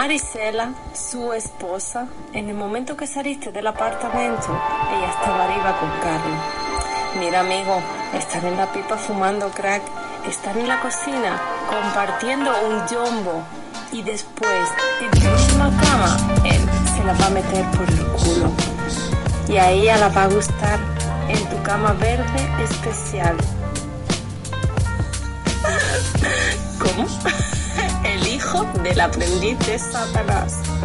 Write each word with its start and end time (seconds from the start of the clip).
Marisela, 0.00 0.72
su 0.94 1.34
esposa, 1.34 2.06
en 2.32 2.48
el 2.48 2.54
momento 2.54 2.96
que 2.96 3.06
saliste 3.06 3.52
del 3.52 3.66
apartamento, 3.66 4.58
ella 4.96 5.10
estaba 5.10 5.44
arriba 5.44 5.78
con 5.78 5.90
Carlos. 6.00 6.40
Mira, 7.18 7.40
amigo, 7.40 7.82
estar 8.14 8.42
en 8.46 8.56
la 8.56 8.72
pipa 8.72 8.96
fumando 8.96 9.50
crack, 9.50 9.82
estar 10.26 10.56
en 10.56 10.68
la 10.68 10.80
cocina 10.80 11.38
compartiendo 11.68 12.50
un 12.66 12.80
jumbo 12.88 13.42
y 13.92 14.00
después 14.00 14.70
en 15.02 15.10
tu 15.10 15.28
última 15.28 15.68
cama, 15.82 16.16
él 16.46 16.62
se 16.96 17.04
la 17.04 17.12
va 17.12 17.26
a 17.26 17.30
meter 17.30 17.70
por 17.72 17.86
el 17.86 18.06
culo. 18.06 18.50
Y 19.48 19.58
a 19.58 19.70
ella 19.70 19.98
la 19.98 20.08
va 20.08 20.22
a 20.22 20.28
gustar 20.28 20.80
en 21.28 21.46
tu 21.50 21.62
cama 21.62 21.92
verde 21.92 22.48
especial. 22.64 23.36
¿Cómo? 26.78 27.06
Del 28.82 29.00
aprendiz 29.00 29.56
de 29.60 29.78
Satanás. 29.78 30.79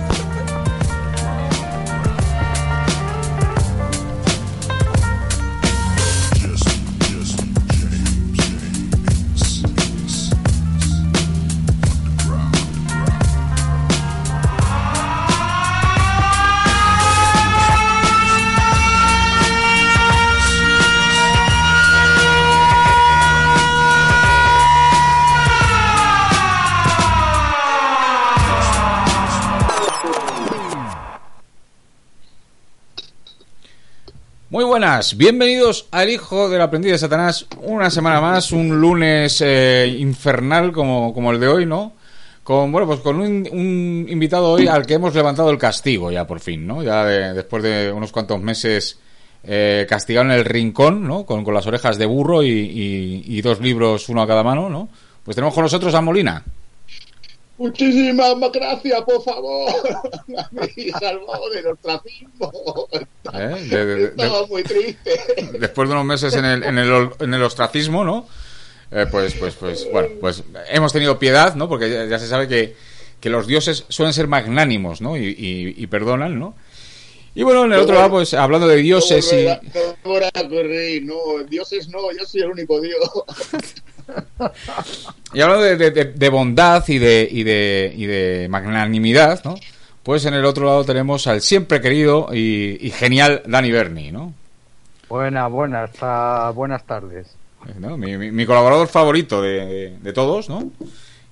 Buenas, 34.76 35.16
bienvenidos 35.16 35.88
al 35.92 36.10
Hijo 36.10 36.50
del 36.50 36.60
Aprendiz 36.60 36.92
de 36.92 36.98
Satanás. 36.98 37.46
Una 37.62 37.90
semana 37.90 38.20
más, 38.20 38.52
un 38.52 38.82
lunes 38.82 39.40
eh, 39.40 39.96
infernal 40.00 40.74
como, 40.74 41.14
como 41.14 41.32
el 41.32 41.40
de 41.40 41.48
hoy, 41.48 41.66
¿no? 41.66 41.94
Con, 42.44 42.74
bueno, 42.74 42.86
pues 42.86 43.00
con 43.00 43.22
un, 43.22 43.48
un 43.54 44.06
invitado 44.10 44.52
hoy 44.52 44.68
al 44.68 44.86
que 44.86 44.96
hemos 44.96 45.16
levantado 45.16 45.50
el 45.50 45.58
castigo 45.58 46.12
ya 46.12 46.28
por 46.28 46.42
fin, 46.42 46.68
¿no? 46.68 46.84
Ya 46.84 47.06
de- 47.06 47.34
después 47.34 47.64
de 47.64 47.90
unos 47.90 48.12
cuantos 48.12 48.42
meses 48.42 49.00
eh, 49.46 49.86
castigado 49.88 50.26
en 50.26 50.32
el 50.34 50.44
rincón, 50.44 51.08
¿no? 51.08 51.26
Con, 51.26 51.46
con 51.46 51.54
las 51.54 51.66
orejas 51.68 51.98
de 51.98 52.06
burro 52.06 52.44
y, 52.44 52.50
y- 52.50 53.24
y 53.28 53.42
dos 53.42 53.62
libros, 53.62 54.10
uno 54.10 54.24
a 54.24 54.28
cada 54.28 54.44
mano, 54.44 54.70
¿no? 54.70 54.90
Pues 55.24 55.36
tenemos 55.36 55.54
con 55.54 55.64
nosotros 55.64 55.96
a 55.96 56.02
Molina. 56.02 56.44
Muchísimas 57.58 58.36
gracias, 58.52 59.02
por 59.04 59.24
favor. 59.24 59.72
Me 60.52 60.68
salvado 60.92 61.50
del 61.52 61.68
ostracismo. 61.68 62.52
¿eh? 63.34 63.68
De- 63.70 63.86
de- 63.86 63.96
de- 63.96 64.06
Estaba 64.06 64.46
muy 64.48 64.64
triste. 64.64 65.12
después 65.60 65.88
de 65.88 65.94
unos 65.96 66.06
meses 66.06 66.36
en 66.36 66.46
el, 66.46 66.64
en 66.64 66.78
el, 66.78 67.10
en 67.20 67.34
el 67.34 67.44
ostracismo, 67.44 68.04
¿no? 68.04 68.28
Eh, 68.92 69.06
pues, 69.10 69.34
pues, 69.36 69.56
pues, 69.56 69.90
bueno, 69.92 70.10
pues 70.20 70.44
hemos 70.70 70.92
tenido 70.94 71.18
piedad, 71.18 71.56
¿no? 71.56 71.68
Porque 71.70 71.90
ya, 71.90 72.06
ya 72.06 72.20
se 72.20 72.28
sabe 72.28 72.48
que, 72.48 72.76
que 73.20 73.30
los 73.30 73.48
dioses 73.48 73.86
suelen 73.90 74.14
ser 74.14 74.28
magnánimos, 74.28 75.00
¿no? 75.02 75.16
Y, 75.18 75.26
y- 75.26 75.76
y 75.82 75.88
perdonan, 75.88 76.38
¿no? 76.40 76.56
Y 77.34 77.44
bueno, 77.44 77.66
en 77.66 77.74
el 77.74 77.80
otro 77.80 77.96
lado, 77.96 78.12
pues 78.12 78.34
hablando 78.34 78.66
de 78.68 78.78
dioses 78.78 79.32
y... 79.34 79.46
No 79.46 79.96
volverá 80.04 80.30
a 80.34 80.48
correr, 80.48 81.04
no, 81.04 81.44
dioses 81.50 81.90
no, 81.90 82.12
yo 82.18 82.26
soy 82.26 82.42
el 82.42 82.52
único 82.52 82.80
dios. 82.80 82.98
Y 85.34 85.42
hablando 85.42 85.64
de, 85.64 85.76
de- 85.78 85.92
de- 85.92 86.06
de 86.06 86.30
bondad 86.30 86.84
y 86.88 86.98
de, 86.98 87.28
y, 87.30 87.44
de, 87.44 87.94
y 87.96 88.06
de 88.06 88.48
magnanimidad, 88.50 89.44
¿no? 89.44 89.56
Pues 90.04 90.26
en 90.26 90.34
el 90.36 90.46
otro 90.46 90.66
lado 90.66 90.84
tenemos 90.86 91.26
al 91.28 91.42
siempre 91.42 91.82
querido 91.82 92.28
y, 92.32 92.78
y 92.80 92.92
genial 92.92 93.42
Dani 93.48 93.72
Berni, 93.72 94.12
¿no? 94.12 94.34
Buenas, 95.10 95.52
buenas, 95.52 95.90
buenas 96.54 96.84
tardes. 96.86 97.36
¿No? 97.80 97.98
Mi, 97.98 98.16
mi- 98.18 98.32
mi 98.32 98.46
colaborador 98.46 98.88
favorito 98.88 99.42
de 99.42 100.12
todos, 100.14 100.48
¿no? 100.50 100.72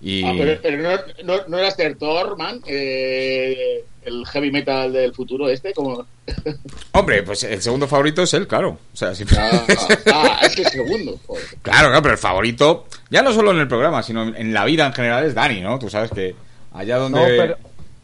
Y... 0.05 0.21
Ah, 0.25 0.33
pero, 0.37 0.59
pero 0.61 0.77
no, 0.83 0.99
no, 1.23 1.47
no 1.47 1.57
era 1.57 1.69
Esther 1.69 1.95
Thorman, 1.97 2.61
eh, 2.67 3.85
el 4.03 4.25
heavy 4.27 4.51
metal 4.51 4.91
del 4.91 5.13
futuro 5.13 5.47
este, 5.49 5.73
como... 5.73 6.05
Hombre, 6.91 7.23
pues 7.23 7.43
el 7.43 7.61
segundo 7.61 7.87
favorito 7.87 8.21
es 8.23 8.33
él, 8.33 8.45
claro. 8.45 8.77
O 8.93 8.97
sea, 8.97 9.15
si- 9.15 9.23
Ah, 9.37 9.65
ah, 10.13 10.39
es 10.43 10.59
el 10.59 10.65
segundo. 10.67 11.17
joder. 11.25 11.43
Claro, 11.61 11.87
claro, 11.87 12.01
pero 12.01 12.13
el 12.15 12.19
favorito, 12.19 12.85
ya 13.09 13.21
no 13.21 13.31
solo 13.31 13.51
en 13.51 13.59
el 13.59 13.67
programa, 13.69 14.03
sino 14.03 14.23
en, 14.35 14.53
la 14.53 14.65
vida 14.65 14.85
en 14.85 14.91
general 14.93 15.23
es 15.25 15.33
Dani, 15.35 15.61
¿no? 15.61 15.79
Tú 15.79 15.89
sabes 15.89 16.11
que 16.11 16.35
allá 16.73 16.97
donde, 16.97 17.19
No, 17.19 17.25
pero- 17.25 17.57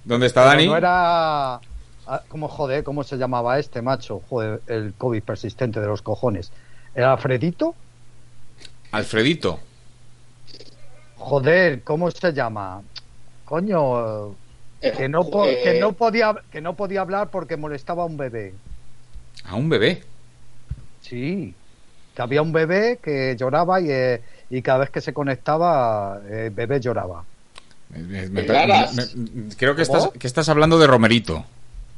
donde 0.06 0.28
está 0.28 0.42
Pero 0.44 0.50
Dani... 0.52 0.66
No 0.68 0.78
era. 0.78 1.56
ah, 1.56 2.22
¿Cómo 2.30 2.48
joder? 2.48 2.86
¿Cómo 2.86 3.04
se 3.04 3.18
llamaba 3.18 3.60
este 3.60 3.82
macho? 3.82 4.22
Joder, 4.30 4.62
el 4.68 4.94
COVID 4.98 5.22
persistente 5.24 5.82
de 5.82 5.88
los 5.88 6.02
cojones. 6.02 6.54
¿Era 6.96 7.12
Alfredito? 7.12 7.76
Alfredito. 8.92 9.60
Joder, 11.20 11.84
¿cómo 11.84 12.10
se 12.12 12.32
llama? 12.34 12.82
Coño, 13.46 14.36
que 14.82 15.10
no, 15.10 15.24
po- 15.30 15.46
Eh, 15.46 15.60
que 15.64 15.80
no 15.80 15.92
podía 15.94 16.34
que 16.52 16.62
no 16.62 16.76
podía 16.76 17.02
hablar 17.02 17.30
porque 17.30 17.58
molestaba 17.58 18.04
a 18.04 18.06
un 18.06 18.18
bebé. 18.18 18.54
A 19.46 19.56
un 19.56 19.68
bebé. 19.70 20.04
Sí, 21.02 21.54
que 22.16 22.22
había 22.22 22.42
un 22.42 22.52
bebé 22.52 23.00
que 23.04 23.36
lloraba 23.38 23.82
y, 23.82 23.88
eh, 23.92 24.22
y 24.50 24.62
cada 24.62 24.80
vez 24.80 24.90
que 24.90 25.02
se 25.02 25.14
conectaba, 25.14 26.20
eh, 26.30 26.46
el 26.48 26.52
bebé 26.52 26.80
lloraba. 26.80 27.24
Me- 27.90 28.00
me- 28.04 28.30
me- 28.30 28.46
Claras. 28.46 29.16
me- 29.16 29.56
creo 29.56 29.76
que 29.76 29.82
estás, 29.82 30.10
que 30.18 30.28
estás 30.28 30.48
hablando 30.50 30.78
de 30.80 30.88
Romerito. 30.88 31.44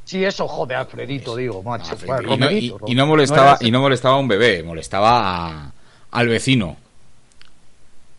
Sí, 0.04 0.24
eso, 0.24 0.48
joder, 0.48 0.78
Alfredito, 0.78 1.36
digo, 1.36 1.62
macho. 1.62 1.92
Ah, 1.94 2.04
Bueno, 2.06 2.22
y, 2.34 2.36
no, 2.38 2.50
y- 2.50 2.70
Romerito, 2.70 2.80
y 2.86 2.94
no 2.94 3.02
Ro- 3.02 3.08
molestaba, 3.08 3.58
y 3.60 3.70
no 3.70 3.80
molestaba 3.80 4.14
a 4.16 4.18
un 4.18 4.28
bebé, 4.28 4.62
molestaba 4.62 5.48
a- 5.66 5.72
al 6.10 6.28
vecino. 6.28 6.76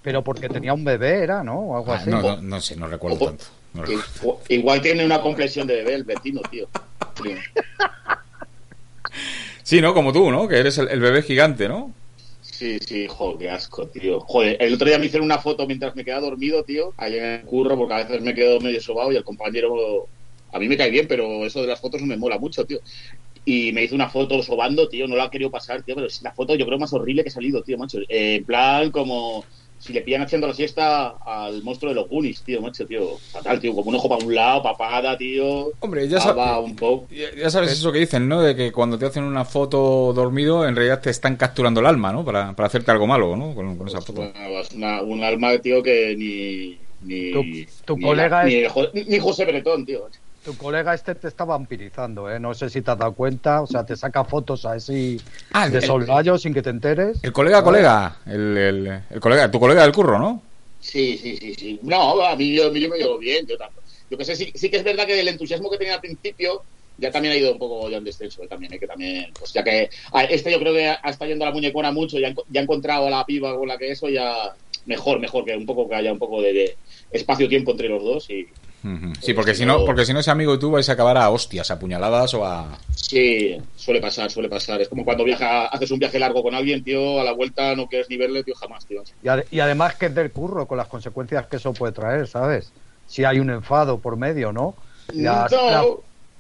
Pero 0.04 0.22
porque 0.24 0.50
tenía 0.50 0.74
un 0.74 0.84
bebé, 0.84 1.24
era, 1.24 1.44
¿no? 1.44 1.60
O 1.60 1.78
algo 1.78 1.94
Ah, 1.94 1.96
así. 1.96 2.10
no, 2.10 2.22
no, 2.22 2.42
no 2.42 2.62
sé, 2.62 2.76
no 2.76 2.88
recuerdo 2.88 3.18
tanto. 3.26 3.46
No 3.74 3.84
I- 3.86 3.96
recuerdo. 3.96 4.42
Igual 4.50 4.82
tiene 4.82 5.06
una 5.06 5.22
complexión 5.22 5.66
de 5.66 5.76
bebé 5.78 5.96
el 5.96 6.04
vecino, 6.04 6.42
tío. 6.52 6.68
Sí, 9.64 9.82
¿no? 9.82 9.94
Como 9.94 10.12
tú, 10.12 10.30
¿no? 10.30 10.48
Que 10.48 10.58
eres 10.60 10.78
el, 10.78 10.90
el 10.90 11.00
bebé 11.00 11.22
gigante, 11.22 11.68
¿no? 11.68 11.92
Sí, 12.42 12.78
sí, 12.80 13.08
joder, 13.08 13.38
qué 13.40 13.50
asco, 13.50 13.88
tío. 13.88 14.20
Joder, 14.22 14.58
el 14.60 14.74
otro 14.74 14.88
día 14.88 15.00
me 15.00 15.06
hicieron 15.06 15.26
una 15.26 15.40
foto 15.40 15.66
mientras 15.66 15.96
me 15.96 16.04
quedaba 16.04 16.22
dormido, 16.22 16.64
tío, 16.64 16.94
ahí 16.98 17.18
en 17.18 17.24
el 17.26 17.42
curro, 17.44 17.78
porque 17.78 17.94
a 17.94 17.98
veces 18.04 18.22
me 18.22 18.34
quedo 18.36 18.60
medio 18.60 18.80
sobado 18.82 19.12
y 19.12 19.16
el 19.16 19.24
compañero, 19.24 20.08
a 20.52 20.60
mí 20.60 20.68
me 20.68 20.78
cae 20.78 20.92
bien, 20.92 21.08
pero 21.08 21.46
eso 21.46 21.62
de 21.62 21.68
las 21.68 21.80
fotos 21.80 22.02
no 22.02 22.08
me 22.08 22.18
mola 22.18 22.38
mucho, 22.38 22.66
tío. 22.66 22.80
Y 23.46 23.72
me 23.74 23.84
hizo 23.84 23.96
una 23.96 24.10
foto 24.10 24.42
sobando, 24.44 24.88
tío, 24.88 25.08
no 25.08 25.16
la 25.16 25.26
ha 25.26 25.30
querido 25.32 25.50
pasar, 25.52 25.82
tío, 25.84 25.96
pero 25.96 26.08
es 26.08 26.22
la 26.22 26.32
foto 26.34 26.56
yo 26.56 26.66
creo 26.66 26.78
más 26.80 26.94
horrible 26.94 27.24
que 27.24 27.30
ha 27.30 27.34
salido, 27.34 27.62
tío, 27.64 27.78
macho. 27.78 28.00
Eh, 28.08 28.36
en 28.36 28.46
plan, 28.46 28.92
como 28.92 29.44
si 29.84 29.92
le 29.92 30.02
pillan 30.02 30.22
haciendo 30.22 30.48
la 30.48 30.54
siesta 30.54 31.10
al 31.26 31.62
monstruo 31.62 31.90
de 31.92 31.96
los 31.96 32.08
Goonies, 32.10 32.42
tío, 32.44 32.62
macho, 32.62 32.86
tío. 32.86 33.18
Fatal, 33.32 33.60
tío, 33.60 33.76
como 33.76 33.90
un 33.90 33.96
ojo 33.96 34.08
para 34.08 34.26
un 34.26 34.34
lado, 34.34 34.64
papada, 34.64 35.18
tío. 35.18 35.72
Hombre, 35.82 36.08
ya 36.08 36.20
sabes, 36.22 36.44
un 36.64 36.76
poco. 36.76 37.08
ya, 37.12 37.36
ya 37.36 37.50
sabes 37.50 37.72
eso 37.74 37.92
que 37.92 38.00
dicen, 38.00 38.28
¿no? 38.30 38.42
De 38.42 38.56
que 38.56 38.72
cuando 38.72 38.98
te 38.98 39.06
hacen 39.06 39.24
una 39.26 39.44
foto 39.44 40.14
dormido, 40.14 40.66
en 40.66 40.76
realidad 40.76 41.02
te 41.02 41.10
están 41.10 41.36
capturando 41.36 41.82
el 41.82 41.86
alma, 41.88 42.14
¿no? 42.14 42.24
Para, 42.24 42.54
para 42.54 42.68
hacerte 42.68 42.92
algo 42.92 43.08
malo, 43.08 43.36
¿no? 43.36 43.54
Con, 43.54 43.76
con 43.78 43.88
esa 43.88 44.00
foto. 44.02 44.22
Una, 44.22 44.62
una- 44.74 45.02
un 45.02 45.24
alma, 45.24 45.58
tío, 45.60 45.84
que 45.84 46.16
ni. 46.18 46.80
Ni, 47.06 47.32
Tu- 47.34 47.44
tu 47.84 47.98
ni 47.98 48.04
colega 48.06 48.48
es- 48.48 48.72
ni- 48.94 49.04
ni 49.04 49.20
José 49.20 49.44
Bretón, 49.44 49.86
tío. 49.86 50.08
Tu 50.44 50.54
colega 50.58 50.94
este 50.94 51.16
te 51.16 51.30
está 51.30 51.46
vampirizando, 51.46 52.30
¿eh? 52.30 52.38
No 52.40 52.54
sé 52.54 52.70
si 52.70 52.82
te 52.82 52.92
has 52.92 52.98
dado 52.98 53.14
cuenta. 53.16 53.62
O 53.62 53.68
sea, 53.68 53.86
te 53.86 53.96
saca 53.96 54.26
fotos 54.26 54.66
así 54.66 55.18
Ah, 55.52 55.70
de 55.70 55.82
sollayo 55.82 56.38
sin 56.38 56.54
que 56.54 56.62
te 56.62 56.70
enteres. 56.70 57.24
El 57.24 57.32
colega, 57.32 57.64
colega, 57.64 58.18
el, 58.26 58.58
el, 58.58 58.88
el 59.10 59.20
colega, 59.22 59.50
tu 59.50 59.60
colega 59.60 59.84
del 59.84 59.94
curro, 59.94 60.20
¿no? 60.20 60.44
Sí, 60.80 61.18
sí, 61.18 61.38
sí, 61.38 61.54
sí. 61.54 61.80
No, 61.84 62.22
a 62.22 62.36
mí 62.36 62.54
yo, 62.56 62.74
yo 62.74 62.90
me 62.90 62.98
llevo 62.98 63.18
bien. 63.20 63.46
Yo, 63.48 63.58
tampoco. 63.58 63.88
yo 64.10 64.18
que 64.18 64.26
sé, 64.26 64.36
sí, 64.36 64.52
sí 64.54 64.70
que 64.70 64.78
es 64.78 64.84
verdad 64.84 65.06
que 65.06 65.18
el 65.18 65.28
entusiasmo 65.30 65.70
que 65.70 65.78
tenía 65.78 65.94
al 65.96 66.02
principio 66.02 66.66
ya 66.98 67.10
también 67.10 67.34
ha 67.34 67.38
ido 67.38 67.54
un 67.54 67.58
poco 67.58 67.90
ya 67.90 67.98
en 67.98 68.04
descenso. 68.04 68.44
eh, 68.44 68.48
También, 68.50 68.74
eh, 68.74 68.80
que 68.80 68.88
también, 68.88 69.34
pues 69.40 69.54
ya 69.54 69.64
que. 69.64 69.90
a- 70.12 70.26
Este 70.26 70.52
yo 70.52 70.60
creo 70.60 70.74
que 70.74 70.88
ha- 70.88 71.00
está 71.10 71.26
yendo 71.26 71.46
a 71.46 71.50
la 71.50 71.54
muñecona 71.54 71.92
mucho, 71.94 72.20
ya, 72.20 72.34
ya 72.48 72.60
ha 72.60 72.64
encontrado 72.64 73.08
a 73.08 73.10
la 73.10 73.26
piba 73.26 73.56
con 73.56 73.68
la 73.68 73.78
que 73.78 73.92
eso, 73.92 74.10
ya. 74.10 74.54
Mejor, 74.86 75.22
mejor, 75.22 75.46
que 75.46 75.56
un 75.56 75.66
poco 75.66 75.88
que 75.88 75.96
haya 75.96 76.12
un 76.12 76.20
poco 76.20 76.42
de, 76.42 76.52
de 76.52 76.78
espacio-tiempo 77.12 77.72
entre 77.72 77.88
los 77.88 78.04
dos 78.04 78.30
y. 78.30 78.46
Ujú. 78.84 79.14
Sí, 79.22 79.34
porque 79.34 79.56
si 79.56 79.66
no, 79.66 79.86
porque 79.86 80.06
si 80.06 80.14
no 80.14 80.20
ese 80.20 80.30
amigo 80.32 80.54
y 80.56 80.60
tú 80.60 80.70
vais 80.72 80.88
a 80.90 80.94
acabar 80.94 81.18
a 81.18 81.30
hostias, 81.30 81.72
a 81.72 81.80
puñaladas 81.80 82.34
o 82.34 82.46
a... 82.46 82.78
Sí, 82.96 83.58
suele 83.76 84.02
pasar, 84.02 84.30
suele 84.30 84.50
pasar. 84.50 84.82
Es 84.82 84.90
como 84.90 85.06
cuando 85.06 85.24
viaja, 85.24 85.68
haces 85.68 85.90
un 85.92 86.00
viaje 86.00 86.20
largo 86.20 86.44
con 86.44 86.54
alguien, 86.54 86.84
tío, 86.84 87.20
a 87.20 87.24
la 87.24 87.32
vuelta 87.32 87.76
no 87.76 87.88
quieres 87.88 88.10
ni 88.10 88.18
verle, 88.18 88.44
tío, 88.44 88.56
jamás, 88.56 88.86
tío. 88.86 89.02
Y, 89.24 89.28
ade- 89.28 89.46
y 89.52 89.60
además 89.62 89.96
que 89.96 90.08
es 90.08 90.16
del 90.16 90.32
curro, 90.32 90.66
con 90.66 90.78
las 90.78 90.88
consecuencias 90.88 91.48
que 91.48 91.56
eso 91.58 91.74
puede 91.74 91.94
traer, 91.94 92.28
¿sabes? 92.28 92.72
Si 93.08 93.24
hay 93.24 93.40
un 93.40 93.50
enfado 93.50 94.00
por 94.00 94.18
medio, 94.18 94.52
¿no? 94.52 94.76
Las, 95.14 95.52
No. 95.52 95.70
la- 95.72 95.86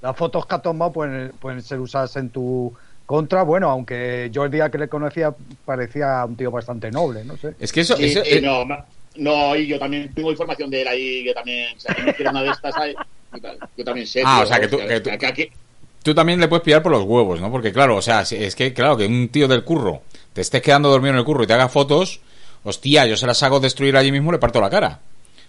las 0.09 0.17
fotos 0.17 0.45
que 0.45 0.55
ha 0.55 0.59
tomado 0.59 0.91
pueden, 0.91 1.31
pueden 1.39 1.61
ser 1.61 1.79
usadas 1.79 2.13
en 2.17 2.29
tu 2.29 2.73
contra. 3.05 3.43
Bueno, 3.43 3.69
aunque 3.69 4.29
yo 4.33 4.43
el 4.43 4.51
día 4.51 4.69
que 4.69 4.77
le 4.77 4.89
conocía 4.89 5.33
parecía 5.65 6.25
un 6.25 6.35
tío 6.35 6.51
bastante 6.51 6.91
noble, 6.91 7.23
no 7.23 7.37
sé. 7.37 7.53
Es 7.59 7.71
que 7.71 7.81
eso... 7.81 7.95
Sí, 7.95 8.05
eso- 8.05 8.23
sí, 8.25 8.37
eh, 8.37 8.41
no, 8.41 8.65
ma- 8.65 8.85
No, 9.15 9.55
y 9.55 9.67
yo 9.67 9.77
también 9.79 10.11
tengo 10.13 10.31
información 10.31 10.69
de 10.69 10.81
él 10.81 10.87
ahí, 10.87 11.23
que 11.23 11.33
también, 11.33 11.75
o 11.77 11.79
sea, 11.79 11.93
que 11.95 12.23
una 12.23 12.41
de 12.43 12.49
estas 12.49 12.75
ahí, 12.77 12.95
y 13.35 13.39
tal. 13.39 13.57
Yo 13.77 13.83
también 13.83 14.07
sé. 14.07 14.21
Ah, 14.25 14.37
tío, 14.37 14.43
o 14.43 14.47
sea, 14.47 14.59
que 14.59 14.67
tú- 14.67 14.77
que 14.77 14.99
tú- 15.01 15.09
que 15.17 15.25
aquí- 15.27 15.49
Tú 16.03 16.13
también 16.13 16.39
le 16.41 16.49
puedes 16.49 16.63
pillar 16.63 16.83
por 16.83 16.91
los 16.91 17.03
huevos, 17.03 17.39
¿no? 17.39 17.49
Porque 17.49 17.71
claro, 17.71 17.95
o 17.95 18.01
sea, 18.01 18.21
es 18.29 18.55
que, 18.55 18.73
claro, 18.73 18.97
que 18.97 19.05
un 19.05 19.29
tío 19.29 19.47
del 19.47 19.63
curro 19.63 20.01
te 20.33 20.41
estés 20.41 20.61
quedando 20.61 20.89
dormido 20.89 21.13
en 21.13 21.19
el 21.19 21.23
curro 21.23 21.43
y 21.43 21.47
te 21.47 21.53
haga 21.53 21.69
fotos, 21.69 22.19
hostia, 22.63 23.05
yo 23.05 23.15
se 23.15 23.25
las 23.25 23.41
hago 23.43 23.61
destruir 23.61 23.95
allí 23.95 24.11
mismo, 24.11 24.31
le 24.31 24.37
parto 24.37 24.59
la 24.59 24.69
cara. 24.69 24.99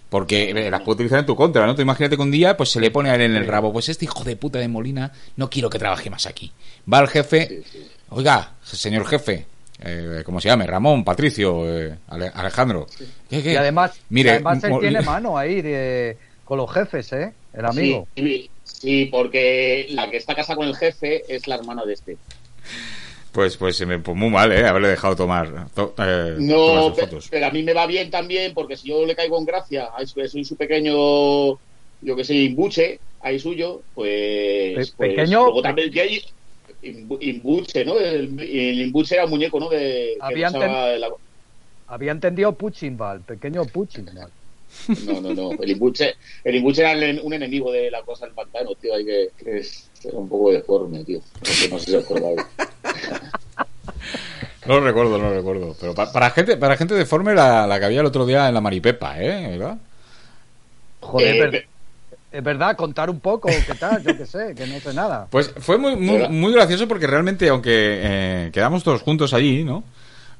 Porque 0.07 0.53
las 0.69 0.79
puedo 0.81 0.93
utilizar 0.93 1.19
en 1.19 1.25
tu 1.25 1.35
contra, 1.35 1.65
¿no? 1.65 1.75
Tú 1.75 1.81
imagínate 1.81 2.15
que 2.15 2.21
un 2.21 2.31
día 2.31 2.55
pues 2.55 2.69
se 2.69 2.79
le 2.79 2.89
pone 2.91 3.09
a 3.09 3.15
él 3.15 3.21
en 3.21 3.35
el 3.35 3.47
rabo, 3.47 3.73
pues 3.73 3.89
este 3.89 4.05
hijo 4.05 4.23
de 4.23 4.37
puta 4.37 4.59
de 4.59 4.67
Molina, 4.69 5.11
no 5.35 5.49
quiero 5.49 5.69
que 5.69 5.79
trabaje 5.79 6.09
más 6.09 6.25
aquí. 6.25 6.51
Va 6.91 6.99
el 6.99 7.07
jefe, 7.09 7.63
oiga, 8.09 8.53
señor 8.63 9.05
jefe, 9.07 9.45
eh, 9.83 10.21
¿cómo 10.25 10.39
se 10.39 10.47
llame? 10.49 10.65
Ramón, 10.67 11.03
Patricio, 11.03 11.63
eh, 11.79 11.95
Ale- 12.07 12.31
Alejandro. 12.33 12.87
¿Qué, 13.29 13.41
qué? 13.43 13.53
Y 13.53 13.55
además, 13.55 13.99
Mire, 14.09 14.29
y 14.29 14.31
además 14.33 14.63
él 14.63 14.73
tiene 14.79 15.01
mano 15.01 15.37
ahí 15.37 15.61
de- 15.61 16.17
con 16.43 16.57
los 16.57 16.71
jefes, 16.71 17.11
¿eh? 17.13 17.33
El 17.53 17.65
amigo. 17.65 18.07
Sí, 18.15 18.21
sí, 18.23 18.49
sí, 18.63 19.05
porque 19.05 19.87
la 19.91 20.09
que 20.09 20.17
está 20.17 20.35
casada 20.35 20.57
con 20.57 20.67
el 20.67 20.75
jefe 20.75 21.23
es 21.27 21.47
la 21.47 21.55
hermana 21.55 21.83
de 21.85 21.93
este. 21.93 22.17
Pues, 23.31 23.57
pues, 23.57 23.75
se 23.75 23.85
me, 23.85 23.99
pues 23.99 24.15
muy 24.15 24.29
mal, 24.29 24.51
¿eh? 24.53 24.65
Haberle 24.65 24.87
dejado 24.89 25.15
tomar, 25.15 25.67
to- 25.73 25.93
eh, 25.97 26.35
No, 26.37 26.93
fotos. 26.93 27.27
pero 27.29 27.47
a 27.47 27.51
mí 27.51 27.63
me 27.63 27.73
va 27.73 27.85
bien 27.85 28.09
también, 28.09 28.53
porque 28.53 28.77
si 28.77 28.87
yo 28.89 29.05
le 29.05 29.13
caigo 29.15 29.37
en 29.37 29.45
gracia, 29.45 29.89
soy, 30.27 30.45
su 30.45 30.55
pequeño, 30.55 30.93
yo 32.01 32.15
que 32.15 32.23
sé, 32.23 32.33
imbuche, 32.35 32.99
ahí 33.21 33.37
suyo, 33.39 33.81
pues. 33.93 34.07
Pe- 34.07 34.73
pues 34.75 34.91
pequeño- 34.91 35.43
Luego 35.45 35.61
también 35.61 35.91
imbuche, 36.85 37.83
¿no? 37.85 37.97
El, 37.99 38.39
el 38.39 38.81
imbuche 38.81 39.15
era 39.15 39.25
un 39.25 39.31
muñeco, 39.31 39.59
¿no? 39.59 39.69
Que, 39.69 40.15
que 40.29 40.33
la- 40.99 41.09
Había 41.87 42.11
entendido 42.11 42.51
Puchinbal, 42.53 43.21
pequeño 43.21 43.63
Puchinbal. 43.65 44.29
No, 45.05 45.21
no, 45.21 45.33
no. 45.33 45.51
El 45.61 45.71
imbuche, 45.71 46.15
el 46.43 46.55
imbuche 46.55 46.81
era 46.81 46.91
el- 46.93 47.19
un 47.21 47.33
enemigo 47.33 47.71
de 47.71 47.89
la 47.91 48.01
cosa 48.03 48.25
del 48.25 48.33
pantano, 48.33 48.71
tío. 48.75 48.93
Hay 48.95 49.05
que, 49.05 49.29
que 49.37 49.57
es 49.59 49.89
era 50.03 50.17
un 50.17 50.27
poco 50.29 50.51
deforme, 50.51 51.03
tío. 51.03 51.19
No 51.41 51.45
sé, 51.79 51.79
si 51.79 51.95
os 51.95 52.03
acordáis. 52.05 52.41
No 54.67 54.79
lo 54.79 54.85
recuerdo, 54.85 55.19
no 55.19 55.29
lo 55.29 55.35
recuerdo. 55.35 55.75
Pero 55.79 55.93
pa- 55.93 56.11
para 56.11 56.31
gente, 56.31 56.57
para 56.57 56.75
gente 56.75 56.95
deforme 56.95 57.35
la, 57.35 57.67
la 57.67 57.77
que 57.79 57.85
había 57.85 57.99
el 57.99 58.05
otro 58.07 58.25
día 58.25 58.47
en 58.47 58.53
la 58.55 58.61
Maripepa, 58.61 59.21
¿eh? 59.21 59.47
¿Verdad? 59.51 59.77
Joder, 61.01 61.53
Eh, 61.55 61.67
es 62.35 62.43
verdad, 62.43 62.75
contar 62.75 63.09
un 63.09 63.19
poco, 63.19 63.49
¿qué 63.49 63.75
tal? 63.75 64.03
Yo 64.03 64.17
qué 64.17 64.25
sé, 64.25 64.53
que 64.55 64.67
no 64.67 64.79
sé 64.79 64.93
nada. 64.93 65.27
Pues 65.29 65.51
fue 65.59 65.77
muy, 65.77 65.95
muy, 65.95 66.51
gracioso 66.53 66.87
porque 66.87 67.07
realmente, 67.07 67.47
aunque 67.49 67.71
eh, 67.73 68.49
quedamos 68.53 68.83
todos 68.83 69.01
juntos 69.01 69.33
allí, 69.33 69.63
¿no? 69.63 69.83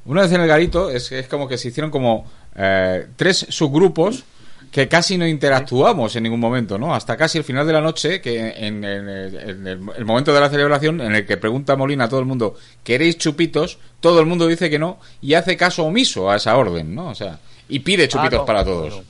Una 0.06 0.22
vez 0.22 0.32
en 0.34 0.42
el 0.42 0.48
garito, 0.48 0.90
es, 0.92 1.12
es 1.12 1.28
como 1.28 1.48
que 1.48 1.58
se 1.58 1.70
hicieron 1.70 1.90
como 1.92 2.30
eh, 2.56 3.08
tres 3.16 3.46
subgrupos 3.50 4.24
que 4.72 4.88
casi 4.90 5.18
no 5.18 5.26
interactuamos 5.26 6.16
en 6.18 6.24
ningún 6.24 6.40
momento, 6.42 6.78
¿no? 6.78 6.94
Hasta 6.94 7.16
casi 7.16 7.38
el 7.38 7.44
final 7.46 7.66
de 7.66 7.72
la 7.74 7.80
noche, 7.82 8.20
que 8.20 8.50
en, 8.50 8.84
en 8.84 9.08
el, 9.10 9.36
en 9.36 9.68
el- 9.68 9.80
el 9.98 10.06
momento 10.06 10.34
de 10.34 10.40
la 10.42 10.50
celebración, 10.50 11.00
en 11.00 11.16
el 11.16 11.26
que 11.26 11.38
pregunta 11.38 11.76
Molina 11.78 12.04
a 12.04 12.10
todo 12.10 12.20
el 12.20 12.26
mundo, 12.26 12.56
¿queréis 12.84 13.18
chupitos? 13.18 13.78
Todo 14.02 14.20
el 14.20 14.26
mundo 14.26 14.48
dice 14.48 14.70
que 14.70 14.78
no 14.78 15.00
y 15.22 15.34
hace 15.36 15.56
caso 15.56 15.86
omiso 15.86 16.30
a 16.30 16.36
esa 16.36 16.58
orden, 16.58 16.94
¿no? 16.94 17.08
O 17.10 17.16
sea, 17.16 17.40
y 17.70 17.80
pide 17.80 18.08
chupitos 18.10 18.40
no, 18.40 18.46
para 18.46 18.66
todos. 18.66 18.90
claro. 18.96 19.06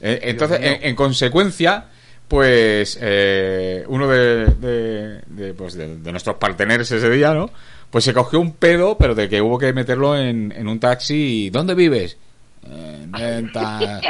Eh, 0.00 0.18
entonces, 0.24 0.58
en 0.60 0.94
consecuencia, 0.96 1.84
pues 2.28 2.98
eh, 3.00 3.84
uno 3.88 4.08
de, 4.08 4.46
de, 4.46 5.20
de, 5.26 5.54
pues, 5.54 5.74
de- 5.74 5.96
nuestros 6.12 6.36
parteneres 6.36 6.90
ese 6.90 7.10
día, 7.10 7.32
¿no? 7.34 7.50
Pues 7.90 8.04
se 8.04 8.12
cogió 8.14 8.40
un 8.40 8.52
pedo, 8.54 8.96
pero 8.98 9.14
de 9.14 9.28
que 9.28 9.40
hubo 9.40 9.58
que 9.58 9.72
meterlo 9.72 10.16
en, 10.18 10.52
un 10.66 10.80
taxi. 10.80 11.50
¿Dónde 11.50 11.74
vives? 11.74 12.16
En 12.68 13.12
ventas. 13.12 14.00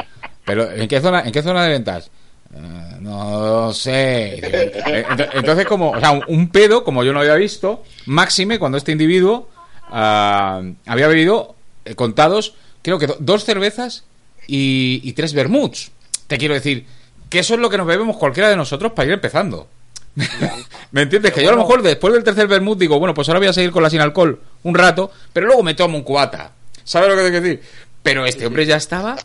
¿Pero 0.45 0.71
en 0.71 0.89
qué 0.89 1.01
zona, 1.01 1.21
en 1.23 1.33
qué 1.33 1.43
zona 1.43 1.65
de 1.65 1.71
ventas? 1.71 2.11
"Eh, 2.55 2.97
no 3.01 3.73
sé. 3.75 4.35
Eh, 4.37 5.05
ent- 5.09 5.29
Entonces, 5.35 5.67
como, 5.67 5.91
o 5.91 6.01
sea, 6.01 6.13
un- 6.13 6.49
pedo, 6.49 6.83
como 6.85 7.03
yo 7.05 7.13
no 7.13 7.21
había 7.21 7.35
visto, 7.35 7.83
máxime 8.07 8.59
cuando 8.59 8.79
este 8.79 8.93
individuo 8.93 9.51
ah, 9.91 10.63
había 10.87 11.09
bebido 11.09 11.55
eh, 11.85 11.95
contados, 11.95 12.55
creo 12.81 12.99
que 12.99 13.07
do- 13.07 13.17
dos 13.21 13.45
cervezas 13.45 14.05
y, 14.47 15.01
y 15.05 15.13
tres 15.13 15.35
vermuts. 15.35 15.91
Te 16.27 16.39
quiero 16.39 16.55
decir 16.55 16.87
que 17.35 17.41
eso 17.41 17.55
es 17.55 17.61
lo 17.61 17.69
que 17.69 17.77
nos 17.77 17.87
bebemos 17.89 18.17
cualquiera 18.17 18.49
de 18.49 18.55
nosotros 18.57 18.93
para 18.93 19.07
ir 19.09 19.15
empezando. 19.15 19.67
¿Me 20.93 21.03
entiendes? 21.03 21.33
Que 21.33 21.43
yo 21.43 21.49
a 21.49 21.53
lo 21.53 21.59
mejor 21.59 21.83
después 21.83 22.15
del 22.15 22.23
tercer 22.23 22.47
vermut 22.47 22.79
digo, 22.79 23.01
bueno, 23.01 23.13
pues 23.13 23.29
ahora 23.29 23.41
voy 23.41 23.49
a 23.49 23.53
seguir 23.53 23.73
con 23.73 23.83
la 23.83 23.91
sin 23.91 24.01
alcohol 24.01 24.41
un 24.63 24.75
rato, 24.75 25.11
pero 25.33 25.47
luego 25.47 25.65
me 25.65 25.75
tomo 25.75 25.99
un 25.99 26.05
cubata. 26.05 26.53
¿Sabes 26.85 27.09
lo 27.09 27.17
que 27.17 27.23
te 27.23 27.31
quiero 27.31 27.45
decir? 27.45 27.63
Pero 28.05 28.25
este 28.25 28.47
hombre 28.47 28.65
ya 28.67 28.77
estaba 28.77 29.17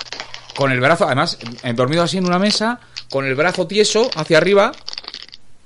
con 0.56 0.72
el 0.72 0.80
brazo, 0.80 1.06
además, 1.06 1.38
dormido 1.76 2.02
así 2.02 2.18
en 2.18 2.26
una 2.26 2.40
mesa, 2.40 2.80
con 3.12 3.26
el 3.28 3.36
brazo 3.36 3.68
tieso 3.68 4.10
hacia 4.16 4.38
arriba 4.40 4.72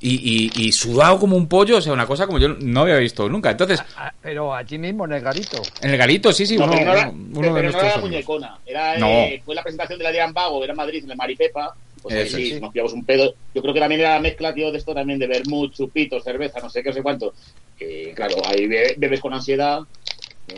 y, 0.01 0.15
y- 0.15 0.65
y 0.67 0.71
sudado 0.73 1.17
como 1.17 1.37
un 1.37 1.47
pollo, 1.47 1.77
o 1.77 1.81
sea, 1.81 1.93
una 1.93 2.05
cosa 2.05 2.25
como 2.27 2.37
yo 2.39 2.49
no 2.49 2.81
había 2.81 2.97
visto 2.97 3.29
nunca. 3.29 3.51
Entonces, 3.51 3.81
Pero 4.21 4.53
allí 4.53 4.77
mismo, 4.77 5.05
en 5.05 5.13
el 5.13 5.21
garito. 5.21 5.61
en 5.79 5.91
el 5.91 5.97
garito, 5.97 6.33
sí, 6.33 6.45
sí, 6.45 6.57
No, 6.57 6.65
uno, 6.65 6.73
pero 6.73 6.85
no 6.85 6.91
era, 6.97 7.09
uno- 7.09 7.21
uno 7.21 7.31
pero 7.33 7.43
de 7.43 7.53
no 7.53 7.61
nuestros 7.61 7.83
era 7.83 7.93
amigos. 7.93 8.09
muñecona. 8.09 8.57
Era, 8.65 8.97
No. 8.97 9.07
eh, 9.07 9.41
fue 9.45 9.55
la 9.55 9.63
presentación 9.63 9.97
de 9.99 10.03
la 10.03 10.09
Adrián 10.09 10.33
Vago, 10.33 10.61
era 10.63 10.73
en 10.73 10.77
Madrid, 10.77 11.03
en 11.05 11.11
el 11.11 11.17
Maripepa. 11.17 11.73
Pues 12.03 12.15
ahí 12.15 12.21
Eso 12.27 12.37
sí, 12.37 12.51
es. 12.53 12.61
nos 12.61 12.71
pillamos 12.71 12.93
un 12.93 13.05
pedo. 13.05 13.33
Yo 13.55 13.61
creo 13.61 13.73
que 13.73 13.79
también 13.79 14.01
era 14.01 14.15
la 14.15 14.19
mezcla, 14.19 14.53
tío, 14.53 14.71
de 14.71 14.77
esto 14.77 14.93
también 14.93 15.17
de 15.19 15.27
vermut, 15.27 15.73
chupitos, 15.73 16.23
cerveza, 16.23 16.59
no 16.59 16.69
sé 16.69 16.83
qué, 16.83 16.89
no 16.89 16.95
sé 16.95 17.01
cuánto. 17.01 17.33
Que, 17.77 18.11
claro, 18.15 18.35
ahí 18.45 18.67
be- 18.67 18.93
bebes 18.97 19.19
con 19.21 19.33
ansiedad. 19.33 19.79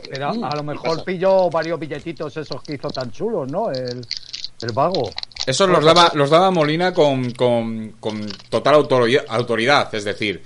Pero 0.10 0.28
a, 0.30 0.34
Mm, 0.34 0.44
a 0.44 0.50
lo 0.56 0.62
¿qué 0.62 0.68
mejor 0.68 1.04
pilló 1.04 1.50
varios 1.50 1.80
billetitos 1.80 2.36
esos 2.36 2.62
que 2.64 2.74
hizo 2.74 2.90
tan 2.90 3.12
chulos, 3.12 3.50
¿no? 3.52 3.70
El, 3.72 4.02
el 4.62 4.72
vago. 4.74 5.12
Esos 5.46 5.70
los 5.70 5.86
daba, 5.86 6.12
los 6.16 6.32
daba 6.32 6.50
Molina 6.50 6.92
con, 6.92 7.30
con, 7.32 7.90
con 8.00 8.28
total 8.50 8.74
autoridad, 8.76 9.24
autoridad, 9.30 9.94
es 9.94 10.04
decir, 10.04 10.42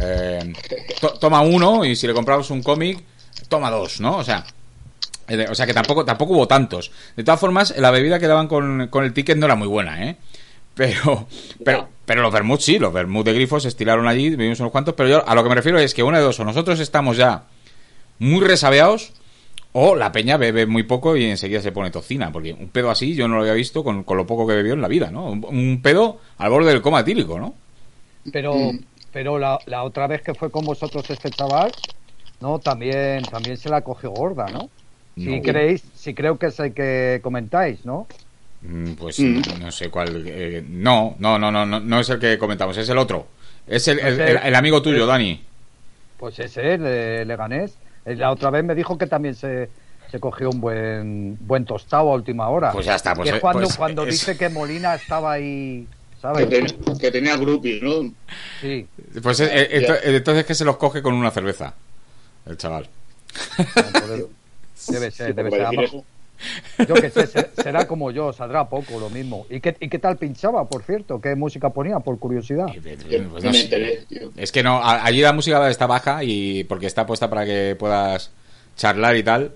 eh, 0.00 0.52
to- 1.00 1.14
toma 1.18 1.40
uno 1.40 1.84
y 1.84 1.96
si 1.96 2.06
le 2.06 2.12
compramos 2.12 2.50
un 2.50 2.62
cómic, 2.62 3.02
toma 3.48 3.70
dos, 3.70 4.00
¿no? 4.00 4.18
O 4.18 4.24
sea, 4.24 4.44
o 5.50 5.54
sea 5.54 5.66
que 5.66 5.74
tampoco, 5.74 6.04
tampoco 6.04 6.32
hubo 6.34 6.48
tantos. 6.48 6.90
De 7.16 7.24
todas 7.24 7.40
formas, 7.40 7.74
la 7.78 7.90
bebida 7.90 8.18
que 8.18 8.26
daban 8.26 8.48
con, 8.48 8.88
con 8.88 9.04
el 9.04 9.12
ticket 9.12 9.36
no 9.36 9.46
era 9.46 9.54
muy 9.54 9.68
buena, 9.68 10.04
¿eh? 10.08 10.16
Pero, 10.78 11.26
pero, 11.64 11.88
pero 12.04 12.22
los 12.22 12.32
vermouth 12.32 12.60
sí, 12.60 12.78
los 12.78 12.92
vermouth 12.92 13.24
de 13.24 13.32
grifos 13.32 13.64
se 13.64 13.68
estiraron 13.68 14.06
allí, 14.06 14.30
vimos 14.36 14.60
unos 14.60 14.70
cuantos, 14.70 14.94
pero 14.94 15.08
yo 15.08 15.28
a 15.28 15.34
lo 15.34 15.42
que 15.42 15.48
me 15.48 15.56
refiero 15.56 15.76
es 15.80 15.92
que 15.92 16.04
una 16.04 16.18
de 16.18 16.22
dos, 16.24 16.38
o 16.38 16.44
nosotros 16.44 16.78
estamos 16.78 17.16
ya 17.16 17.42
muy 18.20 18.46
resabeados, 18.46 19.12
o 19.72 19.96
la 19.96 20.12
peña 20.12 20.36
bebe 20.36 20.66
muy 20.66 20.84
poco 20.84 21.16
y 21.16 21.24
enseguida 21.24 21.60
se 21.62 21.72
pone 21.72 21.90
tocina, 21.90 22.30
porque 22.30 22.52
un 22.52 22.68
pedo 22.68 22.90
así 22.92 23.16
yo 23.16 23.26
no 23.26 23.34
lo 23.34 23.40
había 23.40 23.54
visto 23.54 23.82
con, 23.82 24.04
con 24.04 24.16
lo 24.16 24.24
poco 24.24 24.46
que 24.46 24.54
bebió 24.54 24.74
en 24.74 24.80
la 24.80 24.86
vida, 24.86 25.10
¿no? 25.10 25.26
Un, 25.26 25.44
un 25.48 25.82
pedo 25.82 26.20
al 26.36 26.50
borde 26.50 26.70
del 26.70 26.80
coma 26.80 27.00
etílico, 27.00 27.40
¿no? 27.40 27.56
Pero, 28.32 28.54
Mm. 28.54 28.78
pero 29.12 29.36
la, 29.36 29.58
la 29.66 29.82
otra 29.82 30.06
vez 30.06 30.22
que 30.22 30.34
fue 30.34 30.48
con 30.48 30.64
vosotros 30.64 31.10
este 31.10 31.30
chaval, 31.30 31.72
no, 32.40 32.60
también, 32.60 33.22
también 33.24 33.56
se 33.56 33.68
la 33.68 33.80
cogió 33.80 34.10
gorda, 34.12 34.46
¿no? 34.46 34.70
Si 35.18 35.36
No. 35.36 35.42
creéis, 35.42 35.82
si 35.96 36.14
creo 36.14 36.38
que 36.38 36.46
es 36.46 36.60
el 36.60 36.72
que 36.72 37.20
comentáis, 37.22 37.84
¿no? 37.84 38.06
Mm, 38.62 38.92
Pues 38.94 39.18
Mm. 39.20 39.42
no 39.60 39.70
sé 39.72 39.88
cuál. 39.90 40.24
eh, 40.26 40.64
no, 40.68 41.16
no, 41.18 41.38
no, 41.38 41.50
no, 41.50 41.64
no, 41.66 42.00
es 42.00 42.08
el 42.10 42.18
que 42.18 42.38
comentamos, 42.38 42.76
es 42.76 42.88
el 42.88 42.98
otro. 42.98 43.26
Es 43.66 43.88
el, 43.88 43.98
el- 43.98 44.14
Ese- 44.20 44.30
el- 44.32 44.36
el 44.38 44.54
amigo 44.54 44.80
tuyo, 44.82 45.06
Dani. 45.06 45.42
Pues 46.18 46.38
ese, 46.38 46.74
el 46.74 46.82
de 46.82 47.24
Leganés. 47.24 47.74
Eh, 48.04 48.16
La 48.16 48.30
otra 48.30 48.50
vez 48.50 48.64
me 48.64 48.74
dijo 48.74 48.96
que 48.98 49.06
también 49.06 49.34
se, 49.34 49.68
se 50.10 50.18
cogió 50.20 50.50
un 50.50 50.60
buen 50.60 51.36
buen 51.40 51.64
tostado 51.64 52.10
a 52.10 52.14
última 52.14 52.48
hora. 52.48 52.72
Pues 52.72 52.86
ya 52.86 52.94
está, 52.96 53.14
pues, 53.14 53.24
Que 53.26 53.30
es 53.30 53.36
eh, 53.38 53.40
cuando, 53.40 53.62
pues, 53.64 53.76
cuando 53.76 54.02
es- 54.04 54.10
dice 54.10 54.36
que 54.38 54.48
Molina 54.48 54.94
estaba 54.94 55.32
ahí, 55.32 55.86
Que, 56.14 56.20
¿sabes? 56.20 56.48
ten- 56.48 56.98
que 56.98 57.10
tenía 57.10 57.36
groupies, 57.36 57.82
¿no? 57.82 58.12
Sí. 58.60 58.86
Pues 59.22 59.40
eh, 59.40 59.48
eh, 59.52 59.80
ento- 59.86 59.98
entonces 60.02 60.44
que 60.46 60.54
se 60.54 60.64
los 60.64 60.76
coge 60.78 61.02
con 61.02 61.14
una 61.14 61.30
cerveza. 61.30 61.74
El 62.46 62.56
chaval. 62.56 62.88
Joder, 63.66 64.26
Debe 64.86 65.10
ser, 65.10 65.26
Sí, 65.28 65.32
debe 65.34 65.50
ser. 65.50 65.80
eso. 65.84 66.04
Yo 66.86 66.94
que 66.94 67.10
sé, 67.10 67.26
se- 67.26 67.50
será 67.62 67.86
como 67.88 68.10
yo, 68.12 68.32
saldrá 68.32 68.68
poco 68.68 69.00
lo 69.00 69.10
mismo. 69.10 69.44
¿Y 69.50 69.58
qué, 69.60 69.76
¿Y 69.80 69.88
qué 69.88 69.98
tal 69.98 70.16
pinchaba, 70.16 70.64
por 70.68 70.82
cierto? 70.84 71.20
¿Qué 71.20 71.34
música 71.34 71.70
ponía, 71.70 71.98
por 71.98 72.18
curiosidad? 72.18 72.68
Yo 72.68 72.80
Pues 72.82 73.42
no 73.44 73.50
no 73.50 73.52
sé. 73.54 74.04
Es 74.36 74.52
que 74.52 74.62
no, 74.62 74.80
allí 74.84 75.20
la 75.20 75.32
música 75.32 75.68
está 75.68 75.86
baja 75.86 76.22
y 76.22 76.62
porque 76.64 76.86
está 76.86 77.04
puesta 77.06 77.28
para 77.28 77.44
que 77.44 77.74
puedas 77.78 78.30
charlar 78.76 79.16
y 79.16 79.22
tal. 79.24 79.52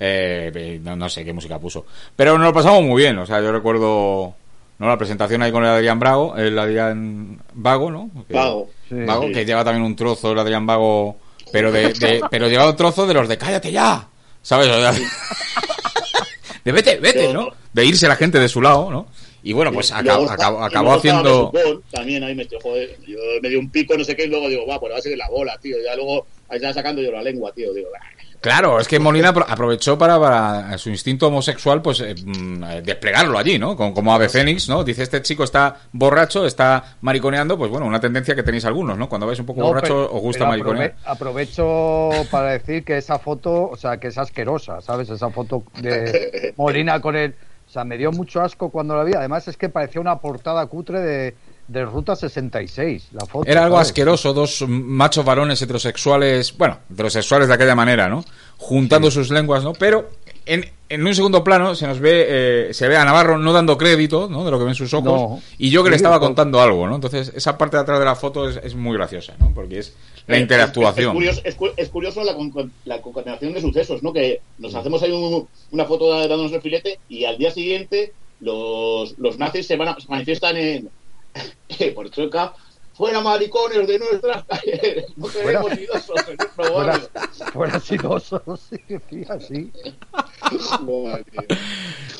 Eh, 0.00 0.50
eh, 0.54 0.80
no, 0.82 0.96
no 0.96 1.08
sé 1.08 1.24
qué 1.24 1.32
música 1.32 1.58
puso. 1.58 1.84
Pero 2.16 2.36
nos 2.38 2.46
lo 2.48 2.52
pasamos 2.52 2.82
muy 2.82 3.02
bien. 3.02 3.18
O 3.18 3.26
sea, 3.26 3.40
yo 3.40 3.50
recuerdo 3.52 4.34
no 4.78 4.86
la 4.86 4.96
presentación 4.96 5.42
ahí 5.42 5.50
con 5.52 5.64
el 5.64 5.70
Adrián 5.70 5.98
Brago, 5.98 6.36
el 6.36 6.56
Adrián 6.58 7.38
Vago, 7.54 7.90
¿no? 7.90 8.10
Que- 8.28 8.34
Vago. 8.34 8.68
Sí. 8.88 8.94
Vago, 9.04 9.26
Sí. 9.26 9.32
que 9.32 9.44
lleva 9.44 9.64
también 9.64 9.84
un 9.84 9.96
trozo 9.96 10.32
el 10.32 10.38
Adrián 10.38 10.66
Vago, 10.66 11.16
pero 11.52 11.72
de, 11.72 11.92
de- 11.94 12.22
pero 12.30 12.48
lleva 12.48 12.68
un 12.70 12.76
trozo 12.76 13.06
de 13.06 13.14
los 13.14 13.28
de 13.28 13.36
cállate 13.38 13.72
ya, 13.72 14.06
¿sabes? 14.48 14.68
De 16.64 16.72
vete, 16.72 16.96
vete, 16.96 17.32
¿no? 17.32 17.50
De 17.72 17.84
irse 17.84 18.08
la 18.08 18.16
gente 18.16 18.38
de 18.38 18.48
su 18.48 18.60
lado, 18.62 18.90
¿no? 18.90 19.06
Y 19.42 19.52
bueno, 19.52 19.72
pues 19.72 19.92
acabó, 19.92 20.26
haciendo... 20.92 21.52
También 21.90 22.24
ahí 22.24 22.34
me 22.34 22.46
joder, 22.62 22.98
yo 23.06 23.18
me 23.42 23.48
dio 23.48 23.58
un 23.60 23.70
pico, 23.70 23.96
no 23.96 24.04
sé 24.04 24.16
qué, 24.16 24.24
y 24.24 24.28
luego 24.28 24.48
digo, 24.48 24.66
va, 24.66 24.80
pues 24.80 24.92
va 24.92 24.98
a 24.98 25.00
ser 25.02 25.16
la 25.16 25.28
bola, 25.28 25.56
tío. 25.62 25.76
Ya 25.84 25.94
luego 25.96 26.26
ahí 26.48 26.56
estaba 26.56 26.74
sacando 26.74 27.00
yo 27.00 27.12
la 27.12 27.22
lengua, 27.22 27.52
tío. 27.52 27.72
Digo, 27.72 27.88
"Bah, 27.92 28.00
Claro, 28.40 28.78
es 28.78 28.86
que 28.86 29.00
Molina 29.00 29.34
apro- 29.34 29.44
aprovechó 29.48 29.98
para, 29.98 30.18
para 30.20 30.78
su 30.78 30.90
instinto 30.90 31.26
homosexual, 31.26 31.82
pues 31.82 32.00
eh, 32.00 32.14
mm, 32.24 32.62
eh, 32.64 32.82
desplegarlo 32.82 33.36
allí, 33.36 33.58
¿no? 33.58 33.76
Como, 33.76 33.92
como 33.92 34.14
ave 34.14 34.28
fénix, 34.28 34.68
¿no? 34.68 34.84
Dice, 34.84 35.02
este 35.02 35.20
chico 35.22 35.42
está 35.42 35.74
borracho, 35.92 36.46
está 36.46 36.96
mariconeando, 37.00 37.58
pues 37.58 37.68
bueno, 37.70 37.86
una 37.86 37.98
tendencia 37.98 38.36
que 38.36 38.44
tenéis 38.44 38.64
algunos, 38.64 38.96
¿no? 38.96 39.08
Cuando 39.08 39.26
vais 39.26 39.40
un 39.40 39.46
poco 39.46 39.60
No, 39.60 39.66
borracho 39.66 39.86
pero- 40.06 40.12
os 40.14 40.22
gusta 40.22 40.46
mariconear. 40.46 40.94
aprove- 41.04 41.10
aprovecho 41.52 42.10
para 42.30 42.50
decir 42.52 42.84
que 42.84 42.98
esa 42.98 43.18
foto, 43.18 43.70
o 43.70 43.76
sea, 43.76 43.98
que 43.98 44.08
es 44.08 44.18
asquerosa, 44.18 44.80
¿sabes? 44.80 45.10
Esa 45.10 45.30
foto 45.30 45.64
de 45.80 46.54
Molina 46.56 47.00
con 47.00 47.16
él. 47.16 47.34
O 47.66 47.70
sea, 47.70 47.84
me 47.84 47.98
dio 47.98 48.10
mucho 48.12 48.40
asco 48.40 48.70
cuando 48.70 48.96
la 48.96 49.04
vi. 49.04 49.12
Además, 49.14 49.46
es 49.48 49.56
que 49.58 49.68
parecía 49.68 50.00
una 50.00 50.20
portada 50.20 50.64
cutre 50.66 51.00
de, 51.00 51.34
de 51.68 51.84
Ruta 51.84 52.16
66. 52.16 53.08
La 53.12 53.26
foto, 53.26 53.48
Era 53.48 53.64
algo 53.64 53.76
¿sabes? 53.76 53.88
asqueroso, 53.88 54.32
dos 54.32 54.64
machos 54.66 55.24
varones 55.24 55.60
heterosexuales, 55.60 56.56
bueno, 56.56 56.78
heterosexuales 56.90 57.48
de 57.48 57.54
aquella 57.54 57.74
manera, 57.74 58.08
¿no? 58.08 58.24
Juntando 58.56 59.10
sus 59.10 59.30
lenguas, 59.30 59.62
¿no? 59.62 59.74
Pero 59.74 60.08
en, 60.46 60.64
en 60.88 61.06
un 61.06 61.14
segundo 61.14 61.44
plano 61.44 61.74
se 61.74 61.86
nos 61.86 62.00
ve, 62.00 62.24
eh, 62.70 62.74
se 62.74 62.88
ve 62.88 62.96
a 62.96 63.04
Navarro 63.04 63.36
no 63.38 63.52
dando 63.52 63.76
crédito, 63.76 64.28
¿no? 64.30 64.44
De 64.44 64.50
lo 64.50 64.58
que 64.58 64.64
ven 64.64 64.74
sus 64.74 64.92
ojos. 64.94 65.04
No. 65.04 65.42
Y 65.58 65.68
yo 65.70 65.84
que 65.84 65.90
le 65.90 65.96
estaba 65.96 66.18
contando 66.18 66.60
algo, 66.60 66.88
¿no? 66.88 66.94
Entonces, 66.94 67.32
esa 67.36 67.58
parte 67.58 67.76
de 67.76 67.82
atrás 67.82 67.98
de 67.98 68.04
la 68.06 68.16
foto 68.16 68.48
es, 68.48 68.58
es 68.62 68.74
muy 68.74 68.96
graciosa, 68.96 69.34
¿no? 69.38 69.52
Porque 69.54 69.78
es 69.80 69.94
la 70.26 70.38
Eh, 70.38 70.40
interactuación. 70.40 71.08
Es, 71.10 71.14
curioso, 71.14 71.40
es, 71.44 71.56
es 71.76 71.88
curioso 71.90 72.24
la, 72.24 72.34
con- 72.34 72.72
la 72.86 73.02
concatenación 73.02 73.52
de 73.52 73.60
sucesos, 73.60 74.02
¿no? 74.02 74.12
Que 74.14 74.40
nos 74.58 74.74
hacemos 74.74 75.02
ahí 75.02 75.12
un- 75.12 75.46
una 75.70 75.84
foto 75.84 76.08
dándonos 76.18 76.50
el 76.52 76.62
filete 76.62 76.98
y 77.10 77.24
al 77.26 77.36
día 77.36 77.50
siguiente 77.50 78.12
los, 78.40 79.18
los 79.18 79.38
nazis 79.38 79.66
se, 79.66 79.76
van 79.76 79.88
a- 79.88 80.00
se 80.00 80.08
manifiestan 80.08 80.56
en 80.56 80.88
por 81.94 82.10
Chueca. 82.10 82.54
Fuera 82.94 83.20
maricones 83.20 83.86
de 83.86 83.98
nuestras 84.00 84.44
calles. 84.48 85.04
No 85.16 85.28
queremos 85.28 85.62
Fuera- 85.70 85.80
idosos 85.80 86.28
en 86.28 86.36
nuestro 86.36 86.64
Fuera, 86.64 86.92
barrio. 86.92 87.08
fuera 87.52 87.80
sidoso, 87.80 88.42
sí, 88.56 88.78
sí, 89.08 89.24
así. 89.28 89.72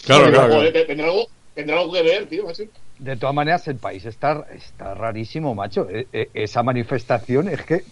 Claro, 0.06 0.30
claro, 0.30 0.54
joder. 0.54 0.86
Tendrá 0.86 1.06
algo, 1.06 1.26
tendrá 1.54 1.78
algo 1.80 1.92
que 1.92 2.02
ver, 2.02 2.26
tío, 2.28 2.44
macho. 2.46 2.62
De 2.98 3.16
todas 3.16 3.34
maneras, 3.34 3.66
el 3.68 3.76
país 3.76 4.04
está, 4.04 4.46
está 4.52 4.94
rarísimo, 4.94 5.54
macho. 5.54 5.88
E- 5.90 6.06
e- 6.12 6.30
esa 6.34 6.62
manifestación 6.62 7.48
es 7.48 7.62
que 7.62 7.84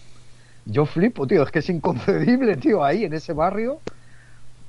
yo 0.65 0.85
flipo, 0.85 1.27
tío. 1.27 1.43
Es 1.43 1.51
que 1.51 1.59
es 1.59 1.69
inconcebible, 1.69 2.57
tío, 2.57 2.83
ahí 2.83 3.05
en 3.05 3.13
ese 3.13 3.33
barrio. 3.33 3.79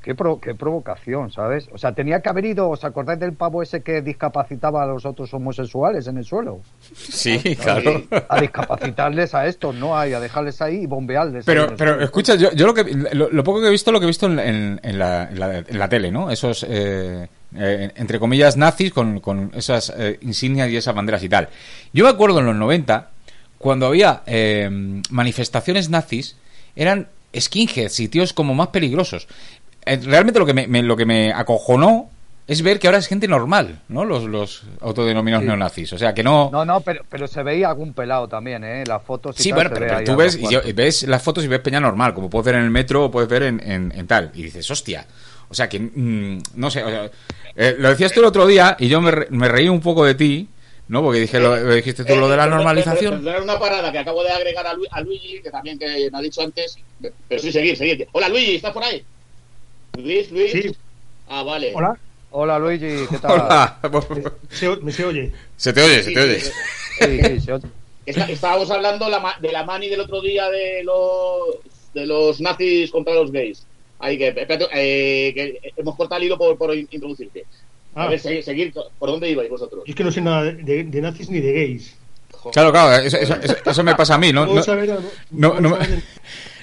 Qué, 0.09 0.15
pro- 0.15 0.41
qué 0.41 0.55
provocación, 0.55 1.31
¿sabes? 1.31 1.69
O 1.71 1.77
sea, 1.77 1.93
tenía 1.93 2.23
que 2.23 2.31
haber 2.31 2.47
ido, 2.47 2.71
¿os 2.71 2.83
acordáis 2.83 3.21
del 3.21 3.35
pavo 3.35 3.63
ese 3.63 3.83
que 3.83 4.01
discapacitaba 4.01 4.83
a 4.83 4.87
los 4.87 5.05
otros 5.05 5.35
homosexuales 5.35 6.07
en 6.07 6.17
el 6.17 6.25
suelo? 6.25 6.61
Sí, 6.95 7.39
claro. 7.61 8.05
A 8.27 8.41
discapacitarles 8.41 9.35
a 9.35 9.47
estos, 9.47 9.75
¿no? 9.75 9.99
A 9.99 10.07
dejarles 10.07 10.63
ahí 10.63 10.77
y 10.77 10.87
bombearles. 10.87 11.45
Pero, 11.45 11.75
pero 11.77 11.91
suelo. 11.91 12.05
escucha, 12.07 12.37
yo, 12.37 12.51
yo 12.53 12.67
lo, 12.67 12.73
que, 12.73 12.85
lo, 12.85 13.29
lo 13.31 13.45
poco 13.45 13.61
que 13.61 13.67
he 13.67 13.71
visto, 13.71 13.93
lo 13.93 14.01
que 14.01 14.05
he 14.05 14.07
visto 14.07 14.25
en, 14.25 14.39
en- 14.39 14.81
en 14.83 14.99
la, 14.99 15.25
en 15.25 15.39
la- 15.41 15.59
en 15.59 15.79
la 15.79 15.89
tele, 15.91 16.11
¿no? 16.11 16.31
Esos, 16.31 16.65
eh, 16.67 17.29
eh, 17.55 17.93
entre 17.95 18.19
comillas, 18.19 18.57
nazis 18.57 18.95
con, 18.95 19.21
con 19.21 19.51
esas 19.55 19.93
eh, 19.95 20.19
insignias 20.23 20.71
y 20.71 20.79
esas 20.79 20.95
banderas 20.95 21.23
y 21.23 21.29
tal. 21.29 21.51
Yo 21.93 22.05
me 22.05 22.11
acuerdo 22.11 22.39
en 22.41 22.47
los 22.47 22.57
90, 22.57 23.11
cuando 23.59 23.85
había 23.89 24.23
eh, 24.25 24.71
manifestaciones 25.11 25.91
nazis, 25.91 26.37
eran 26.77 27.09
skinheads 27.39 28.01
y 28.01 28.09
tíos 28.09 28.33
como 28.33 28.55
más 28.55 28.69
peligrosos. 28.69 29.29
Eh, 29.89 30.01
realmente 30.05 30.39
lo 30.39 30.47
que 30.47 30.55
me, 30.55 30.67
me- 30.67 30.83
lo 30.83 30.97
que 30.97 31.05
me 31.07 31.33
acojonó 31.33 32.11
es 32.47 32.63
ver 32.63 32.79
que 32.79 32.87
ahora 32.87 32.99
es 32.99 33.07
gente 33.09 33.29
normal, 33.29 33.81
¿no? 33.89 34.05
Los, 34.07 34.25
los 34.25 34.63
autodenominados 34.81 35.43
Sí. 35.43 35.49
neonazis. 35.49 35.93
O 35.93 35.99
sea, 35.99 36.15
que 36.15 36.23
no... 36.23 36.49
No, 36.51 36.65
no, 36.65 36.81
pero, 36.81 37.05
pero 37.09 37.27
se 37.29 37.43
veía 37.43 37.69
algún 37.69 37.93
pelado 37.93 38.27
también, 38.27 38.65
¿eh? 38.65 38.85
Las 38.87 39.03
fotos 39.03 39.39
y 39.39 39.43
Sí, 39.43 39.49
tal, 39.51 39.57
bueno, 39.57 39.71
pero, 39.75 39.87
pero 39.87 40.05
tú 40.05 40.17
ves, 40.17 40.37
y 40.37 40.49
yo- 40.51 40.63
ves 40.75 41.03
las 41.03 41.23
fotos 41.23 41.45
y 41.45 41.49
ves 41.49 41.61
peña 41.61 41.79
normal, 41.81 42.15
como 42.15 42.31
puedes 42.31 42.47
ver 42.47 42.55
en 42.55 42.63
el 42.65 42.71
metro 42.71 43.05
o 43.05 43.11
puedes 43.11 43.29
ver 43.29 43.43
en, 43.43 43.61
en- 43.63 43.93
en 43.95 44.07
tal. 44.07 44.31
Y 44.35 44.43
dices, 44.45 44.71
hostia. 44.71 45.07
O 45.51 45.55
sea, 45.55 45.69
que 45.69 45.79
mm, 45.81 46.43
no 46.55 46.71
sé. 46.71 46.83
o 46.85 46.89
sea, 46.89 47.11
eh, 47.57 47.77
lo 47.79 47.91
decías 47.91 48.13
tú 48.13 48.21
el 48.21 48.27
otro 48.27 48.47
día 48.47 48.77
y 48.79 48.89
yo 48.89 49.01
me, 49.03 49.11
re- 49.11 49.27
me 49.31 49.49
reí 49.49 49.69
un 49.69 49.81
poco 49.81 50.05
de 50.07 50.15
ti, 50.15 50.49
¿no? 50.89 51.03
Porque 51.03 51.21
dije, 51.21 51.39
lo, 51.41 51.55
lo 51.55 51.75
dijiste 51.75 52.03
tú, 52.07 52.17
lo 52.17 52.31
de 52.31 52.37
la 52.39 52.47
Eh, 52.47 52.51
normalización. 52.51 53.15
Tendrá 53.17 53.43
una 53.43 53.59
parada 53.59 53.93
que 53.93 53.99
acabo 53.99 54.23
de 54.25 54.31
agregar 54.31 54.67
a, 54.67 54.73
Lu- 54.73 54.87
a 54.91 55.03
Luigi, 55.03 55.43
que 55.43 55.51
también 55.51 55.79
que 55.79 56.09
me 56.11 56.17
ha 56.19 56.23
dicho 56.23 56.41
antes. 56.41 56.79
Pero 57.29 57.43
sí, 57.43 57.53
seguir, 57.53 57.77
seguir. 57.77 58.09
Hola, 58.13 58.29
Luigi, 58.31 58.57
¿estás 58.57 58.73
por 58.73 58.83
ahí? 58.85 59.05
Luis, 59.99 60.31
Luis. 60.31 60.53
Sí. 60.53 60.77
Ah, 61.29 61.43
vale. 61.43 61.73
Hola, 61.75 61.99
Hola, 62.31 62.59
Luigi, 62.59 63.07
¿qué 63.11 63.19
tal? 63.19 63.33
Hola. 63.33 63.81
se, 64.51 64.69
o- 64.69 64.81
me 64.83 64.93
se 64.93 65.05
oye. 65.05 65.33
Se 65.57 65.73
te 65.73 65.83
oye, 65.83 66.03
se 66.03 66.09
Sí, 66.11 66.15
te 66.15 66.21
oye. 66.21 66.41
sí, 66.41 66.51
Sí, 66.99 67.21
sí, 67.23 67.41
se 67.41 67.53
oye. 67.55 67.67
Está- 68.07 68.31
estábamos 68.31 68.71
hablando 68.71 69.09
la 69.09 69.19
ma- 69.21 69.37
de 69.41 69.51
la 69.53 69.65
mani 69.65 69.89
del 69.89 70.01
otro 70.01 70.21
día 70.21 70.49
de 70.51 70.83
los 70.85 71.57
de 71.95 72.07
los 72.07 72.41
nazis 72.41 72.91
contra 72.91 73.15
los 73.15 73.33
gays. 73.33 73.67
Ahí 73.99 74.17
que, 74.19 74.29
espérate, 74.29 74.67
eh, 74.75 75.35
que 75.35 75.73
hemos 75.77 75.97
cortado 75.97 76.21
el 76.21 76.27
hilo 76.27 76.39
por, 76.39 76.57
por 76.57 76.75
introducirte. 76.75 77.45
A 77.95 78.05
Ah, 78.05 78.09
ver, 78.09 78.21
seguir, 78.21 78.43
seguir, 78.45 78.73
¿por 78.99 79.11
dónde 79.11 79.31
ibais 79.31 79.51
vosotros? 79.51 79.83
es 79.87 79.95
que 79.95 80.05
no 80.05 80.13
sé 80.13 80.21
nada 80.21 80.45
de, 80.45 80.85
de 80.85 81.01
nazis 81.01 81.29
ni 81.31 81.41
de 81.41 81.53
gays. 81.53 81.98
Claro, 82.53 82.71
claro, 82.73 83.03
eso, 83.05 83.17
eso- 83.17 83.35
eso- 83.43 83.57
eso 83.65 83.85
me 83.85 83.95
pasa 83.95 84.15
a 84.15 84.19
mí, 84.19 84.33
¿no? 84.33 84.47
No, 84.47 85.55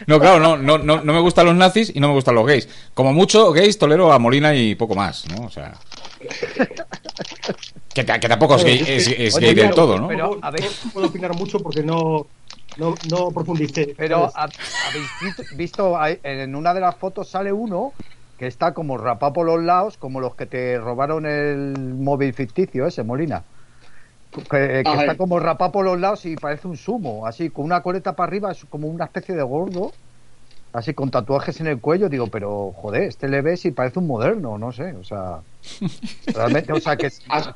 no, 0.08 0.20
claro, 0.20 0.40
no, 0.40 0.58
no, 0.58 0.78
no, 0.78 1.02
no 1.02 1.14
me 1.14 1.20
gustan 1.20 1.46
los 1.46 1.56
nazis 1.56 1.92
y 1.96 2.00
no 2.00 2.08
me 2.10 2.14
gustan 2.14 2.36
los 2.36 2.46
gays. 2.46 2.68
Como 2.94 3.14
mucho, 3.14 3.52
gays 3.52 3.78
tolero 3.78 4.12
a 4.12 4.20
Molina 4.20 4.54
y 4.56 4.76
poco 4.76 4.96
más, 4.96 5.26
¿no? 5.30 5.46
O 5.46 5.50
sea... 5.50 5.74
Que, 7.94 8.04
ta- 8.04 8.20
que 8.20 8.28
tampoco 8.28 8.56
es 8.58 8.64
gay, 8.66 8.84
es, 8.88 9.08
es 9.08 9.36
Oye, 9.36 9.48
gay 9.48 9.56
del 9.56 9.66
claro, 9.68 9.76
todo, 9.76 9.98
¿no? 10.00 10.08
pero- 10.08 10.38
a 10.42 10.52
ver. 10.52 10.62
no 10.86 10.92
puedo 10.92 11.08
opinar 11.08 11.34
mucho 11.36 11.60
porque 11.60 11.82
no, 11.84 12.28
no, 12.78 12.96
no 13.10 13.32
profundicé. 13.32 13.94
Pero 13.98 14.30
habéis 14.36 15.08
visto- 15.56 15.98
en 16.24 16.56
una 16.56 16.74
de 16.74 16.82
las 16.82 16.96
fotos 16.96 17.30
sale 17.30 17.52
uno 17.54 17.94
que 18.38 18.48
está 18.48 18.74
como 18.74 18.98
rapado 18.98 19.32
por 19.32 19.46
los 19.46 19.64
lados, 19.64 19.96
como 19.98 20.20
los 20.20 20.36
que 20.36 20.46
te 20.46 20.78
robaron 20.78 21.26
el 21.26 21.74
móvil 21.78 22.34
ficticio 22.34 22.86
ese, 22.86 23.04
Molina. 23.04 23.44
Que, 24.44 24.50
que 24.50 24.84
Ah, 24.86 24.96
está 25.02 25.14
eh. 25.14 25.18
como 25.18 25.40
rapado 25.40 25.72
por 25.72 25.86
los 25.86 26.00
lados 26.00 26.26
y 26.26 26.36
parece 26.36 26.68
un 26.68 26.78
sumo, 26.78 27.26
así, 27.26 27.50
con 27.50 27.66
una 27.66 27.82
coleta 27.82 28.16
para 28.16 28.28
arriba, 28.28 28.52
es 28.52 28.66
como 28.70 28.88
una 28.88 29.06
especie 29.06 29.36
de 29.36 29.44
gordo, 29.44 29.92
así 30.74 30.94
con 30.94 31.10
tatuajes 31.12 31.60
en 31.62 31.68
el 31.68 31.80
cuello. 31.80 32.10
Digo, 32.10 32.28
pero 32.28 32.74
joder, 32.76 33.04
este 33.04 33.28
le 33.28 33.42
ves 33.42 33.66
y 33.66 33.72
parece 33.72 34.00
un 34.00 34.08
moderno, 34.08 34.58
no 34.58 34.72
sé, 34.72 34.94
o 34.94 35.04
sea. 35.04 35.40
Realmente, 36.34 36.74
o 36.74 36.80
sea, 36.80 36.96
que. 36.98 37.10
Ah, 37.30 37.56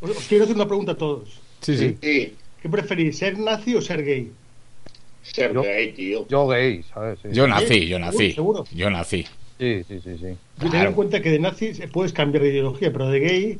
Os, 0.00 0.10
os 0.10 0.24
quiero 0.28 0.44
hacer 0.44 0.56
una 0.56 0.66
pregunta 0.66 0.92
a 0.92 0.96
todos. 0.96 1.40
Sí, 1.60 1.76
sí. 1.76 1.98
sí, 2.00 2.36
¿Qué 2.62 2.68
preferís, 2.68 3.18
ser 3.18 3.38
nazi 3.38 3.74
o 3.74 3.82
ser 3.82 4.02
gay? 4.04 4.32
ser 5.22 5.52
Yo- 5.52 5.62
gay, 5.62 5.92
tío. 5.92 6.26
Yo 6.28 6.48
gay, 6.48 6.82
¿sabes? 6.82 7.18
Sí, 7.22 7.28
Yo 7.32 7.46
nací, 7.46 7.86
yo 7.86 7.98
nací. 7.98 8.32
¿Seguro? 8.32 8.64
Yo 8.72 8.88
nací. 8.90 9.26
sí, 9.58 9.84
sí, 9.86 10.00
sí. 10.02 10.16
sí. 10.18 10.26
Y 10.56 10.60
Ten 10.60 10.70
Claro. 10.70 10.88
en 10.88 10.94
cuenta 10.94 11.20
que 11.20 11.30
de 11.30 11.38
nazis 11.38 11.78
eh, 11.80 11.88
puedes 11.88 12.12
cambiar 12.14 12.42
de 12.44 12.50
ideología, 12.50 12.90
pero 12.90 13.08
de 13.10 13.20
gay 13.20 13.58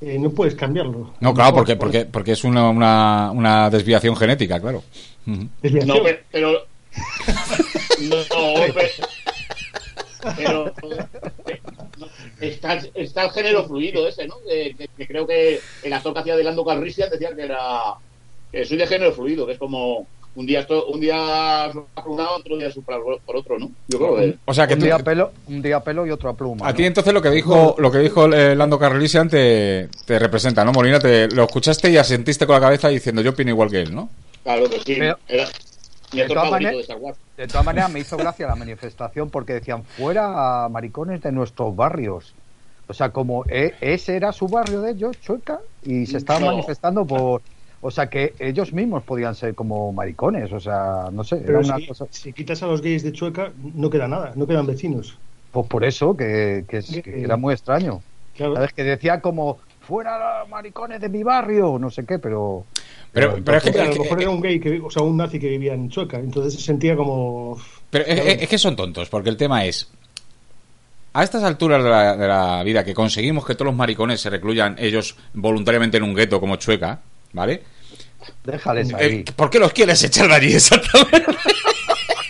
eh, 0.00 0.18
no 0.18 0.30
puedes 0.30 0.54
cambiarlo. 0.54 1.14
No, 1.20 1.34
claro, 1.34 1.54
porque, 1.54 1.76
Por- 1.76 1.86
porque, 1.88 2.04
porque 2.06 2.32
es 2.32 2.44
una, 2.44 2.68
una, 2.70 3.30
una 3.32 3.70
desviación 3.70 4.14
genética, 4.16 4.60
claro. 4.60 4.82
Desviación. 5.62 5.96
No, 5.98 6.02
pero. 6.30 6.52
no, 8.00 8.16
pero. 8.74 9.08
pero 10.36 10.74
no, 11.98 12.06
está, 12.40 12.80
está 12.94 13.24
el 13.24 13.30
género 13.30 13.64
fluido 13.66 14.06
ese, 14.08 14.26
¿no? 14.26 14.34
Que, 14.48 14.74
que- 14.76 14.88
que 14.96 15.06
creo 15.06 15.26
que 15.26 15.60
el 15.82 15.92
actor 15.92 16.12
que 16.14 16.20
hacía 16.20 16.36
de 16.36 16.44
Lando 16.44 16.64
Calrissian 16.64 17.10
decía 17.10 17.34
que 17.34 17.42
era. 17.42 17.58
que 18.52 18.64
soy 18.64 18.76
de 18.76 18.86
género 18.86 19.12
fluido, 19.12 19.46
que 19.46 19.52
es 19.52 19.58
como. 19.58 20.06
Un 20.34 20.46
día, 20.46 20.60
esto, 20.60 20.86
un 20.86 21.00
día 21.00 21.70
por 21.94 22.08
un 22.08 22.16
lado, 22.18 22.36
otro 22.36 22.56
día 22.56 22.68
por 22.84 23.20
por 23.22 23.36
otro, 23.36 23.58
¿no? 23.58 23.70
Yo 23.88 23.98
creo 23.98 24.16
que. 24.16 24.36
O 24.44 24.54
sea 24.54 24.68
que 24.68 24.74
un 24.74 24.80
tú- 24.80 24.84
día 24.86 24.98
pelo, 24.98 25.32
un 25.48 25.60
día 25.62 25.80
pelo 25.80 26.06
y 26.06 26.10
otro 26.10 26.30
a 26.30 26.34
pluma. 26.36 26.66
a 26.66 26.70
¿no? 26.70 26.76
ti 26.76 26.84
entonces 26.84 27.12
lo 27.12 27.20
que 27.20 27.30
dijo 27.30 27.74
lo 27.78 27.90
que 27.90 27.98
dijo 27.98 28.26
eh, 28.32 28.54
Lando 28.54 28.78
Carlisian 28.78 29.28
te, 29.28 29.88
te 30.06 30.18
representa, 30.18 30.64
¿no? 30.64 30.70
Molina, 30.72 31.00
te 31.00 31.26
lo 31.28 31.44
escuchaste 31.44 31.90
y 31.90 31.96
asentiste 31.96 32.46
con 32.46 32.54
la 32.54 32.60
cabeza 32.60 32.88
diciendo 32.88 33.20
yo 33.20 33.30
opino 33.30 33.50
igual 33.50 33.68
que 33.70 33.80
él, 33.80 33.94
¿no? 33.94 34.08
Claro 34.44 34.70
que 34.70 34.76
sí. 34.78 34.94
Pero- 34.98 35.18
Era 35.26 35.48
de 36.12 36.26
todas 36.26 36.50
maneras- 36.50 36.86
de 37.36 37.46
todas 37.46 37.64
maneras, 37.66 37.90
me 37.90 38.00
hizo 38.00 38.16
gracia 38.16 38.46
la 38.46 38.54
manifestación 38.54 39.30
porque 39.30 39.54
decían 39.54 39.82
fuera 39.84 40.68
maricones 40.70 41.20
de 41.20 41.32
nuestros 41.32 41.74
barrios. 41.74 42.32
O 42.86 42.94
sea, 42.94 43.10
como 43.10 43.44
e- 43.48 43.74
ese 43.80 44.16
era 44.16 44.32
su 44.32 44.48
barrio 44.48 44.80
de 44.80 44.92
ellos, 44.92 45.20
Chueca, 45.20 45.60
y 45.84 46.06
se 46.06 46.16
estaban 46.18 46.42
No. 46.44 46.52
manifestando 46.52 47.04
por. 47.04 47.42
O 47.80 47.90
sea, 47.90 48.08
que 48.08 48.34
ellos 48.40 48.72
mismos 48.72 49.04
podían 49.04 49.34
ser 49.34 49.54
como 49.54 49.92
maricones. 49.92 50.52
O 50.52 50.58
sea, 50.60 51.08
no 51.12 51.22
sé, 51.24 51.36
era 51.36 51.46
Pero 51.46 51.58
una 51.60 51.76
si, 51.78 51.86
cosa. 51.86 52.06
si 52.10 52.32
quitas 52.32 52.62
a 52.62 52.66
los 52.66 52.82
gays 52.82 53.02
de 53.04 53.12
Chueca, 53.12 53.52
no 53.74 53.88
queda 53.88 54.08
nada, 54.08 54.32
no 54.34 54.46
quedan 54.46 54.66
vecinos. 54.66 55.16
Pues 55.52 55.66
por 55.66 55.84
eso, 55.84 56.16
que, 56.16 56.64
que 56.68 56.78
es- 56.78 57.00
que 57.02 57.22
era 57.22 57.36
muy 57.36 57.54
extraño. 57.54 58.02
Claro. 58.36 58.54
¿Sabes? 58.56 58.72
Que 58.72 58.84
decía 58.84 59.20
como 59.20 59.58
fuera 59.80 60.40
los 60.40 60.48
maricones 60.48 61.00
de 61.00 61.08
mi 61.08 61.22
barrio, 61.22 61.78
no 61.78 61.90
sé 61.90 62.04
qué, 62.04 62.18
pero. 62.18 62.64
Pero, 63.12 63.38
pero 63.44 63.56
es 63.58 63.64
que, 63.64 63.80
a 63.80 63.84
lo 63.86 64.02
mejor 64.02 64.20
era 64.20 64.30
un 64.30 64.40
gay, 64.40 64.60
que, 64.60 64.80
o 64.80 64.90
sea, 64.90 65.02
un 65.02 65.16
nazi 65.16 65.38
que 65.40 65.48
vivía 65.48 65.72
en 65.72 65.88
Chueca, 65.88 66.18
entonces 66.18 66.54
se 66.54 66.60
sentía 66.60 66.94
como... 66.94 67.56
pero 67.88 68.04
es 68.06 68.46
que 68.48 68.58
son 68.58 68.76
tontos, 68.76 69.08
porque 69.08 69.30
el 69.30 69.36
tema 69.38 69.64
es 69.64 69.88
a 71.14 71.24
estas 71.24 71.42
alturas 71.42 71.82
de 71.82 71.88
la, 71.88 72.16
de 72.16 72.28
la 72.28 72.62
vida 72.62 72.84
que 72.84 72.92
conseguimos 72.92 73.46
que 73.46 73.54
todos 73.54 73.66
los 73.66 73.74
maricones 73.74 74.20
se 74.20 74.28
recluyan 74.30 74.76
ellos 74.78 75.16
voluntariamente 75.32 75.96
en 75.96 76.02
un 76.02 76.14
gueto 76.14 76.38
como 76.38 76.56
Chueca, 76.56 77.00
¿vale? 77.32 77.62
Déjales 78.44 78.90
Eh, 78.90 78.94
ahí. 78.96 79.24
¿Por 79.36 79.50
qué 79.50 79.58
los 79.58 79.72
quieres 79.72 80.02
echar 80.04 80.28
de 80.28 80.34
allí 80.34 80.52
exactamente? 80.54 81.24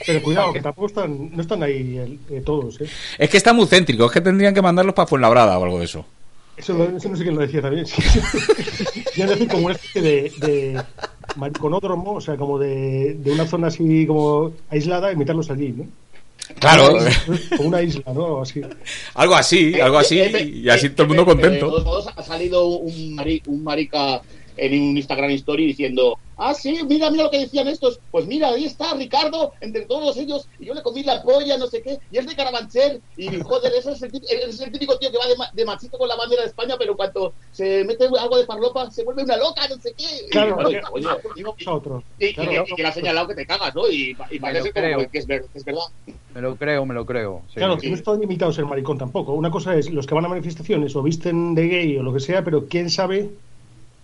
Pero 0.07 0.23
cuidado, 0.23 0.52
que 0.52 0.61
tampoco 0.62 0.87
están, 0.87 1.31
no 1.35 1.43
están 1.43 1.62
ahí 1.62 1.97
el- 1.99 2.19
eh, 2.31 2.43
todos, 2.45 2.81
¿eh? 2.81 2.87
Es 3.19 3.28
que 3.28 3.37
está 3.37 3.52
muy 3.52 3.67
céntrico, 3.67 4.07
es 4.07 4.12
que 4.12 4.21
tendrían 4.21 4.55
que 4.55 4.62
mandarlos 4.62 4.95
para 4.95 5.07
Fuenlabrada 5.07 5.59
o 5.59 5.64
algo 5.64 5.78
de 5.78 5.85
eso. 5.85 6.05
Eso, 6.57 6.73
lo- 6.75 6.97
eso 6.97 7.09
no 7.09 7.17
sé 7.17 7.23
quién 7.25 7.35
lo 7.35 7.40
decía 7.43 7.61
también. 7.62 7.87
Ya 9.17 9.26
decir 9.26 9.49
como 9.49 9.67
una 9.67 9.75
especie 9.75 10.00
de, 10.00 10.33
de 10.47 10.83
mariconódromo, 11.37 12.12
o 12.14 12.21
sea, 12.21 12.37
como 12.37 12.57
de, 12.59 13.14
de 13.14 13.31
una 13.33 13.47
zona 13.49 13.67
así 13.67 14.07
como 14.07 14.52
aislada 14.71 15.11
y 15.12 15.17
meterlos 15.17 15.50
allí, 15.50 15.75
¿no? 15.76 15.87
Claro, 16.61 16.97
Como 17.57 17.69
una 17.69 17.83
isla, 17.83 18.12
¿no? 18.14 18.40
Así. 18.40 18.62
algo 19.14 19.35
así, 19.35 19.78
algo 19.81 19.99
así, 19.99 20.21
Eh, 20.21 20.31
eh, 20.35 20.45
y 20.45 20.69
así 20.69 20.87
eh, 20.87 20.90
todo 20.90 21.02
el 21.02 21.09
mundo 21.09 21.23
eh, 21.23 21.26
pero 21.26 21.37
De 21.37 21.43
contento. 21.43 21.67
todos 21.69 21.85
modos, 21.85 22.07
ha 22.17 22.23
salido 22.23 22.64
un, 22.67 23.17
mari- 23.17 23.43
un 23.47 23.64
marica 23.64 24.23
en 24.59 24.83
un 24.91 24.97
Instagram 24.97 25.31
Story 25.31 25.67
diciendo, 25.67 26.19
ah, 26.37 26.55
sí, 26.55 26.79
mira, 26.88 27.11
mira 27.11 27.25
lo 27.25 27.31
que 27.31 27.38
decían 27.41 27.69
estos. 27.69 28.00
Pues 28.11 28.27
mira, 28.27 28.49
ahí 28.49 28.65
está 28.65 28.95
Ricardo, 28.95 29.53
entre 29.61 29.87
todos 29.87 30.17
ellos, 30.17 30.49
y 30.59 30.67
yo 30.67 30.75
le 30.75 30.83
comí 30.83 31.03
la 31.03 31.23
polla, 31.23 31.57
no 31.59 31.67
sé 31.67 31.83
qué, 31.83 31.99
y 32.11 32.19
es 32.19 32.27
de 32.27 32.35
Carabanchel, 32.37 33.03
y 33.17 33.29
joder, 33.41 33.73
ese 33.77 33.93
es 33.93 34.03
el, 34.03 34.12
típico, 34.12 34.33
ese 34.33 34.49
es 34.50 34.61
el 34.61 34.73
típico 34.73 34.99
tío 34.99 35.11
que 35.11 35.19
va 35.19 35.27
de, 35.27 35.37
ma- 35.37 35.50
de 35.53 35.65
machito 35.65 35.99
con 35.99 36.09
la 36.09 36.17
bandera 36.17 36.43
de 36.43 36.49
España, 36.49 36.77
pero 36.79 36.97
cuando 36.97 37.35
se 37.50 37.85
mete 37.85 38.07
algo 38.07 38.37
de 38.37 38.45
farlopa, 38.47 38.91
se 38.91 39.05
vuelve 39.05 39.23
una 39.25 39.37
loca, 39.37 39.67
no 39.69 39.77
sé 39.77 39.95
qué. 39.97 40.05
Y, 40.27 40.31
Claro, 40.31 40.57
y- 42.19 42.35
que, 42.35 42.65
y 42.73 42.75
que 42.75 42.83
le 42.83 42.88
ha 42.88 42.93
señalado 42.93 43.29
que 43.29 43.35
te 43.35 43.47
cagas, 43.47 43.75
¿no? 43.75 43.88
Y, 43.88 44.17
y 44.31 44.38
parece 44.38 44.73
como 44.73 45.09
que 45.11 45.19
es, 45.19 45.27
ver- 45.27 45.47
que 45.53 45.59
es 45.59 45.65
verdad. 45.65 45.83
Me 46.35 46.41
lo 46.41 46.57
creo, 46.57 46.85
me 46.85 46.95
lo 46.95 47.07
creo. 47.07 47.45
sí. 47.49 47.55
Claro, 47.57 47.79
que 47.79 47.88
no 47.88 47.95
están 47.97 48.21
limitados 48.21 48.55
a 48.55 48.57
ser 48.57 48.67
maricón 48.67 48.99
tampoco. 48.99 49.33
Una 49.33 49.50
cosa 49.50 49.77
es 49.77 49.91
los 49.91 50.07
que 50.07 50.15
van 50.15 50.25
a 50.25 50.29
manifestaciones 50.29 50.95
o 50.97 51.03
visten 51.03 51.55
de 51.55 51.69
gay 51.69 51.97
o 51.97 52.03
lo 52.03 52.12
que 52.12 52.21
sea, 52.21 52.45
pero 52.45 52.67
quién 52.69 52.91
sabe, 52.91 53.31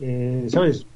eh, 0.00 0.46
¿sabes? 0.48 0.86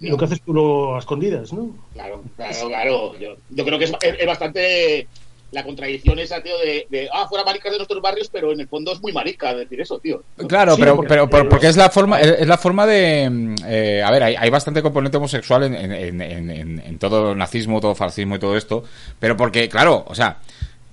Lo 0.00 0.16
que 0.16 0.24
haces 0.24 0.40
tú 0.42 0.54
lo, 0.54 0.96
a 0.96 1.00
escondidas, 1.00 1.52
¿no? 1.52 1.70
Claro, 1.92 2.22
claro, 2.36 2.68
claro. 2.68 3.18
Yo, 3.18 3.34
yo 3.50 3.64
creo 3.64 3.78
que 3.78 3.84
es, 3.86 3.92
es- 4.00 4.16
es 4.20 4.26
bastante 4.26 5.06
la 5.50 5.64
contradicción 5.64 6.18
esa, 6.18 6.42
tío, 6.42 6.56
de, 6.58 6.86
de, 6.88 7.10
ah, 7.12 7.26
fuera 7.28 7.44
maricas 7.44 7.72
de 7.72 7.76
nuestros 7.78 8.00
barrios, 8.00 8.30
pero 8.32 8.52
en 8.52 8.60
el 8.60 8.68
fondo 8.68 8.90
es 8.92 9.02
muy 9.02 9.12
marica 9.12 9.52
decir 9.54 9.78
eso, 9.82 9.98
tío. 9.98 10.22
Claro, 10.48 10.76
Sí, 10.76 10.80
pero, 10.80 10.96
porque- 10.96 11.08
pero, 11.10 11.28
pero- 11.28 11.48
porque 11.50 11.66
es 11.66 11.76
la 11.76 11.90
forma, 11.90 12.20
es 12.22 12.46
la 12.46 12.56
forma 12.56 12.86
de, 12.86 13.54
eh, 13.66 14.02
a 14.02 14.10
ver, 14.10 14.22
hay, 14.22 14.34
hay 14.36 14.48
bastante 14.48 14.80
componente 14.80 15.18
homosexual 15.18 15.64
en, 15.64 15.74
en, 15.74 15.92
en, 15.92 16.20
en- 16.22 16.50
en- 16.50 16.78
en 16.86 16.98
todo 16.98 17.32
el 17.32 17.38
nazismo, 17.38 17.82
todo 17.82 17.94
fascismo 17.94 18.36
y 18.36 18.38
todo 18.38 18.56
esto, 18.56 18.82
pero 19.20 19.36
porque, 19.36 19.68
claro, 19.68 20.04
o 20.08 20.14
sea, 20.14 20.38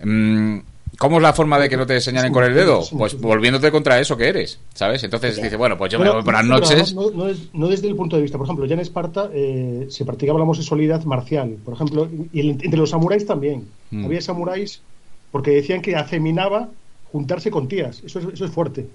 mm, 0.04 0.58
¿cómo 1.00 1.18
es 1.18 1.24
la 1.24 1.34
forma 1.34 1.58
de 1.58 1.68
que 1.70 1.78
no 1.78 1.88
te 1.88 2.00
señalen 2.00 2.32
con 2.32 2.44
el 2.44 2.54
dedo? 2.54 2.82
Pues 2.98 3.20
volviéndote 3.20 3.72
contra 3.72 4.00
eso 4.00 4.16
que 4.16 4.28
eres, 4.28 4.60
¿sabes? 4.76 5.04
Entonces 5.04 5.42
dice, 5.42 5.56
bueno, 5.56 5.78
pues 5.78 5.92
yo 5.92 5.98
me 5.98 6.06
Bueno, 6.06 6.16
voy 6.16 6.24
por 6.26 6.34
las 6.36 6.46
noches. 6.46 6.94
No, 6.94 7.10
no 7.12 7.28
es- 7.28 7.54
no 7.54 7.68
desde 7.68 7.88
el 7.88 7.96
punto 7.96 8.16
de 8.18 8.22
vista, 8.22 8.38
por 8.38 8.46
ejemplo, 8.46 8.66
ya 8.66 8.76
en 8.76 8.82
Esparta 8.82 9.30
eh, 9.34 9.88
se 9.90 10.06
practicaba 10.06 10.38
la 10.38 10.44
homosexualidad 10.44 11.04
marcial, 11.06 11.58
por 11.66 11.74
ejemplo, 11.74 12.08
y 12.32 12.40
el- 12.42 12.50
entre 12.52 12.78
los 12.78 12.90
samuráis 12.92 13.26
también. 13.26 13.68
Mm. 13.92 14.06
Había 14.06 14.22
samuráis 14.22 14.82
porque 15.32 15.52
decían 15.52 15.82
que 15.82 15.96
afeminaba 15.96 16.70
juntarse 17.12 17.50
con 17.50 17.68
tías. 17.68 18.04
Eso 18.06 18.20
es, 18.20 18.26
eso 18.34 18.46
es 18.46 18.52
fuerte. 18.52 18.88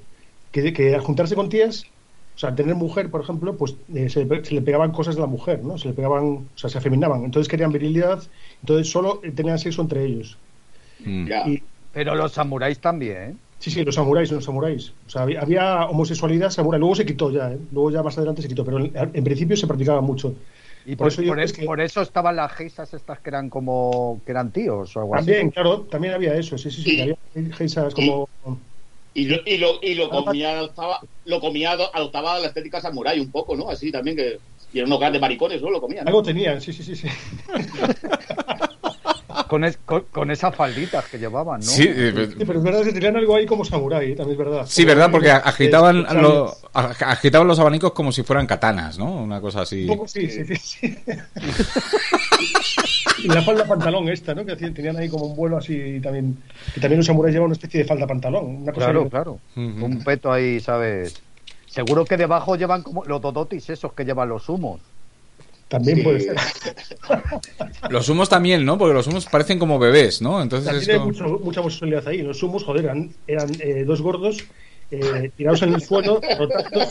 Que, 0.52 0.72
que 0.72 0.94
al 0.94 1.00
juntarse 1.00 1.34
con 1.34 1.48
tías, 1.48 1.84
o 2.36 2.38
sea, 2.38 2.54
tener 2.54 2.74
mujer, 2.74 3.10
por 3.10 3.20
ejemplo, 3.22 3.56
pues 3.56 3.74
eh, 3.94 4.08
se, 4.08 4.26
se 4.44 4.54
le 4.54 4.62
pegaban 4.62 4.92
cosas 4.92 5.14
de 5.14 5.20
la 5.20 5.26
mujer, 5.26 5.62
¿no? 5.64 5.78
Se 5.78 5.88
le 5.88 5.94
pegaban, 5.94 6.22
o 6.24 6.44
sea, 6.54 6.68
se 6.70 6.78
afeminaban. 6.78 7.24
Entonces 7.24 7.48
querían 7.48 7.72
virilidad, 7.72 8.22
entonces 8.60 8.90
solo 8.90 9.20
eh, 9.24 9.30
tenían 9.30 9.58
sexo 9.58 9.82
entre 9.82 10.04
ellos. 10.04 10.36
Mm. 11.04 11.28
Y, 11.46 11.62
Pero 11.94 12.14
los 12.14 12.32
samuráis 12.32 12.78
también. 12.80 13.38
Sí, 13.58 13.70
sí, 13.70 13.82
los 13.84 13.94
samuráis, 13.94 14.30
los 14.30 14.44
samuráis. 14.44 14.92
O 15.06 15.10
sea, 15.10 15.22
había, 15.22 15.40
había 15.40 15.86
homosexualidad 15.86 16.50
samurái. 16.50 16.80
Luego 16.80 16.94
se 16.96 17.06
quitó 17.06 17.30
ya, 17.30 17.52
¿eh? 17.52 17.58
Luego 17.72 17.90
ya 17.90 18.02
más 18.02 18.18
adelante 18.18 18.42
se 18.42 18.48
quitó, 18.48 18.64
pero 18.64 18.78
en, 18.78 18.92
en 18.94 19.24
principio 19.24 19.56
se 19.56 19.66
practicaba 19.66 20.00
mucho. 20.02 20.34
Y 20.84 20.96
Por 20.96 21.06
por, 21.06 21.08
eso 21.08 21.22
por 21.22 21.32
creo 21.32 21.44
es- 21.44 21.52
que- 21.54 21.64
por 21.64 21.80
eso 21.80 22.02
estaban 22.02 22.36
las 22.36 22.52
geisas 22.52 22.92
estas 22.92 23.20
que 23.20 23.30
eran 23.30 23.48
como 23.48 24.20
que 24.26 24.32
eran 24.32 24.52
tíos 24.52 24.94
o 24.96 25.00
algo 25.00 25.14
También, 25.14 25.46
así. 25.46 25.50
claro, 25.52 25.82
también 25.82 26.12
había 26.14 26.34
eso, 26.34 26.58
sí, 26.58 26.70
sí, 26.70 26.82
sí. 26.82 26.96
Y- 26.96 27.00
había 27.00 27.16
geisas 27.56 27.94
como... 27.94 28.28
Y 29.16 29.26
lo, 29.26 29.36
y 29.46 29.58
lo, 29.58 29.78
y 29.80 29.94
lo 29.94 30.10
comía, 30.10 30.58
adoptaba, 30.58 30.98
lo 31.24 31.40
comía, 31.40 31.70
adoptaba 31.72 32.38
la 32.40 32.48
estética 32.48 32.80
samurai 32.80 33.20
un 33.20 33.30
poco, 33.30 33.54
¿no? 33.56 33.70
Así 33.70 33.92
también 33.92 34.16
que... 34.16 34.40
Y 34.72 34.78
eran 34.78 34.88
unos 34.88 34.98
grandes 34.98 35.20
maricones, 35.22 35.62
¿no? 35.62 35.70
Lo 35.70 35.80
comían. 35.80 36.06
Algo 36.08 36.20
tenían, 36.20 36.60
sí, 36.60 36.72
sí, 36.72 36.82
sí. 36.82 36.96
sí. 36.96 37.06
Con, 39.48 39.64
es- 39.64 39.78
con, 39.84 40.04
con 40.12 40.30
esas 40.30 40.54
falditas 40.54 41.04
que 41.06 41.18
llevaban, 41.18 41.60
¿no? 41.60 41.66
Sí, 41.66 41.84
eh, 41.88 42.12
Sí, 42.36 42.44
pero 42.46 42.58
es 42.58 42.64
verdad 42.64 42.82
que 42.82 42.92
tenían 42.92 43.16
algo 43.16 43.36
ahí 43.36 43.46
como 43.46 43.64
samurái, 43.64 44.12
¿eh? 44.12 44.16
también 44.16 44.38
es 44.40 44.46
verdad. 44.46 44.66
sí, 44.66 44.82
Como 44.82 44.94
¿verdad? 44.94 45.10
Porque 45.10 45.30
agitaban, 45.30 46.02
de- 46.04 46.22
lo- 46.22 46.54
ag- 46.72 47.02
agitaban 47.06 47.48
los 47.48 47.58
abanicos 47.58 47.92
como 47.92 48.12
si 48.12 48.22
fueran 48.22 48.46
katanas, 48.46 48.98
¿no? 48.98 49.22
Una 49.22 49.40
cosa 49.40 49.62
así. 49.62 49.82
Un 49.82 49.88
poco 49.96 50.08
sí, 50.08 50.28
sí, 50.30 50.44
sí. 50.46 50.56
sí. 50.56 50.96
y 53.24 53.28
la 53.28 53.42
falda 53.42 53.66
pantalón 53.66 54.08
esta, 54.08 54.34
¿no? 54.34 54.44
Que 54.44 54.52
hacían- 54.52 54.74
tenían 54.74 54.96
ahí 54.96 55.08
como 55.08 55.26
un 55.26 55.36
vuelo 55.36 55.56
así 55.56 56.00
también. 56.00 56.36
Que 56.74 56.80
también 56.80 56.98
los 56.98 57.06
samuráis 57.06 57.32
llevaban 57.34 57.48
una 57.50 57.54
especie 57.54 57.80
de 57.82 57.86
falda 57.86 58.06
pantalón. 58.06 58.44
Una 58.62 58.72
cosa 58.72 58.86
Claro, 58.86 59.04
que- 59.04 59.10
claro. 59.10 59.38
Un 59.56 60.02
peto 60.04 60.32
ahí, 60.32 60.60
¿sabes? 60.60 61.22
Seguro 61.66 62.04
que 62.04 62.16
debajo 62.16 62.56
llevan 62.56 62.82
como 62.82 63.04
los 63.04 63.20
dodotis 63.20 63.68
esos 63.70 63.92
que 63.94 64.04
llevan 64.04 64.28
los 64.28 64.48
humos. 64.48 64.80
También 65.74 65.98
Sí. 65.98 66.02
puede 66.04 66.20
ser. 66.20 66.36
Los 67.90 68.08
humos 68.08 68.28
también, 68.28 68.64
¿no? 68.64 68.78
Porque 68.78 68.94
los 68.94 69.06
humos 69.08 69.26
parecen 69.26 69.58
como 69.58 69.78
bebés, 69.78 70.22
¿no? 70.22 70.40
Entonces 70.40 70.72
es 70.72 70.86
También 70.86 70.90
hay 70.90 70.98
como- 71.18 71.30
mucho- 71.32 71.44
mucha 71.44 71.60
homosexualidad 71.60 72.06
ahí. 72.08 72.22
Los 72.22 72.38
sumos, 72.38 72.62
joder, 72.64 72.84
eran, 72.84 73.12
eran 73.26 73.50
eh, 73.60 73.84
dos 73.84 74.00
gordos 74.00 74.38
eh, 74.90 75.30
tirados 75.36 75.62
en 75.62 75.74
el 75.74 75.80
suelo, 75.82 76.20
frotando, 76.36 76.86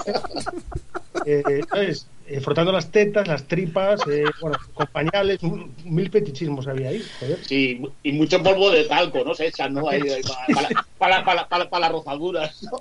eh, 1.25 1.61
¿sabes? 1.69 2.07
Eh, 2.27 2.39
frotando 2.41 2.71
las 2.71 2.89
tetas, 2.91 3.27
las 3.27 3.43
tripas, 3.47 4.01
eh, 4.09 4.23
bueno, 4.41 4.57
con 4.73 4.87
pañales, 4.87 5.41
un- 5.43 5.73
mil 5.85 6.09
fetichismos 6.09 6.67
había 6.67 6.89
ahí, 6.89 7.03
joder. 7.19 7.37
Sí, 7.45 7.81
y 8.01 8.11
mucho 8.13 8.41
polvo 8.43 8.71
de 8.71 8.85
talco, 8.85 9.23
¿no? 9.23 9.33
Se 9.35 9.47
echan, 9.47 9.73
¿no? 9.73 9.87
Ahí, 9.87 10.01
ahí, 10.01 10.21
para, 10.57 10.69
para, 10.97 11.23
para, 11.25 11.47
para, 11.47 11.69
para 11.69 11.81
las 11.81 11.91
rozaduras, 11.91 12.63
¿no? 12.63 12.79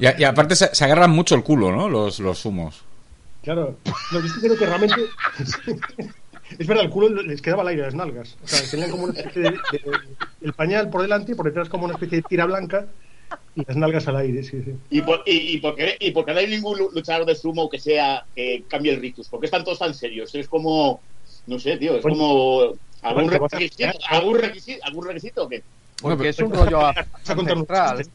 Y, 0.00 0.06
a- 0.06 0.16
y 0.18 0.24
aparte 0.24 0.56
se, 0.56 0.74
se 0.74 0.84
agarran 0.84 1.10
mucho 1.10 1.34
el 1.34 1.42
culo, 1.44 1.70
¿no? 1.70 1.88
Los, 1.88 2.18
los 2.20 2.44
humos. 2.44 2.82
Claro. 3.42 3.76
No, 4.12 4.20
yo 4.20 4.28
sí 4.28 4.40
creo 4.40 4.56
que 4.56 4.66
realmente. 4.66 4.96
Es 6.58 6.66
verdad, 6.66 6.82
el 6.84 6.90
culo 6.90 7.22
les 7.22 7.40
quedaba 7.40 7.62
al 7.62 7.68
aire 7.68 7.82
a 7.82 7.84
las 7.86 7.94
nalgas. 7.94 8.36
O 8.42 8.48
sea, 8.48 8.60
tenían 8.68 8.90
como 8.90 9.04
una 9.04 9.12
especie 9.16 9.40
de, 9.42 9.50
de- 9.50 9.58
El 10.40 10.52
pañal 10.52 10.90
por 10.90 11.00
delante 11.00 11.30
y 11.30 11.34
por 11.36 11.46
detrás 11.46 11.68
como 11.68 11.84
una 11.84 11.94
especie 11.94 12.18
de 12.18 12.22
tira 12.28 12.44
blanca 12.44 12.86
y 13.54 13.64
las 13.64 13.76
nalgas 13.76 14.08
al 14.08 14.16
aire, 14.16 14.42
sí, 14.42 14.60
sí. 14.64 14.74
¿Y 14.90 15.00
por, 15.02 15.22
y, 15.26 15.54
y, 15.54 15.58
por 15.60 15.76
qué, 15.76 15.96
¿Y 16.00 16.10
por 16.10 16.24
qué 16.24 16.32
no 16.32 16.40
hay 16.40 16.48
ningún 16.48 16.76
lu- 16.76 16.90
luchador 16.92 17.24
de 17.24 17.36
sumo 17.36 17.70
que 17.70 17.78
sea 17.78 18.24
que 18.34 18.64
cambie 18.68 18.92
el 18.92 19.00
rictus? 19.00 19.28
¿Por 19.28 19.38
qué 19.38 19.46
están 19.46 19.62
todos 19.62 19.78
tan 19.78 19.94
serios? 19.94 20.34
Es 20.34 20.48
como, 20.48 21.00
no 21.46 21.58
sé, 21.60 21.76
tío, 21.76 21.94
es 21.94 22.02
Bueno, 22.02 22.18
como 22.18 22.60
algún 23.02 23.26
bueno, 23.28 23.44
a- 23.46 23.48
requisito, 23.56 23.98
algún 24.08 24.38
requisito, 24.40 24.84
algún 24.84 25.06
requisito 25.06 25.44
o 25.44 25.48
qué? 25.48 25.62
Porque 26.02 26.16
pero- 26.18 26.30
es 26.30 26.38
un 26.40 26.52
rollo 26.52 26.80
ancestral. 26.84 28.06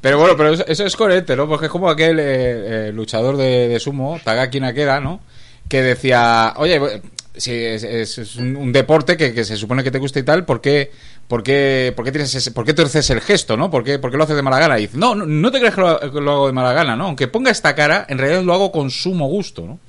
Pero 0.00 0.18
bueno, 0.18 0.36
pero 0.36 0.52
eso, 0.52 0.84
es 0.84 0.96
coherente, 0.96 1.36
¿no? 1.36 1.46
Porque 1.46 1.66
es 1.66 1.72
como 1.72 1.90
aquel 1.90 2.18
eh, 2.18 2.88
eh, 2.88 2.92
luchador 2.92 3.36
de, 3.36 3.68
de 3.68 3.80
sumo, 3.80 4.18
Tagaki 4.24 4.60
Nakeda, 4.60 5.00
¿no? 5.00 5.20
Que 5.68 5.82
decía, 5.82 6.54
oye, 6.56 7.02
si 7.36 7.52
es, 7.52 8.36
un, 8.36 8.72
deporte 8.72 9.16
que, 9.16 9.32
que 9.32 9.44
se 9.44 9.56
supone 9.56 9.82
que 9.82 9.90
te 9.90 9.98
gusta 9.98 10.18
y 10.18 10.22
tal, 10.22 10.44
¿por 10.44 10.60
qué, 10.60 10.90
por 11.28 11.42
qué, 11.42 11.92
por 11.94 12.04
qué 12.04 12.12
tienes 12.12 12.34
ese, 12.34 12.50
por 12.50 12.64
qué 12.64 12.74
torces 12.74 13.08
el 13.10 13.20
gesto, 13.20 13.56
¿no? 13.56 13.70
¿Por 13.70 13.84
qué, 13.84 13.98
por 13.98 14.10
qué 14.10 14.16
lo 14.16 14.24
haces 14.24 14.36
de 14.36 14.42
mala 14.42 14.58
gana? 14.58 14.78
Y 14.78 14.82
dice, 14.82 14.98
no, 14.98 15.14
no, 15.14 15.50
te 15.50 15.58
crees 15.58 15.74
que 15.74 15.80
lo, 15.80 16.00
que 16.00 16.20
lo 16.20 16.32
hago 16.32 16.46
de 16.46 16.52
mala 16.52 16.72
gana, 16.72 16.96
¿no? 16.96 17.06
Aunque 17.06 17.28
ponga 17.28 17.50
esta 17.50 17.74
cara, 17.74 18.06
en 18.08 18.18
realidad 18.18 18.42
lo 18.42 18.54
hago 18.54 18.72
con 18.72 18.90
sumo 18.90 19.28
gusto, 19.28 19.66
¿no? 19.66 19.80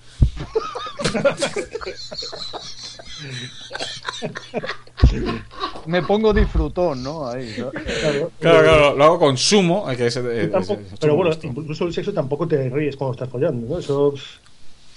Me 5.92 6.02
pongo 6.04 6.34
disfrutón, 6.34 7.04
¿no? 7.04 7.28
Ahí, 7.28 7.54
¿no? 7.58 7.70
Claro, 7.72 8.32
Claro, 8.40 8.60
claro, 8.64 8.96
lo 8.96 9.04
hago 9.04 9.20
con 9.20 9.38
sumo. 9.38 9.86
que 9.98 10.08
es, 10.08 10.16
eh, 10.16 10.50
tampoco- 10.52 10.80
es- 10.82 11.00
pero 11.00 11.16
bueno, 11.16 11.32
gusto. 11.32 11.48
incluso 11.48 11.84
el 11.86 11.94
sexo 11.94 12.14
tampoco 12.14 12.48
te 12.48 12.70
ríes 12.70 12.96
cuando 12.96 13.12
estás 13.14 13.30
follando, 13.30 13.68
¿no? 13.68 13.80
Eso, 13.80 14.14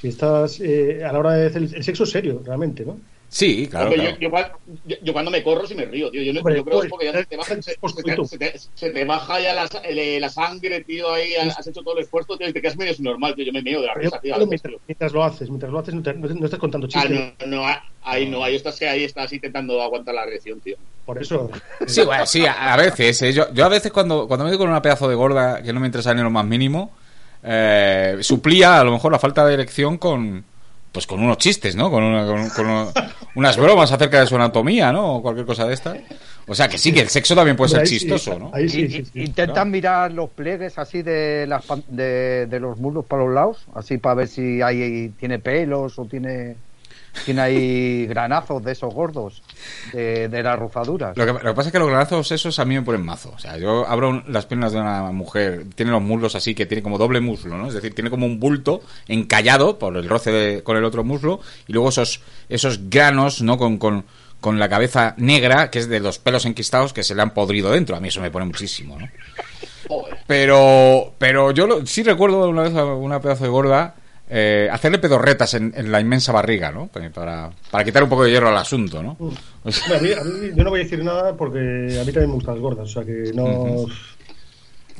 estás 0.08 0.60
eh, 0.60 1.02
a 1.04 1.12
la 1.12 1.18
hora 1.18 1.32
de 1.34 1.46
hacer 1.46 1.62
el, 1.62 1.74
el 1.74 1.84
sexo 1.84 2.04
es 2.04 2.10
serio, 2.10 2.42
realmente, 2.44 2.84
¿no? 2.84 2.98
Sí, 3.28 3.66
claro, 3.66 3.86
Hombre, 3.90 4.16
claro. 4.16 4.16
Yo, 4.84 4.86
yo 4.86 4.98
yo- 5.02 5.12
cuando 5.12 5.28
me 5.32 5.42
corro 5.42 5.66
sí 5.66 5.74
me 5.74 5.86
río, 5.86 6.08
tío. 6.08 6.22
Yo, 6.22 6.32
no, 6.32 6.38
Hombre, 6.38 6.54
yo 6.56 6.64
creo 6.64 6.64
que 6.64 6.70
pues, 6.76 6.84
es 6.86 6.90
porque 6.90 7.06
ya 7.06 7.12
se 7.14 7.24
te, 7.26 7.36
baja, 7.36 7.54
se, 7.56 7.62
se 7.62 8.02
te- 8.04 8.14
tú. 8.14 8.24
se 8.26 8.38
te- 8.38 8.54
se 8.74 8.90
te 8.90 9.04
baja 9.04 9.40
ya 9.40 9.54
la, 9.54 9.68
el- 9.82 10.20
la 10.20 10.28
sangre, 10.28 10.84
tío, 10.84 11.12
ahí 11.12 11.34
has 11.34 11.66
hecho 11.66 11.82
todo 11.82 11.96
el 11.98 12.04
esfuerzo, 12.04 12.36
tío, 12.38 12.48
y 12.48 12.52
te 12.52 12.62
quedas 12.62 12.76
medio 12.76 12.94
normal, 13.00 13.34
tío. 13.34 13.44
Yo 13.44 13.52
me 13.52 13.60
meo 13.62 13.80
de 13.80 13.88
la 13.88 13.94
risa, 13.94 14.20
tío. 14.20 14.34
veces, 14.34 14.48
mientras, 14.48 14.70
tío. 14.70 14.80
mientras 14.86 15.12
lo 15.12 15.24
haces, 15.24 15.48
mientras 15.48 15.72
lo 15.72 15.78
haces, 15.80 15.94
no, 15.94 16.02
te- 16.02 16.14
no 16.14 16.28
no 16.28 16.44
estás 16.44 16.60
contando 16.60 16.86
Ah, 16.86 16.90
chistes. 16.90 17.10
no, 17.40 17.46
no, 17.56 17.66
ah, 17.66 17.82
ahí 18.04 18.26
no, 18.28 18.44
ahí 18.44 18.54
estás, 18.54 18.80
ahí 18.82 19.02
estás 19.02 19.32
intentando 19.32 19.82
aguantar 19.82 20.14
la 20.14 20.26
reacción, 20.26 20.60
tío. 20.60 20.76
Por 21.04 21.20
eso. 21.20 21.50
Sí, 21.88 22.02
bueno, 22.04 22.26
sí, 22.26 22.46
a, 22.46 22.72
a 22.72 22.76
veces. 22.76 23.20
eh, 23.22 23.32
Yo, 23.32 23.52
yo 23.52 23.64
a 23.64 23.68
veces 23.68 23.90
cuando, 23.90 24.28
cuando 24.28 24.44
me 24.44 24.50
doy 24.50 24.58
con 24.58 24.68
una 24.68 24.80
pedazo 24.80 25.08
de 25.08 25.16
gorda 25.16 25.60
que 25.60 25.72
no 25.72 25.80
me 25.80 25.86
interesa 25.86 26.14
ni 26.14 26.22
lo 26.22 26.30
más 26.30 26.46
mínimo, 26.46 26.92
eh, 27.44 28.16
suplía 28.20 28.80
a 28.80 28.84
lo 28.84 28.92
mejor 28.92 29.12
la 29.12 29.18
falta 29.18 29.44
de 29.46 29.54
erección 29.54 29.98
con 29.98 30.44
pues 30.92 31.08
con 31.08 31.20
unos 31.20 31.38
chistes, 31.38 31.74
¿no? 31.74 31.90
Con, 31.90 32.04
una- 32.04 32.24
con- 32.54 32.88
unas 33.34 33.56
bromas 33.56 33.90
acerca 33.90 34.20
de 34.20 34.26
su 34.28 34.36
anatomía, 34.36 34.92
¿no? 34.92 35.16
O 35.16 35.22
cualquier 35.22 35.44
cosa 35.44 35.66
de 35.66 35.74
esta. 35.74 35.96
O 36.46 36.54
sea 36.54 36.68
que 36.68 36.78
sí, 36.78 36.92
que 36.92 37.00
el 37.00 37.08
sexo 37.08 37.34
también 37.34 37.56
puede 37.56 37.70
ser 37.70 37.80
Ahí 37.80 37.86
sí, 37.88 37.98
chistoso, 37.98 38.38
¿no? 38.38 38.50
Ahí 38.54 38.68
sí, 38.68 38.82
Y- 38.82 38.88
sí, 38.90 38.98
y- 38.98 39.04
sí. 39.06 39.20
intentan 39.24 39.72
mirar 39.72 40.12
los 40.12 40.30
pliegues 40.30 40.78
así 40.78 41.02
de, 41.02 41.46
las, 41.48 41.64
de, 41.88 42.46
de 42.46 42.60
los 42.60 42.78
muslos 42.78 43.04
para 43.06 43.24
los 43.24 43.34
lados, 43.34 43.66
así 43.74 43.98
para 43.98 44.14
ver 44.14 44.28
si 44.28 44.62
hay 44.62 45.08
tiene 45.18 45.40
pelos 45.40 45.98
o 45.98 46.04
tiene... 46.04 46.54
tiene 47.24 47.40
ahí 47.40 48.06
granazos 48.06 48.62
de 48.64 48.72
esos 48.72 48.92
gordos, 48.92 49.42
de, 49.92 50.28
de 50.28 50.42
las 50.42 50.58
ruzaduras. 50.58 51.16
Lo 51.16 51.24
que, 51.26 51.32
lo 51.32 51.38
que 51.40 51.54
pasa 51.54 51.68
es 51.68 51.72
que 51.72 51.78
los 51.78 51.88
granazos 51.88 52.30
esos 52.32 52.58
a 52.58 52.64
mí 52.64 52.74
me 52.74 52.82
ponen 52.82 53.04
mazo. 53.04 53.32
O 53.34 53.38
sea, 53.38 53.56
yo 53.58 53.86
abro 53.88 54.10
un- 54.10 54.24
las 54.28 54.46
piernas 54.46 54.72
de 54.72 54.80
una 54.80 55.02
mujer, 55.12 55.64
tiene 55.74 55.92
los 55.92 56.02
muslos 56.02 56.34
así, 56.34 56.54
que 56.54 56.66
tiene 56.66 56.82
como 56.82 56.98
doble 56.98 57.20
muslo, 57.20 57.56
¿no? 57.56 57.68
Es 57.68 57.74
decir, 57.74 57.94
tiene 57.94 58.10
como 58.10 58.26
un 58.26 58.40
bulto 58.40 58.80
encallado 59.08 59.78
por 59.78 59.96
el 59.96 60.08
roce 60.08 60.32
de- 60.32 60.62
con 60.62 60.76
el 60.76 60.84
otro 60.84 61.04
muslo 61.04 61.40
y 61.66 61.72
luego 61.72 61.88
esos, 61.90 62.20
esos 62.48 62.90
granos, 62.90 63.42
¿no? 63.42 63.56
Con, 63.58 63.78
con, 63.78 64.04
con 64.40 64.58
la 64.58 64.68
cabeza 64.68 65.14
negra, 65.16 65.70
que 65.70 65.78
es 65.78 65.88
de 65.88 66.00
los 66.00 66.18
pelos 66.18 66.44
enquistados 66.44 66.92
que 66.92 67.02
se 67.02 67.14
le 67.14 67.22
han 67.22 67.30
podrido 67.32 67.70
dentro. 67.70 67.96
A 67.96 68.00
mí 68.00 68.08
eso 68.08 68.20
me 68.20 68.30
pone 68.30 68.44
muchísimo, 68.46 68.98
¿no? 68.98 69.08
Pero, 70.26 71.12
pero 71.18 71.50
yo 71.50 71.66
lo- 71.66 71.86
sí 71.86 72.02
recuerdo 72.02 72.48
una 72.48 72.62
vez 72.62 72.74
a 72.74 72.84
una 72.84 73.20
pedazo 73.20 73.44
de 73.44 73.50
gorda 73.50 73.94
eh, 74.28 74.68
hacerle 74.72 74.98
pedorretas 74.98 75.54
en, 75.54 75.72
en 75.76 75.92
la 75.92 76.00
inmensa 76.00 76.32
barriga, 76.32 76.72
¿no? 76.72 76.88
Para, 76.88 77.50
para 77.70 77.84
quitar 77.84 78.02
un 78.02 78.08
poco 78.08 78.24
de 78.24 78.30
hierro 78.30 78.48
al 78.48 78.56
asunto, 78.56 79.02
¿no? 79.02 79.16
O 79.62 79.70
sea, 79.70 79.98
A 79.98 80.00
mí- 80.00 80.12
a 80.12 80.24
mí- 80.24 80.50
yo 80.54 80.64
no 80.64 80.70
voy 80.70 80.80
a 80.80 80.84
decir 80.84 81.04
nada 81.04 81.36
porque 81.36 81.58
a 81.58 82.04
mí 82.04 82.12
también 82.12 82.28
me 82.28 82.34
gustan 82.34 82.54
las 82.54 82.62
gordas, 82.62 82.84
o 82.88 82.92
sea 82.92 83.04
que 83.04 83.32
no. 83.34 83.86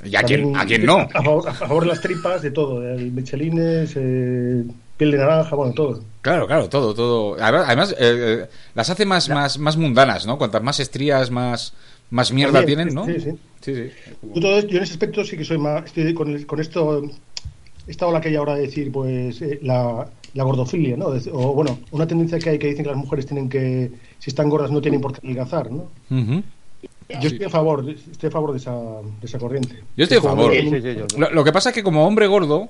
¿Y 0.05 0.17
a 0.17 0.23
quién, 0.23 0.55
a 0.55 0.67
quién 0.67 0.85
no? 0.85 0.99
A 0.99 1.23
favor, 1.23 1.49
a 1.49 1.55
favor 1.55 1.83
de 1.85 1.89
las 1.89 2.01
tripas, 2.01 2.43
de 2.43 2.51
todo, 2.51 2.81
de 2.81 2.97
michelines, 2.97 3.93
eh, 3.97 4.63
piel 4.99 5.11
de 5.13 5.17
naranja, 5.19 5.57
bueno, 5.57 5.73
todo. 5.73 6.03
Claro, 6.21 6.47
claro, 6.47 6.69
todo, 6.69 6.93
todo. 6.95 7.37
Además, 7.43 7.93
eh, 7.93 7.97
eh, 8.01 8.47
las 8.75 8.91
hace 8.91 9.07
más, 9.07 9.29
más, 9.31 9.59
más 9.59 9.77
mundanas, 9.79 10.27
¿no? 10.27 10.37
Cuantas 10.37 10.63
más 10.63 10.79
estrías, 10.81 11.31
más, 11.31 11.73
más 12.11 12.33
mierda 12.33 12.59
También, 12.59 12.89
tienen, 12.91 12.95
¿no? 12.95 13.07
sí, 13.07 13.19
sí. 13.19 13.31
Sí, 13.63 13.75
sí. 13.75 13.91
Yo, 14.35 14.41
todo 14.43 14.61
yo 14.61 14.77
en 14.77 14.83
ese 14.83 14.93
aspecto 14.93 15.25
sí 15.25 15.39
que 15.39 15.45
soy 15.45 15.57
más. 15.57 15.87
Estoy 15.87 16.13
con, 16.13 16.29
el- 16.35 16.47
con 16.47 16.61
esto. 16.61 17.03
Esta 17.87 18.07
ola 18.07 18.21
que 18.21 18.29
hay 18.29 18.37
ahora 18.37 18.55
de 18.55 18.63
decir, 18.63 18.91
pues, 18.91 19.41
eh, 19.43 19.59
la, 19.63 20.07
la 20.35 20.45
gordofilia, 20.45 20.97
¿no? 20.97 21.07
O, 21.33 21.53
bueno, 21.55 21.79
una 21.91 22.07
tendencia 22.07 22.39
que 22.39 22.51
hay 22.51 22.59
que 22.59 22.69
dicen 22.69 22.85
que 22.85 22.91
las 22.91 22.99
mujeres 22.99 23.27
tienen 23.27 23.49
que. 23.49 23.91
Si 24.19 24.31
están 24.31 24.49
gordas, 24.49 24.71
no 24.71 24.81
tienen 24.81 25.01
por 25.01 25.13
qué 25.13 25.21
adelgazar, 25.27 25.71
¿no? 25.71 25.89
Yo 27.21 27.29
estoy 27.29 27.45
a 27.45 27.51
favor, 27.51 27.85
estoy 27.89 28.29
a 28.29 28.31
favor 28.31 28.53
de 28.53 28.59
esa, 28.59 28.73
de 28.75 29.27
esa 29.27 29.39
corriente. 29.39 29.77
Yo 29.97 30.05
estoy 30.05 30.19
a 30.19 30.23
favor. 30.23 30.53
Sí, 30.55 30.63
sí, 30.71 30.81
sí, 30.81 30.95
yo- 30.97 31.07
Lo, 31.19 31.31
lo 31.31 31.45
que 31.45 31.53
pasa 31.53 31.69
es 31.69 31.75
que 31.75 31.83
como 31.83 32.07
hombre 32.07 32.27
gordo, 32.27 32.69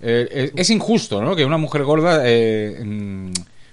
eh, 0.00 0.26
es, 0.30 0.52
es 0.56 0.70
injusto, 0.70 1.20
¿no? 1.22 1.36
Que 1.36 1.44
una 1.44 1.58
mujer 1.58 1.84
gorda 1.84 2.22
eh, 2.24 3.30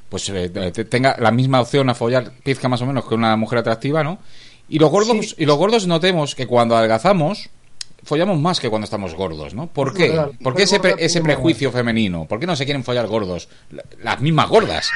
pues 0.09 0.27
eh, 0.29 0.49
te- 0.49 0.85
tenga 0.85 1.15
la 1.17 1.31
misma 1.31 1.61
opción 1.61 1.89
a 1.89 1.95
follar 1.95 2.33
pizca 2.43 2.67
más 2.67 2.81
o 2.81 2.85
menos 2.85 3.05
que 3.05 3.15
una 3.15 3.37
mujer 3.37 3.59
atractiva, 3.59 4.03
¿no? 4.03 4.19
Y 4.67 4.79
los 4.79 4.91
gordos, 4.91 5.29
Sí. 5.29 5.35
y 5.39 5.45
los 5.45 5.57
gordos 5.57 5.87
notemos 5.87 6.35
que 6.35 6.45
cuando 6.47 6.75
adelgazamos, 6.75 7.49
follamos 8.03 8.39
más 8.39 8.59
que 8.59 8.69
cuando 8.69 8.85
estamos 8.85 9.13
gordos, 9.15 9.53
¿no? 9.53 9.67
¿Por 9.67 9.93
qué? 9.93 10.09
verdad. 10.09 10.31
¿Por 10.43 10.55
qué 10.55 10.63
ese, 10.63 10.79
pre- 10.79 10.95
ese 10.97 11.19
más- 11.19 11.25
prejuicio 11.25 11.71
femenino? 11.71 12.25
¿Por 12.25 12.39
qué 12.39 12.47
no 12.47 12.55
se 12.55 12.65
quieren 12.65 12.83
follar 12.83 13.07
gordos? 13.07 13.47
La- 13.71 13.83
Las 14.03 14.21
mismas 14.21 14.49
gordas. 14.49 14.89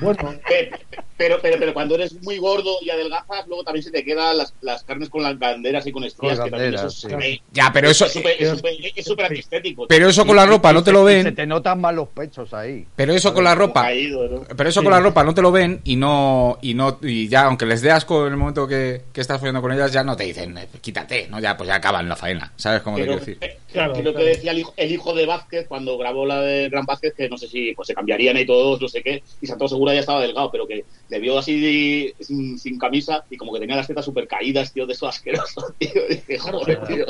Bueno, 0.00 0.34
Eh, 0.50 0.70
Pero, 1.16 1.38
pero, 1.40 1.56
pero 1.60 1.72
cuando 1.72 1.94
eres 1.94 2.20
muy 2.22 2.38
gordo 2.38 2.76
y 2.82 2.90
adelgazas, 2.90 3.46
luego 3.46 3.62
también 3.62 3.84
se 3.84 3.90
te 3.92 4.04
quedan 4.04 4.36
las, 4.36 4.52
las 4.62 4.82
carnes 4.82 5.08
con 5.08 5.22
las 5.22 5.38
banderas 5.38 5.86
y 5.86 5.92
con 5.92 6.02
estrías, 6.02 6.36
Con 6.38 6.46
que 6.46 6.50
también 6.50 6.74
eso 6.74 6.90
sí. 6.90 7.06
es, 7.20 7.40
Ya, 7.52 7.70
pero 7.72 7.88
eso, 7.88 8.06
es 8.06 8.12
súper- 8.12 9.24
antiestético. 9.26 9.86
pero 9.86 10.08
eso 10.08 10.26
con 10.26 10.36
la 10.36 10.46
ropa 10.46 10.72
no 10.72 10.82
te 10.82 10.92
lo 10.92 11.06
Se 11.06 11.22
ven. 11.22 11.34
te 11.34 11.46
notan 11.46 11.80
mal 11.80 11.94
los 11.96 12.08
pechos 12.08 12.52
ahí. 12.52 12.86
Pero 12.96 13.12
eso 13.12 13.32
con 13.32 13.44
la 13.44 13.54
ropa, 13.54 13.82
Caído, 13.82 14.28
¿no? 14.28 14.42
Pero 14.56 14.68
eso 14.68 14.82
con 14.82 14.90
la 14.92 15.00
ropa 15.00 15.22
no 15.24 15.34
te 15.34 15.42
lo 15.42 15.52
ven 15.52 15.80
y 15.84 15.96
no 15.96 16.58
y 16.62 16.74
no 16.74 16.98
y 17.02 17.28
ya 17.28 17.44
aunque 17.44 17.66
les 17.66 17.80
dé 17.82 17.90
asco 17.90 18.26
en 18.26 18.32
el 18.32 18.36
momento 18.38 18.66
que, 18.66 19.02
que 19.12 19.20
estás 19.20 19.38
follando 19.40 19.60
con 19.62 19.72
ellas 19.72 19.92
ya 19.92 20.02
no 20.02 20.16
te 20.16 20.24
dicen 20.24 20.56
"Eh, 20.58 20.66
quítate, 20.80 21.28
no 21.30 21.38
ya 21.40 21.56
pues 21.56 21.68
ya 21.68 21.76
acaban 21.76 22.08
la 22.08 22.16
faena, 22.16 22.52
¿sabes 22.56 22.82
cómo 22.82 22.96
te 22.96 23.02
Creo, 23.04 23.18
quiero 23.20 23.38
decir? 23.38 23.58
Claro, 23.72 23.92
creo 23.92 24.04
claro. 24.12 24.18
que 24.18 24.24
decía 24.24 24.50
el 24.52 24.58
hijo, 24.58 24.72
el 24.76 24.92
hijo 24.92 25.14
de 25.14 25.26
Vázquez 25.26 25.66
cuando 25.68 25.96
grabó 25.98 26.26
la 26.26 26.40
de 26.40 26.68
Gran 26.68 26.84
Vázquez 26.86 27.14
que 27.14 27.28
no 27.28 27.36
sé 27.36 27.48
si 27.48 27.72
pues 27.74 27.86
se 27.88 27.94
cambiarían 27.94 28.36
y 28.36 28.46
todos, 28.46 28.80
no 28.80 28.88
sé 28.88 29.02
qué, 29.02 29.22
y 29.40 29.46
Santos 29.46 29.70
Segura 29.70 29.94
ya 29.94 30.00
estaba 30.00 30.20
delgado, 30.20 30.50
pero 30.50 30.66
que 30.66 30.84
le 31.14 31.20
vio 31.20 31.38
así 31.38 32.12
sin, 32.20 32.58
sin 32.58 32.76
camisa 32.76 33.24
y 33.30 33.36
como 33.36 33.52
que 33.52 33.60
tenía 33.60 33.76
las 33.76 33.86
tetas 33.86 34.04
súper 34.04 34.26
caídas, 34.26 34.72
tío, 34.72 34.84
de 34.84 34.94
eso 34.94 35.06
asqueroso, 35.06 35.72
tío. 35.78 35.90
Y 36.10 36.14
dije, 36.14 36.38
joder, 36.38 36.84
tío. 36.86 37.06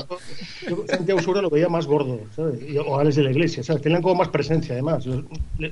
Yo 0.68 0.84
Santiago 0.86 1.20
Segura 1.20 1.40
lo 1.40 1.48
veía 1.48 1.68
más 1.70 1.86
gordo, 1.86 2.20
¿sabes? 2.36 2.60
Y- 2.68 2.76
O 2.76 2.98
Alex 2.98 3.16
de 3.16 3.22
la 3.22 3.30
Iglesia, 3.30 3.62
¿sabes? 3.62 3.80
Tenían 3.80 4.02
como 4.02 4.16
más 4.16 4.28
presencia, 4.28 4.74
además. 4.74 5.06
O 5.06 5.22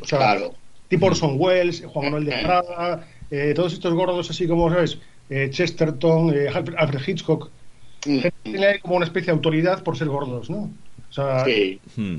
sea, 0.07 0.19
Claro. 0.19 0.55
tipo 0.89 1.07
Orson 1.07 1.35
Welles, 1.39 1.85
Juan 1.87 2.07
Manuel 2.07 2.25
de 2.25 2.39
Prada, 2.39 3.07
eh, 3.31 3.53
todos 3.55 3.75
estos 3.75 3.93
gordos 3.93 4.31
así 4.31 4.47
como, 4.49 4.71
¿sabes? 4.71 4.97
Eh, 5.29 5.49
Chesterton, 5.51 6.35
eh, 6.35 6.49
Alfred 6.49 6.75
Alfred 6.79 7.01
Hitchcock. 7.07 7.51
Que 8.01 8.33
Tiene 8.43 8.81
como 8.81 8.97
una 8.97 9.05
especie 9.05 9.27
de 9.27 9.33
autoridad 9.33 9.83
por 9.83 9.99
ser 9.99 10.09
gordos, 10.09 10.49
¿no? 10.49 10.71
O 11.11 11.13
sea, 11.13 11.45
Sí. 11.45 11.79
Hmm. 11.97 12.17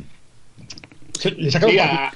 se- 1.17 1.31
le 1.31 1.49
sacaron 1.49 1.73
Sí, 1.73 1.79
a- 1.79 2.11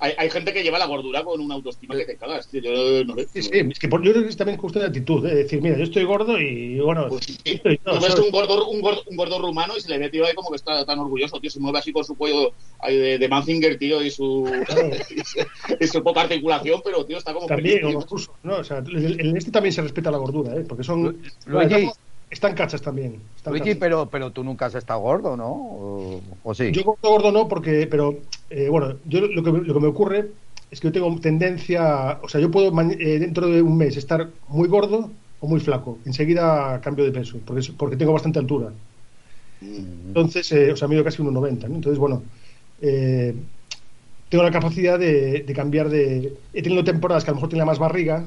Hay, 0.00 0.12
hay 0.18 0.28
gente 0.30 0.52
que 0.52 0.62
lleva 0.62 0.78
la 0.78 0.86
gordura 0.86 1.22
con 1.22 1.40
una 1.40 1.54
autoestima 1.54 1.94
que 1.96 2.04
te 2.04 2.16
cagas, 2.16 2.48
tío. 2.48 2.60
Yo 2.62 3.04
no 3.04 3.14
sé. 3.14 3.28
Sí, 3.32 3.42
sí, 3.42 3.50
es 3.70 3.78
que 3.78 3.88
por- 3.88 4.02
yo 4.02 4.10
creo 4.12 4.24
que 4.24 4.30
es 4.30 4.36
también 4.36 4.58
cuestión 4.58 4.82
de 4.82 4.88
actitud, 4.88 5.24
¿eh? 5.26 5.30
de 5.30 5.42
decir, 5.44 5.62
mira, 5.62 5.76
yo 5.78 5.84
estoy 5.84 6.04
gordo 6.04 6.38
y 6.40 6.80
bueno, 6.80 7.06
Pues 7.08 7.24
sí. 7.26 7.38
y 7.44 7.58
Tú 7.58 7.68
no, 7.86 8.00
ves 8.00 8.14
un 8.18 8.30
gordo, 8.30 8.68
un, 8.68 8.80
gordo, 8.80 9.02
un 9.06 9.16
gordo 9.16 9.38
rumano 9.38 9.76
y 9.76 9.80
se 9.80 9.88
le 9.90 9.98
ve, 9.98 10.10
tío, 10.10 10.26
ahí 10.26 10.34
como 10.34 10.50
que 10.50 10.56
está 10.56 10.84
tan 10.84 10.98
orgulloso, 10.98 11.40
tío. 11.40 11.50
Se 11.50 11.60
mueve 11.60 11.78
así 11.78 11.92
con 11.92 12.04
su 12.04 12.16
cuello 12.16 12.52
ahí 12.80 12.96
de, 12.96 13.18
de 13.18 13.28
Manzinger, 13.28 13.78
tío, 13.78 14.02
y 14.02 14.10
su, 14.10 14.44
y 15.80 15.86
su 15.86 16.02
poca 16.02 16.22
articulación, 16.22 16.80
pero, 16.84 17.04
tío, 17.04 17.18
está 17.18 17.32
como 17.32 17.46
también, 17.46 17.76
feliz, 17.78 17.88
tío. 17.90 18.00
los 18.00 18.10
rusos, 18.10 18.34
¿no? 18.42 18.56
O 18.56 18.64
sea, 18.64 18.78
en 18.78 19.36
este 19.36 19.50
también 19.50 19.72
se 19.72 19.82
respeta 19.82 20.10
la 20.10 20.18
gordura, 20.18 20.54
¿eh? 20.56 20.64
Porque 20.68 20.84
son... 20.84 21.22
Luigi. 21.46 21.88
Están 22.34 22.54
cachas 22.54 22.82
también. 22.82 23.20
están 23.36 23.52
Luigi, 23.52 23.68
cachas. 23.70 23.78
pero, 23.78 24.10
pero 24.10 24.32
tú 24.32 24.42
nunca 24.42 24.66
has 24.66 24.74
estado 24.74 24.98
gordo, 24.98 25.36
¿no? 25.36 25.46
¿O, 25.46 26.20
o 26.42 26.54
sí? 26.54 26.72
Yo 26.72 26.82
gordo, 26.82 27.08
gordo 27.08 27.30
no, 27.30 27.46
porque, 27.46 27.86
pero, 27.88 28.16
eh, 28.50 28.68
bueno, 28.68 28.96
yo 29.04 29.20
lo 29.20 29.42
que, 29.44 29.52
lo 29.52 29.72
que 29.72 29.80
me 29.80 29.86
ocurre 29.86 30.30
es 30.68 30.80
que 30.80 30.88
yo 30.88 30.92
tengo 30.92 31.14
tendencia, 31.20 32.18
o 32.20 32.28
sea, 32.28 32.40
yo 32.40 32.50
puedo 32.50 32.72
eh, 32.90 33.18
dentro 33.20 33.46
de 33.46 33.62
un 33.62 33.76
mes 33.76 33.96
estar 33.96 34.30
muy 34.48 34.66
gordo 34.66 35.12
o 35.38 35.46
muy 35.46 35.60
flaco. 35.60 35.98
Enseguida 36.04 36.80
cambio 36.80 37.04
de 37.04 37.12
peso, 37.12 37.38
porque, 37.44 37.72
porque 37.78 37.96
tengo 37.96 38.12
bastante 38.12 38.40
altura. 38.40 38.72
Entonces, 39.60 40.50
eh, 40.50 40.72
o 40.72 40.76
sea, 40.76 40.88
mido 40.88 41.04
casi 41.04 41.22
1,90, 41.22 41.68
¿no? 41.68 41.76
Entonces, 41.76 41.98
bueno, 42.00 42.24
eh, 42.82 43.32
tengo 44.28 44.42
la 44.42 44.50
capacidad 44.50 44.98
de, 44.98 45.44
de 45.44 45.54
cambiar 45.54 45.88
de... 45.88 46.36
He 46.52 46.62
tenido 46.62 46.82
temporadas 46.82 47.22
que 47.22 47.30
a 47.30 47.32
lo 47.32 47.36
mejor 47.36 47.50
tenía 47.50 47.64
más 47.64 47.78
barriga 47.78 48.24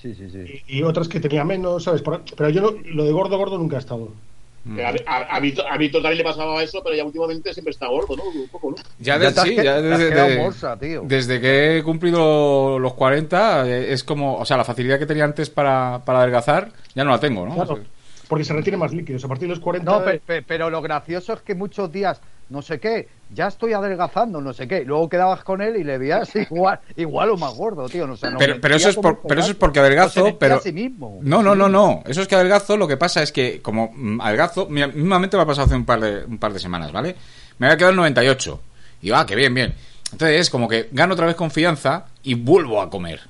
Sí, 0.00 0.14
sí, 0.14 0.30
sí. 0.30 0.62
y, 0.68 0.78
y 0.78 0.82
otras 0.82 1.08
que 1.08 1.20
tenía 1.20 1.44
menos, 1.44 1.84
¿sabes? 1.84 2.00
Por- 2.02 2.22
pero 2.36 2.48
yo 2.50 2.60
no- 2.62 2.72
lo 2.94 3.04
de 3.04 3.12
gordo, 3.12 3.36
gordo 3.36 3.58
nunca 3.58 3.76
he 3.76 3.80
estado. 3.80 4.08
Que 4.74 4.84
A, 4.84 4.94
a, 5.06 5.16
a 5.36 5.40
Víctor, 5.40 5.64
a 5.70 5.78
Víctor 5.78 6.02
también 6.02 6.18
le 6.18 6.24
pasaba 6.24 6.62
eso, 6.62 6.82
pero 6.84 6.94
ya 6.94 7.02
últimamente 7.04 7.52
siempre 7.54 7.70
está 7.70 7.86
gordo, 7.88 8.14
¿no? 8.16 8.24
Un 8.24 8.48
poco, 8.48 8.70
¿no? 8.72 8.76
Ya, 8.98 9.14
Ya 9.14 9.18
de- 9.18 9.26
has 9.28 9.34
sí, 9.42 9.56
que- 9.56 9.64
ya 9.64 9.80
desde, 9.80 10.10
de- 10.10 10.76
tío. 10.80 11.02
desde 11.06 11.40
que 11.40 11.78
he 11.78 11.82
cumplido 11.82 12.78
los 12.78 12.92
40 12.92 13.66
eh, 13.68 13.92
es 13.92 14.04
como, 14.04 14.36
o 14.36 14.44
sea, 14.44 14.56
la 14.58 14.64
facilidad 14.64 14.98
que 14.98 15.06
tenía 15.06 15.24
antes 15.24 15.48
para, 15.48 16.02
para 16.04 16.20
adelgazar 16.20 16.72
ya 16.94 17.04
no 17.04 17.10
la 17.10 17.20
tengo, 17.20 17.46
¿no? 17.46 17.54
Claro, 17.54 17.78
porque 18.28 18.44
se 18.44 18.52
retiene 18.52 18.76
más 18.76 18.92
líquidos. 18.92 19.24
A 19.24 19.28
partir 19.28 19.48
de 19.48 19.54
los 19.54 19.60
40... 19.64 19.90
No, 19.90 20.04
pe- 20.04 20.20
pe- 20.24 20.42
pero, 20.42 20.68
lo 20.70 20.82
gracioso 20.82 21.32
es 21.32 21.40
que 21.40 21.54
muchos 21.54 21.90
días, 21.90 22.20
no 22.50 22.60
sé 22.62 22.78
qué, 22.78 23.08
ya 23.32 23.46
estoy 23.46 23.72
adelgazando, 23.72 24.40
no 24.40 24.52
sé 24.52 24.66
qué. 24.68 24.84
Luego 24.84 25.08
quedabas 25.08 25.42
con 25.44 25.62
él 25.62 25.76
y 25.76 25.84
le 25.84 25.96
veías 25.98 26.30
igual, 26.50 26.80
igual 26.96 27.30
o 27.30 27.36
más 27.36 27.54
gordo, 27.54 27.88
tío. 27.88 28.06
No, 28.06 28.16
sé, 28.16 28.30
no 28.30 28.38
Pero, 28.38 28.60
pero 28.60 28.74
eso 28.76 28.88
es 28.90 28.96
por- 28.96 29.22
pero 29.26 29.40
eso 29.40 29.50
es 29.52 29.56
porque 29.56 29.78
No 29.80 29.86
adelgazo, 29.86 30.24
metía 30.24 30.38
pero 30.38 30.54
a 30.56 30.60
sí 30.60 30.72
mismo. 30.72 31.20
No, 31.22 31.42
no, 31.42 31.54
no, 31.54 31.68
no. 31.68 32.02
Eso 32.06 32.22
es 32.22 32.28
que 32.28 32.34
adelgazo. 32.34 32.76
Lo 32.76 32.86
que 32.88 32.96
pasa 32.96 33.22
es 33.22 33.32
que, 33.32 33.62
como 33.62 33.92
mm, 33.94 34.20
adelgazo, 34.20 34.66
mira, 34.68 34.88
mismamente 34.88 35.36
me 35.36 35.44
ha 35.44 35.46
pasado 35.46 35.66
hace 35.66 35.76
un 35.76 35.84
par 35.86 36.00
de, 36.00 36.24
un 36.24 36.38
par 36.38 36.52
de 36.52 36.58
semanas, 36.58 36.92
¿vale? 36.92 37.16
Me 37.58 37.66
había 37.66 37.76
quedado 37.76 37.92
en 37.92 37.96
98. 37.96 38.60
Y 39.00 39.04
digo, 39.06 39.16
ah, 39.16 39.24
qué 39.26 39.34
bien, 39.36 39.54
bien. 39.54 39.74
Entonces 40.12 40.40
es 40.40 40.50
como 40.50 40.68
que 40.68 40.88
gano 40.90 41.14
otra 41.14 41.26
vez 41.26 41.36
confianza 41.36 42.06
y 42.24 42.34
vuelvo 42.34 42.82
a 42.82 42.90
comer. 42.90 43.20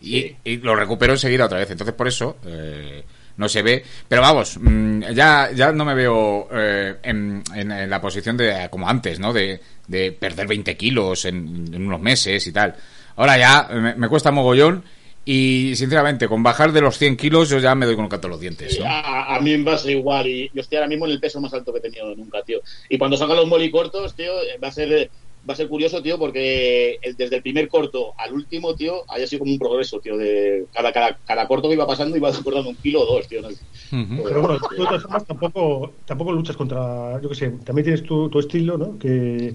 Y, 0.00 0.20
Sí. 0.20 0.36
y 0.44 0.56
lo 0.58 0.76
recupero 0.76 1.12
enseguida 1.14 1.46
otra 1.46 1.58
vez. 1.58 1.68
Entonces 1.70 1.94
por 1.96 2.06
eso 2.06 2.36
eh, 2.46 3.04
no 3.38 3.48
se 3.48 3.62
ve. 3.62 3.82
Pero 4.06 4.20
vamos, 4.20 4.58
mm, 4.60 5.00
ya, 5.14 5.50
ya 5.54 5.72
no 5.72 5.84
me 5.86 5.94
veo 5.94 6.46
eh, 6.52 6.96
en, 7.02 7.42
en- 7.54 7.88
la 7.88 8.00
posición 8.00 8.36
de 8.36 8.68
como 8.70 8.88
antes, 8.88 9.18
¿no? 9.18 9.32
De, 9.32 9.58
de 9.86 10.12
perder 10.12 10.46
20 10.46 10.76
kilos 10.76 11.24
en, 11.24 11.74
unos 11.74 12.00
meses 12.00 12.46
y 12.46 12.52
tal. 12.52 12.74
Ahora 13.16 13.38
ya 13.38 13.68
me, 13.72 13.94
me 13.94 14.08
cuesta 14.08 14.30
mogollón. 14.30 14.84
Y 15.30 15.74
sinceramente, 15.76 16.26
con 16.26 16.42
bajar 16.42 16.72
de 16.72 16.80
los 16.80 16.96
100 16.96 17.18
kilos, 17.18 17.50
yo 17.50 17.58
ya 17.58 17.74
me 17.74 17.84
doy 17.84 17.96
con 17.96 18.04
un 18.04 18.08
canto 18.08 18.28
los 18.28 18.40
dientes. 18.40 18.80
A, 18.82 19.34
a 19.36 19.40
mí 19.40 19.58
me 19.58 19.64
pasa 19.64 19.90
igual 19.90 20.26
y 20.26 20.50
yo 20.54 20.62
estoy 20.62 20.76
ahora 20.78 20.88
mismo 20.88 21.04
en 21.04 21.12
el 21.12 21.20
peso 21.20 21.38
más 21.38 21.52
alto 21.52 21.70
que 21.70 21.80
he 21.80 21.82
tenido 21.82 22.14
nunca, 22.16 22.42
tío. 22.42 22.60
Y 22.88 22.96
cuando 22.96 23.14
salgan 23.18 23.36
los 23.36 23.46
molicortos, 23.46 24.14
tío, 24.14 24.32
eh, 24.40 24.56
va 24.62 24.68
a 24.68 24.72
ser 24.72 25.10
va 25.48 25.54
a 25.54 25.56
ser 25.56 25.68
curioso, 25.68 26.02
tío, 26.02 26.18
porque 26.18 26.98
el- 27.02 27.16
desde 27.16 27.36
el 27.36 27.42
primer 27.42 27.68
corto 27.68 28.12
al 28.18 28.32
último, 28.34 28.74
tío, 28.74 29.04
haya 29.08 29.26
sido 29.26 29.40
como 29.40 29.52
un 29.52 29.58
progreso, 29.58 29.98
tío, 30.00 30.16
de 30.16 30.66
cada, 30.72 30.92
cada, 30.92 31.18
cada 31.24 31.48
corto 31.48 31.68
que 31.68 31.74
iba 31.74 31.86
pasando 31.86 32.16
iba 32.16 32.30
recordando 32.30 32.70
un 32.70 32.76
kilo 32.76 33.02
o 33.02 33.06
dos, 33.14 33.26
tío. 33.28 33.40
¿no? 33.42 33.48
Ujú. 33.48 34.22
Pero 34.28 34.40
bueno, 34.40 34.58
tú 34.58 34.74
de 34.74 34.84
todas 34.86 35.02
formas 35.02 35.26
tampoco, 35.26 35.94
tampoco 36.04 36.32
luchas 36.32 36.56
contra, 36.56 37.20
yo 37.22 37.28
qué 37.28 37.34
sé, 37.34 37.50
también 37.64 37.84
tienes 37.84 38.02
tu, 38.02 38.28
tu 38.28 38.38
estilo, 38.40 38.76
¿no? 38.76 38.98
Que 38.98 39.52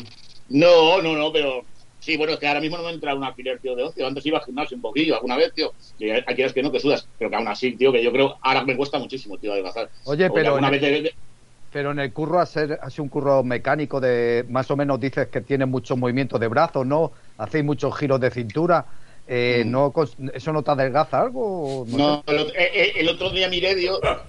No, 0.49 1.01
no, 1.01 1.15
no, 1.15 1.31
pero 1.31 1.65
sí, 1.99 2.17
bueno, 2.17 2.33
es 2.33 2.39
que 2.39 2.47
ahora 2.47 2.59
mismo 2.61 2.77
no 2.77 2.83
me 2.83 2.91
entra 2.91 3.15
un 3.15 3.23
alquiler, 3.23 3.59
tío, 3.59 3.75
de 3.75 3.83
ocio. 3.83 4.05
Antes 4.05 4.25
iba 4.25 4.39
al 4.39 4.43
gimnasio 4.45 4.75
un 4.75 4.81
poquillo, 4.81 5.15
alguna 5.15 5.37
vez, 5.37 5.53
tío. 5.53 5.73
Y 5.97 6.09
aquí 6.09 6.41
es 6.41 6.53
que 6.53 6.61
no, 6.61 6.71
que 6.71 6.79
sudas. 6.79 7.09
Pero 7.17 7.29
que 7.29 7.35
aún 7.37 7.47
así, 7.47 7.77
tío, 7.77 7.91
que 7.91 8.03
yo 8.03 8.11
creo, 8.11 8.37
ahora 8.41 8.63
me 8.65 8.75
cuesta 8.75 8.99
muchísimo, 8.99 9.37
tío, 9.37 9.51
adelgazar. 9.53 9.89
Oye, 10.05 10.29
pero 10.31 10.49
alguna 10.49 10.67
en- 10.67 10.71
vez 10.73 10.81
de- 10.81 11.01
de- 11.03 11.13
Pero 11.73 11.89
en 11.89 11.97
el 11.97 12.13
curro, 12.13 12.39
hacer 12.39 12.79
sido 12.91 13.03
un 13.03 13.09
curro 13.09 13.43
mecánico 13.43 13.99
de, 13.99 14.45
más 14.47 14.69
o 14.69 14.77
menos 14.77 14.99
dices 14.99 15.29
que 15.29 15.41
tiene 15.41 15.65
muchos 15.65 15.97
movimientos 15.97 16.39
de 16.39 16.47
brazos, 16.47 16.85
¿no? 16.85 17.13
Hacéis 17.35 17.65
muchos 17.65 17.97
giros 17.97 18.19
de 18.19 18.29
cintura. 18.29 18.85
Eh, 19.25 19.63
Mm. 19.65 19.71
no, 19.71 19.93
¿Eso 20.33 20.51
no 20.51 20.63
te 20.63 20.71
adelgaza 20.71 21.21
algo? 21.21 21.85
No 21.87 21.97
No, 21.97 22.23
el, 22.27 22.39
otro- 22.39 22.55
eh, 22.55 22.71
eh, 22.73 22.91
el 22.97 23.07
otro 23.07 23.29
día 23.29 23.47
miré, 23.47 23.73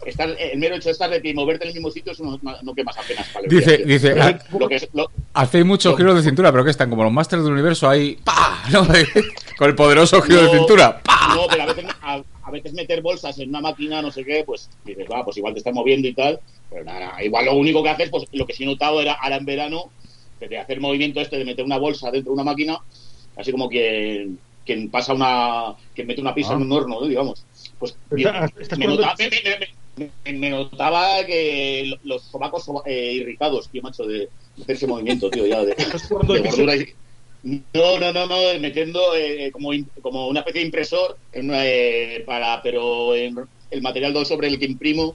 estar, 0.06 0.28
el 0.38 0.56
mero 0.58 0.76
hecho 0.76 0.84
de 0.88 0.92
estar 0.92 1.10
de 1.10 1.20
pie 1.20 1.32
y 1.32 1.34
moverte 1.34 1.64
en 1.64 1.68
el 1.70 1.74
mismo 1.74 1.90
sitio, 1.90 2.12
eso 2.12 2.22
no, 2.22 2.38
no 2.62 2.74
quemas 2.74 2.96
apenas 2.96 3.28
Dice- 3.48 3.78
dice, 3.78 4.14
Lo- 4.14 4.22
ah, 4.22 4.38
lo 4.56 4.68
que 4.68 4.76
es- 4.76 4.88
lo- 4.92 5.10
Hacéis 5.32 5.64
muchos 5.64 5.96
giros 5.96 6.14
de 6.14 6.22
cintura, 6.22 6.52
pero 6.52 6.62
que 6.64 6.70
están 6.70 6.90
como 6.90 7.02
los 7.02 7.12
Masters 7.12 7.42
del 7.42 7.52
Universo 7.54 7.88
ahí. 7.88 8.18
¡Pa! 8.24 8.62
¿no? 8.72 8.86
Con 9.58 9.68
el 9.68 9.74
poderoso 9.74 10.22
giro 10.22 10.42
de 10.44 10.58
cintura. 10.58 11.00
¡Pa! 11.02 11.34
No, 11.34 11.46
pero 11.50 11.64
a 11.64 11.66
veces, 11.66 11.84
a, 12.00 12.22
a 12.44 12.50
veces 12.52 12.72
meter 12.72 13.02
bolsas 13.02 13.36
en 13.40 13.48
una 13.48 13.60
máquina, 13.60 14.00
no 14.00 14.12
sé 14.12 14.24
qué, 14.24 14.44
pues 14.46 14.70
dices, 14.84 15.06
va, 15.10 15.24
pues 15.24 15.36
igual 15.38 15.54
te 15.54 15.58
estás 15.58 15.74
moviendo 15.74 16.06
y 16.06 16.14
tal. 16.14 16.38
Pero 16.70 16.84
nada, 16.84 17.00
nada, 17.00 17.24
igual 17.24 17.46
lo 17.46 17.54
único 17.56 17.82
que 17.82 17.90
haces, 17.90 18.10
pues 18.10 18.24
lo 18.32 18.46
que 18.46 18.52
sí 18.52 18.62
he 18.62 18.66
notado 18.66 19.00
era 19.00 19.14
ahora 19.14 19.36
en 19.36 19.44
verano, 19.44 19.90
que 20.38 20.46
de 20.46 20.58
hacer 20.58 20.80
movimiento 20.80 21.20
este 21.20 21.36
de 21.36 21.44
meter 21.44 21.64
una 21.64 21.78
bolsa 21.78 22.12
dentro 22.12 22.30
de 22.30 22.34
una 22.34 22.44
máquina, 22.44 22.78
así 23.36 23.50
como 23.50 23.68
quien, 23.68 24.38
quien 24.64 24.90
pasa 24.90 25.12
una. 25.14 25.74
quien 25.94 26.06
mete 26.06 26.20
una 26.20 26.34
pizza 26.34 26.52
Ah. 26.52 26.56
en 26.56 26.62
un 26.62 26.72
horno, 26.72 27.00
¿no? 27.00 27.06
digamos. 27.06 27.44
Pues 27.78 27.96
bien, 28.10 28.32
me, 28.78 28.86
notaba, 28.86 29.14
me, 29.18 29.28
me- 29.30 29.58
me- 29.96 30.10
me- 30.24 30.38
me 30.38 30.50
notaba 30.50 31.24
que 31.26 31.84
lo- 31.86 31.98
los 32.04 32.22
sobacos 32.22 32.64
soba- 32.64 32.82
eh, 32.86 33.12
irritados, 33.14 33.68
tío, 33.68 33.82
macho, 33.82 34.04
de 34.04 34.28
hacer 34.60 34.76
ese 34.76 34.86
movimiento, 34.86 35.28
tío, 35.30 35.46
ya 35.46 35.64
de, 35.64 35.74
gordura 36.10 36.76
y- 36.76 36.92
no, 37.42 37.98
no, 38.00 38.12
no, 38.12 38.26
no, 38.26 38.36
metiendo 38.60 39.14
eh, 39.14 39.50
como, 39.52 39.72
in- 39.74 39.88
como 40.00 40.28
una 40.28 40.40
especie 40.40 40.60
de 40.60 40.66
impresor 40.66 41.18
en 41.32 41.50
una, 41.50 41.64
eh, 41.66 42.22
para, 42.26 42.62
pero 42.62 43.14
en 43.14 43.36
el 43.70 43.82
material 43.82 44.24
sobre 44.24 44.48
el 44.48 44.58
que 44.58 44.64
imprimo 44.64 45.14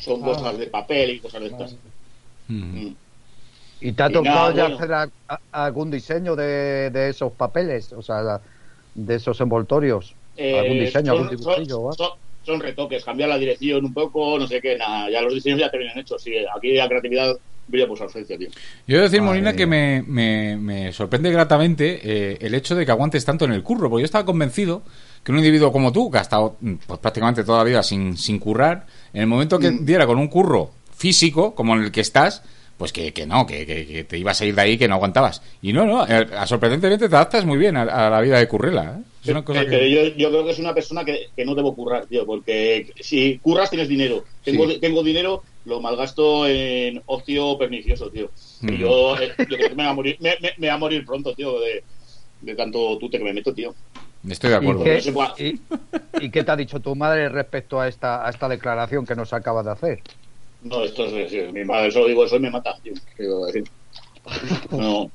son 0.00 0.22
Ah. 0.22 0.26
cosas 0.26 0.58
de 0.58 0.66
papel 0.68 1.10
y 1.10 1.18
cosas 1.18 1.40
de 1.40 1.46
estas. 1.48 1.76
Mm. 2.48 2.86
Mm. 2.86 2.96
¿Y 3.82 3.92
te 3.92 4.02
ha 4.02 4.10
Y 4.10 4.12
tocado 4.12 4.34
nada, 4.36 4.54
ya 4.54 4.62
bueno. 4.64 4.76
hacer 4.76 4.92
a- 4.92 5.10
a- 5.28 5.64
algún 5.64 5.90
diseño 5.90 6.36
de, 6.36 6.90
de 6.90 7.08
esos 7.08 7.32
papeles? 7.32 7.92
O 7.94 8.02
sea, 8.02 8.40
de 8.94 9.14
esos 9.16 9.40
envoltorios. 9.40 10.14
¿Algún 10.36 10.76
Eh, 10.78 10.80
diseño, 10.80 11.12
son, 11.14 11.22
algún 11.24 11.36
dibujillo? 11.36 11.74
son- 11.74 11.78
algo? 11.80 11.92
son- 11.94 12.10
son 12.42 12.60
retoques, 12.60 13.04
cambiar 13.04 13.28
la 13.28 13.36
dirección 13.38 13.84
un 13.84 13.92
poco, 13.92 14.38
no 14.38 14.46
sé 14.46 14.60
qué, 14.60 14.76
nada, 14.76 15.10
ya 15.10 15.20
los 15.20 15.34
diseños 15.34 15.60
ya 15.60 15.70
te 15.70 15.76
vienen 15.78 15.98
hechos. 15.98 16.22
Sí, 16.22 16.32
aquí 16.56 16.72
la 16.74 16.88
creatividad 16.88 17.34
brilla 17.66 17.86
por 17.86 17.98
su 17.98 18.04
ausencia, 18.04 18.36
tío. 18.38 18.48
Yo 18.86 18.96
he 18.96 18.98
de 18.98 19.04
decir, 19.04 19.20
Molina, 19.22 19.54
que 19.54 19.66
me, 19.66 20.02
me- 20.06 20.56
me 20.56 20.92
sorprende 20.92 21.30
gratamente 21.30 22.00
eh, 22.02 22.38
el 22.40 22.54
hecho 22.54 22.74
de 22.74 22.84
que 22.86 22.90
aguantes 22.90 23.24
tanto 23.24 23.44
en 23.44 23.52
el 23.52 23.62
curro, 23.62 23.88
porque 23.90 24.00
yo 24.02 24.06
estaba 24.06 24.24
convencido 24.24 24.82
que 25.22 25.30
un 25.32 25.38
individuo 25.38 25.70
como 25.70 25.92
tú, 25.92 26.10
que 26.10 26.18
ha 26.18 26.22
estado 26.22 26.56
mm, 26.60 26.74
pues, 26.86 26.98
prácticamente 26.98 27.44
toda 27.44 27.58
la 27.58 27.64
vida 27.64 27.82
sin, 27.82 28.16
sin 28.16 28.38
currar, 28.38 28.86
en 29.12 29.20
el 29.20 29.26
momento 29.26 29.58
que 29.58 29.70
Mm. 29.70 29.84
diera 29.84 30.06
con 30.06 30.18
un 30.18 30.28
curro 30.28 30.70
físico, 30.96 31.54
como 31.54 31.76
en 31.76 31.82
el 31.84 31.92
que 31.92 32.00
estás, 32.00 32.42
pues 32.80 32.94
que, 32.94 33.12
que 33.12 33.26
no, 33.26 33.46
que, 33.46 33.66
que- 33.66 33.86
que 33.86 34.04
te 34.04 34.16
ibas 34.16 34.40
a 34.40 34.46
ir 34.46 34.54
de 34.54 34.62
ahí, 34.62 34.78
que 34.78 34.88
no 34.88 34.94
aguantabas. 34.94 35.42
Y 35.60 35.74
no, 35.74 35.84
no, 35.84 36.06
eh, 36.08 36.26
sorprendentemente 36.46 37.10
te 37.10 37.14
adaptas 37.14 37.44
muy 37.44 37.58
bien 37.58 37.76
a, 37.76 37.82
a 37.82 38.08
la 38.08 38.22
vida 38.22 38.38
de 38.38 38.48
currela. 38.48 38.96
¿eh? 38.98 39.02
Es 39.22 39.28
una 39.28 39.44
cosa 39.44 39.60
Eh, 39.60 39.66
que... 39.68 39.90
yo, 39.90 40.02
yo 40.16 40.30
creo 40.30 40.46
que 40.46 40.52
es 40.52 40.58
una 40.58 40.72
persona 40.72 41.04
que, 41.04 41.28
que 41.36 41.44
no 41.44 41.54
debo 41.54 41.74
currar, 41.76 42.06
tío, 42.06 42.24
porque 42.24 42.90
si 42.98 43.38
curras 43.40 43.68
tienes 43.68 43.86
dinero. 43.86 44.24
Tengo, 44.42 44.66
Sí. 44.66 44.78
tengo 44.80 45.02
dinero, 45.02 45.42
lo 45.66 45.82
malgasto 45.82 46.46
en 46.46 47.02
ocio 47.04 47.58
pernicioso, 47.58 48.08
tío. 48.08 48.30
Y 48.62 48.78
yo, 48.78 49.14
eh, 49.20 49.34
yo 49.36 49.44
creo 49.58 49.68
que 49.68 49.74
me 49.74 49.84
va 49.84 49.90
a 49.90 49.94
morir, 49.94 50.16
me, 50.20 50.36
me- 50.40 50.54
me 50.56 50.68
va 50.68 50.72
a 50.72 50.78
morir 50.78 51.04
pronto, 51.04 51.34
tío, 51.34 51.60
de, 51.60 51.84
de 52.40 52.54
tanto 52.54 52.96
tute 52.96 53.18
que 53.18 53.24
me 53.24 53.34
meto, 53.34 53.52
tío. 53.52 53.74
Estoy 54.26 54.48
de 54.50 54.56
acuerdo. 54.56 54.80
¿Y 54.80 54.84
qué, 54.84 54.94
No 54.96 55.00
se 55.02 55.12
puede- 55.12 55.30
y- 55.38 55.60
y 56.22 56.30
qué 56.30 56.44
te 56.44 56.50
ha 56.50 56.56
dicho 56.56 56.80
tu 56.80 56.96
madre 56.96 57.28
respecto 57.28 57.78
a 57.78 57.88
esta, 57.88 58.26
a 58.26 58.30
esta 58.30 58.48
declaración 58.48 59.04
que 59.04 59.14
nos 59.14 59.34
acaba 59.34 59.62
de 59.62 59.70
hacer? 59.70 60.00
No, 60.62 60.84
esto 60.84 61.06
es, 61.06 61.52
mi 61.52 61.64
madre 61.64 61.90
solo 61.90 62.06
digo 62.08 62.24
eso 62.24 62.36
y 62.36 62.40
me 62.40 62.50
mata. 62.50 62.74
No, 64.70 65.10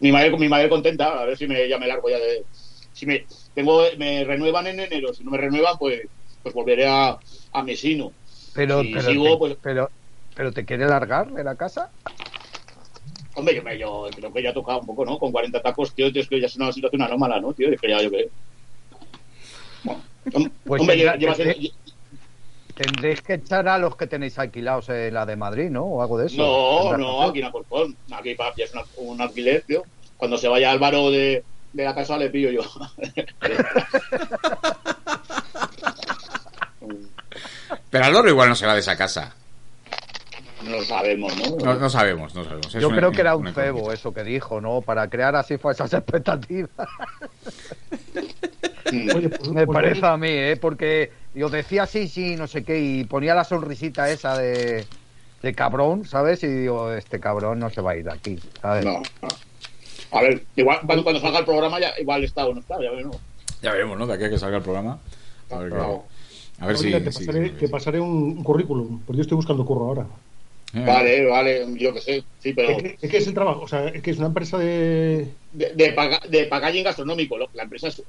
mi 0.00 0.10
madre, 0.10 0.36
mi 0.38 0.48
madre 0.48 0.68
contenta, 0.68 1.20
a 1.20 1.24
ver 1.26 1.36
si 1.36 1.46
me, 1.46 1.68
ya 1.68 1.78
me 1.78 1.86
largo 1.86 2.08
ya 2.08 2.18
de... 2.18 2.44
Si 2.92 3.06
me, 3.06 3.26
tengo, 3.54 3.82
me 3.98 4.24
renuevan 4.24 4.66
en 4.66 4.80
enero, 4.80 5.12
si 5.14 5.22
no 5.24 5.30
me 5.30 5.38
renuevan, 5.38 5.76
pues, 5.78 6.00
pues 6.42 6.54
volveré 6.54 6.86
a, 6.86 7.18
a 7.52 7.62
Mesino. 7.62 8.12
Pero, 8.54 8.80
Si 8.82 8.92
pero, 8.92 9.08
sigo, 9.10 9.24
te, 9.32 9.36
pues- 9.38 9.56
pero, 9.62 9.90
pero 10.34 10.52
te 10.52 10.64
quiere 10.64 10.86
largar 10.86 11.32
de 11.32 11.44
la 11.44 11.56
casa. 11.56 11.92
Hombre, 13.34 13.54
yo, 13.54 13.62
me- 13.62 13.78
yo 13.78 14.08
creo 14.14 14.32
que 14.32 14.42
ya 14.42 14.50
ha 14.50 14.54
tocado 14.54 14.80
un 14.80 14.86
poco, 14.86 15.04
¿no? 15.04 15.18
Con 15.18 15.30
40 15.32 15.62
tacos, 15.62 15.94
tío, 15.94 16.12
tío, 16.12 16.22
es 16.22 16.28
que 16.28 16.40
ya 16.40 16.46
es 16.46 16.56
una 16.56 16.72
situación 16.72 17.02
anómala, 17.02 17.40
¿no, 17.40 17.52
tío? 17.54 17.70
Es 17.70 17.80
que 17.80 17.88
ya 17.88 18.02
yo 18.02 18.10
que... 18.10 18.28
Bueno, 19.84 20.50
Pues 20.64 20.80
hombre, 20.80 20.96
lleva 20.96 21.16
tendré- 21.16 21.54
siendo- 21.54 21.70
Tendréis 22.82 23.22
que 23.22 23.34
echar 23.34 23.68
a 23.68 23.78
los 23.78 23.96
que 23.96 24.06
tenéis 24.06 24.38
alquilados 24.38 24.88
en 24.88 25.14
la 25.14 25.24
de 25.26 25.36
Madrid, 25.36 25.70
¿no? 25.70 25.84
O 25.84 26.02
algo 26.02 26.18
de 26.18 26.26
eso. 26.26 26.36
No, 26.36 26.96
no, 26.96 27.22
aquí 27.22 27.38
en 27.40 27.44
Alcorcón. 27.46 27.96
Aquí 28.12 28.34
pa, 28.34 28.52
ya 28.56 28.64
es 28.64 28.72
una- 28.72 28.84
un 28.96 29.20
alquiler, 29.20 29.62
tío. 29.66 29.84
Cuando 30.16 30.36
se 30.36 30.48
vaya 30.48 30.70
Álvaro 30.70 31.10
de, 31.10 31.44
de 31.72 31.84
la 31.84 31.94
casa 31.94 32.16
le 32.18 32.30
pillo 32.30 32.50
yo. 32.50 32.62
Pero 37.90 38.04
Álvaro 38.04 38.28
igual 38.28 38.48
no 38.48 38.54
se 38.54 38.66
va 38.66 38.74
de 38.74 38.80
esa 38.80 38.96
casa. 38.96 39.34
No 40.64 40.70
lo 40.76 40.82
sabemos, 40.84 41.36
¿no? 41.36 41.56
No, 41.64 41.74
no 41.74 41.90
sabemos, 41.90 42.34
no 42.34 42.44
sabemos. 42.44 42.74
Es 42.74 42.80
Yo 42.80 42.88
una- 42.88 42.96
creo 42.98 43.12
que 43.12 43.20
era 43.20 43.36
un 43.36 43.46
cebo 43.52 43.78
incógnita. 43.78 43.94
eso 43.94 44.14
que 44.14 44.24
dijo, 44.24 44.60
¿no? 44.60 44.80
Para 44.80 45.08
crear 45.08 45.34
así 45.36 45.58
falsas 45.58 45.92
expectativas. 45.92 46.70
Mm. 48.92 49.10
Oye, 49.16 49.28
pues- 49.28 49.48
Me 49.50 49.66
pues- 49.66 49.74
parece 49.74 50.06
a 50.06 50.16
mí, 50.16 50.28
¿eh? 50.28 50.56
Porque 50.60 51.10
yo 51.34 51.48
decía 51.48 51.86
sí, 51.86 52.08
sí, 52.08 52.36
no 52.36 52.46
sé 52.46 52.62
qué, 52.64 52.78
y 52.80 53.04
ponía 53.04 53.34
la 53.34 53.44
sonrisita 53.44 54.10
esa 54.10 54.36
de, 54.36 54.86
de 55.42 55.54
cabrón, 55.54 56.04
¿sabes? 56.04 56.42
Y 56.42 56.46
digo, 56.48 56.92
este 56.92 57.18
cabrón 57.20 57.58
no 57.58 57.70
se 57.70 57.80
va 57.80 57.92
a 57.92 57.96
ir 57.96 58.04
de 58.04 58.12
aquí, 58.12 58.38
¿sabes? 58.60 58.84
No, 58.84 59.00
no. 59.22 59.28
A 60.10 60.20
ver, 60.20 60.44
igual 60.56 60.80
cuando, 60.84 61.02
cuando 61.04 61.20
salga 61.22 61.38
el 61.38 61.44
programa 61.46 61.80
ya 61.80 61.92
igual 61.98 62.22
está 62.22 62.44
o 62.46 62.52
no 62.52 62.60
está, 62.60 62.74
ya 62.82 62.90
veremos. 62.90 63.16
Ya 63.62 63.72
veremos, 63.72 63.98
¿no? 63.98 64.06
De 64.06 64.12
aquí 64.14 64.24
a 64.24 64.30
que 64.30 64.38
salga 64.38 64.58
el 64.58 64.62
programa. 64.62 64.98
A 65.50 65.56
ver, 65.58 65.72
No. 65.72 66.04
a 66.60 66.66
ver 66.66 66.76
si... 66.76 66.86
Mira, 66.86 66.98
te 66.98 67.06
pasaré, 67.12 67.48
te 67.50 67.68
pasaré 67.68 68.00
un, 68.00 68.10
un 68.36 68.44
currículum, 68.44 69.00
porque 69.06 69.18
yo 69.18 69.22
estoy 69.22 69.36
buscando 69.36 69.64
curro 69.64 69.86
ahora. 69.86 70.06
Vale, 70.80 71.24
vale, 71.26 71.66
yo 71.78 71.92
que 71.94 72.00
sé, 72.00 72.26
sí, 72.38 72.52
pero 72.54 72.76
¿Qué, 72.76 72.96
qué- 73.00 73.08
qué 73.08 73.16
es 73.18 73.26
el 73.26 73.34
trabajo? 73.34 73.62
O 73.62 73.68
sea, 73.68 73.88
es 73.88 74.02
que 74.02 74.10
es 74.10 74.18
una 74.18 74.28
empresa 74.28 74.58
de... 74.58 75.36
de, 75.50 75.74
de, 75.74 75.92
paga- 75.92 76.20
de 76.28 76.46
packaging 76.46 76.84
gastronómico. 76.84 77.36
lo- 77.38 77.50
La 77.54 77.64
empresa 77.64 77.88
es, 77.88 78.02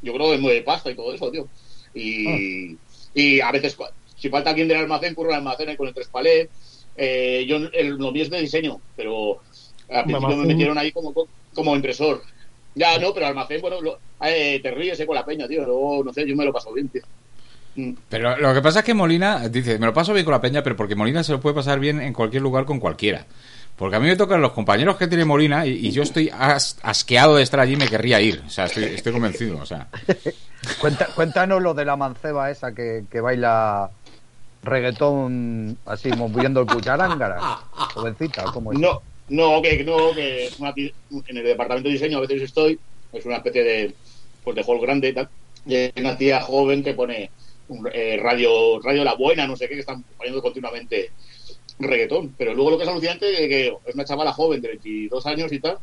yo 0.00 0.14
creo 0.14 0.30
que 0.32 0.38
mueve 0.38 0.62
pasta 0.62 0.90
y 0.90 0.96
todo 0.96 1.12
eso, 1.14 1.30
tío. 1.30 1.50
Y, 1.94 2.78
y 3.14 3.40
a 3.40 3.50
veces, 3.52 3.76
si 4.14 4.28
falta 4.28 4.50
alguien 4.50 4.68
del 4.68 4.78
almacén, 4.78 5.14
curro 5.14 5.30
el 5.30 5.36
almacén 5.36 5.68
ahí 5.68 5.76
con 5.76 5.88
el 5.88 5.94
tres 5.94 6.08
palés. 6.08 6.88
Eh, 6.94 7.46
yo, 7.48 7.56
el, 7.72 7.88
lo 7.96 8.12
mío 8.12 8.24
es 8.24 8.30
de 8.30 8.40
diseño, 8.40 8.82
pero 8.94 9.40
al 9.88 10.04
principio 10.06 10.36
me 10.36 10.46
metieron 10.46 10.76
ahí 10.78 10.92
como, 10.92 11.12
como 11.54 11.74
impresor. 11.76 12.22
Ya, 12.74 12.98
no, 12.98 13.12
pero 13.14 13.26
almacén, 13.26 13.60
bueno, 13.60 13.80
lo- 13.80 14.02
eh, 14.22 14.60
te 14.62 14.70
ríes 14.70 15.00
eh, 15.00 15.06
con 15.06 15.14
la 15.16 15.24
peña, 15.24 15.48
tío. 15.48 15.64
Luego, 15.64 16.04
no 16.04 16.12
sé, 16.12 16.26
yo 16.28 16.36
me 16.36 16.44
lo 16.44 16.52
paso 16.52 16.72
bien, 16.72 16.90
tío. 16.90 17.02
Pero 18.08 18.36
lo 18.38 18.54
que 18.54 18.60
pasa 18.62 18.80
es 18.80 18.84
que 18.84 18.94
Molina 18.94 19.48
dice, 19.48 19.78
me 19.78 19.86
lo 19.86 19.92
paso 19.94 20.12
bien 20.12 20.24
con 20.24 20.32
la 20.32 20.40
peña, 20.40 20.62
pero 20.62 20.76
porque 20.76 20.94
Molina 20.94 21.22
se 21.22 21.32
lo 21.32 21.40
puede 21.40 21.54
pasar 21.54 21.78
bien 21.80 22.00
en 22.00 22.12
cualquier 22.12 22.42
lugar 22.42 22.64
con 22.64 22.80
cualquiera. 22.80 23.26
Porque 23.76 23.96
a 23.96 24.00
mí 24.00 24.06
me 24.08 24.16
tocan 24.16 24.42
los 24.42 24.52
compañeros 24.52 24.96
que 24.96 25.06
tiene 25.08 25.24
Molina 25.24 25.64
y, 25.66 25.70
y 25.70 25.90
yo 25.90 26.02
estoy 26.02 26.30
as- 26.36 26.76
asqueado 26.82 27.36
de 27.36 27.42
estar 27.42 27.60
allí 27.60 27.72
y 27.72 27.76
me 27.76 27.88
querría 27.88 28.20
ir. 28.20 28.42
O 28.46 28.50
sea, 28.50 28.66
estoy, 28.66 28.84
estoy 28.84 29.12
convencido. 29.12 29.56
O 29.58 29.64
sea, 29.66 29.88
Cuenta- 30.80 31.06
cuéntanos 31.14 31.62
lo 31.62 31.72
de 31.72 31.84
la 31.86 31.96
manceba 31.96 32.50
esa 32.50 32.74
que, 32.74 33.04
que 33.10 33.20
baila 33.22 33.90
reggaetón 34.62 35.78
así 35.86 36.10
moviendo 36.10 36.60
el 36.60 36.66
cucharángara. 36.66 37.40
Jovencita, 37.94 38.44
¿cómo 38.52 38.72
es? 38.72 38.78
No, 38.78 39.00
no, 39.28 39.62
que 39.62 39.82
no, 39.84 40.12
que 40.14 40.46
es 40.46 40.58
una 40.60 40.72
ti- 40.74 40.92
en 41.26 41.36
el 41.36 41.44
departamento 41.44 41.88
de 41.88 41.94
diseño 41.94 42.18
a 42.18 42.22
veces 42.22 42.42
estoy, 42.42 42.78
es 43.12 43.24
una 43.24 43.36
especie 43.36 43.62
de 43.64 43.94
pues 44.44 44.56
de 44.56 44.62
hall 44.66 44.80
grande 44.80 45.08
y 45.08 45.12
tal. 45.14 45.28
Y 45.66 45.74
hay 45.76 45.92
una 45.96 46.16
tía 46.16 46.40
joven 46.42 46.82
que 46.82 46.94
pone 46.94 47.30
eh, 47.92 48.18
radio, 48.22 48.80
radio 48.80 49.04
la 49.04 49.14
buena, 49.14 49.46
no 49.46 49.56
sé 49.56 49.68
qué, 49.68 49.74
que 49.74 49.80
están 49.80 50.02
poniendo 50.16 50.42
continuamente 50.42 51.10
reggaetón. 51.78 52.34
Pero 52.36 52.54
luego 52.54 52.70
lo 52.72 52.76
que 52.78 52.84
es 52.84 52.88
alucinante 52.90 53.30
es 53.32 53.48
que 53.48 53.74
es 53.86 53.94
una 53.94 54.04
chavala 54.04 54.32
joven 54.32 54.60
de 54.60 54.68
22 54.68 55.26
años 55.26 55.52
y 55.52 55.60
tal, 55.60 55.78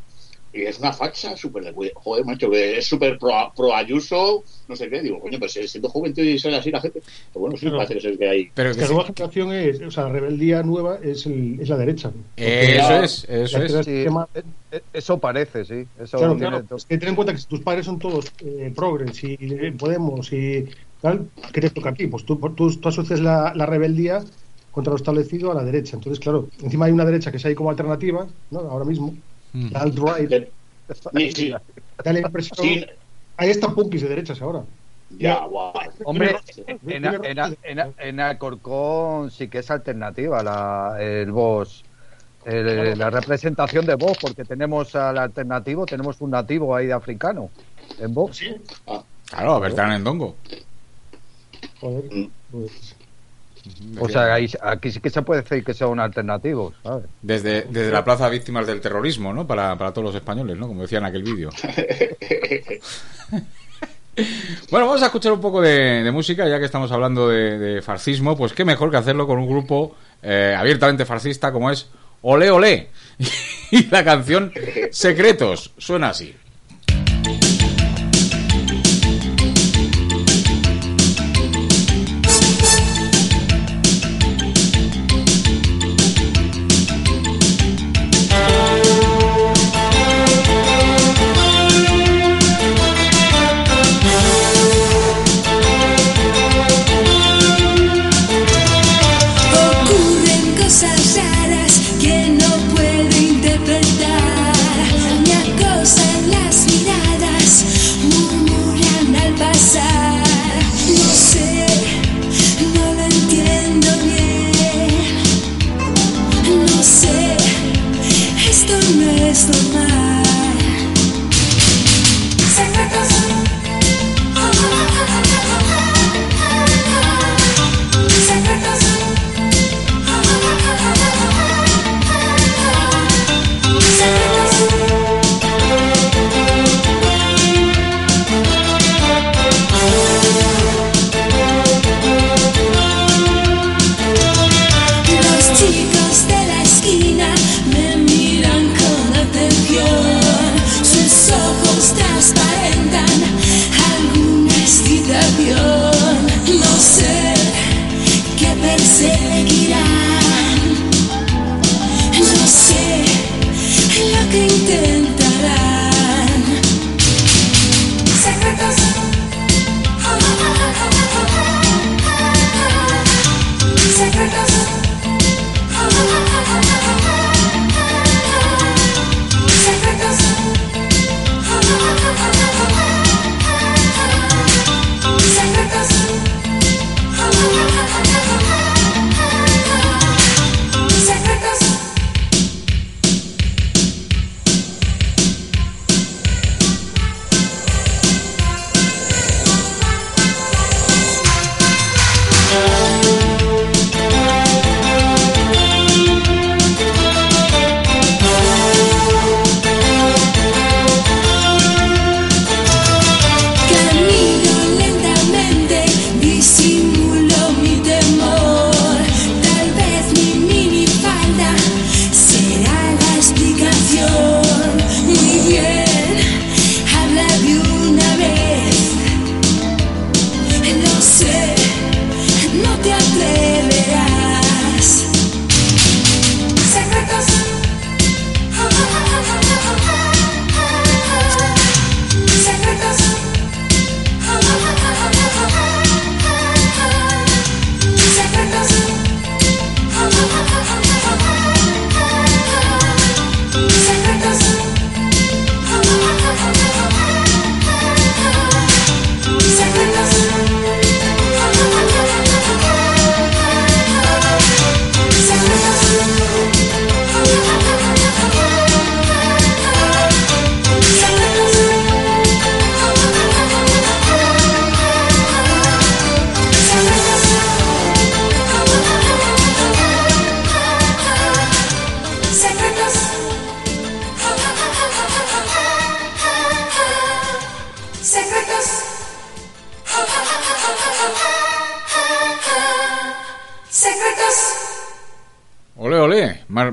y 0.54 0.62
es 0.62 0.80
una 0.80 0.94
facha 0.94 1.36
súper 1.36 1.74
joder, 1.94 2.26
macho, 2.26 2.50
que 2.50 2.78
es 2.78 2.86
súper 2.88 3.20
pro, 3.20 3.34
pro 3.56 3.76
Ayuso, 3.76 4.44
no 4.70 4.76
sé 4.78 4.90
qué. 4.90 5.02
Digo, 5.02 5.20
coño, 5.20 5.38
pues 5.40 5.52
siendo 5.52 5.90
joven 5.90 6.14
y 6.16 6.40
ser 6.40 6.54
así 6.54 6.72
la 6.72 6.80
gente. 6.80 7.02
Pero 7.34 7.42
bueno, 7.42 7.58
sí, 7.58 7.64
Claro. 7.66 7.78
parece 7.80 7.94
que 7.96 8.02
ser 8.02 8.18
que 8.18 8.30
hay. 8.30 8.50
pero 8.56 8.70
Es 8.72 8.78
que 8.78 8.82
la 8.84 8.88
sí- 8.88 8.94
nueva 8.94 9.08
generación 9.14 9.54
es... 9.54 9.82
O 9.82 9.92
sea, 9.92 10.04
la 10.04 10.10
rebeldía 10.14 10.64
nueva 10.64 11.00
es, 11.04 11.26
el- 11.26 11.60
es 11.60 11.68
la 11.68 11.78
derecha. 11.78 12.12
Eh, 12.38 12.78
eso 12.80 13.04
es, 13.04 13.24
eso 13.26 13.44
es. 13.44 13.52
izquierda 13.54 13.84
Sí, 13.84 14.04
tema- 14.06 14.30
eh, 14.34 14.42
eh, 14.72 14.82
eso 14.94 15.18
parece, 15.20 15.66
sí. 15.66 15.86
Eso 16.00 16.18
Claro, 16.18 16.38
claro. 16.38 16.64
Es 16.78 16.86
que 16.86 16.98
ten 16.98 17.10
en 17.10 17.16
cuenta 17.16 17.34
que 17.34 17.40
si 17.40 17.48
tus 17.48 17.60
padres 17.60 17.86
son 17.86 18.00
todos 18.00 18.32
eh, 18.40 18.72
progres 18.74 19.22
y 19.26 19.38
eh, 19.42 19.74
Podemos 19.78 20.32
y 20.32 20.66
tal, 21.02 21.30
¿qué 21.54 21.62
te 21.62 21.70
toca 21.70 21.90
aquí? 21.90 22.08
Pues 22.08 22.26
tú, 22.26 22.38
tú, 22.56 22.80
tú 22.80 22.90
asocias 22.90 23.20
la, 23.20 23.54
la 23.56 23.66
rebeldía 23.66 24.24
contra 24.72 24.92
lo 24.92 24.98
establecido 24.98 25.52
a 25.52 25.56
la 25.56 25.64
derecha. 25.64 25.96
Entonces, 25.96 26.20
claro, 26.20 26.50
encima 26.62 26.86
hay 26.86 26.92
una 26.92 27.06
derecha 27.06 27.32
que 27.32 27.38
es 27.38 27.46
ahí 27.46 27.56
como 27.56 27.70
alternativa, 27.70 28.28
¿no? 28.52 28.60
Ahora 28.60 28.86
mismo, 28.86 29.14
Mm. 29.54 29.68
la 29.72 29.80
alt-right, 29.80 30.50
sí, 31.34 31.52
da 32.04 32.14
la 32.14 32.20
impresión... 32.20 32.68
sí, 32.68 32.86
Ahí 33.38 33.50
están 33.50 33.74
punkis 33.74 34.02
de 34.02 34.10
derechas 34.10 34.42
ahora. 34.42 34.66
Ya, 35.10 35.46
guau. 35.46 35.72
Hombre, 36.04 36.36
en, 36.88 37.06
en, 37.06 37.40
en, 37.64 37.94
en 37.98 38.20
Alcorcón 38.20 39.32
sí 39.32 39.48
que 39.48 39.60
es 39.60 39.72
alternativa 39.72 40.44
la, 40.44 40.98
el 41.00 41.32
boss, 41.32 41.84
el- 42.46 42.98
la 42.98 43.10
representación 43.10 43.86
de 43.86 43.96
voz, 43.96 44.18
porque 44.22 44.44
tenemos 44.44 44.96
al 44.96 45.18
alternativo, 45.18 45.86
tenemos 45.86 46.20
un 46.20 46.32
nativo 46.32 46.76
ahí 46.76 46.88
de 46.88 46.94
africano 46.94 47.50
en 48.00 48.14
voz. 48.14 48.38
Sí, 48.38 48.56
Claro, 49.30 49.60
Bertrán 49.60 49.92
Endongo. 49.94 50.36
Joder. 51.80 52.04
Mm. 52.12 52.28
Pues, 52.52 52.72
O 54.00 54.08
sea, 54.08 54.34
ahí- 54.34 54.50
aquí 54.62 54.92
sí 54.92 55.00
que 55.02 55.10
se 55.10 55.22
puede 55.24 55.42
decir 55.42 55.64
que 55.64 55.74
son 55.74 56.00
alternativos, 56.00 56.74
¿sabes? 56.84 57.06
Desde, 57.22 57.64
desde 57.64 57.92
la 57.92 58.06
Plaza 58.06 58.30
Víctimas 58.30 58.66
del 58.66 58.80
Terrorismo, 58.80 59.34
¿no? 59.34 59.46
Para, 59.46 59.78
para 59.78 59.92
todos 59.92 60.06
los 60.06 60.16
españoles, 60.16 60.56
¿no? 60.58 60.68
Como 60.68 60.84
decía 60.84 61.00
en 61.00 61.06
aquel 61.06 61.24
vídeo. 61.24 61.50
Bueno, 64.72 64.88
vamos 64.88 65.04
a 65.04 65.06
escuchar 65.08 65.32
un 65.32 65.42
poco 65.42 65.62
de, 65.62 66.02
de 66.04 66.12
música, 66.12 66.48
ya 66.50 66.58
que 66.58 66.66
estamos 66.66 66.92
hablando 66.92 67.30
de, 67.30 67.60
de 67.60 67.82
fascismo, 67.84 68.36
pues 68.36 68.52
qué 68.54 68.66
mejor 68.66 68.90
que 68.90 68.98
hacerlo 68.98 69.28
con 69.28 69.38
un 69.38 69.48
grupo 69.48 69.96
eh, 70.24 70.56
abiertamente 70.58 71.06
fascista 71.06 71.52
como 71.52 71.70
es 71.70 71.88
Olé 72.24 72.50
Olé. 72.50 72.90
Y 73.70 73.86
la 73.90 74.04
canción 74.04 74.52
Secretos 74.92 75.72
suena 75.78 76.10
así. 76.10 76.34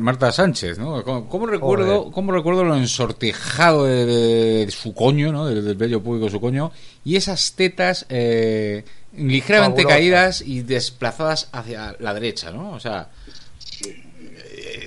Marta 0.04 0.30
Sánchez, 0.30 0.78
¿no? 0.78 1.02
¿Cómo, 1.02 1.28
cómo 1.28 1.46
recuerdo, 1.46 2.10
cómo 2.12 2.30
recuerdo 2.32 2.62
lo 2.64 2.76
ensortijado 2.76 3.84
de, 3.86 4.04
de- 4.06 4.66
de 4.66 4.70
su 4.70 4.92
coño, 4.94 5.32
¿no? 5.32 5.46
Del, 5.46 5.64
del 5.64 5.76
vello 5.76 6.02
público 6.02 6.26
de 6.26 6.30
su 6.30 6.40
coño. 6.40 6.70
Y 7.04 7.16
esas 7.16 7.52
tetas 7.54 8.04
eh, 8.10 8.84
ligeramente 9.16 9.82
caídas 9.88 10.42
y 10.42 10.60
desplazadas 10.60 11.48
hacia 11.52 11.96
la 12.00 12.12
derecha, 12.12 12.50
¿no? 12.50 12.72
O 12.72 12.80
sea, 12.80 13.08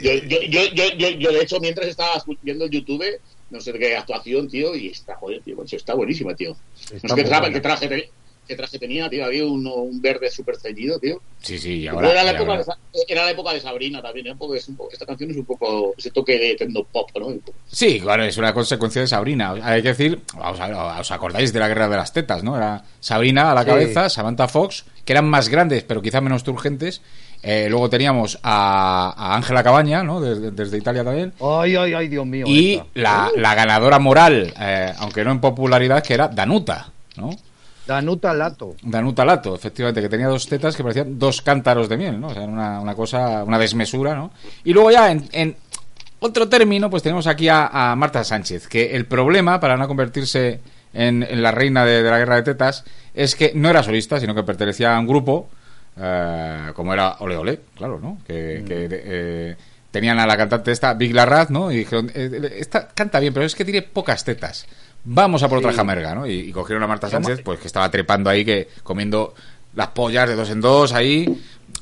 Yo, 0.02 0.14
yo, 0.14 0.42
yo, 0.50 0.62
yo, 0.74 0.84
yo, 0.98 1.10
yo, 1.10 1.32
de 1.32 1.42
hecho, 1.42 1.60
mientras 1.60 1.88
estaba 1.88 2.24
viendo 2.44 2.66
el 2.66 2.72
YouTube, 2.72 3.04
no 3.50 3.60
sé 3.62 3.74
qué 3.74 3.96
actuación, 3.98 4.48
tío, 4.48 4.76
y 4.76 4.90
está, 4.90 5.16
joder, 5.16 5.42
tío, 5.42 5.58
está 5.72 5.94
buenísima, 5.96 6.36
tío. 6.36 6.52
No 7.04 7.16
sé 7.16 7.16
qué, 7.16 7.26
tra- 7.26 7.52
qué 7.54 7.60
traje, 7.62 8.10
qué 8.48 8.56
traje 8.56 8.80
tenía, 8.80 9.10
tío. 9.10 9.26
Había 9.26 9.46
uno, 9.46 9.74
un 9.76 10.02
verde 10.02 10.30
súper 10.32 10.56
ceñido, 10.58 10.98
tío. 11.00 11.22
Sí, 11.42 11.58
sí, 11.60 11.74
y 11.82 11.88
ahora. 11.88 12.12
era, 12.12 12.24
la 12.24 12.32
y 12.32 12.36
época 12.36 12.52
ahora- 12.52 12.58
de, 12.60 12.64
Sa- 12.64 12.78
era 13.08 13.26
la 13.26 13.32
época 13.32 13.54
de 13.54 13.60
Sabrina 13.62 14.02
también, 14.02 14.28
¿eh? 14.28 14.36
Porque 14.38 14.58
es 14.60 14.68
un 14.70 14.76
poco- 14.78 14.92
esta 14.92 15.06
canción 15.06 15.30
es 15.32 15.38
un 15.38 15.46
poco 15.46 15.94
ese 15.98 16.12
toque 16.12 16.40
de 16.40 16.56
tendo 16.56 16.84
pop, 16.84 17.10
¿no? 17.20 17.28
Sí, 17.68 18.00
claro, 18.00 18.24
es 18.24 18.38
una 18.38 18.54
consecuencia 18.54 19.02
de 19.02 19.08
Sabrina. 19.08 19.54
Hay 19.62 19.82
que 19.82 19.90
decir, 19.90 20.22
vamos 20.36 20.60
a 20.60 20.68
ver, 20.68 20.76
os 21.02 21.12
acordáis 21.12 21.52
de 21.54 21.60
la 21.60 21.68
guerra 21.68 21.90
de 21.90 21.98
las 21.98 22.14
tetas, 22.14 22.44
¿no? 22.44 22.56
Era 22.58 22.84
Sabrina 23.00 23.52
a 23.52 23.56
la 23.56 23.62
Sí. 23.62 23.68
cabeza, 23.68 24.10
Samantha 24.10 24.48
Fox, 24.48 24.86
que 25.06 25.14
eran 25.14 25.30
más 25.30 25.50
grandes, 25.50 25.84
pero 25.84 26.02
quizá 26.02 26.22
menos 26.22 26.44
turgentes. 26.44 27.02
Eh, 27.44 27.68
luego 27.70 27.88
teníamos 27.88 28.40
a 28.42 29.36
Ángela 29.36 29.62
Cabaña, 29.64 30.02
¿no? 30.02 30.20
Desde, 30.20 30.50
desde 30.50 30.80
Italia 30.80 31.04
también. 31.04 31.34
Ay, 31.40 31.76
ay, 31.76 31.94
ay, 31.94 32.08
Dios 32.08 32.26
mío. 32.26 32.46
Y 32.48 32.82
la, 32.96 33.30
la 33.36 33.54
ganadora 33.54 34.00
moral, 34.00 34.52
eh, 34.60 34.92
aunque 34.98 35.24
no 35.24 35.32
en 35.32 35.40
popularidad, 35.40 36.04
que 36.04 36.16
era 36.16 36.28
Danuta, 36.30 36.92
¿no? 37.16 37.30
Danuta 37.88 38.34
Lato. 38.34 38.76
Danuta 38.84 39.26
Lato, 39.26 39.56
efectivamente, 39.56 40.02
que 40.02 40.10
tenía 40.10 40.28
dos 40.28 40.48
tetas 40.48 40.76
que 40.76 40.84
parecían 40.84 41.18
dos 41.18 41.42
cántaros 41.42 41.88
de 41.88 41.98
miel, 41.98 42.20
¿no? 42.20 42.28
O 42.28 42.34
sea, 42.34 42.44
era 42.44 42.52
una, 42.52 42.80
una 42.82 42.96
cosa, 42.96 43.44
una 43.44 43.58
desmesura, 43.58 44.14
¿no? 44.14 44.32
Y 44.64 44.74
luego 44.74 44.92
ya 44.92 45.12
en, 45.12 45.28
en 45.32 45.56
otro 46.20 46.50
término, 46.50 46.90
pues 46.90 47.04
tenemos 47.04 47.28
aquí 47.28 47.48
a, 47.48 47.68
a 47.68 47.96
Marta 47.96 48.24
Sánchez, 48.24 48.68
que 48.68 48.96
el 48.96 49.06
problema 49.06 49.60
para 49.60 49.78
no 49.78 49.88
convertirse 49.88 50.60
en, 50.94 51.24
en 51.24 51.42
la 51.42 51.52
reina 51.52 51.86
de, 51.86 52.04
de 52.04 52.10
la 52.10 52.18
guerra 52.18 52.36
de 52.36 52.44
tetas 52.44 52.84
es 53.14 53.36
que 53.36 53.52
no 53.56 53.70
era 53.70 53.84
solista, 53.84 54.20
sino 54.20 54.36
que 54.36 54.44
pertenecía 54.44 54.96
a 54.96 55.00
un 55.00 55.08
grupo, 55.08 55.50
eh, 56.00 56.72
como 56.74 56.94
era 56.94 57.18
Ole 57.20 57.38
Ole, 57.38 57.60
claro, 57.76 58.00
¿no? 58.00 58.20
Que, 58.26 58.64
que, 58.68 58.88
eh, 58.92 59.56
tenían 59.92 60.20
a 60.20 60.28
la 60.28 60.38
cantante 60.38 60.72
esta, 60.72 60.94
Big 60.94 61.14
Larraz, 61.14 61.50
¿no? 61.50 61.72
Y 61.72 61.78
dijeron, 61.78 62.12
eh, 62.14 62.58
esta 62.58 62.88
canta 62.90 63.20
bien, 63.20 63.34
pero 63.34 63.46
es 63.46 63.56
que 63.56 63.66
tiene 63.66 63.82
pocas 63.82 64.24
tetas. 64.24 64.68
Vamos 65.06 65.42
a 65.44 65.48
por 65.50 65.60
otra 65.60 65.72
jamerga, 65.74 66.14
¿no? 66.16 66.28
Y, 66.28 66.34
y 66.40 66.52
cogieron 66.52 66.84
a 66.84 66.88
Marta 66.88 67.10
Sánchez, 67.10 67.42
pues 67.44 67.60
que 67.60 67.68
estaba 67.68 67.90
trepando 67.90 68.30
ahí, 68.30 68.44
que 68.44 68.68
comiendo 68.84 69.34
las 69.76 69.88
pollas 69.90 70.28
de 70.28 70.36
dos 70.36 70.50
en 70.50 70.60
dos 70.62 70.92
ahí, 70.94 71.26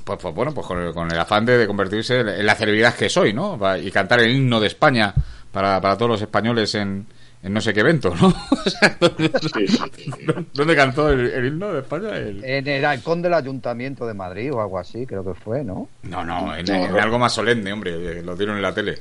pues, 0.04 0.20
pues 0.22 0.36
bueno, 0.36 0.54
pues 0.54 0.68
con 0.68 0.80
el, 0.82 0.94
con 0.94 1.12
el 1.12 1.20
afán 1.20 1.46
de, 1.46 1.58
de 1.58 1.66
convertirse 1.68 2.20
en 2.20 2.46
la 2.46 2.56
celebridad 2.56 2.94
que 2.94 3.10
soy, 3.10 3.34
¿no? 3.34 3.60
Y 3.82 3.90
cantar 3.92 4.20
el 4.20 4.36
himno 4.36 4.60
de 4.60 4.68
España 4.68 5.14
para, 5.52 5.80
para 5.82 5.98
todos 5.98 6.12
los 6.12 6.22
españoles 6.22 6.76
en, 6.76 7.08
en 7.42 7.54
no 7.54 7.62
sé 7.62 7.74
qué 7.74 7.80
evento, 7.80 8.14
¿no? 8.20 8.28
O 8.66 8.70
sea, 8.70 8.96
¿dónde, 9.00 9.32
Sí, 9.42 9.68
sí, 9.68 9.78
sí, 9.96 10.12
sí. 10.12 10.26
dónde 10.54 10.76
cantó 10.76 11.10
el, 11.10 11.28
el 11.32 11.46
himno 11.48 11.72
de 11.74 11.80
España? 11.80 12.10
El- 12.18 12.44
En 12.44 12.68
el 12.68 12.86
halcón 12.86 13.22
del 13.22 13.34
Ayuntamiento 13.34 14.06
de 14.06 14.14
Madrid 14.14 14.54
o 14.54 14.62
algo 14.62 14.78
así, 14.78 15.06
creo 15.08 15.24
que 15.24 15.34
fue, 15.40 15.64
¿no? 15.64 15.90
No, 16.04 16.24
no, 16.24 16.56
en, 16.56 16.70
en 16.70 16.98
algo 17.00 17.18
más 17.18 17.34
solemne, 17.34 17.72
hombre, 17.74 18.22
lo 18.22 18.36
dieron 18.36 18.58
en 18.58 18.62
la 18.62 18.74
tele. 18.74 19.00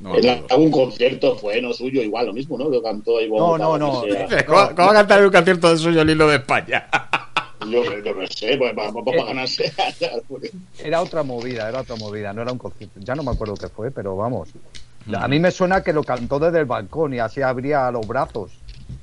No, 0.00 0.14
algún 0.50 0.70
concierto 0.70 1.36
fue 1.36 1.60
no 1.62 1.72
suyo, 1.72 2.02
igual 2.02 2.26
lo 2.26 2.32
mismo, 2.32 2.58
¿no? 2.58 2.68
Lo 2.68 2.82
cantó 2.82 3.18
ahí 3.18 3.30
No, 3.30 3.56
no, 3.56 3.78
no. 3.78 4.02
¿Cómo, 4.46 4.68
cómo 4.74 4.86
va 4.88 4.90
a 4.90 4.94
cantar 4.94 5.20
en 5.20 5.24
un 5.26 5.32
concierto 5.32 5.70
de 5.70 5.78
suyo 5.78 6.02
el 6.02 6.10
himno 6.10 6.26
de 6.26 6.36
España? 6.36 6.86
Yo, 7.70 7.82
yo 7.82 8.14
no 8.14 8.26
sé, 8.28 8.56
pues 8.58 8.74
vamos 8.76 9.04
para 9.04 9.24
ganarse. 9.24 9.72
Era 10.78 11.00
otra 11.00 11.24
movida, 11.24 11.68
era 11.68 11.80
otra 11.80 11.96
movida, 11.96 12.32
no 12.32 12.42
era 12.42 12.52
un 12.52 12.58
concierto. 12.58 13.00
Ya 13.00 13.16
no 13.16 13.24
me 13.24 13.32
acuerdo 13.32 13.54
qué 13.54 13.68
fue, 13.68 13.90
pero 13.90 14.14
vamos. 14.16 14.50
A 15.14 15.26
mí 15.26 15.40
me 15.40 15.50
suena 15.50 15.82
que 15.82 15.92
lo 15.92 16.04
cantó 16.04 16.38
desde 16.38 16.60
el 16.60 16.64
balcón 16.66 17.14
y 17.14 17.18
así 17.18 17.42
abría 17.42 17.90
los 17.90 18.06
brazos, 18.06 18.52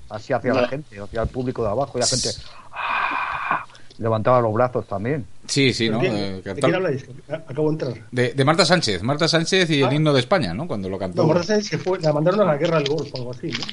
así 0.09 0.33
hacia 0.33 0.53
la 0.53 0.67
gente, 0.67 0.99
hacia 0.99 1.23
el 1.23 1.29
público 1.29 1.63
de 1.63 1.69
abajo 1.69 1.97
y 1.97 2.01
la 2.01 2.07
gente 2.07 2.29
¡ah! 2.71 3.65
levantaba 3.97 4.39
los 4.41 4.53
brazos 4.53 4.85
también. 4.87 5.25
Sí, 5.47 5.73
sí, 5.73 5.89
¿no? 5.89 5.99
¿De, 5.99 6.07
Eh, 6.07 6.41
¿De 6.41 6.53
quién 6.55 6.75
habláis? 6.75 7.05
Acabo 7.29 7.67
de 7.69 7.73
entrar. 7.73 7.93
de, 8.11 8.33
de 8.33 8.45
Marta 8.45 8.65
Sánchez, 8.65 9.03
Marta 9.03 9.27
Sánchez 9.27 9.69
y 9.71 9.81
el 9.81 9.89
Ah. 9.89 9.93
himno 9.93 10.13
de 10.13 10.19
España, 10.21 10.53
¿no? 10.53 10.67
Cuando 10.67 10.87
lo 10.89 10.97
cantó. 10.97 11.21
No, 11.23 11.27
Marta 11.27 11.43
Sánchez 11.43 11.67
se 11.67 11.77
fue, 11.77 11.99
la 11.99 12.13
mandaron 12.13 12.41
a 12.41 12.45
la 12.45 12.57
guerra 12.57 12.77
del 12.79 12.87
Golfo 12.87 13.11
o 13.13 13.17
algo 13.17 13.31
así, 13.31 13.47
¿no? 13.47 13.65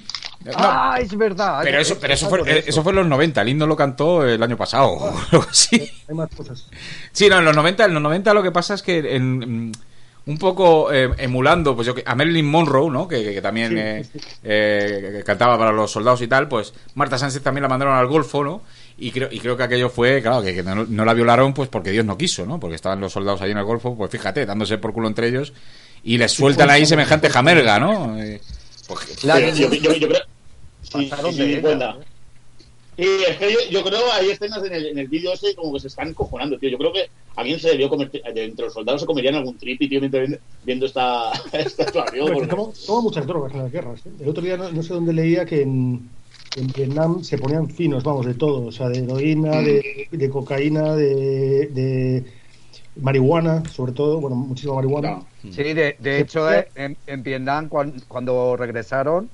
No, 0.46 0.52
¡Ah, 0.56 0.98
es 1.00 1.14
verdad! 1.16 1.60
pero 1.62 1.78
eso, 1.80 1.98
pero 2.00 2.14
eso 2.14 2.28
fue, 2.28 2.40
eh, 2.46 2.64
eso 2.66 2.82
fue 2.82 2.92
en 2.92 2.96
los 2.96 3.06
90, 3.06 3.42
el 3.42 3.48
himno 3.50 3.66
lo 3.66 3.76
cantó 3.76 4.26
el 4.26 4.42
año 4.42 4.56
pasado 4.56 4.88
o 4.88 5.08
algo 5.32 5.46
así. 5.48 5.88
Hay 6.08 6.14
más 6.14 6.30
cosas. 6.34 6.66
Sí, 7.12 7.28
no, 7.28 7.38
en 7.38 7.44
los 7.44 7.54
90, 7.54 7.84
en 7.84 7.92
los 7.94 8.02
90 8.02 8.32
lo 8.34 8.42
que 8.42 8.50
pasa 8.50 8.74
es 8.74 8.82
que 8.82 9.14
en, 9.16 9.68
mm, 9.68 9.72
un 10.26 10.38
poco 10.38 10.92
eh, 10.92 11.10
emulando 11.18 11.74
pues 11.76 11.86
yo 11.86 11.94
que- 11.94 12.02
a 12.06 12.14
Marilyn 12.14 12.46
Monroe, 12.46 12.90
¿no? 12.90 13.06
Que, 13.06 13.22
que- 13.22 13.34
que 13.34 13.42
también 13.42 13.70
Sí, 13.72 13.78
eh, 13.78 14.04
sí, 14.12 14.18
sí. 14.18 14.26
eh, 14.44 15.10
que 15.18 15.24
cantaba 15.24 15.58
para 15.58 15.72
los 15.72 15.90
soldados 15.90 16.20
y 16.22 16.26
tal, 16.26 16.48
pues 16.48 16.72
Marta 16.94 17.16
Sánchez 17.18 17.42
también 17.42 17.62
la 17.62 17.68
mandaron 17.68 17.94
al 17.96 18.06
Golfo, 18.06 18.42
¿no? 18.42 18.62
Y 19.02 19.10
creo, 19.12 19.28
y 19.32 19.40
creo 19.40 19.56
que 19.56 19.62
aquello 19.62 19.88
fue, 19.88 20.20
claro, 20.20 20.42
que, 20.42 20.54
que 20.54 20.62
no, 20.62 20.84
no 20.84 21.04
la 21.06 21.14
violaron 21.14 21.54
pues 21.54 21.70
porque 21.70 21.90
Dios 21.90 22.04
no 22.04 22.18
quiso, 22.18 22.44
¿no? 22.44 22.60
Porque 22.60 22.76
estaban 22.76 23.00
los 23.00 23.12
soldados 23.12 23.40
ahí 23.40 23.50
en 23.50 23.56
el 23.56 23.64
Golfo, 23.64 23.96
pues 23.96 24.10
fíjate, 24.10 24.44
dándose 24.44 24.76
por 24.76 24.92
culo 24.92 25.08
entre 25.08 25.28
ellos 25.28 25.54
y 26.04 26.18
les 26.18 26.32
sueltan 26.32 26.68
ahí 26.68 26.84
semejante 26.84 27.30
jamerga, 27.30 27.78
¿no? 27.78 28.16
Pues, 28.86 29.24
La- 29.24 29.40
yo, 29.40 29.54
yo, 29.54 29.72
yo, 29.72 29.94
yo 29.94 30.08
creo. 30.08 30.20
Sí, 30.82 31.10
sí, 31.32 31.32
de 31.32 31.62
sí, 32.96 33.08
es 33.26 33.36
que 33.38 33.52
yo, 33.52 33.58
yo 33.70 33.82
creo 33.82 34.12
hay 34.12 34.30
escenas 34.30 34.62
en 34.64 34.74
el, 34.74 34.86
en 34.88 34.98
el 34.98 35.08
vídeo 35.08 35.32
ese 35.32 35.54
como 35.54 35.72
que 35.72 35.80
se 35.80 35.88
están 35.88 36.12
cojonando, 36.12 36.58
tío. 36.58 36.68
Yo 36.68 36.76
creo 36.76 36.92
que 36.92 37.08
alguien 37.36 37.58
se 37.58 37.70
debió 37.70 37.88
comer, 37.88 38.10
entre 38.12 38.64
los 38.66 38.74
soldados 38.74 39.00
se 39.00 39.06
comerían 39.06 39.36
algún 39.36 39.56
tripi, 39.56 39.88
tío, 39.88 40.00
mientras 40.00 40.20
viendo, 40.28 40.38
viendo 40.64 40.86
esta, 40.86 41.32
esta 41.52 41.86
toma 41.86 43.00
muchas 43.00 43.26
drogas 43.26 43.52
en 43.52 43.62
las 43.62 43.72
guerras. 43.72 44.00
¿eh? 44.04 44.10
El 44.20 44.28
otro 44.28 44.42
día 44.42 44.58
no, 44.58 44.70
no 44.70 44.82
sé 44.82 44.92
dónde 44.92 45.14
leía 45.14 45.46
que 45.46 45.62
en, 45.62 46.10
en 46.54 46.72
Vietnam 46.72 47.22
se 47.22 47.38
ponían 47.38 47.68
finos, 47.70 48.04
vamos, 48.04 48.26
de 48.26 48.34
todo. 48.34 48.66
O 48.66 48.72
sea, 48.72 48.88
de 48.88 49.00
heroína, 49.04 49.62
de, 49.62 50.08
de 50.10 50.30
cocaína, 50.30 50.94
de, 50.96 51.68
de 51.68 52.24
marihuana, 52.96 53.68
sobre 53.68 53.92
todo. 53.92 54.20
Bueno, 54.20 54.36
muchísima 54.36 54.74
marihuana. 54.74 55.10
No. 55.10 55.28
Sí, 55.48 55.62
de, 55.74 55.96
de 55.98 56.20
hecho, 56.20 56.50
eh, 56.52 56.70
en, 56.74 56.98
en 57.06 57.22
Vietnam, 57.22 57.68
cuan- 57.68 58.00
cuando 58.08 58.56
regresaron, 58.56 59.32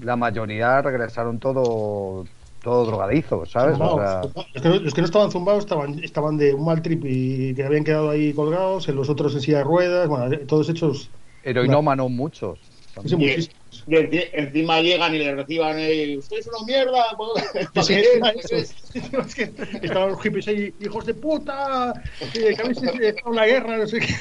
la 0.00 0.16
mayoría 0.16 0.82
regresaron 0.82 1.38
todo, 1.38 2.24
todo 2.60 2.84
drogadizos, 2.86 3.50
¿sabes? 3.52 3.80
O 3.80 3.90
sea, 3.90 4.22
Zumbados. 4.24 4.46
los, 4.54 4.62
que 4.62 4.68
no, 4.68 4.76
los 4.80 4.94
que 4.94 5.00
no 5.02 5.04
estaban 5.06 5.30
zumbados 5.30 5.64
estaban, 5.64 5.98
estaban 6.02 6.36
de 6.36 6.52
un 6.54 6.64
mal 6.64 6.82
trip 6.82 7.04
y 7.06 7.54
que 7.54 7.64
habían 7.64 7.84
quedado 7.84 8.10
ahí 8.10 8.32
colgados, 8.34 8.88
en 8.88 8.96
los 8.96 9.08
otros 9.08 9.34
en 9.34 9.40
silla 9.40 9.58
de 9.58 9.64
ruedas, 9.64 10.08
bueno, 10.08 10.36
todos 10.46 10.68
hechos. 10.68 11.10
heroinómanos 11.42 12.10
muchos. 12.10 12.58
Sí, 13.04 13.16
muchísimos. 13.16 13.61
Encima 13.86 14.80
llegan 14.80 15.14
y 15.14 15.18
le 15.18 15.34
reciban, 15.34 15.76
eh, 15.78 16.16
usted 16.18 16.38
es 16.38 16.46
una 16.48 16.66
mierda. 16.66 17.04
pues, 17.16 17.68
¿para 17.72 17.84
sí, 17.84 17.94
qué? 17.96 18.20
eso. 18.40 18.56
Es 18.56 19.34
que 19.34 19.52
estaban 19.82 20.10
los 20.10 20.20
hippies 20.22 20.48
ahí, 20.48 20.74
hijos 20.80 21.06
de 21.06 21.14
puta, 21.14 21.92
que 22.32 22.54
habéis 22.60 22.82
estado 22.82 23.30
en 23.30 23.34
la 23.36 23.46
guerra, 23.46 23.76
no 23.78 23.86
sé 23.86 24.00
qué. 24.00 24.14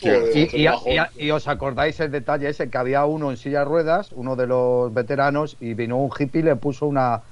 Joder, 0.00 0.36
Y, 0.36 0.46
qué 0.46 0.58
y- 0.58 0.64
bajón. 0.66 0.92
y- 1.16 1.24
y 1.26 1.30
os 1.32 1.48
acordáis 1.48 1.98
el 2.00 2.10
detalle 2.12 2.48
ese 2.48 2.70
que 2.70 2.78
había 2.78 3.04
uno 3.04 3.30
en 3.30 3.36
silla 3.36 3.60
de 3.60 3.64
ruedas, 3.64 4.12
uno 4.12 4.36
de 4.36 4.46
los 4.46 4.94
veteranos, 4.94 5.56
y 5.60 5.74
vino 5.74 5.96
un 5.98 6.10
hippie 6.16 6.40
y 6.40 6.44
le 6.44 6.56
puso 6.56 6.86
una 6.86 7.22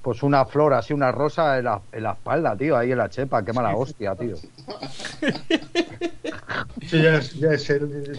pues 0.00 0.22
una 0.22 0.44
flor 0.46 0.74
así, 0.74 0.92
una 0.94 1.10
rosa 1.12 1.58
en 1.58 1.64
la, 1.64 1.82
en 1.92 2.02
la 2.04 2.12
espalda, 2.12 2.56
tío, 2.56 2.76
ahí 2.76 2.92
en 2.92 2.98
la 2.98 3.10
chepa, 3.10 3.44
qué 3.44 3.52
mala 3.52 3.74
hostia, 3.76 4.14
tío. 4.14 4.36
Sí, 6.88 7.02
ya 7.02 7.16
es, 7.16 7.34
ya 7.34 7.52
es 7.52 7.70
el- 7.70 8.18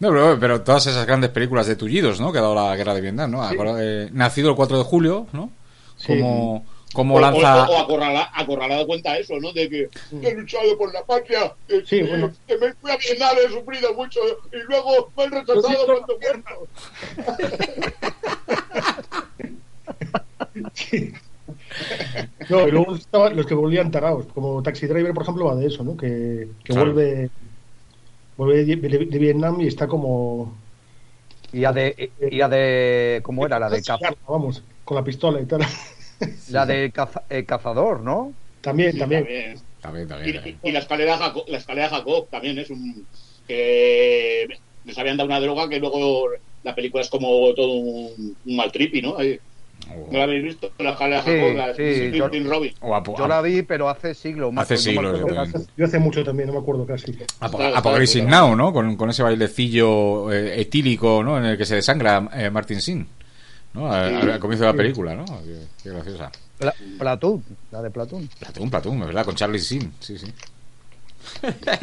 No, 0.00 0.10
pero, 0.10 0.38
pero 0.38 0.60
todas 0.62 0.86
esas 0.86 1.06
grandes 1.06 1.30
películas 1.30 1.66
de 1.66 1.74
tullidos, 1.76 2.20
¿no? 2.20 2.30
Que 2.32 2.38
ha 2.38 2.42
dado 2.42 2.54
la 2.54 2.76
guerra 2.76 2.94
de 2.94 3.00
Vietnam, 3.00 3.30
¿no? 3.32 3.42
Acorda- 3.42 3.78
eh, 3.80 4.08
nacido 4.12 4.50
el 4.50 4.56
4 4.56 4.78
de 4.78 4.84
julio, 4.84 5.26
¿no? 5.32 5.50
Sí. 5.96 6.06
Como, 6.20 6.64
como 6.92 7.14
O- 7.16 7.20
lanza... 7.20 7.68
O, 7.68 7.72
o 7.72 7.78
acorrala- 7.78 8.30
acorralado 8.32 8.86
cuenta 8.86 9.18
eso, 9.18 9.34
¿no? 9.40 9.52
De 9.52 9.68
que 9.68 9.88
he 10.22 10.34
luchado 10.34 10.78
por 10.78 10.92
la 10.94 11.02
patria, 11.04 11.52
eh, 11.68 11.82
Sí, 11.84 11.96
eh, 11.96 12.06
bueno. 12.08 12.30
que 12.46 12.56
me 12.58 12.72
fui 12.74 12.90
a 12.92 12.96
Vietnam, 12.96 13.36
he 13.44 13.52
sufrido 13.52 13.92
mucho 13.94 14.20
y 14.52 14.58
luego 14.68 15.10
me 15.16 15.24
han 15.24 15.30
rechazado 15.32 15.86
cuando 15.86 16.18
muerto. 16.20 16.68
No, 22.48 22.66
y 22.66 22.70
luego 22.70 22.94
estaban 22.96 23.36
los 23.36 23.46
que 23.46 23.54
volvían 23.54 23.90
tarados, 23.90 24.26
como 24.34 24.62
Taxi 24.62 24.86
Driver, 24.86 25.12
por 25.14 25.22
ejemplo, 25.22 25.44
va 25.46 25.54
de 25.54 25.66
eso, 25.66 25.84
¿no? 25.84 25.96
Que, 25.96 26.48
que 26.64 26.72
Claro. 26.72 26.92
vuelve 26.92 27.30
vuelve 28.38 28.64
de, 28.64 28.76
de- 28.76 29.06
de 29.06 29.18
Vietnam 29.18 29.60
y 29.60 29.66
está 29.68 29.86
como... 29.88 30.56
Y 31.52 31.64
a 31.64 31.72
de, 31.72 32.12
y 32.30 32.40
a 32.42 32.48
de 32.48 33.20
¿cómo 33.24 33.46
era? 33.46 33.58
La 33.58 33.70
de, 33.70 33.82
caza- 33.82 34.14
Vamos, 34.28 34.62
con 34.84 34.96
la 34.96 35.04
pistola 35.04 35.40
y 35.40 35.46
tal. 35.46 35.62
la 36.48 36.66
de 36.66 36.92
caza- 36.92 37.24
eh, 37.30 37.44
cazador, 37.44 38.00
¿no? 38.00 38.34
También, 38.60 38.92
Sí, 38.92 38.98
también. 38.98 39.24
también. 39.24 39.56
También, 39.80 40.08
Y, 40.08 40.08
también, 40.08 40.34
también. 40.34 40.60
y- 40.64 40.68
y 40.68 40.72
la 40.72 40.78
escalera 40.80 41.16
Jacob, 41.18 41.44
la 41.48 41.58
escalera 41.58 41.88
Jacob 41.88 42.28
también 42.30 42.58
es 42.58 42.70
un 42.70 43.08
que 43.46 44.46
les 44.84 44.98
habían 44.98 45.16
dado 45.16 45.28
una 45.28 45.40
droga 45.40 45.68
que 45.68 45.78
luego 45.78 46.28
la 46.62 46.74
película 46.74 47.02
es 47.02 47.10
como 47.10 47.54
todo 47.54 47.72
un, 47.74 48.38
un 48.44 48.56
mal 48.56 48.70
trippy, 48.72 49.00
¿no? 49.02 49.16
Ahí- 49.16 49.38
¿No 50.10 50.18
la 50.18 50.24
habéis 50.24 50.44
visto? 50.44 50.70
La 50.78 50.90
escalera 50.90 51.22
Sí, 51.22 51.30
Jacob, 51.56 51.74
sí, 51.76 52.10
yo- 52.12 52.30
Tim 52.30 52.48
Robin. 52.48 52.74
o 52.80 52.94
apo- 52.94 53.16
Yo 53.18 53.26
la 53.28 53.40
vi, 53.42 53.62
pero 53.62 53.88
hace 53.88 54.14
siglos. 54.14 54.52
Hace 54.56 54.76
siglos, 54.76 55.18
yo. 55.18 55.26
Yo 55.76 55.84
hace 55.84 55.98
mucho 55.98 56.22
también, 56.24 56.46
no 56.48 56.54
me 56.54 56.60
acuerdo 56.60 56.86
casi. 56.86 57.18
Apocalipsis 57.40 58.24
Now, 58.24 58.54
¿no? 58.54 58.72
Con, 58.72 58.96
con 58.96 59.10
ese 59.10 59.22
bailecillo 59.22 60.32
eh, 60.32 60.60
etílico, 60.60 61.22
¿no? 61.22 61.38
En 61.38 61.44
el 61.46 61.58
que 61.58 61.64
se 61.64 61.76
desangra 61.76 62.28
eh, 62.34 62.50
Martin 62.50 62.80
Sin, 62.80 63.06
¿no? 63.74 63.90
Al, 63.92 64.38
comienzo 64.38 64.64
de 64.66 64.72
la 64.72 64.76
película, 64.76 65.14
¿no? 65.14 65.24
Qué, 65.24 65.58
qué 65.82 65.90
graciosa. 65.90 66.30
Pla- 66.58 66.74
Platoon, 66.98 67.44
la 67.70 67.82
de 67.82 67.90
Platoon. 67.90 68.28
Platón, 68.38 68.70
Platón, 68.70 68.98
es 69.00 69.06
verdad, 69.06 69.24
con 69.24 69.34
Charlie 69.34 69.60
Sin, 69.60 69.92
sí, 70.00 70.18
sí. 70.18 70.26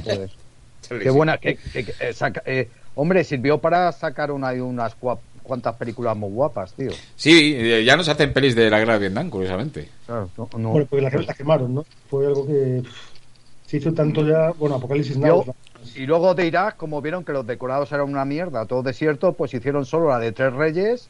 Joder. 0.04 0.30
Charlie 0.82 1.04
Qué 1.04 1.10
buena. 1.10 1.38
que- 1.38 1.58
que- 1.58 1.86
que, 1.86 1.94
eh, 2.00 2.14
saca- 2.14 2.44
eh, 2.46 2.70
hombre, 2.96 3.24
sirvió 3.24 3.58
para 3.60 3.92
sacar 3.92 4.32
una, 4.32 4.52
unas 4.52 5.00
cua- 5.00 5.20
cuantas 5.46 5.76
películas 5.76 6.18
muy 6.18 6.30
guapas, 6.30 6.74
tío. 6.74 6.92
Sí, 7.16 7.56
eh, 7.58 7.84
ya 7.84 7.96
no 7.96 8.04
se 8.04 8.12
hacen 8.12 8.34
pelis 8.34 8.56
de 8.56 8.70
la 8.70 8.80
guerra 8.80 8.94
de 8.94 9.00
Vietnam, 9.00 9.30
curiosamente. 9.30 9.90
Claro, 10.06 10.30
no- 10.38 10.50
no. 10.58 10.70
Bueno, 10.72 10.88
pues 10.90 11.04
la, 11.04 11.10
la 11.10 11.34
quemaron, 11.34 11.74
¿no? 11.76 11.86
Fue 12.10 12.26
algo 12.26 12.46
que 12.46 12.82
se 13.66 13.78
hizo 13.78 13.94
tanto 13.94 14.28
ya. 14.28 14.52
Bueno, 14.58 14.76
Apocalipsis 14.76 15.18
Now. 15.18 15.46
Yo- 15.46 15.56
y 15.96 16.06
luego 16.06 16.34
de 16.34 16.48
Irak, 16.48 16.78
como 16.78 17.02
vieron 17.02 17.24
que 17.24 17.32
los 17.32 17.46
decorados 17.46 17.92
eran 17.92 18.10
una 18.10 18.26
mierda, 18.26 18.66
todo 18.66 18.84
desierto, 18.84 19.34
pues 19.34 19.54
hicieron 19.54 19.86
solo 19.86 20.10
la 20.10 20.20
de 20.20 20.32
Tres 20.32 20.52
Reyes, 20.54 21.08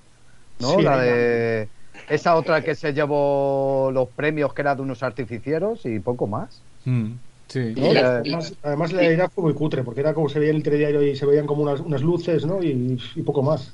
¿no? 0.59 0.75
Sí, 0.77 0.83
la 0.83 1.01
de 1.01 1.67
esa 2.09 2.36
otra 2.36 2.61
que 2.61 2.75
se 2.75 2.93
llevó 2.93 3.89
los 3.91 4.09
premios 4.09 4.53
que 4.53 4.61
era 4.61 4.75
de 4.75 4.81
unos 4.81 5.01
artificieros 5.01 5.86
y 5.86 5.99
poco 5.99 6.27
más. 6.27 6.61
Mm, 6.86 7.13
sí. 7.47 7.73
Además, 7.77 8.53
además 8.63 8.93
la 8.93 9.01
de 9.01 9.13
Irak 9.13 9.31
fue 9.33 9.45
muy 9.45 9.53
cutre, 9.53 9.83
porque 9.83 10.01
era 10.01 10.13
como 10.13 10.29
se 10.29 10.39
veía 10.39 10.51
en 10.51 10.57
el 10.57 10.63
telediario 10.63 11.01
y 11.01 11.15
se 11.15 11.25
veían 11.25 11.47
como 11.47 11.63
unas, 11.63 11.79
unas 11.79 12.01
luces, 12.01 12.45
¿no? 12.45 12.61
Y, 12.63 12.99
y 13.15 13.21
poco 13.23 13.41
más. 13.41 13.73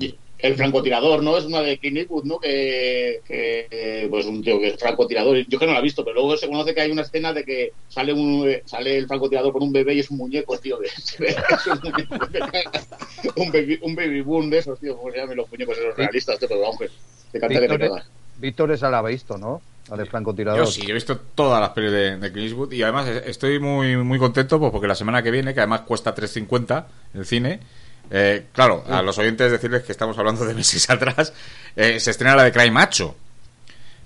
Y 0.00 0.14
El 0.38 0.54
francotirador, 0.54 1.22
¿no? 1.22 1.36
Es 1.36 1.44
una 1.44 1.60
de 1.60 1.78
Clint 1.78 1.98
Eastwood, 1.98 2.24
¿no? 2.24 2.38
Que, 2.38 3.20
que, 3.26 4.06
pues 4.10 4.26
un 4.26 4.42
tío 4.42 4.58
que 4.58 4.68
es 4.68 4.76
francotirador. 4.78 5.38
Yo 5.48 5.58
que 5.58 5.66
no 5.66 5.72
la 5.72 5.78
he 5.78 5.82
visto, 5.82 6.04
pero 6.04 6.14
luego 6.14 6.36
se 6.36 6.46
conoce 6.46 6.74
que 6.74 6.82
hay 6.82 6.90
una 6.90 7.02
escena 7.02 7.32
de 7.32 7.44
que 7.44 7.72
sale 7.88 8.12
un 8.12 8.48
eh, 8.48 8.62
sale 8.66 8.98
el 8.98 9.06
francotirador 9.06 9.52
con 9.52 9.62
un 9.62 9.72
bebé 9.72 9.94
y 9.94 10.00
es 10.00 10.10
un 10.10 10.18
muñeco, 10.18 10.58
tío. 10.58 10.78
De, 10.78 10.86
es 10.88 11.66
un, 11.66 11.80
un 13.36 13.52
baby, 13.52 13.78
un 13.82 13.94
baby 13.94 14.20
boom 14.20 14.50
de 14.50 14.58
esos, 14.58 14.78
tío. 14.78 14.96
Como 14.96 15.10
se 15.10 15.18
llaman 15.18 15.36
los 15.36 15.50
muñecos 15.50 15.78
esos 15.78 15.96
realistas, 15.96 16.38
tío, 16.38 16.48
pero 16.48 16.60
vamos, 16.60 16.78
te 17.32 17.40
canta 17.40 17.60
que 17.60 17.68
te 17.68 17.78
Víctor. 17.78 18.02
Víctor 18.38 18.72
esa 18.72 18.90
la 18.90 18.98
ha 18.98 19.02
visto, 19.02 19.38
¿no? 19.38 19.62
La 19.88 19.96
de 19.96 20.04
francotirador. 20.04 20.64
Yo 20.64 20.66
sí, 20.70 20.82
yo 20.82 20.90
he 20.90 20.94
visto 20.94 21.18
todas 21.34 21.60
las 21.60 21.70
pelis 21.70 21.92
de, 21.92 22.16
de 22.16 22.32
Clint 22.32 22.48
Eastwood 22.48 22.72
y 22.72 22.82
además 22.82 23.08
eh, 23.08 23.22
estoy 23.26 23.60
muy 23.60 23.96
muy 23.96 24.18
contento 24.18 24.58
pues, 24.58 24.72
porque 24.72 24.88
la 24.88 24.96
semana 24.96 25.22
que 25.22 25.30
viene, 25.30 25.54
que 25.54 25.60
además 25.60 25.82
cuesta 25.82 26.14
3.50 26.14 26.84
el 27.14 27.24
cine, 27.24 27.60
eh, 28.10 28.46
claro, 28.52 28.84
a 28.88 29.02
los 29.02 29.16
oyentes 29.18 29.50
decirles 29.52 29.82
que 29.82 29.92
estamos 29.92 30.16
hablando 30.18 30.44
de 30.44 30.54
meses 30.54 30.88
atrás, 30.90 31.32
eh, 31.76 31.98
se 32.00 32.10
estrena 32.10 32.36
la 32.36 32.44
de 32.44 32.52
Cry 32.52 32.70
Macho. 32.70 33.14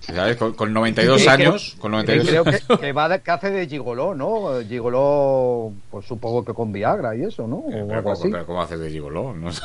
¿Sabes? 0.00 0.36
Con, 0.38 0.54
con 0.54 0.72
92 0.72 1.20
Sí, 1.20 1.26
creo- 1.28 1.50
años, 1.50 1.76
con 1.78 1.92
Y 1.92 1.96
92 1.96 2.26
creo 2.28 2.44
que, 2.44 2.78
que 2.80 2.92
va 2.92 3.08
de, 3.08 3.20
que 3.20 3.30
hace 3.30 3.50
de 3.50 3.66
gigoló, 3.68 4.14
¿no? 4.14 4.60
Gigoló, 4.66 5.72
pues 5.90 6.06
supongo 6.06 6.44
que 6.44 6.52
con 6.54 6.72
Viagra 6.72 7.14
y 7.14 7.22
eso, 7.24 7.46
¿no? 7.46 7.56
O 7.58 7.70
Eh, 7.70 7.84
pero, 7.86 7.98
algo 7.98 8.02
¿cómo, 8.04 8.12
así. 8.14 8.28
pero 8.30 8.46
¿cómo 8.46 8.62
haces 8.62 8.80
de 8.80 8.90
gigoló? 8.90 9.34
No 9.34 9.52
sé. 9.52 9.60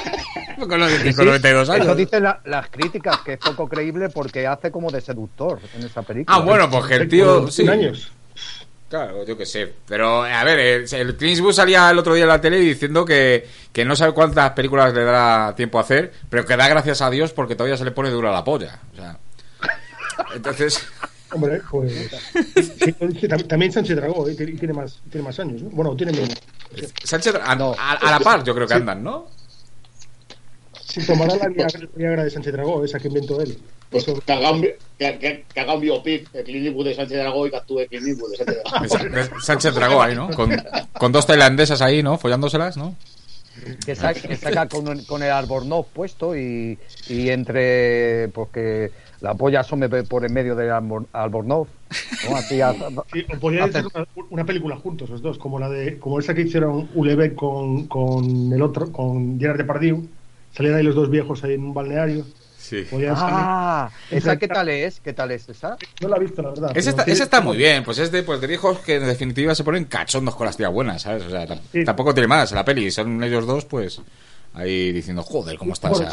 con, 0.58 0.80
los- 0.80 1.14
con 1.14 1.26
92 1.26 1.68
años. 1.68 1.86
Eso 1.86 1.94
dicen 1.94 2.22
la- 2.22 2.40
las 2.46 2.68
críticas, 2.70 3.18
que 3.20 3.34
es 3.34 3.38
poco 3.38 3.68
creíble 3.68 4.08
porque 4.08 4.46
hace 4.46 4.70
como 4.70 4.90
de 4.90 5.00
seductor 5.02 5.60
en 5.78 5.84
esa 5.86 6.02
película. 6.02 6.36
Ah, 6.36 6.40
bueno, 6.40 6.68
pues 6.70 6.86
que 6.86 6.94
el 6.94 7.08
tío... 7.08 7.42
Con 7.42 7.52
Sí, 7.52 7.62
100 7.62 7.70
años. 7.70 8.12
Claro, 8.88 9.24
yo 9.24 9.36
qué 9.36 9.44
sé. 9.46 9.72
Pero, 9.88 10.22
a 10.22 10.44
ver, 10.44 10.58
el, 10.60 10.82
el 10.94 11.16
Clint 11.16 11.32
Eastwood 11.34 11.52
salía 11.52 11.90
el 11.90 11.98
otro 11.98 12.14
día 12.14 12.22
en 12.22 12.28
la 12.28 12.40
tele 12.40 12.58
diciendo 12.58 13.04
que, 13.04 13.46
que 13.72 13.84
no 13.84 13.96
sabe 13.96 14.12
cuántas 14.12 14.50
películas 14.52 14.94
le 14.94 15.02
dará 15.04 15.54
tiempo 15.56 15.78
a 15.78 15.80
hacer, 15.82 16.12
pero 16.30 16.44
que 16.46 16.56
da 16.56 16.68
gracias 16.68 17.02
a 17.02 17.10
Dios 17.10 17.32
porque 17.32 17.56
todavía 17.56 17.76
se 17.76 17.84
le 17.84 17.90
pone 17.90 18.10
dura 18.10 18.30
la 18.30 18.44
polla. 18.44 18.78
O 18.92 18.96
sea, 18.96 19.18
entonces... 20.34 20.86
Hombre, 21.32 21.60
pues. 21.68 21.92
sí, 23.18 23.28
también 23.48 23.72
Sánchez 23.72 23.96
Dragó, 23.96 24.28
¿eh? 24.28 24.34
tiene 24.36 24.72
más, 24.72 25.02
tiene 25.10 25.26
más 25.26 25.38
años, 25.40 25.60
¿no? 25.62 25.70
Bueno, 25.70 25.96
tiene 25.96 26.12
menos. 26.12 26.36
Sánchez, 27.02 27.34
a, 27.44 27.54
No. 27.56 27.74
a- 27.76 27.94
a 27.94 28.10
la 28.12 28.20
par 28.20 28.44
yo 28.44 28.54
creo 28.54 28.68
que 28.68 28.74
andan, 28.74 29.02
¿no? 29.02 29.26
Si 30.86 31.04
tomará 31.04 31.34
la 31.36 31.48
Viagra, 31.96 32.24
de 32.24 32.30
Sánchez 32.30 32.52
Dragó, 32.52 32.84
esa 32.84 32.98
que 32.98 33.08
inventó 33.08 33.40
él. 33.40 33.58
Pues 33.90 34.06
Eso- 34.06 34.20
que 34.24 34.32
haga 34.32 34.52
un, 34.52 34.62
que, 34.62 34.76
que- 34.98 35.44
que 35.52 35.60
haga 35.60 35.74
un 35.74 35.80
biopic 35.80 36.30
de 36.32 36.42
Clint 36.44 36.66
Eastwood 36.66 36.86
de 36.86 36.94
Sánchez 36.94 37.18
Dragó 37.18 37.46
y 37.46 37.50
que 37.50 37.56
actúe 37.56 37.86
Clint 37.88 38.06
Eastwood 38.06 38.30
de 38.30 38.36
Sánchez 38.36 39.12
Dragó. 39.12 39.40
Sánchez 39.40 39.74
Dragó 39.74 40.02
ahí, 40.02 40.14
¿no? 40.14 40.30
Con, 40.30 40.50
con 40.98 41.12
dos 41.12 41.26
tailandesas 41.26 41.82
ahí, 41.82 42.02
¿no? 42.02 42.18
Follándoselas, 42.18 42.76
¿no? 42.76 42.94
que, 43.86 43.96
sa- 43.96 44.12
que 44.12 44.36
saca 44.36 44.68
con, 44.68 45.02
con 45.04 45.22
el 45.22 45.30
albornoz 45.30 45.86
puesto 45.92 46.36
y, 46.36 46.78
y 47.08 47.30
entre, 47.30 48.28
pues 48.28 48.48
que 48.52 48.90
la 49.22 49.34
polla 49.34 49.60
asome 49.60 49.88
por 49.88 50.24
en 50.26 50.32
medio 50.34 50.54
del 50.54 50.70
albor- 50.70 51.06
albornoz. 51.12 51.66
¿no? 52.28 52.36
Así 52.36 52.60
a- 52.60 52.74
Sí, 53.12 53.22
podrían 53.40 53.70
hace- 53.70 53.78
hacer 53.78 53.90
una, 53.94 54.06
una 54.30 54.44
película 54.44 54.76
juntos 54.76 55.08
los 55.08 55.22
dos, 55.22 55.38
como 55.38 55.58
la 55.58 55.68
de 55.70 55.98
como 55.98 56.18
esa 56.18 56.34
que 56.34 56.42
hicieron 56.42 56.88
Ulebeck 56.94 57.34
con, 57.34 57.86
con 57.86 58.52
el 58.52 58.60
otro, 58.62 58.92
con 58.92 59.40
Gerard 59.40 59.56
Depardieu. 59.58 60.06
Salían 60.56 60.74
ahí 60.76 60.82
los 60.82 60.94
dos 60.94 61.10
viejos 61.10 61.42
ahí 61.44 61.54
en 61.54 61.64
un 61.64 61.74
balneario. 61.74 62.24
Sí. 62.58 62.84
Ah, 63.10 63.90
¿esa 64.10 64.38
qué 64.38 64.48
tal 64.48 64.68
es? 64.68 64.98
¿Qué 65.00 65.12
tal 65.12 65.30
es 65.30 65.48
esa? 65.48 65.76
No 66.00 66.08
la 66.08 66.16
he 66.16 66.20
visto, 66.20 66.42
la 66.42 66.48
verdad. 66.50 66.72
Esa 66.76 66.90
está, 66.90 67.02
esa 67.04 67.24
está 67.24 67.40
muy 67.40 67.56
bien, 67.56 67.84
pues 67.84 67.98
es 67.98 68.10
de, 68.10 68.22
pues 68.24 68.40
de 68.40 68.46
viejos 68.48 68.78
que 68.80 68.96
en 68.96 69.06
definitiva 69.06 69.54
se 69.54 69.62
ponen 69.62 69.84
cachondos 69.84 70.34
con 70.34 70.46
las 70.46 70.56
tías 70.56 70.72
buenas, 70.72 71.02
¿sabes? 71.02 71.22
O 71.24 71.30
sea, 71.30 71.46
tampoco 71.84 72.12
tiene 72.14 72.26
más 72.26 72.50
la 72.52 72.64
peli, 72.64 72.90
son 72.90 73.22
ellos 73.22 73.46
dos, 73.46 73.66
pues 73.66 74.00
ahí 74.54 74.90
diciendo, 74.92 75.22
joder, 75.22 75.58
¿cómo 75.58 75.74
estás? 75.74 75.92
Bueno, 75.92 76.08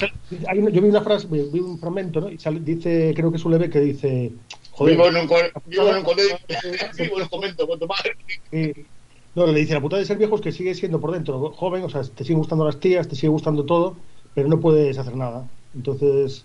hay 0.48 0.60
una- 0.60 0.70
yo 0.70 0.82
vi 0.82 0.90
una 0.90 1.02
frase, 1.02 1.26
vi 1.28 1.60
un 1.60 1.80
fragmento, 1.80 2.20
¿no? 2.22 2.30
Y 2.30 2.38
sale- 2.38 2.60
dice, 2.60 3.14
creo 3.16 3.32
que 3.32 3.38
es 3.38 3.46
Ulebeck 3.46 3.72
que 3.72 3.80
dice, 3.80 4.34
joder, 4.72 4.96
Vivo 4.96 5.08
en 5.08 5.16
un, 5.16 5.30
vivo 5.66 5.90
en 5.90 5.96
un 5.98 6.04
colegio, 6.04 6.38
vivo 7.00 7.16
en 7.18 7.22
un 7.24 7.30
convento 7.30 7.66
con 7.68 7.80
tu 7.80 7.88
madre. 7.88 8.16
Eh, 8.52 8.86
no, 9.34 9.48
le 9.48 9.60
dice, 9.62 9.74
la 9.74 9.82
putada 9.82 10.02
de 10.02 10.06
ser 10.06 10.18
viejo 10.18 10.36
es 10.36 10.42
que 10.42 10.52
sigues 10.52 10.78
siendo 10.78 11.00
por 11.02 11.12
dentro 11.14 11.52
joven, 11.52 11.84
o 11.84 11.90
sea, 11.90 12.04
te 12.04 12.24
siguen 12.24 12.38
gustando 12.40 12.64
las 12.66 12.80
tías, 12.80 13.08
te 13.08 13.16
sigue 13.16 13.30
gustando 13.30 13.66
todo, 13.66 13.96
pero 14.34 14.48
no 14.48 14.60
puedes 14.60 14.98
hacer 14.98 15.16
nada. 15.16 15.46
Entonces, 15.76 16.44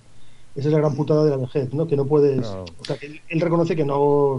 esa 0.57 0.69
es 0.69 0.73
la 0.73 0.79
gran 0.79 0.95
putada 0.97 1.25
de 1.25 1.31
la 1.31 1.37
vejez, 1.37 1.73
¿no? 1.73 1.87
Que 1.87 1.97
no 1.97 2.05
puedes... 2.07 2.47
O 2.47 2.65
sea, 2.85 2.97
que 2.97 3.07
él, 3.07 3.21
él 3.29 3.41
reconoce 3.41 3.77
que 3.77 3.85
no... 3.85 4.39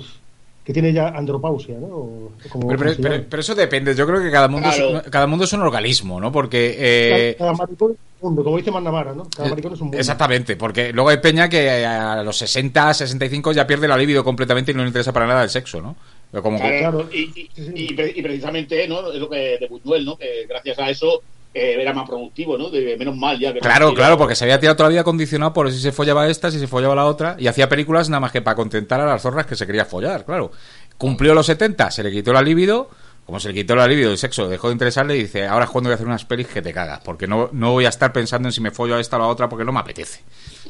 que 0.66 0.74
tiene 0.74 0.92
ya 0.94 1.08
andropausia, 1.10 1.78
¿no? 1.80 1.88
O- 1.88 2.32
como- 2.50 2.68
Pero, 2.68 3.40
eso 3.42 3.56
depende, 3.56 3.96
yo 3.96 4.06
creo 4.06 4.22
que 4.22 4.30
cada 4.32 4.48
mundo, 4.48 4.70
Claro. 4.70 4.98
es, 5.00 5.04
cada 5.10 5.28
mundo 5.28 5.46
es 5.46 5.54
un 5.54 5.62
organismo, 5.62 6.20
¿no? 6.20 6.32
Porque... 6.32 6.76
eh, 6.78 7.36
cada, 7.38 7.52
cada 7.54 7.58
maricón 7.66 7.92
es 7.94 7.98
un 8.22 8.28
mundo, 8.30 8.44
como 8.44 8.58
dice 8.58 8.70
Mandamara, 8.72 9.14
¿no? 9.14 9.28
Cada 9.36 9.50
maricón 9.50 9.74
es 9.74 9.80
un 9.80 9.88
mundo. 9.88 9.98
Exactamente, 9.98 10.56
porque 10.58 10.92
luego 10.94 11.10
hay 11.10 11.18
peña 11.18 11.48
que 11.50 11.86
a 11.86 12.22
los 12.24 12.38
60, 12.38 12.94
65 12.94 13.52
ya 13.54 13.66
pierde 13.66 13.88
la 13.88 13.98
libido 13.98 14.24
completamente 14.24 14.72
y 14.72 14.76
no 14.76 14.82
le 14.82 14.90
interesa 14.90 15.14
para 15.14 15.26
nada 15.28 15.44
el 15.44 15.50
sexo, 15.50 15.82
¿no? 15.82 15.96
Como 16.42 16.60
que- 16.62 16.80
Claro, 16.80 17.08
y, 17.12 17.50
y 17.56 18.22
precisamente, 18.22 18.88
¿no? 18.88 19.12
Es 19.12 19.20
lo 19.20 19.30
que 19.30 19.58
de 19.60 19.68
Buñuel, 19.68 20.06
¿no? 20.06 20.18
Que 20.18 20.46
gracias 20.48 20.78
a 20.78 20.90
eso 20.90 21.22
eh, 21.54 21.78
era 21.80 21.94
más 21.94 22.08
productivo, 22.08 22.58
¿no? 22.58 22.70
De 22.70 22.96
menos 22.98 23.16
mal 23.16 23.40
ya 23.40 23.52
que 23.54 23.60
Claro, 23.60 23.94
claro, 23.94 24.18
porque 24.18 24.36
se 24.36 24.44
había 24.46 24.60
tirado 24.60 24.76
toda 24.76 24.90
la 24.90 24.94
vida 24.94 25.04
condicionado 25.04 25.52
por 25.54 25.72
si 25.72 25.80
se 25.80 25.92
follaba 25.92 26.28
esta, 26.28 26.52
si 26.52 26.60
se 26.60 26.68
follaba 26.68 26.96
la 26.96 27.06
otra, 27.06 27.36
y 27.40 27.48
hacía 27.48 27.68
películas 27.70 28.10
nada 28.10 28.20
más 28.20 28.32
que 28.32 28.42
para 28.42 28.56
contentar 28.56 29.00
a 29.02 29.06
las 29.06 29.22
zorras 29.22 29.46
que 29.46 29.56
se 29.56 29.66
quería 29.66 29.86
follar, 29.86 30.26
claro. 30.26 30.52
Cumplió 30.98 31.34
los 31.34 31.46
70, 31.46 31.92
se 31.92 32.04
le 32.04 32.12
quitó 32.12 32.34
la 32.34 32.42
libido, 32.42 32.90
como 33.26 33.40
se 33.40 33.48
le 33.50 33.54
quitó 33.54 33.76
la 33.76 33.88
libido, 33.88 34.12
el 34.12 34.18
sexo 34.18 34.48
dejó 34.50 34.68
de 34.68 34.74
interesarle 34.74 35.16
y 35.16 35.22
dice, 35.24 35.46
ahora 35.48 35.66
es 35.66 35.72
cuando 35.72 35.88
voy 35.90 35.94
a 35.94 35.96
hacer 35.96 36.08
unas 36.08 36.26
pelis 36.26 36.48
que 36.48 36.62
te 36.62 36.74
cagas, 36.74 37.00
porque 37.04 37.26
no, 37.28 37.50
no 37.54 37.72
voy 37.72 37.86
a 37.86 37.90
estar 37.90 38.12
pensando 38.12 38.48
en 38.48 38.52
si 38.52 38.60
me 38.62 38.72
follo 38.72 38.96
a 38.96 39.00
esta 39.00 39.18
o 39.18 39.22
a 39.22 39.24
la 39.26 39.30
otra 39.32 39.48
porque 39.48 39.64
no 39.66 39.72
me 39.72 39.80
apetece, 39.80 40.22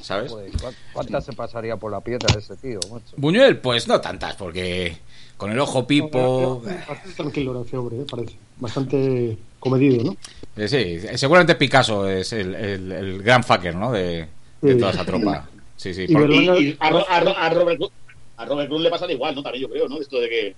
¿sabes? 0.02 0.32
¿cuá- 0.32 0.72
¿Cuántas 0.94 1.26
se 1.26 1.34
pasaría 1.34 1.78
por 1.78 1.92
la 1.92 2.02
piedra 2.02 2.28
ese 2.38 2.56
tío, 2.58 2.80
macho? 2.92 3.16
Buñuel, 3.18 3.58
pues 3.60 3.88
no 3.88 4.00
tantas, 4.02 4.36
porque 4.36 4.98
con 5.38 5.52
el 5.52 5.60
ojo 5.60 5.88
pipo... 5.88 6.62
Bastante 6.64 7.14
tranquilo 7.16 7.52
era 7.52 7.62
ese 7.62 7.78
hombre, 7.78 7.98
¿eh? 8.02 8.06
parece. 8.10 8.38
Bastante 8.60 9.38
comedido, 9.60 10.04
¿no? 10.04 10.16
eh, 10.56 10.68
sí, 10.68 11.18
seguramente 11.18 11.56
Picasso 11.56 12.08
es 12.08 12.32
el, 12.34 12.56
el- 12.56 12.92
el 12.92 13.24
gran 13.24 13.44
fucker, 13.44 13.76
¿no? 13.76 13.92
De, 13.92 14.28
toda 14.62 14.92
esa 14.92 15.06
tropa. 15.06 15.50
Sí, 15.76 15.94
sí. 15.94 16.06
Y 16.08 16.14
por- 16.14 16.30
Y, 16.32 16.78
a, 16.80 16.90
Ro- 16.90 17.06
a 17.10 17.20
Ro- 17.22 17.38
a 17.38 17.50
Robert, 17.50 17.78
Cruz- 17.80 17.92
a 18.38 18.46
Robert 18.46 18.70
Cruz 18.70 18.82
le 18.82 18.90
pasa 18.90 19.12
igual, 19.12 19.36
¿no? 19.36 19.44
También 19.44 19.64
yo 19.64 19.70
creo, 19.70 19.88
¿no? 19.88 20.00
Esto 20.00 20.20
de 20.20 20.30
que, 20.30 20.56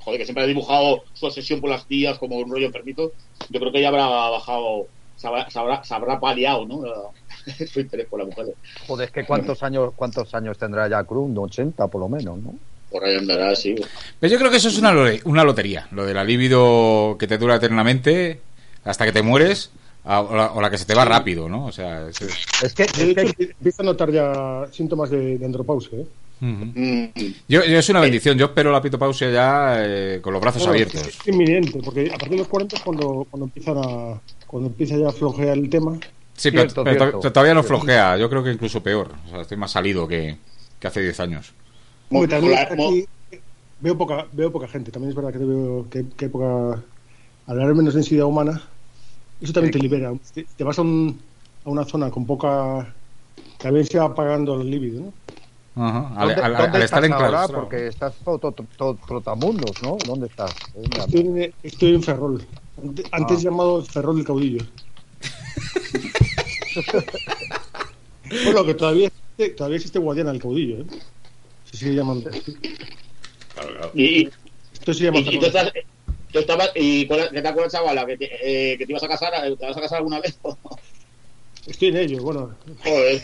joder, 0.00 0.18
que 0.20 0.24
siempre 0.24 0.44
ha 0.44 0.46
dibujado 0.46 1.02
su 1.12 1.26
obsesión 1.26 1.60
por 1.60 1.70
las 1.70 1.86
tías 1.86 2.18
como 2.18 2.36
un 2.36 2.50
rollo 2.50 2.66
enfermito. 2.66 3.12
Yo 3.50 3.58
creo 3.60 3.72
que 3.72 3.80
ya 3.80 3.88
habrá 3.88 4.06
bajado, 4.06 4.86
se 5.16 5.26
habrá, 5.26 5.50
se 5.50 5.58
habrá, 5.58 5.82
se 5.84 5.94
habrá 5.94 6.20
paliado, 6.20 6.64
¿no? 6.66 6.82
Su 7.72 7.80
interés 7.80 8.06
por 8.06 8.20
la 8.20 8.26
mujer. 8.26 8.54
Joder, 8.86 9.06
es 9.06 9.12
que 9.12 9.24
cuántos 9.24 9.62
años, 9.64 9.92
cuántos 9.96 10.32
años 10.34 10.56
tendrá 10.58 10.88
ya 10.88 11.02
Cruz, 11.04 11.30
80 11.36 11.88
por 11.88 12.00
lo 12.00 12.08
menos, 12.08 12.38
¿no? 12.38 12.54
Por 12.92 13.04
ahí 13.04 13.16
andará, 13.16 13.56
sí. 13.56 13.74
Pero 14.20 14.32
yo 14.32 14.38
creo 14.38 14.50
que 14.50 14.58
eso 14.58 14.68
es 14.68 14.78
una, 14.78 14.92
una 15.24 15.44
lotería, 15.44 15.88
lo 15.92 16.04
de 16.06 16.14
la 16.14 16.22
libido 16.24 17.16
que 17.18 17.26
te 17.26 17.38
dura 17.38 17.56
eternamente 17.56 18.40
hasta 18.84 19.04
que 19.06 19.12
te 19.12 19.22
mueres 19.22 19.70
a- 20.04 20.20
o 20.20 20.36
la, 20.36 20.52
o 20.52 20.60
la 20.60 20.70
que 20.70 20.78
se 20.78 20.84
te 20.84 20.94
va 20.94 21.04
rápido, 21.04 21.48
¿no? 21.48 21.66
O 21.66 21.72
sea, 21.72 22.08
es- 22.08 22.20
Es 22.62 22.74
que, 22.74 22.82
es 22.84 23.34
empieza 23.50 23.82
a 23.82 23.86
notar 23.86 24.10
ya 24.12 24.66
síntomas 24.72 25.10
de, 25.10 25.38
de 25.38 25.44
andropausia, 25.46 25.98
¿eh? 26.00 26.06
Mm. 26.44 27.04
yo, 27.46 27.64
yo 27.64 27.78
es 27.78 27.88
una 27.88 28.00
bendición, 28.00 28.36
yo 28.36 28.46
espero 28.46 28.72
la 28.72 28.82
pitopausia 28.82 29.30
ya 29.30 29.76
eh, 29.78 30.18
con 30.20 30.32
los 30.32 30.42
brazos 30.42 30.62
Bueno, 30.66 30.72
abiertos. 30.72 31.06
Es 31.06 31.28
inminente, 31.28 31.78
porque 31.84 32.08
a 32.08 32.18
partir 32.18 32.30
de 32.30 32.36
los 32.38 32.48
40 32.48 32.74
es 32.76 32.82
cuando, 32.82 33.24
cuando 33.30 33.44
empiezan 33.46 33.78
a 33.78 34.20
cuando 34.48 34.68
empieza 34.70 34.96
ya 34.96 35.08
a 35.08 35.12
flojear 35.12 35.56
el 35.56 35.70
tema. 35.70 35.94
Sí, 36.36 36.50
pero, 36.50 36.62
Cierto, 36.62 36.82
pero 36.82 36.96
cierto. 36.98 37.20
to- 37.20 37.32
todavía 37.32 37.54
no 37.54 37.62
flojea, 37.62 38.16
yo 38.16 38.28
creo 38.28 38.42
que 38.42 38.50
incluso 38.50 38.82
peor. 38.82 39.12
O 39.26 39.30
sea, 39.30 39.42
estoy 39.42 39.56
más 39.56 39.70
salido 39.70 40.08
que, 40.08 40.36
que 40.80 40.86
hace 40.88 41.00
10 41.00 41.20
años. 41.20 41.52
También 42.12 42.58
aquí 42.58 43.06
veo 43.80 43.96
poca 43.98 44.26
veo 44.32 44.52
poca 44.52 44.68
gente. 44.68 44.90
También 44.90 45.10
es 45.10 45.16
verdad 45.16 45.32
que, 45.32 45.38
te 45.38 45.44
veo, 45.44 45.88
que, 45.90 46.08
que 46.10 46.24
hay 46.26 46.30
poca 46.30 46.82
al 47.46 47.60
haber 47.60 47.74
menos 47.74 47.94
densidad 47.94 48.26
humana, 48.26 48.62
eso 49.40 49.52
también 49.52 49.72
te 49.72 49.78
libera. 49.78 50.12
Te, 50.32 50.44
te 50.44 50.64
vas 50.64 50.78
a, 50.78 50.82
un- 50.82 51.20
a 51.64 51.70
una 51.70 51.84
zona 51.84 52.10
con 52.10 52.26
poca 52.26 52.94
también 53.58 53.86
se 53.86 53.98
va 53.98 54.06
apagando 54.06 54.60
el 54.60 54.70
líbido, 54.70 55.00
¿no? 55.02 55.12
Ajá, 55.74 56.14
Al, 56.20 56.28
¿dónde, 56.28 56.42
al- 56.42 56.56
dónde 56.56 56.76
al 56.78 56.82
estar 56.82 57.02
estás 57.04 57.10
ahora? 57.12 57.26
enclaustrado. 57.26 57.62
Porque 57.62 57.86
estás 57.86 58.14
todo, 58.24 58.38
todo, 58.38 58.54
todo 58.76 58.98
trotamundos, 59.06 59.82
¿no? 59.82 59.96
¿Dónde 60.06 60.26
estás? 60.26 60.54
Estoy, 60.98 61.20
en- 61.20 61.54
estoy 61.62 61.94
en 61.94 62.02
Ferrol, 62.02 62.42
ante- 62.76 63.04
antes 63.10 63.38
Ah. 63.38 63.42
llamado 63.42 63.82
Ferrol 63.82 64.16
del 64.16 64.26
Caudillo. 64.26 64.64
Bueno, 68.44 68.64
que 68.64 68.74
todavía 68.74 69.08
existe, 69.08 69.50
todavía 69.56 69.76
existe 69.76 69.98
Guadiana 69.98 70.30
el 70.30 70.40
caudillo, 70.40 70.80
¿eh? 70.80 70.86
Se 71.72 71.78
sigue 71.78 71.94
llamando. 71.94 72.30
Y, 73.94 74.28
Esto 74.74 74.92
se 74.92 75.04
llama 75.04 75.20
y, 75.20 75.36
y 75.36 75.38
tú 75.38 75.46
estás, 75.46 75.72
tú 76.30 76.38
estabas, 76.38 76.70
y 76.74 77.06
cuál- 77.06 77.30
¿qué 77.32 77.40
te 77.40 77.48
acuerdas, 77.48 77.72
chavala? 77.72 78.04
¿Que 78.04 78.16
te, 78.18 78.72
eh, 78.72 78.78
que 78.78 78.84
te 78.86 78.92
ibas 78.92 79.02
a 79.02 79.08
casar? 79.08 79.32
¿Te 79.58 79.66
vas 79.66 79.76
a 79.76 79.80
casar 79.80 79.98
alguna 79.98 80.20
vez? 80.20 80.38
Estoy 81.66 81.88
en 81.88 81.96
ello, 81.96 82.22
bueno. 82.22 82.54
Joder, 82.84 83.14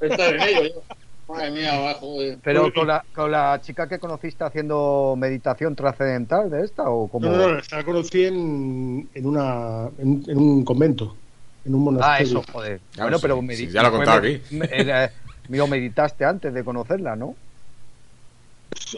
estás 0.00 0.32
en 0.32 0.42
ello. 0.42 0.62
yo. 0.74 0.82
Madre 1.28 1.50
mía, 1.50 1.94
joder. 1.98 2.38
Pero 2.44 2.72
con 2.72 2.86
la, 2.86 3.04
con 3.12 3.32
la 3.32 3.60
chica 3.60 3.88
que 3.88 3.98
conociste 3.98 4.44
haciendo 4.44 5.16
meditación 5.18 5.74
trascendental 5.74 6.48
de 6.48 6.64
esta 6.64 6.88
o 6.88 7.08
como 7.08 7.28
No, 7.28 7.36
no, 7.36 7.54
no, 7.54 7.60
la 7.72 7.84
conocí 7.84 8.24
en, 8.24 9.10
en, 9.12 9.26
una, 9.26 9.90
en, 9.98 10.22
en 10.28 10.38
un 10.38 10.64
convento, 10.64 11.16
en 11.64 11.74
un 11.74 11.80
Ah, 11.80 11.84
monasterio. 11.84 12.38
eso, 12.40 12.52
joder. 12.52 12.80
Claro, 12.92 13.06
bueno, 13.06 13.18
sí, 13.18 13.22
pero 13.22 13.40
sí, 13.56 13.66
medi- 13.66 13.72
ya 13.72 13.82
lo 13.82 13.88
he 13.88 13.90
contado 13.92 14.18
aquí. 14.18 14.40
me- 14.50 15.10
mío, 15.48 15.66
meditaste 15.66 16.24
antes 16.24 16.52
de 16.54 16.62
conocerla, 16.62 17.16
¿no? 17.16 17.34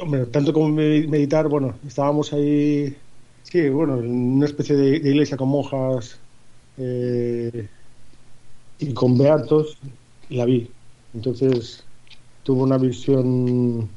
Hombre, 0.00 0.26
tanto 0.26 0.52
como 0.52 0.68
me- 0.68 1.06
meditar, 1.06 1.48
bueno, 1.48 1.74
estábamos 1.86 2.32
ahí, 2.32 2.96
sí, 3.42 3.68
bueno, 3.68 3.98
en 3.98 4.36
una 4.36 4.46
especie 4.46 4.76
de, 4.76 5.00
de 5.00 5.10
iglesia 5.10 5.36
con 5.36 5.48
monjas 5.48 6.18
eh, 6.76 7.68
y 8.78 8.92
con 8.94 9.16
beatos, 9.18 9.76
y 10.28 10.36
la 10.36 10.44
vi. 10.44 10.70
Entonces 11.14 11.82
tuve 12.44 12.62
una 12.62 12.78
visión 12.78 13.88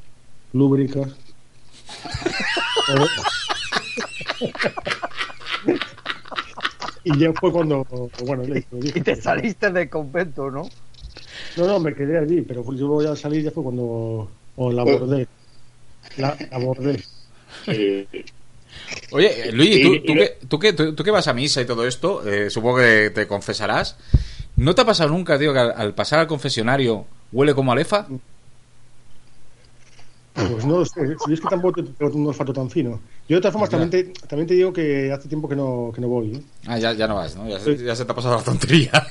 lúbrica. 0.52 1.00
y 7.04 7.18
ya 7.18 7.32
fue 7.34 7.52
cuando, 7.52 7.86
bueno, 8.24 8.42
le 8.44 8.64
le 8.70 8.80
dije 8.80 8.98
Y 8.98 9.02
te 9.02 9.16
saliste 9.16 9.70
del 9.70 9.88
convento, 9.90 10.50
¿no? 10.50 10.68
No, 11.56 11.66
no, 11.66 11.80
me 11.80 11.94
quedé 11.94 12.18
allí, 12.18 12.40
pero 12.42 12.64
yo 12.74 12.88
voy 12.88 13.06
a 13.06 13.14
salir 13.16 13.42
ya 13.44 13.50
fue 13.50 13.62
cuando 13.62 14.28
o 14.56 14.72
la 14.72 14.82
abordé. 14.82 15.26
La, 16.16 16.36
la 16.50 16.56
abordé. 16.56 17.02
Eh, 17.66 18.06
Oye, 19.10 19.48
eh, 19.48 19.52
Luis, 19.52 19.76
Y- 19.76 19.82
¿tú, 19.82 20.00
tú 20.06 20.14
que, 20.14 20.38
tú, 20.48 20.58
que, 20.58 20.72
tú- 20.72 20.94
tú 20.94 21.04
que 21.04 21.10
vas 21.10 21.28
a 21.28 21.34
misa 21.34 21.60
y 21.60 21.66
todo 21.66 21.86
esto, 21.86 22.26
eh, 22.26 22.48
supongo 22.50 22.78
que 22.78 23.10
te 23.14 23.26
confesarás. 23.26 23.96
¿No 24.56 24.74
te 24.74 24.82
ha 24.82 24.84
pasado 24.86 25.10
nunca, 25.10 25.38
tío, 25.38 25.52
que 25.52 25.58
al, 25.58 25.72
al 25.76 25.94
pasar 25.94 26.18
al 26.20 26.26
confesionario 26.26 27.06
huele 27.32 27.54
como 27.54 27.72
a 27.72 27.76
lefa? 27.76 28.06
Pues 30.34 30.64
no 30.64 30.78
lo 30.78 30.84
sé, 30.86 31.00
si 31.26 31.34
es 31.34 31.40
que 31.40 31.48
tampoco 31.48 31.84
tengo 31.84 32.16
un 32.16 32.26
olfato 32.28 32.52
tan 32.54 32.70
fino. 32.70 33.00
Yo 33.28 33.36
de 33.36 33.42
todas 33.42 33.52
formas 33.52 33.68
también 33.70 33.90
te, 33.90 34.04
también 34.26 34.46
te 34.46 34.54
digo 34.54 34.72
que 34.72 35.12
hace 35.12 35.28
tiempo 35.28 35.46
que 35.48 35.54
no, 35.56 35.92
que 35.94 36.00
no 36.00 36.08
voy. 36.08 36.36
¿eh? 36.36 36.42
Ah, 36.66 36.78
ya, 36.78 36.92
ya 36.94 37.06
no 37.06 37.16
vas, 37.16 37.36
¿no? 37.36 37.46
Ya, 37.48 37.60
se- 37.60 37.76
ya 37.76 37.94
se 37.94 38.04
te 38.06 38.12
ha 38.12 38.14
pasado 38.14 38.36
la 38.36 38.42
tontería. 38.42 38.90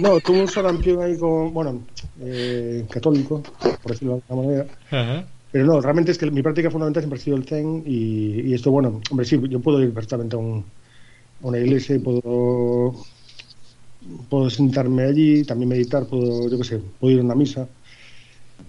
No, 0.00 0.18
tuve 0.18 0.40
un 0.40 0.48
sarampión 0.48 1.00
ahí 1.02 1.16
con, 1.16 1.52
bueno, 1.54 1.82
eh, 2.20 2.84
católico, 2.90 3.42
por 3.80 3.92
decirlo 3.92 4.14
de 4.16 4.22
alguna 4.28 4.48
manera. 4.48 5.28
Pero 5.54 5.66
no, 5.66 5.80
realmente 5.80 6.10
es 6.10 6.18
que 6.18 6.28
mi 6.32 6.42
práctica 6.42 6.68
fundamental 6.68 7.04
siempre 7.04 7.20
ha 7.20 7.22
sido 7.22 7.36
el 7.36 7.44
Zen 7.44 7.84
y, 7.86 8.52
esto, 8.52 8.72
bueno, 8.72 9.00
hombre, 9.08 9.24
sí, 9.24 9.40
yo 9.48 9.60
puedo 9.60 9.80
ir 9.80 9.94
perfectamente 9.94 10.34
a, 10.34 10.40
un- 10.40 10.64
a 11.44 11.46
una 11.46 11.58
iglesia 11.60 11.94
y 11.94 12.00
puedo, 12.00 12.92
puedo 14.28 14.50
sentarme 14.50 15.04
allí, 15.04 15.44
también 15.44 15.68
meditar, 15.68 16.08
puedo, 16.08 16.50
yo 16.50 16.58
qué 16.58 16.64
sé, 16.64 16.80
puedo 16.98 17.14
ir 17.14 17.20
a 17.20 17.22
una 17.22 17.36
misa, 17.36 17.68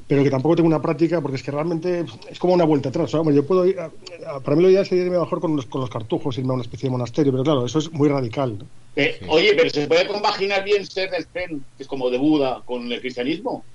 pero 0.08 0.24
que 0.24 0.30
tampoco 0.30 0.58
tengo 0.58 0.68
una 0.68 0.80
práctica 0.80 1.22
porque 1.22 1.38
es 1.38 1.42
que 1.42 1.50
realmente 1.50 2.06
es 2.30 2.38
como 2.38 2.54
una 2.54 2.66
vuelta 2.66 2.90
atrás. 2.90 3.12
¿no? 3.16 3.32
Yo 3.32 3.44
puedo 3.48 3.66
ir, 3.66 3.80
a- 3.80 3.92
a- 4.28 4.40
para 4.42 4.56
mí 4.56 4.62
lo 4.62 4.70
ideal 4.70 4.86
sería 4.86 5.06
irme 5.06 5.18
mejor 5.18 5.42
con 5.42 5.56
los, 5.56 5.66
con 5.66 5.82
los 5.82 5.90
cartujos, 5.90 6.38
irme 6.38 6.52
a 6.52 6.54
una 6.54 6.62
especie 6.66 6.86
de 6.86 6.92
monasterio, 6.92 7.32
pero 7.32 7.44
claro, 7.44 7.66
eso 7.66 7.80
es 7.80 7.92
muy 7.94 8.10
radical. 8.10 8.60
eh, 8.96 9.20
Oye, 9.28 9.56
pero 9.58 9.72
¿se 9.72 9.88
puede 9.88 10.06
compaginar 10.06 10.64
bien 10.64 10.86
ser 10.86 11.10
del 11.10 11.26
Zen, 11.34 11.66
que 11.76 11.82
es 11.82 11.88
como 11.88 12.12
de 12.12 12.20
Buda, 12.20 12.62
con 12.64 12.92
el 12.92 13.02
cristianismo? 13.02 13.66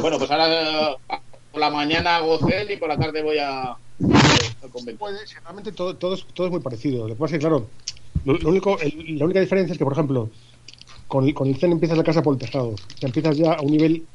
Bueno, 0.00 0.18
pues 0.18 0.28
ahora 0.28 0.96
por 1.52 1.60
la 1.60 1.70
mañana 1.70 2.16
hago 2.16 2.38
Zen 2.38 2.70
y 2.70 2.76
por 2.76 2.88
la 2.88 2.96
tarde 2.98 3.22
voy 3.22 3.38
a, 3.38 3.62
al 3.70 4.70
convento. 4.72 5.04
Realmente 5.44 5.72
todo, 5.72 5.96
todo, 5.96 6.14
es, 6.14 6.26
todo 6.34 6.46
es 6.46 6.52
muy 6.52 6.60
parecido. 6.60 7.06
Lo 7.06 7.14
que 7.14 7.20
pasa 7.20 7.36
es 7.36 7.38
que, 7.38 7.46
claro, 7.46 7.68
lo, 8.24 8.34
lo 8.38 8.48
único, 8.48 8.78
el- 8.80 9.18
la 9.18 9.24
única 9.26 9.40
diferencia 9.40 9.72
es 9.72 9.78
que, 9.78 9.84
por 9.84 9.92
ejemplo, 9.92 10.30
con, 11.06 11.30
con 11.32 11.48
el 11.48 11.56
Zen 11.56 11.72
empiezas 11.72 11.98
la 11.98 12.04
casa 12.04 12.22
por 12.22 12.32
el 12.34 12.40
tejado. 12.40 12.74
Sea, 12.98 13.06
empiezas 13.08 13.36
ya 13.36 13.52
a 13.52 13.60
un 13.62 13.70
nivel 13.70 14.06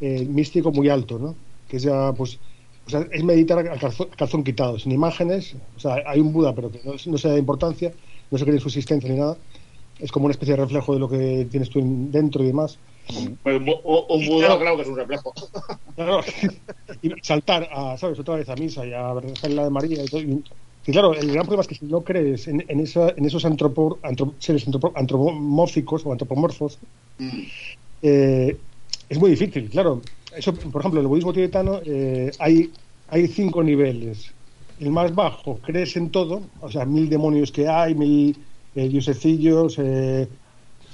eh, 0.00 0.24
místico 0.28 0.72
muy 0.72 0.88
alto, 0.88 1.18
¿no? 1.18 1.36
Que 1.68 1.76
es 1.76 1.84
ya, 1.84 2.12
pues, 2.12 2.38
o 2.86 2.90
sea, 2.90 3.06
es 3.12 3.22
meditar 3.22 3.58
al 3.60 3.78
calzón, 3.78 4.08
al 4.10 4.16
calzón 4.16 4.42
quitado, 4.42 4.78
sin 4.78 4.90
imágenes. 4.92 5.54
O 5.76 5.80
sea, 5.80 6.02
hay 6.04 6.20
un 6.20 6.32
Buda, 6.32 6.52
pero 6.54 6.70
que 6.72 6.80
no, 6.84 6.94
no 7.06 7.18
se 7.18 7.28
da 7.28 7.38
importancia, 7.38 7.92
no 8.30 8.38
se 8.38 8.44
cree 8.44 8.56
en 8.56 8.60
su 8.60 8.68
existencia 8.68 9.08
ni 9.08 9.18
nada. 9.18 9.36
Es 10.00 10.10
como 10.10 10.24
una 10.24 10.32
especie 10.32 10.56
de 10.56 10.62
reflejo 10.62 10.94
de 10.94 10.98
lo 10.98 11.08
que 11.08 11.46
tienes 11.48 11.70
tú 11.70 11.78
en- 11.78 12.10
dentro 12.10 12.42
y 12.42 12.46
demás. 12.48 12.78
Pues, 13.42 13.60
un, 13.60 13.68
un 14.08 14.26
Buda, 14.26 14.58
claro 14.58 14.76
que 14.76 14.82
es 14.82 14.88
un 14.88 14.96
reflejo. 14.96 15.32
Claro, 15.94 16.20
y 17.02 17.10
saltar 17.22 17.68
a, 17.70 17.98
¿sabes? 17.98 18.18
Otra 18.18 18.36
vez 18.36 18.48
a 18.48 18.54
misa 18.56 18.86
y 18.86 18.94
a 18.94 19.12
rezar 19.12 19.50
la 19.50 19.64
de 19.64 19.70
María 19.70 20.02
y 20.02 20.06
todo. 20.06 20.22
Y, 20.22 20.42
y 20.86 20.92
claro, 20.92 21.12
el 21.12 21.30
gran 21.30 21.44
problema 21.44 21.60
es 21.60 21.68
que 21.68 21.74
si 21.74 21.84
no 21.84 22.02
crees 22.02 22.48
en, 22.48 22.64
en, 22.66 22.80
esa, 22.80 23.10
en 23.10 23.24
esos 23.26 23.44
antropo- 23.44 24.00
antro- 24.02 24.34
seres 24.38 24.66
antropo- 24.66 24.92
antropomórficos 24.94 26.06
o 26.06 26.12
antropomorfos, 26.12 26.78
Mm. 27.18 27.40
eh, 28.00 28.56
es 29.08 29.18
muy 29.18 29.30
difícil, 29.30 29.68
claro. 29.68 30.00
Eso, 30.34 30.54
por 30.54 30.80
ejemplo, 30.80 31.00
en 31.00 31.04
el 31.04 31.08
budismo 31.08 31.32
tibetano 31.34 31.80
eh, 31.84 32.30
hay, 32.38 32.72
hay 33.08 33.28
cinco 33.28 33.62
niveles. 33.62 34.34
El 34.78 34.90
más 34.90 35.14
bajo, 35.14 35.60
crees 35.60 35.94
en 35.96 36.10
todo, 36.10 36.50
o 36.58 36.70
sea, 36.70 36.86
mil 36.86 37.08
demonios 37.10 37.52
que 37.52 37.68
hay, 37.68 37.94
mil 37.94 38.46
eh, 38.74 38.88
diosecillos, 38.88 39.78
eh, 39.78 40.26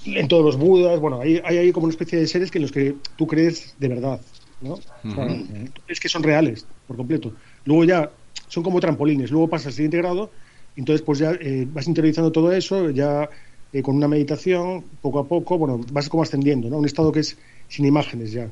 en 0.04 0.28
todos 0.28 0.44
los 0.44 0.56
budas, 0.56 1.00
bueno, 1.00 1.20
hay, 1.20 1.40
hay 1.44 1.58
ahí 1.58 1.72
como 1.72 1.84
una 1.84 1.92
especie 1.92 2.18
de 2.18 2.26
seres 2.26 2.50
que 2.50 2.58
en 2.58 2.62
los 2.62 2.72
que 2.72 2.94
tú 3.16 3.26
crees 3.26 3.74
de 3.78 3.88
verdad, 3.88 4.20
¿no? 4.60 4.74
O 4.74 4.80
sea, 5.14 5.26
tú 5.72 5.82
crees 5.84 6.00
que 6.00 6.08
son 6.08 6.22
reales, 6.22 6.66
por 6.86 6.96
completo. 6.96 7.32
Luego 7.64 7.84
ya 7.84 8.10
son 8.48 8.62
como 8.62 8.80
trampolines, 8.80 9.30
luego 9.30 9.48
pasas 9.48 9.68
al 9.68 9.72
siguiente 9.74 9.98
grado, 9.98 10.30
entonces 10.76 11.02
pues 11.02 11.18
ya 11.18 11.32
eh, 11.32 11.66
vas 11.70 11.86
interiorizando 11.86 12.32
todo 12.32 12.52
eso, 12.52 12.90
ya 12.90 13.28
eh, 13.72 13.82
con 13.82 13.96
una 13.96 14.08
meditación, 14.08 14.84
poco 15.00 15.18
a 15.18 15.28
poco, 15.28 15.58
bueno, 15.58 15.80
vas 15.92 16.08
como 16.08 16.22
ascendiendo, 16.22 16.70
¿no? 16.70 16.78
Un 16.78 16.86
estado 16.86 17.12
que 17.12 17.20
es 17.20 17.36
sin 17.68 17.84
imágenes 17.84 18.32
ya. 18.32 18.50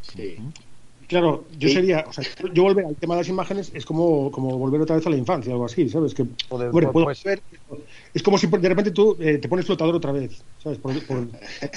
Sí. 0.00 0.36
Claro, 1.08 1.46
yo 1.56 1.68
sería, 1.68 2.04
o 2.08 2.12
sea, 2.12 2.24
yo 2.52 2.64
volver 2.64 2.84
al 2.84 2.96
tema 2.96 3.14
de 3.14 3.20
las 3.20 3.28
imágenes 3.28 3.70
es 3.74 3.84
como, 3.86 4.30
como 4.32 4.58
volver 4.58 4.80
otra 4.80 4.96
vez 4.96 5.06
a 5.06 5.10
la 5.10 5.16
infancia, 5.16 5.52
algo 5.52 5.66
así, 5.66 5.88
¿sabes? 5.88 6.14
Que, 6.14 6.24
Joder, 6.48 6.68
hombre, 6.70 6.86
pues- 6.88 6.92
puedo 6.92 7.04
pues- 7.06 7.24
ver, 7.24 7.42
es 8.12 8.22
como 8.22 8.38
si 8.38 8.48
de 8.48 8.68
repente 8.68 8.90
tú 8.90 9.16
eh, 9.20 9.38
te 9.38 9.48
pones 9.48 9.66
flotador 9.66 9.94
otra 9.94 10.10
vez, 10.12 10.44
¿sabes? 10.58 10.78
Por, 10.78 10.92
por- 11.06 11.28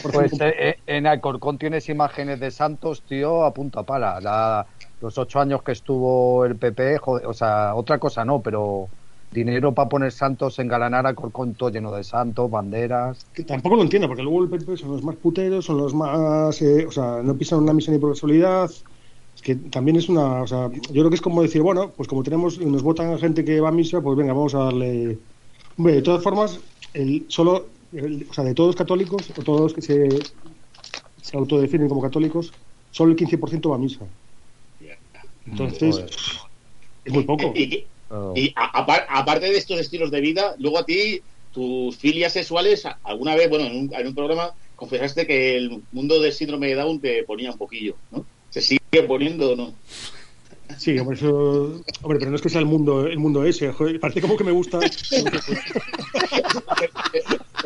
por 0.02 0.12
Pues 0.12 0.34
eh, 0.42 0.54
eh, 0.60 0.76
en 0.88 1.06
Alcorcón 1.06 1.60
tienes 1.60 1.90
imágenes 1.90 2.40
de 2.40 2.50
Santos, 2.50 3.04
tío, 3.06 3.44
a 3.44 3.54
punta 3.54 3.84
pala. 3.84 4.20
La- 4.20 4.66
los 5.00 5.18
ocho 5.18 5.40
años 5.40 5.62
que 5.64 5.74
estuvo 5.74 6.44
el 6.46 6.58
PP, 6.58 6.98
joder, 6.98 7.28
o 7.28 7.34
sea, 7.34 7.76
otra 7.76 8.00
cosa 8.00 8.26
no, 8.26 8.42
pero 8.42 8.90
dinero 9.32 9.76
para 9.76 9.88
poner 9.90 10.12
Santos, 10.12 10.58
engalanar 10.58 11.06
Alcorcón 11.06 11.54
todo 11.54 11.70
lleno 11.70 11.92
de 11.92 12.04
santos, 12.04 12.50
banderas. 12.50 13.28
que 13.32 13.44
tampoco 13.44 13.76
lo 13.76 13.84
entiendo, 13.84 14.08
porque 14.08 14.24
luego 14.24 14.44
el 14.44 14.50
PP 14.50 14.76
son 14.76 14.92
los 14.92 15.04
más 15.04 15.16
puteros, 15.18 15.66
son 15.66 15.78
los 15.78 15.94
más, 15.94 16.60
eh, 16.64 16.88
o 16.88 16.92
sea, 16.92 17.22
no 17.24 17.38
pisan 17.38 17.60
una 17.60 17.74
misa 17.74 17.92
ni 17.92 18.00
por 18.00 18.10
casualidad. 18.12 18.72
Es 19.40 19.44
que 19.44 19.56
también 19.56 19.96
es 19.96 20.10
una, 20.10 20.42
o 20.42 20.48
sea, 20.48 20.70
yo 20.70 20.92
creo 20.92 21.10
que 21.10 21.16
es 21.16 21.22
como 21.22 21.42
decir, 21.42 21.62
bueno, 21.62 21.94
pues 21.96 22.10
como 22.10 22.24
tenemos, 22.24 22.60
nos 22.60 22.84
votan 22.84 23.18
gente 23.18 23.46
que 23.46 23.62
va 23.62 23.70
a 23.70 23.72
misa, 23.72 24.02
pues 24.02 24.18
venga, 24.18 24.34
vamos 24.34 24.54
a 24.54 24.66
darle. 24.66 25.18
Hombre, 25.78 25.94
de 25.94 26.02
todas 26.02 26.22
formas, 26.22 26.60
el, 26.94 27.24
solo, 27.30 27.68
el- 27.94 28.28
o 28.30 28.34
sea, 28.34 28.44
de 28.44 28.54
todos 28.54 28.68
los 28.68 28.76
católicos, 28.76 29.30
o 29.38 29.42
todos 29.42 29.62
los 29.62 29.74
que 29.74 29.82
se, 29.82 30.10
se 31.22 31.38
autodefinen 31.38 31.88
como 31.88 32.02
católicos, 32.02 32.52
solo 32.92 33.12
el 33.12 33.18
15% 33.18 33.70
va 33.70 33.76
a 33.76 33.80
misa. 33.80 34.06
Entonces, 35.46 35.96
Joder. 35.96 36.10
es 37.06 37.14
muy 37.14 37.24
poco. 37.24 37.54
Y, 37.56 37.64
y- 37.64 37.86
Oh. 38.12 38.34
y 38.36 38.52
a- 38.56 38.84
apar- 38.84 39.06
aparte 39.08 39.46
de 39.52 39.58
estos 39.58 39.80
estilos 39.80 40.10
de 40.12 40.20
vida, 40.20 40.56
luego 40.58 40.80
a 40.80 40.84
ti, 40.86 41.22
tus 41.52 41.96
filias 41.96 42.34
sexuales, 42.34 42.84
alguna 43.04 43.36
vez, 43.36 43.48
bueno, 43.50 43.66
en 43.68 43.78
un, 43.78 43.94
en 43.94 44.08
un 44.08 44.16
programa 44.16 44.52
confesaste 44.76 45.26
que 45.28 45.56
el 45.56 45.84
mundo 45.92 46.20
del 46.20 46.34
síndrome 46.34 46.68
de 46.68 46.76
Down 46.76 47.00
te 47.00 47.24
ponía 47.24 47.52
un 47.52 47.58
poquillo, 47.60 47.96
¿no? 48.12 48.26
¿Se 48.50 48.62
sigue 48.92 49.04
poniendo 49.08 49.52
o 49.52 49.56
no? 49.56 49.74
Sí, 50.78 50.98
hombre, 51.00 51.18
eso, 51.18 51.82
hombre, 52.04 52.20
pero 52.20 52.30
no 52.30 52.36
es 52.36 52.42
que 52.44 52.50
sea 52.50 52.60
el 52.60 52.68
mundo, 52.68 53.08
el 53.08 53.18
mundo 53.18 53.44
ese, 53.44 53.72
joder, 53.72 54.00
parece 54.00 54.22
como 54.22 54.38
que 54.38 54.44
me 54.44 54.52
gusta. 54.52 54.80
Es 54.84 55.10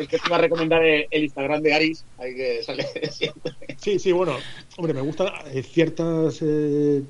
que 0.08 0.18
te 0.18 0.26
iba 0.26 0.36
a 0.36 0.40
recomendar 0.40 0.82
el, 0.84 1.06
el 1.10 1.24
Instagram 1.24 1.62
de 1.62 1.74
Aris, 1.74 2.04
hay 2.18 2.34
que 2.34 2.62
sale 2.64 2.82
siempre. 3.12 3.52
Sí, 3.76 3.98
sí, 3.98 4.10
bueno, 4.12 4.36
hombre, 4.76 4.94
me 4.94 5.00
gustan 5.02 5.28
eh, 5.52 5.62
ciertas 5.62 6.38
eh, 6.42 7.02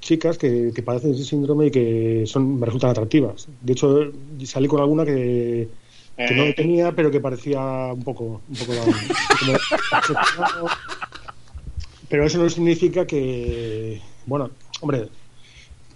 chicas 0.00 0.36
que, 0.38 0.70
que 0.74 0.82
padecen 0.82 1.14
ese 1.14 1.24
síndrome 1.24 1.66
y 1.66 1.70
que 1.70 2.24
son 2.26 2.60
me 2.60 2.66
resultan 2.66 2.90
atractivas. 2.90 3.48
De 3.62 3.72
hecho, 3.72 4.12
salí 4.44 4.68
con 4.68 4.80
alguna 4.80 5.04
que, 5.04 5.68
que 6.16 6.34
no 6.34 6.44
lo 6.46 6.54
tenía, 6.54 6.92
pero 6.92 7.10
que 7.10 7.20
parecía 7.20 7.60
un 7.92 8.04
poco, 8.04 8.42
un 8.48 8.56
poco 8.56 8.72
como- 9.40 10.68
pero 12.14 12.26
eso 12.26 12.38
no 12.38 12.48
significa 12.48 13.04
que, 13.04 14.00
bueno, 14.26 14.48
hombre, 14.80 15.08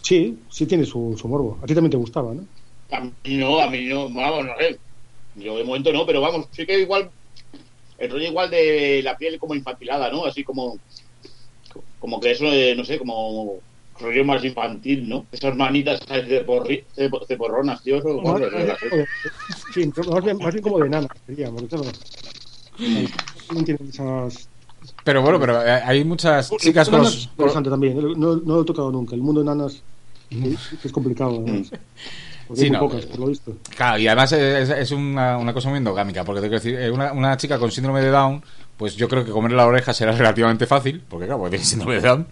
sí, 0.03 0.37
sí 0.51 0.67
tiene 0.67 0.85
su, 0.85 1.17
su 1.17 1.29
morbo. 1.29 1.61
A 1.63 1.65
ti 1.65 1.75
también 1.77 1.93
te 1.93 1.97
gustaba, 1.97 2.35
¿no? 2.35 2.45
A 2.91 2.99
mí 3.03 3.37
no, 3.37 3.61
a 3.61 3.71
mí 3.71 3.85
no, 3.85 4.13
vamos, 4.13 4.47
no 4.47 4.53
sé. 4.59 4.81
Yo 5.37 5.57
de 5.57 5.63
momento 5.63 5.93
no, 5.93 6.05
pero 6.05 6.21
vamos, 6.21 6.49
sí 6.51 6.67
que 6.67 6.81
igual 6.81 7.09
el 7.99 8.11
rollo 8.11 8.27
igual 8.27 8.51
de 8.51 9.01
la 9.05 9.17
piel 9.17 9.39
como 9.39 9.55
infantilada, 9.55 10.11
¿no? 10.11 10.25
Así 10.25 10.43
como, 10.43 10.81
como 12.01 12.19
que 12.19 12.33
eso, 12.33 12.47
eh, 12.47 12.75
no 12.77 12.85
sé, 12.85 12.99
como 12.99 13.61
rollo 14.01 14.25
más 14.25 14.45
infantil, 14.45 15.09
¿no? 15.09 15.25
Esas 15.31 15.55
manitas 15.55 16.01
¿sabes? 16.05 16.29
de, 16.29 16.41
porri, 16.41 16.85
de, 16.97 17.09
de 17.29 17.37
porronas, 17.37 17.81
tío. 17.81 17.99
Eso, 17.99 18.21
Más-. 18.23 18.43
Sí, 19.73 19.89
más 20.11 20.25
bien, 20.25 20.37
más 20.39 20.53
bien 20.53 20.65
como 20.65 20.81
de 20.81 20.91
nana, 20.91 21.07
claro, 21.37 21.55
no 23.55 23.63
tienen 23.63 23.89
esas... 23.89 24.49
Pero 25.05 25.23
bueno, 25.23 25.41
pero 25.41 25.63
eh, 25.65 25.81
hay 25.85 26.05
muchas 26.05 26.51
chicas 26.59 26.89
con 26.89 27.01
los... 27.01 27.25
interesante 27.25 27.71
también, 27.71 27.97
no, 27.97 28.37
no 28.37 28.55
lo 28.57 28.63
he 28.63 28.65
tocado 28.65 28.91
nunca. 28.91 29.15
El 29.15 29.23
mundo 29.23 29.41
de 29.41 29.47
nanas 29.47 29.83
eh, 30.31 30.55
es 30.85 30.93
complicado, 30.93 31.43
además. 31.43 31.71
Porque 32.47 32.61
Sí, 32.61 32.65
hay 32.67 32.71
muy 32.71 32.79
no, 32.81 32.89
pocas, 32.89 33.05
eh, 33.05 33.09
por 33.11 33.21
lo 33.21 33.27
visto. 33.27 33.53
Claro, 33.77 33.99
y 33.99 34.07
además 34.07 34.33
es, 34.33 34.71
es 34.71 34.91
una, 34.93 35.37
una 35.39 35.53
cosa 35.53 35.69
muy 35.69 35.79
endogámica, 35.79 36.25
porque 36.25 36.41
te 36.41 36.49
quiero 36.49 36.63
decir, 36.63 36.79
eh, 36.79 36.91
una, 36.91 37.13
una 37.13 37.37
chica 37.37 37.59
con 37.59 37.71
síndrome 37.71 38.01
de 38.01 38.11
Down, 38.11 38.43
pues 38.77 38.97
yo 38.97 39.09
creo 39.09 39.25
que 39.25 39.31
comerle 39.33 39.57
la 39.57 39.67
oreja 39.67 39.93
será 39.93 40.13
relativamente 40.17 40.67
fácil, 40.67 41.03
porque 41.09 41.27
claro, 41.27 41.41
porque 41.41 41.51
tiene 41.57 41.65
síndrome 41.65 41.95
de 41.97 42.01
Down. 42.09 42.27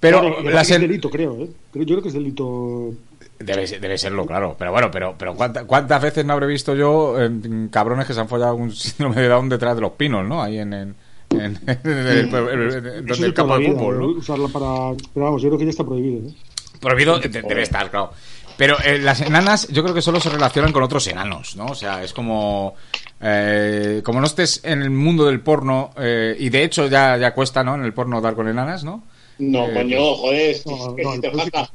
Pero 0.00 0.20
Claro, 0.20 0.60
es 0.60 0.68
delito, 0.68 1.08
creo, 1.10 1.36
¿eh? 1.38 1.50
Yo 1.74 1.84
creo 1.84 2.02
que 2.02 2.08
es 2.08 2.14
delito. 2.14 2.92
Debe, 3.38 3.66
debe 3.66 3.98
serlo, 3.98 4.26
claro. 4.26 4.54
Pero 4.58 4.70
bueno, 4.72 4.90
pero, 4.90 5.14
pero 5.18 5.34
¿cuánta- 5.34 5.64
¿cuántas 5.64 6.00
veces 6.02 6.24
no 6.24 6.34
habré 6.34 6.46
visto 6.46 6.74
yo 6.74 7.20
eh, 7.20 7.30
cabrones 7.70 8.06
que 8.06 8.14
se 8.14 8.20
han 8.20 8.28
follado 8.28 8.54
un 8.54 8.70
síndrome 8.74 9.20
de 9.20 9.28
Down 9.28 9.48
detrás 9.48 9.74
de 9.74 9.80
los 9.80 9.92
pinos, 9.92 10.26
¿no? 10.26 10.42
Ahí 10.42 10.58
en, 10.58 10.72
en, 10.72 10.94
en- 11.40 11.58
el, 11.66 12.30
donde 12.30 13.26
el 13.26 13.34
de 13.34 13.44
la 13.46 13.56
vida, 13.58 13.70
fútbol, 13.72 13.98
¿no? 13.98 14.06
Usarla 14.08 14.48
para. 14.48 14.96
Pero 15.12 15.26
vamos, 15.26 15.42
yo 15.42 15.48
creo 15.48 15.58
que 15.58 15.64
ya 15.64 15.70
está 15.70 15.84
prohibido. 15.84 16.28
¿eh? 16.28 16.34
Prohibido 16.80 17.18
de- 17.18 17.28
debe 17.28 17.62
estar, 17.62 17.90
claro. 17.90 18.10
Pero 18.56 18.76
eh, 18.84 18.98
las 18.98 19.20
enanas 19.20 19.66
yo 19.68 19.82
creo 19.82 19.94
que 19.94 20.02
solo 20.02 20.20
se 20.20 20.30
relacionan 20.30 20.72
con 20.72 20.82
otros 20.84 21.06
enanos, 21.08 21.56
¿no? 21.56 21.66
O 21.66 21.74
sea, 21.74 22.04
es 22.04 22.12
como... 22.12 22.74
eh, 23.20 24.00
como 24.04 24.20
no 24.20 24.26
estés 24.26 24.60
en 24.64 24.82
el 24.82 24.90
mundo 24.90 25.24
del 25.24 25.40
porno, 25.40 25.90
eh, 25.98 26.36
y 26.38 26.50
de 26.50 26.62
hecho 26.62 26.86
ya, 26.86 27.16
ya 27.16 27.34
cuesta, 27.34 27.64
¿no? 27.64 27.74
En 27.74 27.84
el 27.84 27.92
porno 27.92 28.20
dar 28.20 28.34
con 28.36 28.46
enanas, 28.46 28.84
¿no? 28.84 29.02
No, 29.38 29.66
Eh, 29.66 29.74
coño, 29.74 30.14
joder, 30.14 30.50
es 30.50 30.64
no, 30.66 30.94
que 30.94 31.02
no, 31.02 31.12
si 31.14 31.20
te 31.20 31.26
el 31.28 31.36
falta 31.36 31.68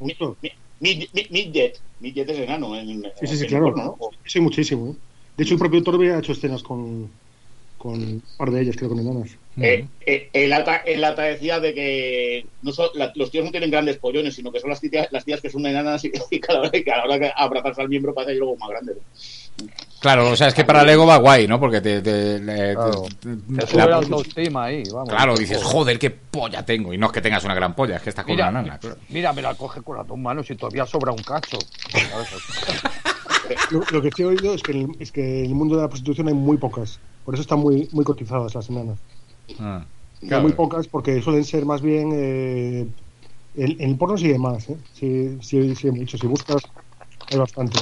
Midget, 0.80 1.80
Midget 2.00 2.30
es 2.30 2.40
enano 2.40 2.76
en, 2.76 3.04
Sí, 3.20 3.28
sí, 3.28 3.36
sí, 3.38 3.44
en 3.44 3.50
claro. 3.50 3.66
porno, 3.66 3.84
¿no? 4.00 4.10
Sí, 4.26 4.40
muchísimo. 4.40 4.92
¿eh? 4.92 4.96
De 5.38 5.44
hecho, 5.44 5.56
el 5.56 5.60
propio 5.60 5.84
Torbe 5.84 6.14
ha 6.14 6.20
hecho 6.20 6.32
escenas 6.32 6.64
con, 6.64 7.10
con 7.78 7.94
un 7.96 8.24
par 8.38 8.52
de 8.52 8.62
ellas, 8.62 8.76
creo, 8.78 8.90
con 8.90 9.00
enanas. 9.00 9.32
Eh, 9.62 9.86
eh, 10.06 10.30
el, 10.32 10.54
ata, 10.54 10.78
el 10.78 11.04
ata 11.04 11.24
decía 11.24 11.60
de 11.60 11.74
que 11.74 12.46
no 12.62 12.72
son- 12.72 12.90
la- 12.94 13.12
los 13.16 13.30
tíos 13.30 13.44
no 13.44 13.52
tienen 13.52 13.72
grandes 13.72 13.98
pollones, 13.98 14.36
sino 14.36 14.52
que 14.52 14.60
son 14.62 14.70
las 14.70 14.80
tías, 14.80 15.08
las 15.12 15.26
tías 15.26 15.42
que 15.42 15.50
son 15.50 15.66
enanas 15.66 16.04
y, 16.06 16.12
y 16.32 16.40
que 16.40 16.52
a 16.52 16.56
la 16.56 16.60
hora, 16.62 16.72
que 16.72 16.92
a 16.92 16.98
la 16.98 17.04
hora 17.04 17.18
de 17.20 17.32
abrazarse 17.36 17.82
al 17.82 17.90
miembro 17.90 18.14
parece 18.14 18.36
luego 18.36 18.56
más 18.58 18.70
grande. 18.70 18.94
¿no? 18.96 19.68
Claro, 20.00 20.30
o 20.30 20.36
sea, 20.38 20.48
es 20.48 20.54
que 20.54 20.64
para 20.64 20.86
Lego 20.86 21.06
va 21.06 21.18
guay, 21.18 21.46
¿no? 21.46 21.60
Porque 21.60 21.82
te... 21.82 22.02
te- 22.02 22.40
le- 22.40 22.74
Claro. 22.74 23.04
te- 23.20 23.28
Te 23.36 23.54
la- 23.62 23.68
sube 23.68 23.86
la 23.90 23.96
autoestima 23.98 24.64
ahí, 24.66 24.84
vamos. 24.94 25.10
Claro, 25.10 25.36
dices, 25.36 25.62
joder, 25.62 26.00
qué 26.00 26.10
polla 26.12 26.64
tengo. 26.64 26.94
Y 26.94 26.98
no 26.98 27.08
es 27.08 27.12
que 27.12 27.20
tengas 27.20 27.44
una 27.44 27.54
gran 27.56 27.76
polla, 27.76 27.98
es 27.98 28.02
que 28.04 28.10
estás 28.12 28.24
con 28.24 28.36
Mira, 28.36 28.48
una 28.50 28.62
nana. 28.62 28.78
claro. 28.80 28.96
mira, 29.10 29.34
me 29.34 29.42
la 29.42 29.56
coge 29.56 29.82
con 29.82 29.98
las 29.98 30.08
dos 30.08 30.18
manos 30.18 30.50
y 30.50 30.56
todavía 30.56 30.86
sobra 30.86 31.12
un 31.12 31.22
cacho. 31.22 31.58
Lo, 33.72 33.82
lo 33.92 34.02
que 34.02 34.10
sí 34.16 34.22
he 34.22 34.26
oído 34.26 34.54
es 34.54 34.62
que, 34.62 34.72
en 34.74 34.78
el, 34.82 34.96
es 35.00 35.12
que 35.12 35.40
en 35.40 35.46
el 35.48 35.56
mundo 35.56 35.76
de 35.76 35.82
la 35.82 35.88
prostitución 35.90 36.28
hay 36.28 36.34
muy 36.36 36.58
pocas. 36.58 37.00
Por 37.26 37.34
eso 37.34 37.42
están 37.42 37.60
muy, 37.60 37.90
muy 37.92 38.06
cotizadas 38.06 38.54
las 38.54 38.70
enanas. 38.70 39.00
Ah, 39.60 39.86
claro. 40.20 40.44
muy 40.44 40.54
pocas 40.54 40.88
porque 40.88 41.22
suelen 41.22 41.44
ser 41.44 41.66
más 41.66 41.82
bien. 41.82 42.12
Eh, 42.14 42.88
en, 43.56 43.72
en 43.82 43.90
el 43.90 43.98
porno 43.98 44.16
hay 44.16 44.38
más, 44.38 44.70
¿eh? 44.70 44.78
Sí, 44.94 45.38
sí, 45.42 45.76
sí 45.76 45.92
mucho. 45.92 46.18
Si 46.18 46.28
buscas, 46.28 46.62
hay 47.32 47.38
bastante. 47.38 47.80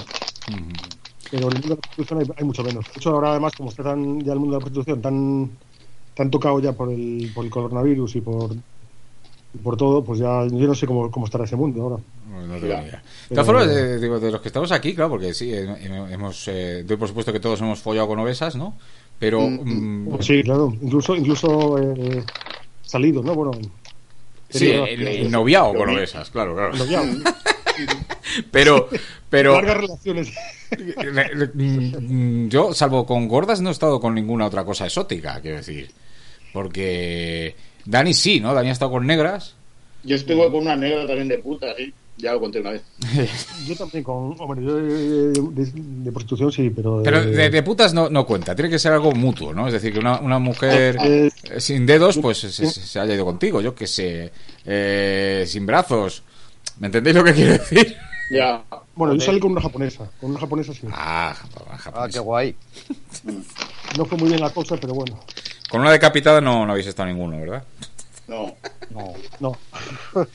Pero 1.30 1.50
en 1.50 1.58
el 1.58 1.62
mundo 1.62 1.68
de 1.68 1.76
la 1.76 1.76
prostitución 1.76 2.20
hay, 2.20 2.26
hay 2.38 2.44
mucho 2.46 2.64
menos. 2.64 2.86
De 2.86 2.92
hecho, 2.96 3.10
ahora 3.12 3.32
además, 3.32 3.54
como 3.56 3.70
está 3.70 3.84
tan, 3.84 4.22
ya 4.22 4.34
el 4.34 4.40
mundo 4.40 4.56
de 4.56 4.60
la 4.60 4.66
prostitución 4.66 5.02
tan, 5.02 5.50
tan 6.16 6.32
tocado 6.32 6.60
ya 6.60 6.72
por 6.72 6.92
el, 6.92 7.32
por 7.36 7.44
el 7.44 7.52
coronavirus 7.52 8.16
y 8.16 8.22
por, 8.22 8.56
por 9.62 9.76
todo, 9.76 10.04
pues 10.04 10.20
ya 10.20 10.48
yo 10.48 10.68
no 10.68 10.76
sé 10.76 10.88
cómo, 10.88 11.12
cómo 11.12 11.26
estará 11.26 11.44
ese 11.44 11.58
mundo 11.58 11.82
ahora. 11.82 11.98
No 12.30 12.54
tengo 12.54 12.68
idea. 12.68 12.82
De 13.30 13.36
todas 13.36 13.46
formas, 13.46 13.68
de, 13.68 14.00
digo, 14.00 14.20
de 14.20 14.32
los 14.32 14.42
que 14.42 14.48
estamos 14.48 14.72
aquí, 14.72 14.96
claro, 14.96 15.12
porque 15.12 15.34
sí, 15.34 15.52
eh, 15.54 15.68
hemos, 16.12 16.48
eh, 16.48 16.84
doy 16.86 16.98
por 16.98 17.08
supuesto 17.08 17.34
que 17.34 17.40
todos 17.40 17.60
hemos 17.62 17.80
follado 17.80 18.08
con 18.08 18.20
obesas, 18.20 18.56
¿no? 18.56 18.76
Pero 19.20 19.42
Mm, 19.42 20.08
mm, 20.14 20.22
Sí, 20.22 20.44
claro. 20.44 20.74
Incluso, 20.82 21.16
incluso 21.16 21.78
eh, 21.80 22.24
salido, 22.82 23.24
¿no? 23.24 23.34
Bueno, 23.36 23.52
sí, 24.50 24.70
el, 24.70 25.08
el 25.08 25.32
noviado 25.32 25.74
con 25.74 25.90
obesas, 25.90 26.30
claro, 26.30 26.56
claro. 26.56 26.74
Pero, 28.52 28.90
pero 29.30 29.54
largas 29.54 29.78
relaciones. 29.78 30.34
mm, 31.54 32.48
yo, 32.50 32.74
salvo 32.74 33.06
con 33.06 33.28
gordas, 33.28 33.62
no 33.62 33.70
he 33.70 33.72
estado 33.72 34.00
con 34.00 34.16
ninguna 34.16 34.46
otra 34.46 34.66
cosa 34.66 34.86
exótica, 34.86 35.40
quiero 35.42 35.58
decir. 35.58 35.92
Porque 36.54 37.56
Dani 37.86 38.14
sí, 38.14 38.40
¿no? 38.40 38.54
Dani 38.54 38.70
ha 38.70 38.74
estado 38.74 38.92
con 38.92 39.06
negras. 39.06 39.56
Yo 40.04 40.16
estuve 40.16 40.46
con 40.52 40.62
una 40.62 40.76
negra 40.76 41.06
también 41.06 41.28
de 41.28 41.40
puta, 41.40 41.68
sí. 41.78 41.94
Ya 42.18 42.34
lo 42.34 42.40
conté 42.40 42.60
una 42.62 42.72
vez. 42.72 42.82
Yo 43.68 43.76
también 43.76 44.04
con, 44.04 44.36
hombre, 44.40 44.64
yo 44.66 44.76
de, 44.78 45.32
de- 45.34 45.72
de 45.74 46.12
prostitución 46.12 46.52
sí, 46.52 46.70
pero... 46.72 47.02
Pero 47.04 47.24
de- 47.24 47.32
de, 47.32 47.50
de 47.52 47.64
putas 47.64 47.94
no, 47.94 48.10
no 48.10 48.26
cuenta, 48.26 48.56
tiene 48.56 48.70
que 48.72 48.80
ser 48.80 48.92
algo 48.94 49.12
mutuo, 49.12 49.54
¿no? 49.54 49.68
Es 49.68 49.74
decir, 49.74 49.94
que 49.94 50.00
una, 50.00 50.20
una 50.20 50.40
mujer 50.40 50.98
Eh, 51.00 51.30
eh, 51.44 51.60
sin 51.62 51.86
dedos, 51.86 52.18
pues 52.18 52.40
se, 52.40 52.50
se- 52.52 52.66
se 52.72 53.00
haya 53.00 53.14
ido 53.14 53.24
contigo, 53.26 53.62
yo 53.62 53.76
que 53.76 53.86
sé, 53.86 54.32
eh, 54.66 55.46
sin 55.48 55.66
brazos. 55.68 56.24
¿Me 56.80 56.88
entendéis 56.88 57.16
lo 57.16 57.24
que 57.24 57.34
quiero 57.34 57.52
decir? 57.54 57.96
Ya. 58.32 58.64
bueno, 58.96 59.14
yo 59.16 59.22
salí 59.22 59.40
con 59.40 59.52
una 59.52 59.62
japonesa, 59.62 60.10
con 60.20 60.32
una 60.32 60.40
japonesa 60.40 60.74
sí. 60.74 60.82
Ah, 60.92 61.36
Ah, 61.70 61.78
japonés. 61.78 62.14
qué 62.14 62.20
guay. 62.20 62.56
No 63.98 64.06
fue 64.06 64.18
muy 64.18 64.28
bien 64.30 64.42
la 64.42 64.50
cosa, 64.50 64.76
pero 64.78 64.94
bueno, 64.94 65.20
Con 65.70 65.82
una 65.82 65.92
decapitada 65.92 66.42
no, 66.42 66.66
no 66.66 66.72
habéis 66.72 66.88
estado 66.88 67.08
ninguno, 67.10 67.40
¿verdad? 67.40 67.64
No. 68.28 68.56
No. 68.92 69.14
no. 69.40 69.52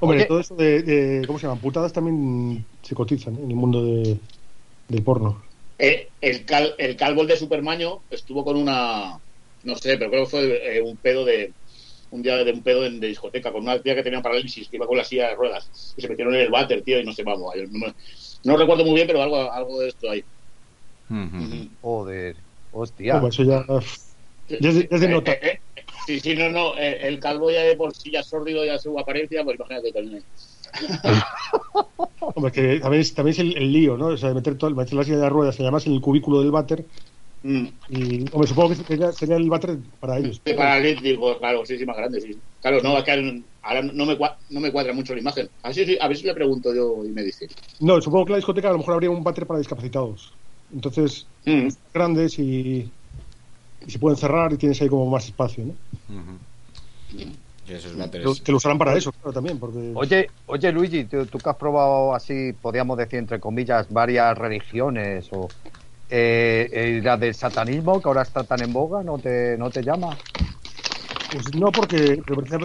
hombre, 0.00 0.18
Oye. 0.18 0.26
todo 0.26 0.40
eso 0.40 0.54
de, 0.56 0.82
de- 0.82 1.26
¿cómo 1.26 1.38
se 1.38 1.46
llaman? 1.46 1.60
Putadas 1.60 1.92
también 1.92 2.66
se 2.82 2.94
cotizan 2.94 3.34
¿eh? 3.36 3.40
en 3.42 3.50
el 3.50 3.56
mundo 3.56 3.84
de, 3.84 4.18
del 4.88 5.02
porno. 5.02 5.42
Eh, 5.78 6.08
el, 6.20 6.44
cal, 6.44 6.74
el 6.78 6.96
calvo 6.96 7.24
de 7.24 7.36
Supermaño 7.36 8.02
estuvo 8.10 8.44
con 8.44 8.56
una. 8.56 9.18
No 9.64 9.76
sé, 9.76 9.96
pero 9.96 10.10
creo 10.10 10.24
que 10.24 10.30
fue 10.30 10.76
eh, 10.76 10.82
un 10.82 10.96
pedo 10.98 11.24
de. 11.24 11.52
Un 12.10 12.22
día 12.22 12.36
de 12.44 12.52
un 12.52 12.62
pedo 12.62 12.84
en, 12.86 13.00
de 13.00 13.08
discoteca 13.08 13.50
con 13.50 13.62
una 13.62 13.80
tía 13.82 13.96
que 13.96 14.04
tenía 14.04 14.22
parálisis, 14.22 14.68
que 14.68 14.76
iba 14.76 14.86
con 14.86 14.96
la 14.96 15.02
silla 15.02 15.30
de 15.30 15.34
ruedas. 15.34 15.94
Y 15.96 16.02
se 16.02 16.08
metieron 16.08 16.32
en 16.36 16.42
el 16.42 16.50
váter, 16.50 16.82
tío, 16.82 17.00
y 17.00 17.04
no 17.04 17.12
sé, 17.12 17.24
vamos. 17.24 17.52
yo 17.56 17.64
No, 18.44 18.56
recuerdo 18.56 18.84
muy 18.84 18.94
bien, 18.94 19.08
pero 19.08 19.20
algo, 19.20 19.50
algo 19.50 19.80
de 19.80 19.88
esto 19.88 20.08
hay. 20.10 20.22
Ujú. 21.10 21.70
Joder. 21.80 22.36
Hostia. 22.70 23.20
Eso 23.26 23.42
ya... 23.42 23.64
Ya 24.46 24.68
es 24.68 24.74
de- 24.76 24.88
ya 24.88 24.94
es 24.96 25.00
de 25.00 25.06
Eh, 25.06 25.10
nota. 25.10 25.32
Sí, 26.06 26.20
sí, 26.20 26.34
no, 26.34 26.50
no. 26.50 26.76
eh, 26.76 26.98
el 27.08 27.18
calvo 27.18 27.50
ya 27.50 27.62
de 27.62 27.76
por 27.76 27.94
sí 27.94 28.10
ya 28.10 28.22
sórdido 28.22 28.64
ya 28.64 28.78
su 28.78 28.98
apariencia, 28.98 29.42
pues 29.42 29.56
imagínate 29.56 29.92
también. 29.92 30.24
Hombre, 32.20 32.52
que 32.52 32.80
también 32.80 33.00
es, 33.00 33.14
también 33.14 33.32
es 33.32 33.38
el, 33.38 33.56
el 33.56 33.72
lío, 33.72 33.96
¿no? 33.96 34.06
O 34.08 34.16
sea, 34.16 34.30
de 34.30 34.34
meter, 34.34 34.56
todo, 34.56 34.70
meter 34.74 34.94
la 34.94 35.04
silla 35.04 35.18
de 35.18 35.28
ruedas 35.28 35.58
y 35.58 35.62
además 35.62 35.86
en 35.86 35.94
el 35.94 36.00
cubículo 36.00 36.40
del 36.40 36.50
váter. 36.50 36.86
Mm. 37.42 37.66
Y, 37.88 38.20
hombre, 38.32 38.48
supongo 38.48 38.70
que 38.70 38.76
sería, 38.76 39.12
sería 39.12 39.36
el 39.36 39.48
váter 39.50 39.78
para 40.00 40.18
ellos. 40.18 40.42
De 40.44 40.54
paralítico, 40.54 41.38
claro, 41.38 41.64
sí, 41.64 41.78
sí, 41.78 41.84
más 41.86 41.96
grande, 41.96 42.20
sí. 42.20 42.40
Claro, 42.60 42.80
no, 42.82 42.96
es 42.98 43.04
que 43.04 43.10
ahora 43.62 43.82
no 43.82 44.06
me, 44.06 44.18
cua- 44.18 44.36
no 44.48 44.60
me 44.60 44.72
cuadra 44.72 44.92
mucho 44.92 45.14
la 45.14 45.20
imagen. 45.20 45.48
A 45.62 45.68
ver, 45.68 45.74
si, 45.74 45.98
a 46.00 46.08
ver 46.08 46.16
si 46.16 46.24
le 46.26 46.34
pregunto 46.34 46.74
yo 46.74 47.04
y 47.04 47.12
me 47.12 47.22
dice. 47.22 47.46
No, 47.80 48.00
supongo 48.00 48.26
que 48.26 48.32
la 48.32 48.38
discoteca 48.38 48.68
a 48.68 48.72
lo 48.72 48.78
mejor 48.78 48.94
habría 48.94 49.10
un 49.10 49.22
váter 49.22 49.46
para 49.46 49.58
discapacitados. 49.58 50.32
Entonces, 50.70 51.28
Mm. 51.44 51.68
grandes 51.92 52.38
y, 52.38 52.92
y 53.86 53.90
se 53.90 53.98
pueden 53.98 54.16
cerrar 54.16 54.52
y 54.52 54.56
tienes 54.56 54.80
ahí 54.80 54.88
como 54.88 55.06
más 55.06 55.24
espacio, 55.26 55.64
¿no? 55.64 55.74
Y. 57.12 57.44
Que 57.64 58.52
lo 58.52 58.58
usarán 58.58 58.76
para 58.76 58.94
eso, 58.94 59.10
claro, 59.12 59.32
también, 59.32 59.58
porque... 59.58 59.92
Oye, 59.94 60.28
oye 60.46 60.70
Luigi, 60.70 61.04
tú, 61.04 61.24
tú 61.24 61.38
que 61.38 61.48
has 61.48 61.56
probado 61.56 62.14
así, 62.14 62.52
podríamos 62.52 62.98
decir 62.98 63.18
entre 63.18 63.40
comillas, 63.40 63.86
varias 63.90 64.36
religiones 64.36 65.28
o 65.32 65.48
eh, 66.10 66.68
eh, 66.70 67.00
la 67.02 67.16
del 67.16 67.34
satanismo 67.34 68.02
que 68.02 68.08
ahora 68.08 68.22
está 68.22 68.44
tan 68.44 68.60
en 68.60 68.72
boga, 68.72 69.02
¿no 69.02 69.18
te, 69.18 69.56
no 69.56 69.70
te 69.70 69.82
llama? 69.82 70.16
Pues 71.32 71.54
no, 71.54 71.72
porque 71.72 72.22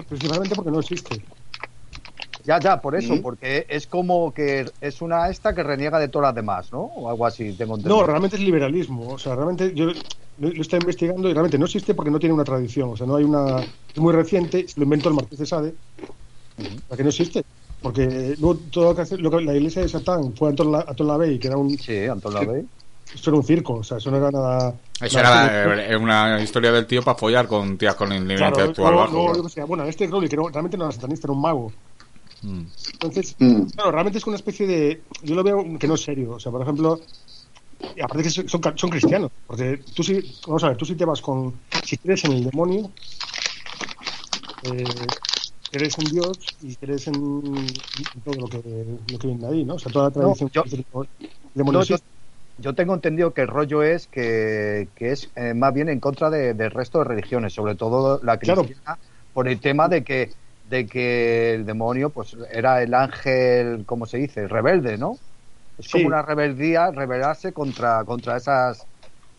principalmente 0.10 0.54
porque 0.54 0.72
no 0.72 0.82
existe. 0.82 1.24
Ya, 2.50 2.60
ya, 2.60 2.82
por 2.82 2.96
eso, 2.96 3.22
porque 3.22 3.68
es 3.70 3.86
como 3.86 4.34
que 4.34 4.66
es 4.82 5.02
una 5.04 5.30
esta 5.30 5.54
que 5.54 5.62
reniega 5.62 6.00
de 6.00 6.08
todas 6.08 6.30
las 6.30 6.36
demás, 6.36 6.72
¿no? 6.72 6.80
O 6.80 7.08
algo 7.08 7.28
así, 7.28 7.54
tengo 7.54 7.76
entendido. 7.76 7.98
No, 8.02 8.08
realmente 8.08 8.38
es 8.38 8.42
liberalismo. 8.42 9.08
O 9.10 9.20
sea, 9.20 9.36
realmente 9.36 9.72
yo 9.76 9.86
lo, 9.86 9.94
lo 10.40 10.62
estoy 10.62 10.80
investigando 10.80 11.30
y 11.30 11.34
realmente 11.34 11.60
no 11.60 11.66
existe 11.66 11.94
porque 11.94 12.10
no 12.10 12.18
tiene 12.18 12.34
una 12.34 12.44
tradición. 12.44 12.90
O 12.90 12.98
sea, 12.98 13.06
no 13.06 13.18
hay 13.18 13.24
una... 13.24 13.60
Es 13.60 13.98
muy 14.00 14.14
reciente, 14.14 14.66
lo 14.78 14.84
inventó 14.84 15.10
el 15.10 15.16
Marqués 15.16 15.38
de 15.38 15.46
Sade, 15.46 15.74
para 16.88 16.98
que 16.98 17.04
no 17.04 17.10
existe. 17.10 17.44
Porque 17.84 18.36
luego 18.40 18.60
todo 18.72 18.86
lo 18.86 18.96
que 18.96 19.02
hace, 19.04 19.18
lo 19.18 19.30
que 19.30 19.42
la 19.42 19.54
iglesia 19.54 19.84
de 19.84 19.88
Satán 19.90 20.34
fue 20.36 20.50
Anton, 20.50 20.72
La, 20.72 20.80
Anton 20.88 21.08
LaVey, 21.08 21.38
que 21.38 21.48
era 21.50 21.58
un, 21.58 21.78
Sí, 21.78 22.06
Antón 22.08 22.34
Lavey. 22.34 22.66
esto 23.14 23.30
era 23.30 23.38
un 23.38 23.44
circo, 23.46 23.74
o 23.76 23.84
sea, 23.84 23.98
eso 23.98 24.10
no 24.10 24.18
era 24.18 24.32
nada... 24.32 24.74
Eso 25.00 25.22
nada 25.22 25.46
era 25.76 25.88
eh, 25.88 25.96
una 25.96 26.42
historia 26.42 26.72
del 26.72 26.88
tío 26.88 27.04
para 27.04 27.16
follar 27.18 27.48
con 27.48 27.78
tías 27.78 27.94
con 27.96 28.10
nivel 28.10 28.38
Claro, 28.38 28.56
intelectual 28.56 28.94
luego- 28.96 29.06
bajo. 29.28 29.34
claro. 29.44 29.50
yo 29.56 29.68
bueno, 29.68 29.84
este 29.86 30.10
Crowley, 30.10 30.28
que 30.28 30.36
no- 30.36 30.50
realmente 30.50 30.78
no 30.78 30.86
era 30.86 30.92
satanista, 30.94 31.28
era 31.28 31.34
un 31.34 31.42
mago. 31.42 31.72
Mm. 32.42 32.62
Entonces, 32.94 33.36
Mm. 33.40 33.64
claro, 33.76 33.92
realmente 33.92 34.18
es 34.20 34.28
una 34.28 34.36
especie 34.38 34.66
de. 34.68 35.04
Yo 35.24 35.36
lo 35.36 35.44
veo 35.44 35.64
que 35.80 35.88
no 35.88 35.96
es 35.96 36.02
serio. 36.02 36.32
O 36.32 36.40
sea, 36.40 36.52
por 36.52 36.62
ejemplo, 36.62 37.00
aparte 38.02 38.24
que 38.24 38.30
son, 38.30 38.48
son 38.50 38.90
cristianos. 38.90 39.32
Porque 39.46 39.80
tú 39.96 40.04
sí, 40.04 40.22
vamos 40.48 40.64
a 40.64 40.70
ver, 40.70 40.78
tú 40.78 40.86
sí 40.86 40.96
te 40.96 41.06
vas 41.06 41.22
con. 41.22 41.60
Si 41.84 41.98
crees 41.98 42.24
en 42.26 42.32
el 42.34 42.44
demonio, 42.46 42.92
eh, 44.64 44.86
crees 45.72 45.98
en 45.98 46.06
Dios 46.06 46.38
y 46.62 46.76
crees 46.76 47.08
en, 47.08 47.16
en 47.16 48.22
todo 48.24 48.36
lo 48.42 48.48
que, 48.48 48.58
lo 49.12 49.20
que 49.20 49.28
viene 49.28 49.48
ahí, 49.48 49.64
¿no? 49.66 49.76
O 49.76 49.80
sea, 49.80 49.92
toda 49.92 50.06
la 50.06 50.12
tradición 50.12 50.50
yo- 50.54 50.64
demoníaca. 51.54 51.86
yo, 51.86 51.98
yo 52.58 52.76
tengo 52.76 52.94
entendido 52.94 53.34
que 53.34 53.42
el 53.42 53.48
rollo 53.48 53.84
es 53.84 54.08
que, 54.08 54.90
que 54.96 55.12
es 55.12 55.30
eh, 55.36 55.54
más 55.54 55.74
bien 55.74 55.90
en 55.90 56.00
contra 56.00 56.30
de- 56.30 56.54
del 56.54 56.72
resto 56.72 57.00
de 57.00 57.06
religiones, 57.06 57.54
sobre 57.54 57.76
todo 57.76 58.20
la 58.24 58.38
Claro. 58.38 58.64
cristiana, 58.66 59.00
por 59.34 59.48
el 59.48 59.60
tema 59.60 59.88
de 59.88 60.04
que 60.04 60.34
de 60.70 60.88
que 60.88 61.54
el 61.56 61.66
demonio 61.66 62.12
pues 62.12 62.36
era 62.52 62.82
el 62.84 62.94
ángel, 62.94 63.86
¿cómo 63.86 64.06
se 64.06 64.18
dice? 64.20 64.48
Rebelde, 64.48 64.98
¿no? 64.98 65.22
Es 65.78 65.90
como 65.90 66.08
una 66.08 66.22
rebeldía, 66.24 66.92
rebelarse 66.92 67.54
contra 67.54 68.06
contra 68.06 68.38
esas 68.38 68.88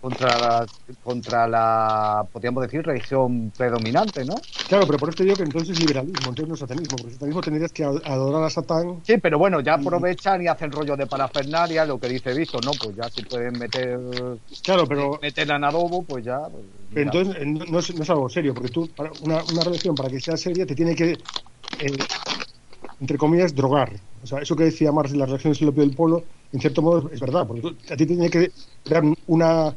contra 0.01 0.39
las, 0.39 0.71
contra 1.03 1.49
la 1.49 2.29
podríamos 2.33 2.63
decir 2.65 2.83
religión 2.85 3.53
predominante, 3.53 4.25
¿no? 4.25 4.49
Claro, 4.69 4.87
pero 4.87 4.99
por 5.01 5.09
esto 5.11 5.23
digo 5.25 5.37
que 5.37 5.43
entonces 5.43 5.73
es 5.75 5.79
liberalismo, 5.81 6.31
entonces 6.31 6.49
no 6.49 6.55
es 6.55 6.61
satanismo, 6.61 6.99
porque 6.99 7.15
satanismo 7.15 7.43
tendrías 7.43 7.73
que 7.73 7.85
ad- 7.85 8.03
adorar 8.07 8.45
a 8.45 8.51
Satán. 8.51 9.03
Sí, 9.03 9.19
pero 9.19 9.39
bueno, 9.39 9.61
ya 9.61 9.75
aprovechan 9.75 10.43
y 10.43 10.47
hacen 10.49 10.71
rollo 10.71 10.97
de 10.97 11.07
parafernalia, 11.07 11.85
lo 11.87 11.99
que 11.99 12.09
dice 12.09 12.35
Visto, 12.35 12.61
¿no? 12.61 12.77
Pues 12.79 12.95
ya 12.97 13.09
si 13.11 13.23
pueden 13.23 13.57
meter 13.57 13.99
Claro, 14.65 14.87
pero 14.89 15.19
meterla 15.21 15.57
en 15.57 15.65
adobo, 15.65 16.05
pues 16.05 16.25
ya. 16.25 16.49
pues. 16.51 16.67
Entonces, 16.95 17.37
eh, 17.37 17.47
no, 17.47 17.65
no 17.67 17.79
es, 17.79 17.95
no 17.95 18.03
es 18.03 18.11
algo 18.11 18.29
serio, 18.29 18.55
porque 18.55 18.69
tú, 18.71 18.93
para 18.95 19.13
una, 19.13 19.45
una 19.45 19.65
religión, 19.65 19.97
para 19.97 20.11
que 20.11 20.21
sea 20.21 20.37
seria, 20.37 20.67
te 20.67 20.75
tiene 20.75 20.95
que, 20.97 21.23
eh, 21.79 22.09
entre 22.99 23.19
comillas, 23.19 23.55
drogar. 23.55 23.91
O 24.23 24.27
sea, 24.27 24.41
eso 24.41 24.57
que 24.57 24.65
decía 24.65 24.93
Marx 24.93 25.13
de 25.13 25.19
las 25.19 25.29
religiones 25.31 25.59
es 25.59 25.63
el 25.63 25.69
opio 25.71 25.83
del 25.83 25.95
pueblo, 25.95 26.27
en 26.53 26.61
cierto 26.61 26.83
modo 26.83 27.11
es 27.11 27.21
verdad, 27.21 27.47
porque 27.47 27.63
a 27.91 27.97
ti 27.97 28.07
te 28.07 28.07
tiene 28.07 28.31
que 28.31 28.53
dar 28.85 29.03
una, 29.27 29.77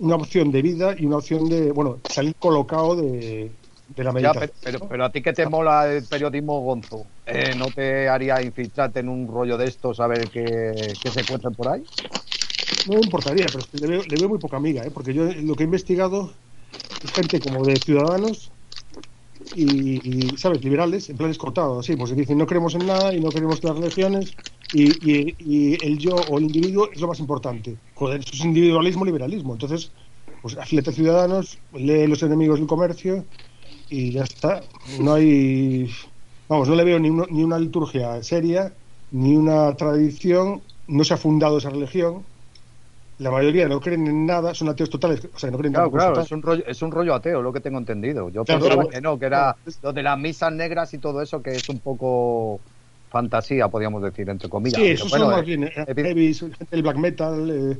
una 0.00 0.16
opción 0.16 0.50
de 0.52 0.62
vida 0.62 0.94
y 0.98 1.06
una 1.06 1.18
opción 1.18 1.48
de, 1.48 1.72
bueno, 1.72 2.02
salir 2.06 2.34
colocado 2.38 2.96
de, 2.96 3.56
de 3.88 4.04
la 4.04 4.12
Ya, 4.20 4.34
meditación. 4.34 4.50
pero, 4.50 4.52
pero, 4.62 4.80
pero 4.88 5.04
a 5.04 5.12
ti 5.12 5.22
que 5.22 5.32
te 5.32 5.46
mola 5.46 5.86
el 5.92 6.08
periodismo 6.08 6.60
gonzo, 6.62 7.12
eh, 7.24 7.54
¿no 7.54 7.70
te 7.72 8.08
haría 8.08 8.42
infiltrarte 8.42 9.00
en 9.00 9.08
un 9.08 9.28
rollo 9.28 9.56
de 9.56 9.68
estos 9.68 10.00
a 10.00 10.06
ver 10.08 10.28
qué, 10.30 10.98
qué 11.00 11.10
se 11.10 11.20
encuentran 11.20 11.54
por 11.54 11.68
ahí? 11.68 11.88
No 12.84 12.94
me 12.94 13.00
importaría, 13.00 13.50
pero 13.50 13.64
le 13.72 13.86
veo, 13.86 14.04
le 14.04 14.16
veo 14.18 14.28
muy 14.28 14.38
poca 14.38 14.56
amiga, 14.56 14.84
¿eh? 14.86 14.90
porque 14.90 15.14
yo 15.14 15.24
lo 15.32 15.56
que 15.56 15.64
he 15.64 15.66
investigado 15.66 16.38
es 17.02 17.12
gente 17.12 17.40
como 17.40 17.64
de 17.66 17.80
ciudadanos 17.80 18.52
y, 19.50 20.36
¿sabes?, 20.36 20.62
liberales, 20.64 21.08
en 21.10 21.16
plan 21.16 21.30
escotado, 21.30 21.78
así, 21.80 21.96
pues 21.96 22.14
dicen 22.14 22.38
no 22.38 22.46
creemos 22.46 22.74
en 22.74 22.86
nada 22.86 23.14
y 23.14 23.20
no 23.20 23.32
queremos 23.32 23.62
las 23.64 23.76
religiones 23.78 24.36
y, 24.70 24.98
y, 25.00 25.86
el 25.86 25.98
yo 25.98 26.18
o 26.20 26.38
el 26.38 26.44
individuo 26.44 26.90
es 26.92 27.00
lo 27.00 27.08
más 27.08 27.20
importante. 27.20 27.80
Joder, 27.94 28.20
eso 28.20 28.30
es 28.34 28.44
individualismo, 28.44 29.04
liberalismo. 29.04 29.54
Entonces, 29.54 29.94
pues 30.40 30.56
afílate 30.58 30.90
a 30.90 30.92
ciudadanos, 30.92 31.62
lee 31.72 32.06
los 32.06 32.22
enemigos 32.22 32.58
del 32.58 32.68
comercio 32.68 33.26
y 33.88 34.12
ya 34.12 34.24
está. 34.24 34.68
No 34.84 35.14
hay, 35.14 35.88
vamos, 36.48 36.68
no 36.68 36.74
le 36.74 36.84
veo 36.84 36.98
ni, 36.98 37.10
uno- 37.10 37.26
ni 37.30 37.42
una 37.44 37.58
liturgia 37.58 38.22
seria, 38.22 38.78
ni 39.10 39.36
una 39.36 39.74
tradición, 39.76 40.64
no 40.86 41.04
se 41.04 41.14
ha 41.14 41.16
fundado 41.16 41.58
esa 41.58 41.70
religión. 41.70 42.28
La 43.18 43.30
mayoría 43.30 43.68
no 43.68 43.80
creen 43.80 44.06
en 44.06 44.26
nada, 44.26 44.54
son 44.54 44.68
ateos 44.68 44.90
totales, 44.90 45.28
o 45.34 45.38
sea, 45.38 45.50
no 45.50 45.58
creen 45.58 45.72
Claro, 45.72 45.90
claro, 45.90 46.20
es 46.20 46.30
un 46.30 46.40
rollo, 46.42 46.64
es 46.66 46.82
un 46.82 46.92
rollo 46.92 47.14
ateo, 47.14 47.42
lo 47.42 47.52
que 47.52 47.60
tengo 47.60 47.78
entendido. 47.78 48.28
Yo 48.30 48.44
Claro, 48.44 48.60
pensaba 48.62 48.88
que 48.88 49.00
no, 49.00 49.18
que 49.18 49.26
era 49.26 49.56
claro. 49.56 49.78
lo 49.82 49.92
de 49.92 50.02
las 50.02 50.18
misas 50.18 50.52
negras 50.52 50.94
y 50.94 50.98
todo 50.98 51.20
eso, 51.20 51.42
que 51.42 51.56
es 51.56 51.68
un 51.68 51.80
poco 51.80 52.60
fantasía, 53.10 53.68
podríamos 53.68 54.02
decir, 54.02 54.28
entre 54.28 54.48
comillas. 54.48 54.80
Sí, 54.80 54.86
esos 54.88 55.10
bueno, 55.10 55.24
son 55.26 55.32
más 55.34 55.42
eh, 55.42 55.46
bien 55.46 55.64
eh, 55.64 55.72
heavy, 55.96 56.34
gente 56.34 56.66
del 56.70 56.82
black 56.82 56.96
metal, 56.96 57.50
eh, 57.50 57.78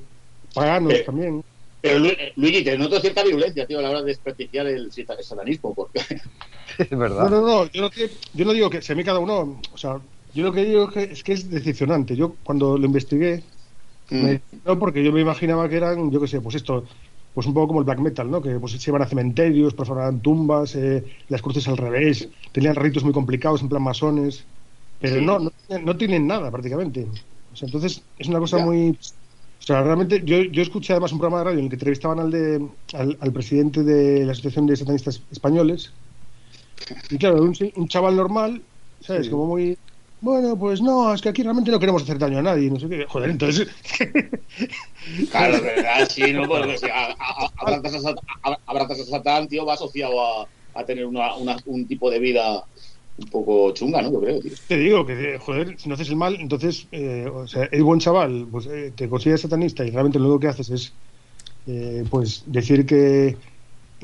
paganos 0.54 0.94
Eh, 0.94 1.04
también. 1.04 1.40
Pero 1.80 2.00
Lu- 2.00 2.10
Luigi, 2.36 2.64
te 2.64 2.76
noto 2.76 2.98
cierta 3.00 3.22
virulencia, 3.22 3.64
tío, 3.66 3.78
a 3.78 3.82
la 3.82 3.90
hora 3.90 4.00
de 4.00 4.06
desprestigiar 4.06 4.66
el, 4.66 4.90
el 4.96 5.24
satanismo, 5.24 5.74
porque 5.74 6.00
es 6.78 6.90
No, 6.90 6.98
verdad. 6.98 7.30
no, 7.30 7.40
no, 7.46 7.70
yo 7.70 7.82
no, 7.82 7.90
que- 7.90 8.10
yo 8.34 8.44
no 8.44 8.52
digo 8.52 8.68
que 8.70 8.82
se 8.82 8.94
me 8.94 9.04
cada 9.04 9.20
uno, 9.20 9.60
o 9.72 9.76
sea, 9.76 10.00
yo 10.32 10.42
lo 10.44 10.52
que 10.52 10.64
digo 10.64 10.84
es 10.88 10.90
que 10.94 11.02
es, 11.12 11.22
que 11.22 11.32
es 11.34 11.48
decepcionante. 11.50 12.16
Yo 12.16 12.36
cuando 12.42 12.76
lo 12.76 12.84
investigué, 12.86 13.44
Mm. 14.10 14.36
no 14.64 14.78
porque 14.78 15.04
yo 15.04 15.12
me 15.12 15.20
imaginaba 15.20 15.68
que 15.68 15.76
eran, 15.76 16.10
yo 16.10 16.20
qué 16.20 16.28
sé, 16.28 16.40
pues 16.40 16.54
esto, 16.56 16.84
pues 17.32 17.46
un 17.46 17.54
poco 17.54 17.68
como 17.68 17.80
el 17.80 17.84
black 17.86 18.00
metal, 18.00 18.30
¿no? 18.30 18.40
Que 18.42 18.58
pues 18.58 18.72
se 18.72 18.90
iban 18.90 19.02
a 19.02 19.06
cementerios, 19.06 19.74
perforaban 19.74 20.22
tumbas, 20.22 20.74
eh, 20.76 21.04
las 21.28 21.42
cruces 21.42 21.68
al 21.68 21.76
revés, 21.76 22.30
tenían 22.52 22.74
ritos 22.76 23.04
muy 23.04 23.12
complicados 23.12 23.62
en 23.62 23.68
plan 23.68 23.82
masones, 23.82 24.48
pero 24.98 25.20
Sí. 25.20 25.24
no, 25.24 25.38
no, 25.38 25.50
no 25.84 25.96
tienen 25.96 26.26
nada 26.26 26.50
prácticamente. 26.50 27.12
O 27.50 27.56
sea, 27.56 27.66
entonces 27.66 28.08
es 28.16 28.28
una 28.28 28.38
cosa 28.40 28.58
Ya. 28.58 28.64
muy 28.64 28.98
o 29.60 29.64
sea, 29.68 29.82
realmente 29.82 30.22
yo, 30.24 30.38
yo 30.44 30.62
escuché 30.62 30.92
además 30.94 31.12
un 31.12 31.18
programa 31.18 31.38
de 31.40 31.44
radio 31.44 31.58
en 31.58 31.64
el 31.66 31.70
que 31.70 31.76
entrevistaban 31.76 32.20
al, 32.20 32.30
de, 32.30 32.70
al, 32.94 33.18
al 33.20 33.32
presidente 33.32 33.82
de 33.84 34.24
la 34.24 34.32
Asociación 34.32 34.66
de 34.66 34.76
Satanistas 34.76 35.26
Españoles. 35.30 35.96
Y 37.10 37.18
claro, 37.18 37.42
un, 37.42 37.54
un 37.76 37.88
chaval 37.88 38.16
normal, 38.16 38.68
¿sabes? 39.00 39.26
Sí. 39.26 39.30
Como 39.30 39.46
muy. 39.46 39.78
Bueno, 40.20 40.58
pues 40.58 40.82
no, 40.82 41.14
es 41.14 41.22
que 41.22 41.28
aquí 41.28 41.42
realmente 41.42 41.70
no 41.70 41.78
queremos 41.78 42.02
hacer 42.02 42.18
daño 42.18 42.38
a 42.38 42.42
nadie. 42.42 42.70
No 42.70 42.80
sé 42.80 42.88
qué. 42.88 43.06
Joder, 43.06 43.30
entonces. 43.30 43.68
Claro, 45.30 45.62
verdad, 45.62 46.08
sí, 46.10 46.32
no, 46.32 46.46
porque 46.48 46.76
si 46.76 46.86
a- 46.86 47.10
a- 47.12 47.50
abrazas 48.66 49.00
a, 49.00 49.04
Satán, 49.04 49.48
tío, 49.48 49.64
va 49.64 49.74
asociado 49.74 50.20
a, 50.20 50.48
a 50.74 50.84
tener 50.84 51.06
una, 51.06 51.34
una- 51.36 51.56
un 51.66 51.86
tipo 51.86 52.10
de 52.10 52.18
vida 52.18 52.62
un 53.16 53.26
poco 53.30 53.72
chunga, 53.72 54.02
¿no? 54.02 54.12
Yo 54.12 54.20
creo, 54.20 54.40
tío. 54.40 54.52
te 54.66 54.76
digo 54.76 55.06
que, 55.06 55.38
joder, 55.38 55.78
si 55.78 55.88
no 55.88 55.94
haces 55.94 56.08
el 56.10 56.16
mal, 56.16 56.36
entonces, 56.38 56.88
eh, 56.92 57.26
o 57.32 57.46
sea, 57.46 57.64
el 57.72 57.82
buen 57.84 58.00
chaval, 58.00 58.46
pues 58.50 58.66
eh, 58.66 58.92
te 58.96 59.08
consideras 59.08 59.40
satanista 59.40 59.84
y 59.84 59.90
realmente 59.90 60.18
lo 60.18 60.26
único 60.26 60.40
que 60.40 60.48
haces 60.48 60.70
es, 60.70 60.92
eh, 61.66 62.04
pues, 62.10 62.42
decir 62.46 62.84
que, 62.86 63.36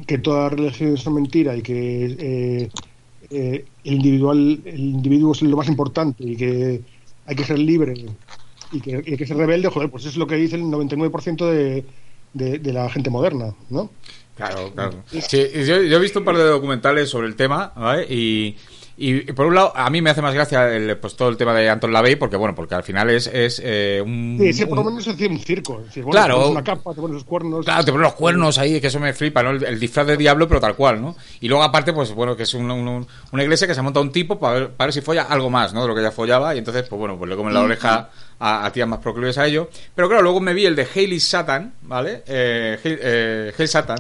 que 0.07 0.19
todas 0.19 0.53
las 0.53 0.61
religiones 0.61 1.01
son 1.01 1.15
mentira 1.15 1.57
y 1.57 1.63
que 1.63 2.07
eh, 2.19 2.71
eh, 3.31 3.65
el 3.85 3.95
individual, 3.95 4.61
el 4.65 4.81
individuo 4.81 5.33
es 5.33 5.43
lo 5.43 5.57
más 5.57 5.69
importante 5.69 6.25
y 6.25 6.37
que 6.37 6.81
hay 7.27 7.37
que 7.37 7.45
ser 7.45 7.59
libre 7.59 7.95
y 8.73 8.81
que, 8.81 9.03
y 9.07 9.11
hay 9.13 9.17
que 9.17 9.27
ser 9.27 9.37
rebelde, 9.37 9.69
joder, 9.69 9.91
pues 9.91 10.07
es 10.07 10.17
lo 10.17 10.27
que 10.27 10.37
dice 10.37 10.57
el 10.57 10.63
99% 10.63 11.51
de, 11.51 11.85
de, 12.33 12.59
de 12.59 12.73
la 12.73 12.89
gente 12.91 13.11
moderna, 13.11 13.55
¿no? 13.71 13.91
Claro, 14.37 14.73
claro. 14.75 15.05
Sí, 15.29 15.47
yo, 15.65 15.81
yo 15.83 15.97
he 15.97 16.01
visto 16.01 16.19
un 16.19 16.25
par 16.25 16.37
de 16.37 16.43
documentales 16.43 17.09
sobre 17.09 17.29
el 17.29 17.37
tema, 17.37 17.73
¿vale? 17.77 18.05
Y, 18.11 18.57
y 18.97 19.21
por 19.33 19.47
un 19.47 19.55
lado, 19.57 19.73
a 19.75 19.91
mí 19.91 20.01
me 20.01 20.11
hace 20.11 20.23
más 20.23 20.35
gracia 20.35 20.69
el, 20.73 20.97
pues, 20.99 21.17
todo 21.17 21.29
el 21.29 21.37
tema 21.37 21.53
de 21.55 21.69
Anton 21.69 21.93
LaVey, 21.93 22.17
porque 22.17 22.37
bueno, 22.37 22.55
porque 22.55 22.75
al 22.75 22.83
final 22.85 23.11
es, 23.11 23.27
es 23.27 23.61
eh, 23.65 24.03
un... 24.05 24.37
Sí, 24.41 24.53
sí, 24.53 24.67
por 24.67 24.79
lo 24.79 24.85
menos 24.85 25.05
decir, 25.05 25.31
un 25.31 25.39
circo. 25.41 25.81
Es 25.81 25.87
decir, 25.87 26.05
bueno, 26.05 26.19
Claro. 26.19 26.35
te 26.35 26.41
pones 26.41 26.51
una 26.53 26.65
capa, 26.65 26.95
te 26.95 27.01
pones 27.01 27.15
los 27.15 27.25
cuernos. 27.25 27.65
Claro, 27.65 27.85
te 27.85 27.91
ponen 27.93 28.05
los 28.05 28.15
cuernos 28.15 28.59
ahí, 28.59 28.81
que 28.81 28.87
eso 28.87 29.01
me 29.01 29.13
flipa, 29.13 29.43
¿no? 29.43 29.51
El, 29.51 29.65
el 29.65 29.81
disfraz 29.81 30.07
de 30.07 30.17
diablo, 30.17 30.47
pero 30.47 30.61
tal 30.61 30.77
cual, 30.77 31.01
¿no? 31.03 31.17
Y 31.41 31.49
luego, 31.49 31.65
aparte, 31.65 31.93
pues 31.93 32.13
bueno, 32.13 32.37
que 32.37 32.45
es 32.45 32.55
un- 32.55 32.71
un- 32.71 33.07
una 33.33 33.43
iglesia 33.43 33.67
que 33.67 33.75
se 33.75 33.81
ha 33.81 33.83
montado 33.83 34.05
un 34.05 34.13
tipo 34.13 34.39
para 34.39 34.55
ver, 34.55 34.69
para 34.71 34.87
ver 34.87 34.95
si 34.95 35.01
folla 35.01 35.23
algo 35.25 35.51
más, 35.51 35.75
¿no? 35.75 35.83
De 35.83 35.89
lo 35.89 35.95
que 35.95 36.03
ya 36.03 36.11
follaba, 36.13 36.55
y 36.55 36.59
entonces, 36.59 36.85
pues 36.89 36.99
bueno, 36.99 37.19
pues 37.19 37.29
le 37.29 37.37
comen 37.37 37.53
la 37.55 37.63
oreja 37.63 38.11
a, 38.39 38.65
a 38.67 38.73
tías 38.73 38.87
más 38.89 39.01
proclives 39.01 39.39
a 39.39 39.47
ello. 39.47 39.69
Pero 39.95 40.09
claro, 40.09 40.23
luego 40.23 40.41
me 40.41 40.55
vi 40.55 40.67
el 40.67 40.77
de 40.77 40.87
Hailey 40.95 41.21
Satan, 41.21 41.75
¿vale? 41.83 42.23
Eh, 42.27 42.79
Hail, 42.85 42.99
eh, 43.03 43.67
Satan, 43.67 43.99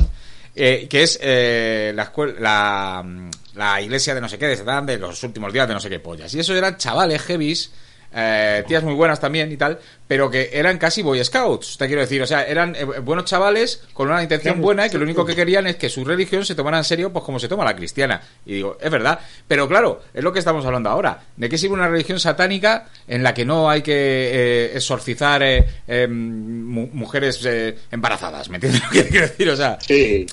eh, 0.55 0.87
que 0.89 1.03
es 1.03 1.19
eh, 1.23 1.93
la, 1.95 2.05
escuela, 2.05 2.35
la, 2.39 3.03
mm, 3.05 3.31
la 3.55 3.83
iglesia 3.83 4.15
de 4.15 4.21
no 4.21 4.29
sé 4.29 4.39
qué, 4.39 4.47
de 4.47 4.99
los 4.99 5.23
últimos 5.23 5.53
días 5.53 5.67
de 5.67 5.75
no 5.75 5.81
sé 5.81 5.91
qué 5.91 6.01
pollas. 6.01 6.33
Y 6.35 6.41
esos 6.41 6.57
eran 6.57 6.77
chavales 6.77 7.23
heavies 7.23 7.71
eh, 8.15 8.63
tías 8.67 8.83
muy 8.85 8.95
buenas 8.95 9.21
también 9.21 9.51
y 9.51 9.57
tal, 9.57 9.79
pero 10.07 10.31
que 10.31 10.51
eran 10.53 10.79
casi 10.79 11.03
Boy 11.03 11.23
Scouts, 11.25 11.77
te 11.79 11.87
quiero 11.87 12.01
decir, 12.03 12.23
o 12.23 12.27
sea, 12.27 12.45
eran 12.47 12.77
eh, 12.77 12.85
buenos 12.85 13.25
chavales 13.25 13.83
con 13.93 14.09
una 14.09 14.23
intención 14.23 14.61
buena 14.61 14.87
y 14.87 14.91
que 14.91 14.99
lo 14.99 15.05
único 15.05 15.25
que 15.27 15.35
querían 15.35 15.67
es 15.67 15.77
que 15.77 15.89
su 15.89 16.05
religión 16.05 16.45
se 16.45 16.55
tomara 16.55 16.79
en 16.79 16.85
serio, 16.85 17.13
pues 17.13 17.25
como 17.25 17.39
se 17.39 17.49
toma 17.49 17.65
la 17.65 17.75
cristiana. 17.75 18.21
Y 18.47 18.55
digo, 18.55 18.79
es 18.81 18.91
verdad, 18.91 19.19
pero 19.49 19.67
claro, 19.69 20.01
es 20.13 20.23
lo 20.23 20.33
que 20.33 20.39
estamos 20.39 20.65
hablando 20.65 20.91
ahora. 20.91 21.23
¿De 21.37 21.49
qué 21.49 21.59
sirve 21.59 21.75
una 21.75 21.89
religión 21.89 22.21
satánica 22.21 22.89
en 23.09 23.23
la 23.23 23.35
que 23.35 23.45
no 23.45 23.69
hay 23.69 23.83
que 23.83 23.93
eh, 23.95 24.71
exorcizar 24.75 25.43
eh, 25.43 25.65
eh, 25.89 26.07
mu- 26.07 26.89
mujeres 26.93 27.41
eh, 27.45 27.77
embarazadas? 27.91 28.49
¿Me 28.49 28.57
entiendes 28.57 28.83
lo 28.85 28.91
que 28.91 29.09
quiero 29.09 29.27
decir? 29.27 29.49
O 29.51 29.57
sea, 29.57 29.79
Sí. 29.81 30.27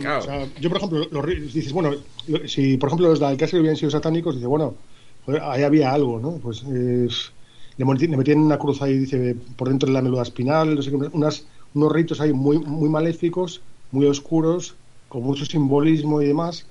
Claro. 0.00 0.18
o 0.20 0.22
sea, 0.22 0.46
yo, 0.60 0.68
por 0.70 0.78
ejemplo, 0.78 1.08
los 1.10 1.52
dices, 1.52 1.72
bueno, 1.72 1.94
lo- 2.28 2.48
si 2.48 2.76
por 2.76 2.88
ejemplo 2.88 3.08
los 3.08 3.20
de 3.20 3.26
Alcácer 3.26 3.60
hubieran 3.60 3.76
sido 3.76 3.90
satánicos, 3.90 4.34
dice, 4.36 4.46
bueno, 4.46 4.74
ahí 5.42 5.62
había 5.62 5.92
algo, 5.92 6.20
¿no? 6.20 6.38
Pues 6.40 6.62
eh, 6.64 7.06
le, 7.76 7.84
metían 8.16 8.38
una 8.40 8.58
cruz 8.58 8.82
ahí, 8.82 8.98
dice, 8.98 9.34
por 9.56 9.68
dentro 9.68 9.86
de 9.88 9.92
la 9.94 10.02
médula 10.02 10.22
espinal, 10.22 10.74
no 10.74 10.82
sé 10.82 10.90
qué, 10.90 10.96
unas, 10.96 11.46
unos 11.74 11.92
ritos 11.92 12.20
ahí 12.20 12.32
muy, 12.32 12.58
muy 12.58 12.88
maléficos, 12.88 13.62
muy 13.90 14.06
oscuros, 14.06 14.76
con 15.08 15.22
mucho 15.22 15.44
simbolismo 15.44 16.22
y 16.22 16.26
demás. 16.26 16.66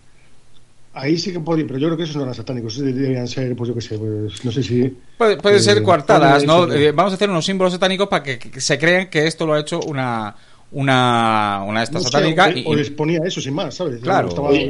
Ahí 0.93 1.17
sí 1.17 1.33
que 1.33 1.39
podía, 1.41 1.67
pero 1.67 1.77
yo 1.79 1.87
creo 1.87 1.97
que 1.97 2.03
esos 2.03 2.15
no 2.15 2.21
eran 2.23 2.35
satánicos, 2.35 2.73
esos 2.75 2.85
deberían 2.85 3.27
ser, 3.27 3.55
pues 3.55 3.67
yo 3.67 3.75
qué 3.75 3.81
sé, 3.81 3.97
pues 3.99 4.45
no 4.45 4.51
sé 4.51 4.63
si. 4.63 4.97
puede, 5.17 5.37
puede 5.37 5.57
eh, 5.57 5.59
ser 5.59 5.83
coartadas, 5.83 6.45
¿no? 6.45 6.71
Eh, 6.71 6.91
vamos 6.91 7.11
a 7.11 7.15
hacer 7.15 7.29
unos 7.29 7.45
símbolos 7.45 7.73
satánicos 7.73 8.07
para 8.07 8.23
que, 8.23 8.39
que 8.39 8.61
se 8.61 8.79
crean 8.79 9.09
que 9.09 9.27
esto 9.27 9.45
lo 9.45 9.53
ha 9.53 9.59
hecho 9.59 9.79
una 9.83 10.35
una, 10.71 11.63
una 11.65 11.83
esta 11.83 11.99
no 11.99 12.03
sé, 12.03 12.09
satánica 12.11 12.49
o, 12.49 12.57
y, 12.57 12.65
o 12.65 12.75
les 12.75 12.89
ponía 12.91 13.19
eso 13.25 13.39
sin 13.39 13.53
más, 13.53 13.75
¿sabes? 13.75 14.01
Claro. 14.01 14.27
Estaba 14.29 14.49
Oye, 14.49 14.65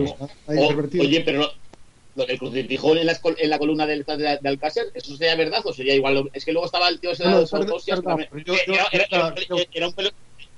ahí 0.47 0.57
o- 0.59 0.67
pervertido. 0.67 1.03
oye, 1.05 1.21
pero 1.21 1.39
no, 1.39 1.47
lo 2.15 2.25
del 2.25 2.39
crucifijo 2.39 2.95
en 2.95 3.05
la, 3.05 3.19
en 3.37 3.49
la 3.49 3.59
columna 3.59 3.85
del, 3.85 4.03
de, 4.05 4.39
de 4.41 4.49
Alcácer, 4.49 4.85
¿eso 4.93 5.15
sería 5.15 5.35
verdad 5.35 5.61
o 5.65 5.73
sería 5.73 5.93
igual? 5.95 6.29
Es 6.33 6.45
que 6.45 6.53
luego 6.53 6.65
estaba 6.65 6.87
el 6.89 6.99
tío 6.99 7.11
ese 7.11 7.23
No, 7.25 7.29
de 7.29 7.35
era- 7.43 7.47
un 9.87 9.93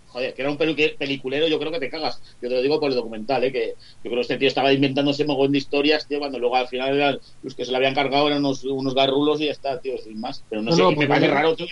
Joder, 0.09 0.33
que 0.33 0.41
era 0.41 0.49
un 0.51 0.57
peliculero, 0.57 1.47
yo 1.47 1.59
creo 1.59 1.71
que 1.71 1.79
te 1.79 1.89
cagas. 1.89 2.21
Yo 2.41 2.47
te 2.47 2.55
lo 2.55 2.61
digo 2.61 2.79
por 2.79 2.89
el 2.89 2.95
documental, 2.95 3.43
¿eh? 3.43 3.51
que 3.51 3.75
yo 4.01 4.09
creo 4.09 4.15
que 4.15 4.21
este 4.21 4.37
tío 4.37 4.47
estaba 4.47 4.71
inventándose 4.71 5.25
mogollón 5.25 5.51
de 5.51 5.57
historias, 5.57 6.07
tío, 6.07 6.19
cuando 6.19 6.39
luego 6.39 6.55
al 6.55 6.67
final 6.69 6.95
eran, 6.95 7.19
los 7.41 7.53
que 7.55 7.65
se 7.65 7.71
le 7.71 7.77
habían 7.77 7.93
cargado 7.93 8.27
eran 8.27 8.39
unos, 8.39 8.63
unos 8.63 8.95
garrulos 8.95 9.41
y 9.41 9.45
ya 9.47 9.51
está, 9.51 9.81
tío, 9.81 9.97
sin 9.97 10.19
más. 10.21 10.45
Pero 10.49 10.61
no, 10.61 10.71
No, 10.71 10.77
sé, 10.77 10.81
no, 10.83 10.91
me 10.91 11.07
parece 11.07 11.27
raro, 11.27 11.55
tío. 11.55 11.67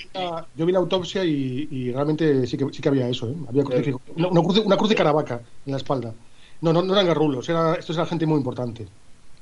Yo 0.53 0.65
vi 0.65 0.73
la 0.73 0.79
autopsia 0.79 1.23
y, 1.23 1.67
y 1.71 1.91
realmente 1.93 2.45
sí 2.45 2.57
que, 2.57 2.65
sí 2.73 2.81
que 2.81 2.89
había 2.89 3.07
eso, 3.07 3.29
¿eh? 3.29 3.35
Había. 3.47 3.63
Una, 4.15 4.27
una 4.27 4.41
cruz, 4.43 4.55
de- 4.55 4.61
una 4.61 4.77
cruz 4.77 4.89
de 4.89 4.95
caravaca 4.95 5.41
en 5.65 5.71
la 5.71 5.77
espalda. 5.77 6.13
No, 6.59 6.73
no, 6.73 6.81
no 6.81 6.93
eran 6.93 7.07
garrulos, 7.07 7.47
era, 7.47 7.75
esto 7.75 7.93
era 7.93 8.05
gente 8.05 8.25
muy 8.25 8.37
importante. 8.37 8.85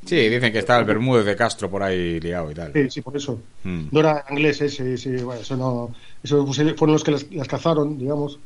Sí, 0.06 0.16
dicen 0.30 0.52
que 0.52 0.60
está 0.60 0.78
el 0.80 0.86
Bermúdez 0.86 1.26
de 1.26 1.36
Castro 1.36 1.70
por 1.70 1.82
ahí 1.82 2.20
liado 2.20 2.52
y 2.52 2.54
tal. 2.54 2.74
Sí, 2.74 2.90
sí, 2.90 3.02
por 3.02 3.16
eso. 3.16 3.40
Mm. 3.64 3.86
No 3.92 4.00
era 4.00 4.26
inglés 4.30 4.62
ese, 4.62 4.98
sí, 4.98 5.10
bueno, 5.18 5.42
eso 5.42 5.56
no. 5.56 5.96
Eso 6.24 6.46
pues, 6.46 6.58
fueron 6.78 6.94
los 6.94 7.04
que 7.04 7.12
las, 7.12 7.32
las 7.32 7.48
cazaron, 7.48 7.98
digamos, 7.98 8.38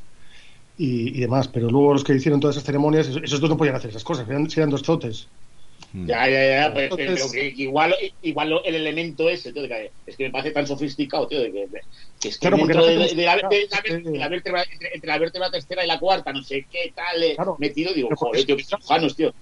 y, 0.77 1.17
y 1.17 1.21
demás. 1.21 1.47
Pero 1.47 1.69
luego 1.69 1.93
los 1.93 2.03
que 2.03 2.13
hicieron 2.13 2.39
todas 2.39 2.55
esas 2.55 2.65
ceremonias, 2.65 3.07
esos, 3.07 3.23
esos 3.23 3.39
dos 3.39 3.49
no 3.49 3.57
podían 3.57 3.75
hacer 3.75 3.89
esas 3.89 4.03
cosas, 4.03 4.27
eran, 4.29 4.47
eran 4.55 4.69
dos 4.69 4.83
zotes. 4.83 5.27
Ya, 5.93 6.27
ya, 6.27 6.47
ya, 6.67 6.73
pues, 6.73 6.91
Entonces- 6.91 7.07
pero 7.19 7.31
que 7.31 7.61
igual, 7.63 7.95
igual 8.21 8.49
lo- 8.49 8.63
el 8.63 8.75
elemento 8.75 9.29
ese, 9.29 9.53
tío, 9.53 9.61
de 9.63 9.67
que 9.69 9.91
es 10.05 10.17
que 10.17 10.25
me 10.25 10.31
parece 10.31 10.51
tan 10.51 10.67
sofisticado, 10.67 11.27
tío, 11.27 11.39
de 11.41 11.51
que, 11.51 11.59
de- 11.67 11.81
que 12.19 12.27
es 12.29 12.35
que 12.37 12.41
Claro, 12.41 12.57
porque 12.57 12.73
dentro 12.73 12.85
la 12.85 12.91
de, 12.91 12.97
la, 12.97 13.07
de 13.15 13.23
la 13.23 13.35
ver- 13.35 14.03
de 14.03 14.17
la 14.19 14.27
vértebra, 14.29 14.63
entre, 14.71 14.89
entre 14.93 15.07
la 15.07 15.17
vértebra 15.17 15.49
tercera 15.51 15.83
y 15.85 15.87
la 15.87 15.99
cuarta, 15.99 16.33
no 16.33 16.43
sé 16.43 16.67
qué 16.69 16.91
tal, 16.93 17.23
eh, 17.23 17.35
Claro. 17.35 17.55
metido, 17.59 17.93
digo, 17.93 18.09
joder, 18.15 18.43
tío, 18.45 18.57
cirujanos, 18.59 19.15
tío. 19.15 19.33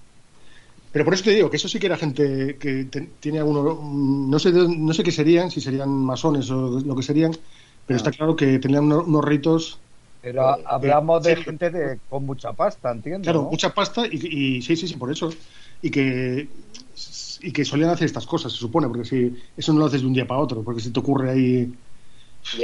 Pero 0.96 1.04
por 1.04 1.14
eso 1.14 1.24
te 1.24 1.32
digo 1.32 1.50
que 1.50 1.56
eso 1.58 1.68
sí 1.68 1.78
que 1.78 1.86
era 1.86 1.98
gente 1.98 2.56
que 2.58 2.86
te- 2.86 3.02
tiene 3.20 3.38
alguno. 3.40 3.62
No 4.32 4.38
sé, 4.38 4.50
de- 4.52 4.66
no 4.68 4.94
sé 4.94 5.02
qué 5.04 5.12
serían, 5.12 5.50
si 5.50 5.60
serían 5.60 5.90
masones 5.90 6.50
o 6.50 6.80
lo 6.80 6.96
que 6.96 7.02
serían, 7.02 7.32
pero 7.84 7.96
está 7.98 8.10
claro 8.12 8.34
que 8.36 8.58
tenían 8.58 8.84
unos, 8.84 9.06
unos 9.06 9.24
ritos, 9.24 9.82
Pero 10.20 10.42
a- 10.48 10.60
hablamos 10.64 11.22
de 11.22 11.36
sí. 11.36 11.44
gente 11.44 11.70
de, 11.70 12.00
con 12.08 12.24
mucha 12.26 12.52
pasta, 12.54 12.90
entiendo. 12.92 13.32
claro, 13.32 13.42
¿no? 13.42 13.50
mucha 13.50 13.74
pasta 13.74 14.06
y, 14.06 14.56
y 14.58 14.62
sí, 14.62 14.76
sí, 14.76 14.88
sí, 14.88 14.96
por 14.96 15.10
eso. 15.10 15.30
Y 15.80 15.90
que 15.90 16.50
y 17.42 17.52
que 17.52 17.64
solían 17.64 17.90
hacer 17.90 18.06
estas 18.06 18.26
cosas, 18.26 18.52
se 18.52 18.58
supone, 18.58 18.88
porque 18.88 19.04
si 19.04 19.32
eso 19.56 19.72
no 19.72 19.80
lo 19.80 19.86
haces 19.86 20.00
de 20.00 20.06
un 20.06 20.14
día 20.14 20.26
para 20.26 20.40
otro, 20.40 20.64
porque 20.64 20.80
si 20.80 20.92
te 20.92 21.00
ocurre 21.00 21.30
ahí. 21.30 21.72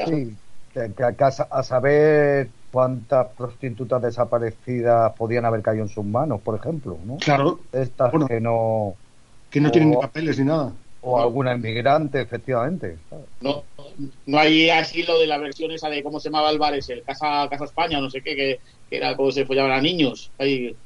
Sí, 0.04 0.38
que, 0.72 0.94
que 0.94 1.24
a, 1.24 1.30
sa- 1.30 1.48
a 1.50 1.62
saber 1.62 2.54
cuántas 2.72 3.28
prostitutas 3.36 4.02
desaparecidas 4.02 5.12
podían 5.16 5.44
haber 5.44 5.62
caído 5.62 5.82
en 5.84 5.88
sus 5.88 6.04
manos, 6.04 6.40
por 6.42 6.58
ejemplo, 6.58 6.98
¿no? 7.04 7.16
Claro, 7.18 7.60
Estas 7.72 8.10
Bueno. 8.10 8.26
que 8.26 8.40
no... 8.40 8.96
que 9.50 9.60
no 9.60 9.70
tienen 9.70 9.90
ni 9.90 9.96
papeles 9.96 10.38
ni 10.38 10.44
nada. 10.46 10.76
O 11.00 11.20
alguna 11.20 11.54
inmigrante, 11.54 12.20
efectivamente. 12.20 12.98
¿sabes? 13.10 13.26
No, 13.40 13.64
no 14.26 14.38
hay 14.38 14.70
así 14.70 15.02
lo 15.02 15.18
de 15.18 15.26
la 15.26 15.38
versión 15.38 15.70
esa 15.72 15.88
de 15.88 16.02
cómo 16.02 16.20
se 16.20 16.28
llamaba 16.28 16.50
el 16.50 16.58
bar 16.58 16.74
ese, 16.74 16.94
el 16.94 17.04
Casa, 17.04 17.48
Casa 17.50 17.64
España, 17.64 18.00
no 18.00 18.08
sé 18.08 18.22
qué, 18.22 18.36
que, 18.36 18.58
que 18.88 18.96
era 18.98 19.16
cómo 19.16 19.30
se 19.32 19.44
follaban 19.46 19.72
a 19.72 19.80
niños. 19.80 20.32
Ahí, 20.38 20.78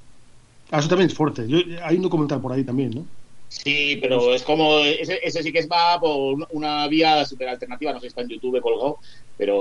Ah, 0.70 0.78
eso 0.80 0.88
también 0.88 1.10
es 1.10 1.16
fuerte. 1.16 1.46
Yo, 1.48 1.58
hay 1.84 1.96
un 1.96 2.02
documental 2.02 2.40
por 2.40 2.52
ahí 2.52 2.64
también, 2.64 2.90
¿no? 2.94 3.08
Sí, 3.48 3.98
pero 4.02 4.34
es 4.34 4.42
como, 4.42 4.80
ese, 4.80 5.20
ese 5.22 5.42
sí 5.42 5.52
que 5.52 5.60
es 5.60 5.68
va 5.68 5.98
por 6.00 6.36
una- 6.50 6.88
vía 6.88 7.24
súper 7.24 7.48
alternativa, 7.48 7.92
no 7.92 7.98
sé 7.98 8.02
si 8.02 8.08
está 8.08 8.22
en 8.22 8.28
YouTube 8.28 8.60
colgado, 8.60 8.98
pero 9.36 9.56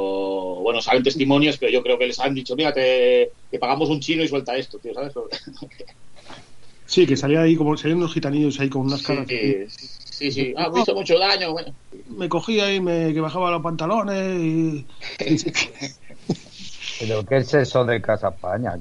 bueno, 0.62 0.82
salen 0.82 1.04
testimonios, 1.04 1.58
pero 1.58 1.72
yo 1.72 1.84
creo 1.84 1.98
que 1.98 2.08
les 2.08 2.20
han 2.20 2.34
dicho, 2.34 2.56
mira, 2.56 2.74
te, 2.74 3.32
te 3.50 3.60
pagamos 3.60 3.90
un 3.90 4.00
chino 4.00 4.24
y 4.24 4.28
suelta 4.28 4.58
esto, 4.58 4.80
tío, 4.80 4.94
¿sabes? 4.94 5.14
Sí, 6.88 7.08
que 7.08 7.18
salía 7.18 7.42
ahí 7.42 7.56
como 7.56 7.76
salían 7.76 7.98
unos 7.98 8.14
gitanillos 8.14 8.60
ahí 8.60 8.70
con 8.70 8.84
unas 8.84 9.02
caras. 9.02 9.28
Sí, 9.28 9.66
sí, 9.68 10.32
sí, 10.32 10.54
ah, 10.56 10.70
me 10.70 10.82
hizo 10.82 10.94
mucho 10.94 11.18
daño, 11.18 11.52
bueno. 11.52 11.76
Me 12.10 12.30
cogía 12.30 12.72
y 12.74 12.80
me 12.80 13.12
que 13.12 13.22
bajaba 13.22 13.50
los 13.50 13.64
pantalones 13.64 14.40
y, 14.40 14.88
Pero 17.00 17.26
¿qué 17.26 17.38
es 17.38 17.54
eso 17.54 17.84
de 17.86 18.02
Casa 18.02 18.30
España? 18.30 18.80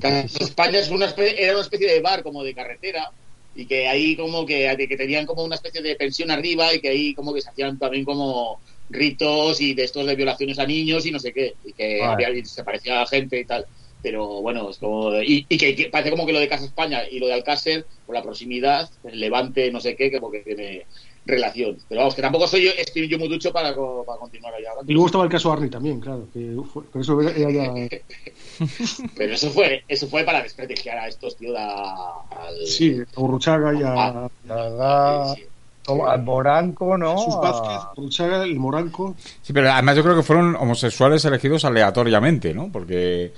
Casa 0.00 0.44
España 0.44 0.80
es 0.80 0.90
una 0.90 1.06
especie, 1.06 1.42
era 1.42 1.52
una 1.52 1.62
especie 1.62 1.86
de 1.92 2.00
bar 2.00 2.22
como 2.24 2.42
de 2.42 2.54
carretera 2.54 3.08
y 3.54 3.66
que 3.66 3.88
ahí 3.88 4.16
como 4.16 4.44
que, 4.44 4.74
que 4.88 4.96
tenían 4.96 5.26
como 5.26 5.44
una 5.44 5.54
especie 5.54 5.80
de 5.80 5.94
pensión 5.96 6.30
arriba 6.30 6.74
y 6.74 6.80
que 6.80 6.88
ahí 6.88 7.14
como 7.14 7.32
que 7.32 7.40
se 7.40 7.50
hacían 7.50 7.78
también 7.78 8.04
como 8.04 8.60
ritos 8.90 9.60
y 9.60 9.74
de 9.74 9.84
estos 9.84 10.06
de 10.06 10.14
violaciones 10.14 10.58
a 10.58 10.66
niños 10.66 11.06
y 11.06 11.10
no 11.10 11.18
sé 11.18 11.32
qué 11.32 11.54
y 11.64 11.72
que 11.72 12.00
Vale. 12.00 12.26
había, 12.26 12.44
se 12.44 12.64
parecía 12.64 13.00
a 13.00 13.06
gente 13.06 13.38
y 13.38 13.44
tal 13.44 13.64
pero 14.02 14.42
bueno 14.42 14.68
es 14.68 14.78
como 14.78 15.14
y, 15.22 15.46
y 15.48 15.56
que, 15.56 15.74
que 15.74 15.86
parece 15.86 16.10
como 16.10 16.26
que 16.26 16.32
lo 16.32 16.40
de 16.40 16.48
Casa 16.48 16.66
España 16.66 17.02
y 17.10 17.18
lo 17.18 17.26
de 17.26 17.32
Alcácer 17.34 17.86
por 18.04 18.14
la 18.14 18.22
proximidad 18.22 18.90
el 19.04 19.20
Levante 19.20 19.70
no 19.70 19.80
sé 19.80 19.96
qué 19.96 20.12
como 20.12 20.30
que 20.30 20.40
tiene 20.40 20.86
relación 21.26 21.78
pero 21.88 22.00
vamos 22.02 22.14
que 22.14 22.20
tampoco 22.22 22.46
soy 22.46 22.64
yo, 22.66 22.70
estoy 22.76 23.08
yo 23.08 23.18
muy 23.18 23.28
ducho 23.28 23.50
para, 23.52 23.74
co- 23.74 24.04
para 24.06 24.18
continuar 24.18 24.52
allá 24.54 24.70
y 24.86 24.92
luego 24.92 25.06
estaba 25.06 25.24
el 25.24 25.30
caso 25.30 25.52
Arni 25.52 25.70
también, 25.70 25.98
claro. 26.00 26.26
Que 26.32 26.54
fue- 26.72 26.82
pero 26.92 27.02
eso 27.02 27.20
era 27.22 27.50
ya. 27.50 27.72
pero 29.16 29.34
eso 29.34 29.50
fue 29.50 29.82
eso 29.88 30.06
fue 30.06 30.24
para 30.24 30.42
desprestigiar 30.42 30.98
a 30.98 31.08
estos 31.08 31.36
tío 31.36 31.52
da- 31.52 32.22
al 32.30 32.66
Sí, 32.66 33.00
a 33.16 33.20
Urruchaga 33.20 33.74
y 33.74 33.82
a 33.82 33.92
Ah. 33.94 34.28
Haga- 34.48 35.34
Sí, 35.34 35.40
sí. 35.42 35.46
como 35.86 36.06
al 36.06 36.22
Moranco, 36.22 36.96
¿no? 36.98 37.16
Jesús 37.18 37.36
Vázquez, 37.40 37.88
Urruchaga, 37.96 38.42
el 38.44 38.56
Moranco. 38.58 39.14
Sí, 39.42 39.52
pero 39.52 39.70
además 39.72 39.96
yo 39.96 40.02
creo 40.02 40.16
que 40.16 40.22
fueron 40.22 40.56
homosexuales 40.56 41.24
elegidos 41.24 41.64
aleatoriamente, 41.64 42.54
¿no? 42.54 42.70
Porque... 42.72 43.32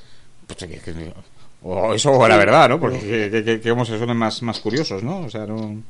pues, 0.46 0.58
que- 0.58 0.78
que- 0.80 1.12
o 1.62 1.94
eso 1.94 2.12
o 2.12 2.28
la 2.28 2.36
verdad, 2.36 2.68
¿no? 2.68 2.78
Porque 2.80 2.98
que, 3.00 3.30
que- 3.30 3.44
que- 3.44 3.60
que 3.60 3.70
homosexuales 3.72 4.14
más, 4.16 4.42
más 4.42 4.60
curiosos, 4.60 5.02
¿no? 5.02 5.20
O 5.20 5.30
sea, 5.30 5.46
no... 5.46 5.82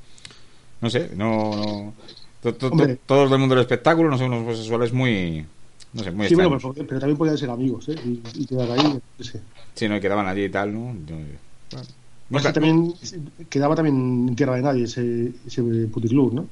No 0.87 0.91
sé, 0.91 1.11
no... 1.17 1.57
no- 1.57 1.95
to- 2.43 2.55
to- 2.55 2.71
todos 3.07 3.29
del 3.29 3.41
mundo 3.41 3.57
del 3.57 3.63
espectáculo 3.63 4.09
no 4.09 4.17
son 4.17 4.29
unos 4.29 4.43
homosexuales 4.43 4.93
muy... 4.93 5.45
No 5.93 6.05
sé, 6.05 6.13
muy 6.13 6.29
Sí, 6.29 6.35
bueno, 6.37 6.59
pero, 6.61 6.75
pero 6.87 7.01
también 7.01 7.17
podían 7.19 7.37
ser 7.37 7.51
amigos, 7.51 7.89
¿eh? 7.89 7.97
Y, 8.05 8.21
y 8.35 8.47
quedar 8.47 8.71
ahí. 8.71 8.99
qué 9.19 9.25
sé. 9.25 9.41
Sí, 9.75 9.89
no, 9.89 9.97
y 9.97 10.01
quedaban 10.01 10.29
allí 10.29 10.45
y 10.45 10.49
tal, 10.49 10.73
¿no? 10.73 10.95
Yo- 11.07 11.17
bueno. 11.73 11.87
Porque 12.31 12.53
también 12.53 12.95
quedaba 13.49 13.75
también 13.75 14.29
en 14.29 14.37
tierra 14.37 14.55
de 14.57 14.63
nadie 14.63 14.85
ese, 14.85 15.33
ese 15.47 15.63
puticlub, 15.93 16.35
¿no? 16.35 16.47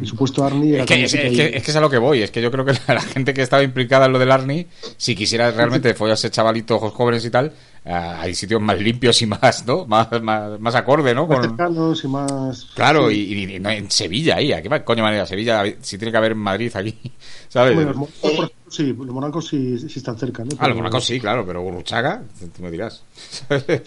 El 0.00 0.06
supuesto 0.06 0.44
Arni 0.44 0.72
era 0.74 0.82
Es 0.82 0.88
que, 0.88 1.04
es, 1.04 1.12
que 1.12 1.26
es 1.28 1.36
que, 1.36 1.56
es 1.56 1.62
que 1.62 1.70
es 1.70 1.76
a 1.76 1.80
lo 1.80 1.88
que 1.88 1.98
voy. 1.98 2.20
Es 2.22 2.30
que 2.30 2.42
yo 2.42 2.50
creo 2.50 2.64
que 2.64 2.72
la, 2.92 3.00
gente 3.00 3.32
que 3.32 3.40
estaba 3.42 3.62
implicada 3.62 4.06
en 4.06 4.12
lo 4.12 4.18
del 4.18 4.30
Arni, 4.30 4.66
si 4.98 5.14
quisiera 5.14 5.50
realmente 5.52 5.94
follarse 5.94 6.30
chavalitos 6.30 6.76
ojos 6.76 6.92
jóvenes 6.92 7.24
y 7.24 7.30
tal, 7.30 7.52
hay 7.84 8.34
sitios 8.34 8.62
más 8.62 8.78
limpios 8.78 9.20
y 9.20 9.26
más, 9.26 9.66
¿no? 9.66 9.84
Más, 9.86 10.08
más, 10.22 10.58
más 10.58 10.74
acorde, 10.74 11.14
¿no? 11.14 11.26
más 11.26 11.38
Con- 11.38 11.48
cercanos 11.50 12.02
y 12.04 12.08
más. 12.08 12.64
Claro, 12.74 13.10
y, 13.10 13.16
y- 13.16 13.56
y 13.56 13.60
no, 13.60 13.70
en 13.70 13.90
Sevilla 13.90 14.36
ahí, 14.36 14.52
¿a 14.52 14.62
qué 14.62 14.82
coño 14.84 15.02
manera? 15.02 15.26
Sevilla, 15.26 15.62
si 15.80 15.98
tiene 15.98 16.10
que 16.10 16.16
haber 16.16 16.32
en 16.32 16.38
Madrid 16.38 16.70
aquí, 16.74 16.96
¿sabes? 17.48 17.74
Bueno, 17.74 17.92
los 17.92 18.08
ejemplo, 18.22 18.48
sí, 18.70 18.92
los 18.92 19.08
morancos 19.14 19.46
sí, 19.48 19.78
sí 19.78 19.98
están 19.98 20.16
cerca, 20.18 20.44
¿no? 20.44 20.50
Ah, 20.58 20.68
los 20.68 20.76
monacos 20.76 21.04
sí, 21.04 21.20
claro, 21.20 21.44
pero 21.46 21.60
Gurruchaga, 21.62 22.22
tú 22.56 22.62
me 22.62 22.70
dirás. 22.70 23.02
Eh, 23.50 23.82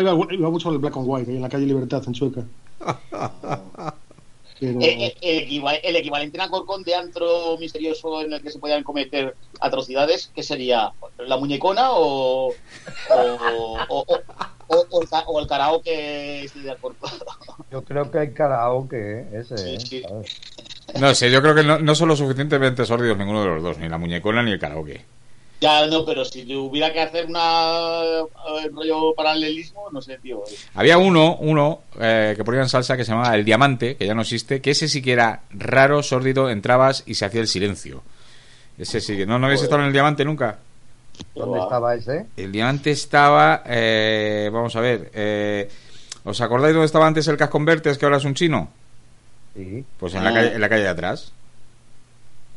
iba, 0.00 0.12
iba 0.30 0.50
mucho 0.50 0.70
al 0.70 0.78
Black 0.78 0.96
and 0.96 1.06
White, 1.08 1.30
ahí 1.30 1.36
en 1.36 1.42
la 1.42 1.48
calle 1.48 1.66
Libertad, 1.66 2.02
en 2.06 2.12
Chueca. 2.12 2.42
Pero, 4.60 4.80
Eh, 4.80 5.06
eh, 5.06 5.16
el, 5.22 5.48
equival- 5.48 5.80
el 5.82 5.96
equivalente 5.96 6.40
a 6.40 6.48
Corcón 6.48 6.82
de 6.82 6.94
antro 6.94 7.56
misterioso 7.58 8.20
en 8.22 8.32
el 8.32 8.42
que 8.42 8.50
se 8.50 8.58
podían 8.58 8.82
cometer 8.82 9.36
atrocidades, 9.60 10.30
¿qué 10.34 10.42
sería? 10.42 10.92
¿La 11.18 11.36
muñecona 11.36 11.92
o, 11.92 12.48
o, 12.48 12.56
o, 13.88 14.04
o- 14.08 14.20
o- 14.68 14.86
o 14.90 15.00
el, 15.00 15.42
el 15.42 15.46
karaoke 15.46 16.50
de 16.54 16.70
Alcorcón? 16.70 17.10
Yo 17.70 17.84
creo 17.84 18.10
que 18.10 18.18
hay 18.18 18.32
karaoke, 18.32 18.96
¿eh? 18.96 19.28
ese, 19.34 19.56
Sí, 19.80 19.86
sí. 19.86 20.02
¿sabes? 20.02 20.26
No 20.98 21.14
sé, 21.14 21.30
yo 21.30 21.42
creo 21.42 21.54
que 21.54 21.62
no, 21.62 21.78
no 21.78 21.94
son 21.94 22.08
lo 22.08 22.16
suficientemente 22.16 22.86
sórdidos 22.86 23.18
ninguno 23.18 23.42
de 23.42 23.48
los 23.50 23.62
dos, 23.62 23.78
ni 23.78 23.88
la 23.88 23.98
muñecona 23.98 24.42
ni 24.42 24.52
el 24.52 24.58
karaoke. 24.58 25.04
Ya, 25.60 25.86
no, 25.88 26.04
pero 26.04 26.24
si 26.24 26.44
tuviera 26.44 26.92
que 26.92 27.00
hacer 27.00 27.26
una 27.26 28.02
eh, 28.20 28.68
rollo 28.72 29.12
paralelismo, 29.16 29.88
no 29.90 30.00
sé, 30.00 30.16
tío. 30.18 30.44
Había 30.74 30.98
uno, 30.98 31.36
uno 31.40 31.80
eh, 32.00 32.34
que 32.36 32.44
ponía 32.44 32.60
en 32.60 32.68
salsa 32.68 32.96
que 32.96 33.04
se 33.04 33.10
llamaba 33.10 33.34
El 33.34 33.44
Diamante, 33.44 33.96
que 33.96 34.06
ya 34.06 34.14
no 34.14 34.22
existe, 34.22 34.60
que 34.60 34.70
ese 34.70 34.86
sí 34.88 35.02
que 35.02 35.12
era 35.12 35.40
raro, 35.50 36.02
sórdido, 36.04 36.48
entrabas 36.48 37.02
y 37.06 37.14
se 37.14 37.24
hacía 37.24 37.40
el 37.40 37.48
silencio. 37.48 38.02
Ese 38.78 39.00
sí 39.00 39.16
que... 39.16 39.26
¿No, 39.26 39.40
no 39.40 39.46
habéis 39.46 39.62
estado 39.62 39.80
en 39.82 39.88
El 39.88 39.92
Diamante 39.92 40.24
nunca? 40.24 40.58
¿Dónde 41.34 41.58
estaba 41.58 41.96
ese? 41.96 42.26
El 42.36 42.52
Diamante 42.52 42.92
estaba... 42.92 43.62
eh, 43.66 44.48
vamos 44.52 44.76
a 44.76 44.80
ver... 44.80 45.10
eh, 45.14 45.68
¿Os 46.22 46.40
acordáis 46.40 46.74
dónde 46.74 46.86
estaba 46.86 47.06
antes 47.08 47.26
el 47.26 47.36
Casconvertes, 47.36 47.98
que 47.98 48.04
ahora 48.04 48.18
es 48.18 48.24
un 48.24 48.34
chino? 48.34 48.68
Sí. 49.56 49.84
Pues 49.98 50.14
en, 50.14 50.22
la 50.22 50.30
Ah. 50.30 50.34
calle, 50.34 50.54
en 50.54 50.60
la 50.60 50.68
calle 50.68 50.82
de 50.82 50.88
atrás. 50.88 51.32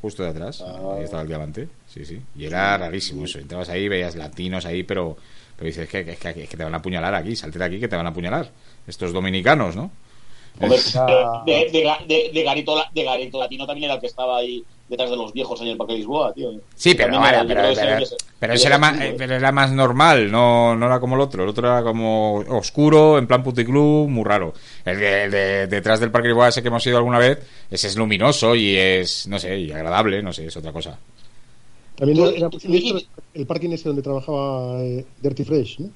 Justo 0.01 0.23
de 0.23 0.29
atrás. 0.29 0.61
Ah. 0.65 0.95
Ahí 0.97 1.03
estaba 1.03 1.21
el 1.21 1.27
diamante. 1.27 1.67
Sí, 1.87 2.03
sí. 2.05 2.19
Y 2.35 2.45
era 2.45 2.77
rarísimo 2.77 3.25
eso. 3.25 3.37
Entrabas 3.39 3.69
ahí, 3.69 3.87
veías 3.87 4.15
latinos 4.15 4.65
ahí, 4.65 4.83
pero, 4.83 5.15
pero 5.55 5.67
dices 5.67 5.87
que, 5.87 6.03
que, 6.03 6.15
que, 6.15 6.47
que 6.47 6.57
te 6.57 6.63
van 6.63 6.73
a 6.73 6.77
apuñalar 6.77 7.13
aquí. 7.13 7.35
Salte 7.35 7.59
de 7.59 7.65
aquí 7.65 7.79
que 7.79 7.87
te 7.87 7.95
van 7.95 8.05
a 8.07 8.09
apuñalar. 8.09 8.49
Estos 8.87 9.13
dominicanos, 9.13 9.75
¿no? 9.75 9.91
Hombre, 10.59 10.77
Es- 10.77 10.93
Ya. 10.93 11.05
de, 11.45 11.69
de, 11.71 11.87
de, 12.07 12.31
de 12.33 12.43
Garito, 12.43 12.75
La- 12.75 12.89
de 12.93 13.03
Garito 13.03 13.39
Latino 13.39 13.65
también 13.67 13.85
era 13.85 13.93
el 13.95 14.01
que 14.01 14.07
estaba 14.07 14.37
ahí 14.37 14.63
detrás 14.91 15.09
de 15.09 15.15
los 15.15 15.31
viejos 15.33 15.59
ahí 15.61 15.67
en 15.67 15.71
el 15.71 15.77
Parque 15.77 15.93
Lisboa, 15.93 16.33
tío. 16.33 16.51
Sí, 16.75 16.93
pero, 16.93 17.13
yo 17.13 17.21
pero, 17.23 17.47
pero, 17.47 17.67
ese- 17.69 18.15
pero 18.37 18.53
ese 18.53 18.67
era 18.67 18.77
más, 18.77 18.99
eh, 18.99 19.07
¿eh? 19.09 19.15
pero 19.17 19.35
era 19.35 19.51
más 19.53 19.71
normal, 19.71 20.29
no, 20.29 20.75
no 20.75 20.85
era 20.85 20.99
como 20.99 21.15
el 21.15 21.21
otro. 21.21 21.43
El 21.43 21.49
otro 21.49 21.65
era 21.67 21.81
como 21.81 22.35
oscuro, 22.49 23.17
en 23.17 23.25
plan 23.25 23.41
puticlub, 23.41 24.09
muy 24.09 24.25
raro. 24.25 24.53
El 24.83 24.99
de, 24.99 25.67
detrás 25.67 26.01
del 26.01 26.11
Parque 26.11 26.27
Lisboa, 26.27 26.49
ese 26.49 26.61
que 26.61 26.67
hemos 26.67 26.85
ido 26.85 26.97
alguna 26.97 27.19
vez, 27.19 27.39
ese 27.71 27.87
es 27.87 27.95
luminoso 27.95 28.53
y 28.53 28.75
es, 28.75 29.27
no 29.27 29.39
sé, 29.39 29.57
y 29.57 29.71
agradable, 29.71 30.21
no 30.21 30.33
sé, 30.33 30.45
es 30.47 30.57
otra 30.57 30.73
cosa. 30.73 30.99
También 31.95 32.19
era, 32.35 32.49
el, 33.33 33.47
parking 33.47 33.69
ese 33.71 33.87
donde 33.87 34.01
trabajaba 34.01 34.83
eh, 34.83 35.05
Dirty 35.21 35.43
Fresh, 35.45 35.79
¿no? 35.79 35.89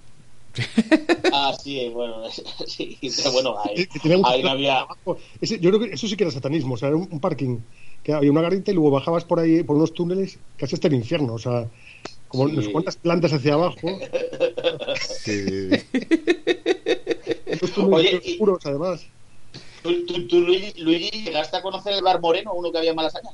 Ah, 1.37 1.53
sí, 1.61 1.89
bueno, 1.89 2.23
sí, 2.65 2.97
bueno, 3.33 3.55
ahí, 3.61 3.85
ahí 4.23 4.47
había... 4.47 4.79
abajo. 4.81 5.17
Ese- 5.41 5.59
yo 5.59 5.69
creo 5.69 5.81
que 5.81 5.93
eso 5.95 6.07
sí 6.07 6.15
que 6.15 6.23
era 6.23 6.31
satanismo, 6.31 6.75
o 6.75 6.77
sea, 6.77 6.87
era 6.87 6.95
un, 6.97 7.09
un 7.11 7.19
parking 7.19 7.57
que 8.05 8.13
había 8.13 8.29
una 8.31 8.41
garita 8.41 8.69
y 8.71 8.75
luego 8.75 8.91
bajabas 8.91 9.25
por 9.25 9.39
ahí, 9.39 9.63
por 9.63 9.75
unos 9.77 9.91
túneles, 9.93 10.37
casi 10.57 10.75
hasta 10.75 10.87
el 10.87 10.93
infierno, 10.93 11.33
o 11.33 11.39
sea, 11.39 11.67
como 12.27 12.47
Sí. 12.47 12.53
unas 12.53 12.67
cuantas 12.69 12.95
plantas 12.97 13.33
hacia 13.33 13.55
abajo, 13.55 13.77
unos 17.47 17.71
túneles 17.73 18.13
Oye, 18.13 18.21
y- 18.23 18.31
oscuros 18.33 18.63
además. 18.65 19.05
¿Tú, 19.81 20.05
tú, 20.05 20.27
tú, 20.27 20.39
Luigi, 20.41 20.79
Luigi, 20.81 21.09
llegaste 21.23 21.57
a 21.57 21.61
conocer 21.63 21.93
el 21.93 22.03
Bar 22.03 22.19
Moreno, 22.21 22.53
uno 22.53 22.71
que 22.71 22.77
había 22.77 22.91
en 22.91 22.95
Malasaña? 22.95 23.29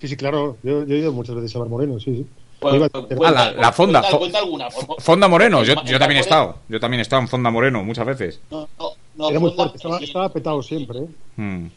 Sí, 0.00 0.08
sí, 0.08 0.16
claro, 0.16 0.56
yo, 0.64 0.84
yo 0.84 0.94
he 0.96 0.98
ido 0.98 1.12
muchas 1.12 1.36
veces 1.36 1.54
a 1.54 1.60
Bar 1.60 1.68
Moreno, 1.68 1.98
sí, 2.00 2.16
sí. 2.16 2.26
Pues, 2.58 2.90
pues, 2.90 3.20
Ah, 3.22 3.30
la- 3.30 3.52
la 3.52 3.72
fonda, 3.72 4.00
Cuenta, 4.00 4.18
cuenta 4.18 4.38
alguna. 4.38 4.68
por. 4.70 5.00
Fonda 5.00 5.28
Moreno, 5.28 5.62
yo, 5.62 5.74
El- 5.74 5.84
yo 5.86 5.98
también 6.00 6.18
he 6.18 6.22
estado. 6.22 6.56
Yo 6.68 6.80
también 6.80 6.98
he 6.98 7.02
estado 7.02 7.22
en 7.22 7.28
Fonda 7.28 7.50
Moreno 7.50 7.84
muchas 7.84 8.06
veces. 8.06 8.40
No, 8.50 8.66
no, 8.78 8.90
no, 9.14 9.30
Era 9.30 9.38
muy 9.38 9.52
fuerte, 9.52 9.76
estaba, 9.76 9.98
sí, 9.98 10.04
estaba 10.04 10.32
petado 10.32 10.62
siempre, 10.62 10.98
¿eh? 11.00 11.70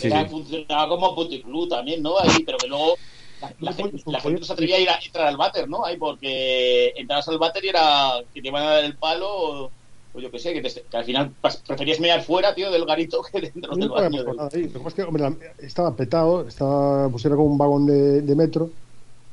Sí, 0.00 0.06
era- 0.08 0.22
sí. 0.24 0.30
funcionaba 0.30 0.88
como 0.88 1.14
puticlub 1.14 1.68
también, 1.68 2.02
¿no? 2.02 2.18
Ahí, 2.18 2.44
pero 2.44 2.58
que 2.58 2.68
luego 2.68 2.96
la, 3.40 3.54
la 3.58 3.72
gente, 3.72 4.02
la 4.06 4.20
gente 4.20 4.40
no 4.40 4.46
se 4.46 4.52
atrevía 4.52 4.76
a 4.76 4.80
ir 4.80 4.88
a 4.90 4.98
entrar 5.04 5.26
al 5.28 5.36
váter, 5.36 5.68
¿no? 5.68 5.84
Ahí 5.84 5.96
porque 5.96 6.92
entrabas 6.96 7.28
al 7.28 7.38
váter 7.38 7.64
y 7.64 7.68
era 7.68 8.12
que 8.32 8.42
te 8.42 8.48
iban 8.48 8.62
a 8.62 8.70
dar 8.70 8.84
el 8.84 8.98
palo 8.98 9.26
o, 9.30 9.72
o 10.12 10.20
yo 10.20 10.30
qué 10.30 10.38
sé, 10.38 10.52
que, 10.52 10.60
te- 10.62 10.86
que 10.90 10.96
al 10.96 11.04
final 11.04 11.36
preferías 11.66 12.00
mear 12.00 12.22
fuera, 12.22 12.54
tío, 12.54 12.70
del 12.70 12.84
garito 12.84 13.22
que 13.32 13.40
dentro 13.40 13.74
del 13.76 13.88
baño. 13.88 14.10
pasado 14.10 14.24
del- 14.24 14.36
nada 14.36 14.50
ahí. 14.52 14.62
Lo 14.64 14.72
que 14.72 14.78
pasa 14.78 14.88
es 14.88 14.94
que, 14.94 15.02
hombre, 15.02 15.22
la- 15.22 15.36
estaba 15.58 15.96
petado, 15.96 16.46
estaba, 16.46 17.08
pues 17.10 17.24
era 17.24 17.36
como 17.36 17.48
un 17.48 17.58
vagón 17.58 17.86
de, 17.86 18.22
de 18.22 18.36
metro, 18.36 18.70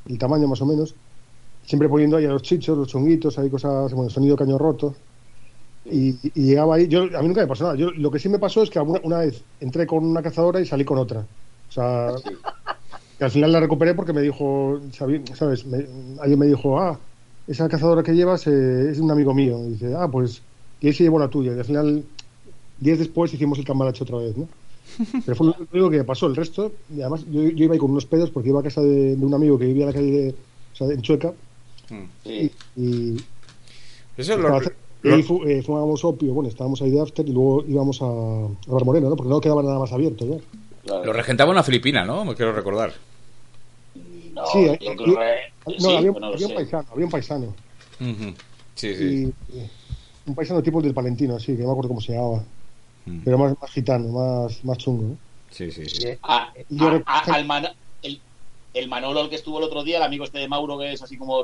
el 0.06 0.18
tamaño 0.18 0.48
más 0.48 0.60
o 0.62 0.66
menos, 0.66 0.96
siempre 1.62 1.88
poniendo 1.88 2.16
ahí 2.16 2.24
a 2.24 2.30
los 2.30 2.42
chichos, 2.42 2.76
los 2.78 2.88
chunguitos, 2.88 3.38
ahí 3.38 3.50
cosas, 3.50 3.92
bueno, 3.94 4.10
sonido 4.10 4.36
caño 4.36 4.58
roto. 4.58 4.96
Y, 5.90 6.18
y 6.34 6.42
llegaba 6.42 6.76
ahí, 6.76 6.86
yo, 6.88 7.02
a 7.02 7.22
mí 7.22 7.28
nunca 7.28 7.40
me 7.40 7.46
pasó 7.46 7.64
nada. 7.64 7.76
Yo, 7.76 7.90
lo 7.92 8.10
que 8.10 8.18
sí 8.18 8.28
me 8.28 8.38
pasó 8.38 8.62
es 8.62 8.70
que 8.70 8.78
alguna- 8.78 9.00
una 9.04 9.18
vez 9.18 9.42
entré 9.60 9.86
con 9.86 10.04
una 10.04 10.22
cazadora 10.22 10.60
y 10.60 10.66
salí 10.66 10.84
con 10.84 10.98
otra. 10.98 11.20
O 11.20 11.72
sea, 11.72 12.12
que 13.18 13.24
al 13.24 13.30
final 13.30 13.52
la 13.52 13.60
recuperé 13.60 13.94
porque 13.94 14.12
me 14.12 14.22
dijo, 14.22 14.80
sabi- 14.92 15.22
¿sabes? 15.34 15.64
Me, 15.66 15.86
alguien 16.20 16.38
me 16.38 16.46
dijo, 16.46 16.78
ah, 16.78 16.98
esa 17.46 17.68
cazadora 17.68 18.02
que 18.02 18.12
llevas 18.14 18.46
eh, 18.46 18.90
es 18.90 18.98
un 18.98 19.10
amigo 19.10 19.32
mío. 19.34 19.58
Y 19.66 19.70
dice, 19.70 19.94
ah, 19.96 20.08
pues, 20.10 20.42
y 20.80 20.88
él 20.88 20.94
se 20.94 21.04
llevó 21.04 21.18
la 21.18 21.28
tuya. 21.28 21.54
Y 21.54 21.58
al 21.58 21.64
final, 21.64 22.04
días 22.78 22.98
después 22.98 23.32
hicimos 23.32 23.58
el 23.58 23.64
cambalacho 23.64 24.04
otra 24.04 24.18
vez, 24.18 24.36
¿no? 24.36 24.48
Pero 25.24 25.36
fue 25.36 25.46
lo 25.48 25.54
único 25.72 25.90
que 25.90 25.98
me 25.98 26.04
pasó. 26.04 26.26
El 26.26 26.36
resto, 26.36 26.72
y 26.94 27.00
además, 27.00 27.24
yo, 27.30 27.42
yo 27.42 27.64
iba 27.64 27.72
ahí 27.74 27.78
con 27.78 27.90
unos 27.90 28.06
pedos 28.06 28.30
porque 28.30 28.48
iba 28.50 28.60
a 28.60 28.62
casa 28.62 28.80
de, 28.82 29.16
de 29.16 29.24
un 29.26 29.34
amigo 29.34 29.58
que 29.58 29.66
vivía 29.66 29.82
en 29.84 29.88
la 29.88 29.94
calle, 29.94 30.10
de, 30.10 30.30
o 30.30 30.76
sea, 30.76 30.86
en 30.88 31.02
Chueca. 31.02 31.32
Sí. 32.24 32.50
Y, 32.76 33.16
Eso 34.16 34.34
es 34.34 34.38
lo, 34.38 34.60
y 35.02 35.08
ahí 35.10 35.22
fu- 35.22 35.44
eh, 35.44 35.62
fumábamos 35.62 36.04
opio, 36.04 36.32
bueno, 36.34 36.48
estábamos 36.48 36.80
ahí 36.82 36.90
de 36.90 37.00
after 37.00 37.26
y 37.28 37.32
luego 37.32 37.64
íbamos 37.68 38.00
a, 38.02 38.06
a 38.06 38.72
Bar 38.72 38.84
Moreno, 38.84 39.08
¿no? 39.10 39.16
Porque 39.16 39.30
no 39.30 39.40
quedaba 39.40 39.62
nada 39.62 39.78
más 39.78 39.92
abierto 39.92 40.26
ya. 40.26 40.36
claro. 40.84 41.04
lo 41.04 41.12
regentaba 41.12 41.50
una 41.50 41.62
filipina, 41.62 42.04
¿no? 42.04 42.24
Me 42.24 42.34
quiero 42.34 42.52
recordar. 42.52 42.92
No, 44.34 44.46
Sí, 44.46 44.64
yo 44.80 44.94
creo 44.96 44.96
que- 44.96 45.40
No, 45.66 45.88
sí, 45.90 45.96
había, 45.96 46.10
bueno, 46.12 46.26
había 46.28 46.46
un 46.46 46.54
paisano, 46.54 46.86
había 46.92 47.04
un 47.04 47.10
paisano. 47.10 47.46
Ujú. 48.00 48.34
Sí, 48.74 48.94
sí. 48.94 49.32
Y, 49.52 49.58
eh, 49.58 49.70
un 50.26 50.34
paisano 50.34 50.62
tipo 50.62 50.80
del 50.80 50.94
Palentino, 50.94 51.36
así, 51.36 51.54
que 51.56 51.62
no 51.62 51.66
me 51.68 51.72
acuerdo 51.72 51.88
cómo 51.88 52.00
se 52.00 52.12
llamaba. 52.12 52.44
Mm. 53.06 53.20
Pero 53.24 53.38
más, 53.38 53.54
más 53.60 53.70
gitano, 53.70 54.08
más, 54.08 54.64
más 54.64 54.78
chungo, 54.78 55.02
¿no? 55.02 55.16
Sí, 55.50 55.70
sí, 55.70 55.86
sí. 55.86 56.08
A- 56.22 56.52
Yo 56.68 56.88
a- 56.88 56.92
rec- 56.94 57.02
a- 57.06 57.34
al 57.34 57.46
Mana- 57.46 57.74
el, 58.02 58.20
el 58.74 58.88
Manolo, 58.88 59.22
el 59.22 59.28
que 59.30 59.36
estuvo 59.36 59.58
el 59.58 59.64
otro 59.64 59.82
día, 59.82 59.96
el 59.96 60.02
amigo 60.02 60.24
este 60.24 60.38
de 60.38 60.48
Mauro, 60.48 60.78
que 60.78 60.92
es 60.92 61.02
así 61.02 61.16
como 61.16 61.42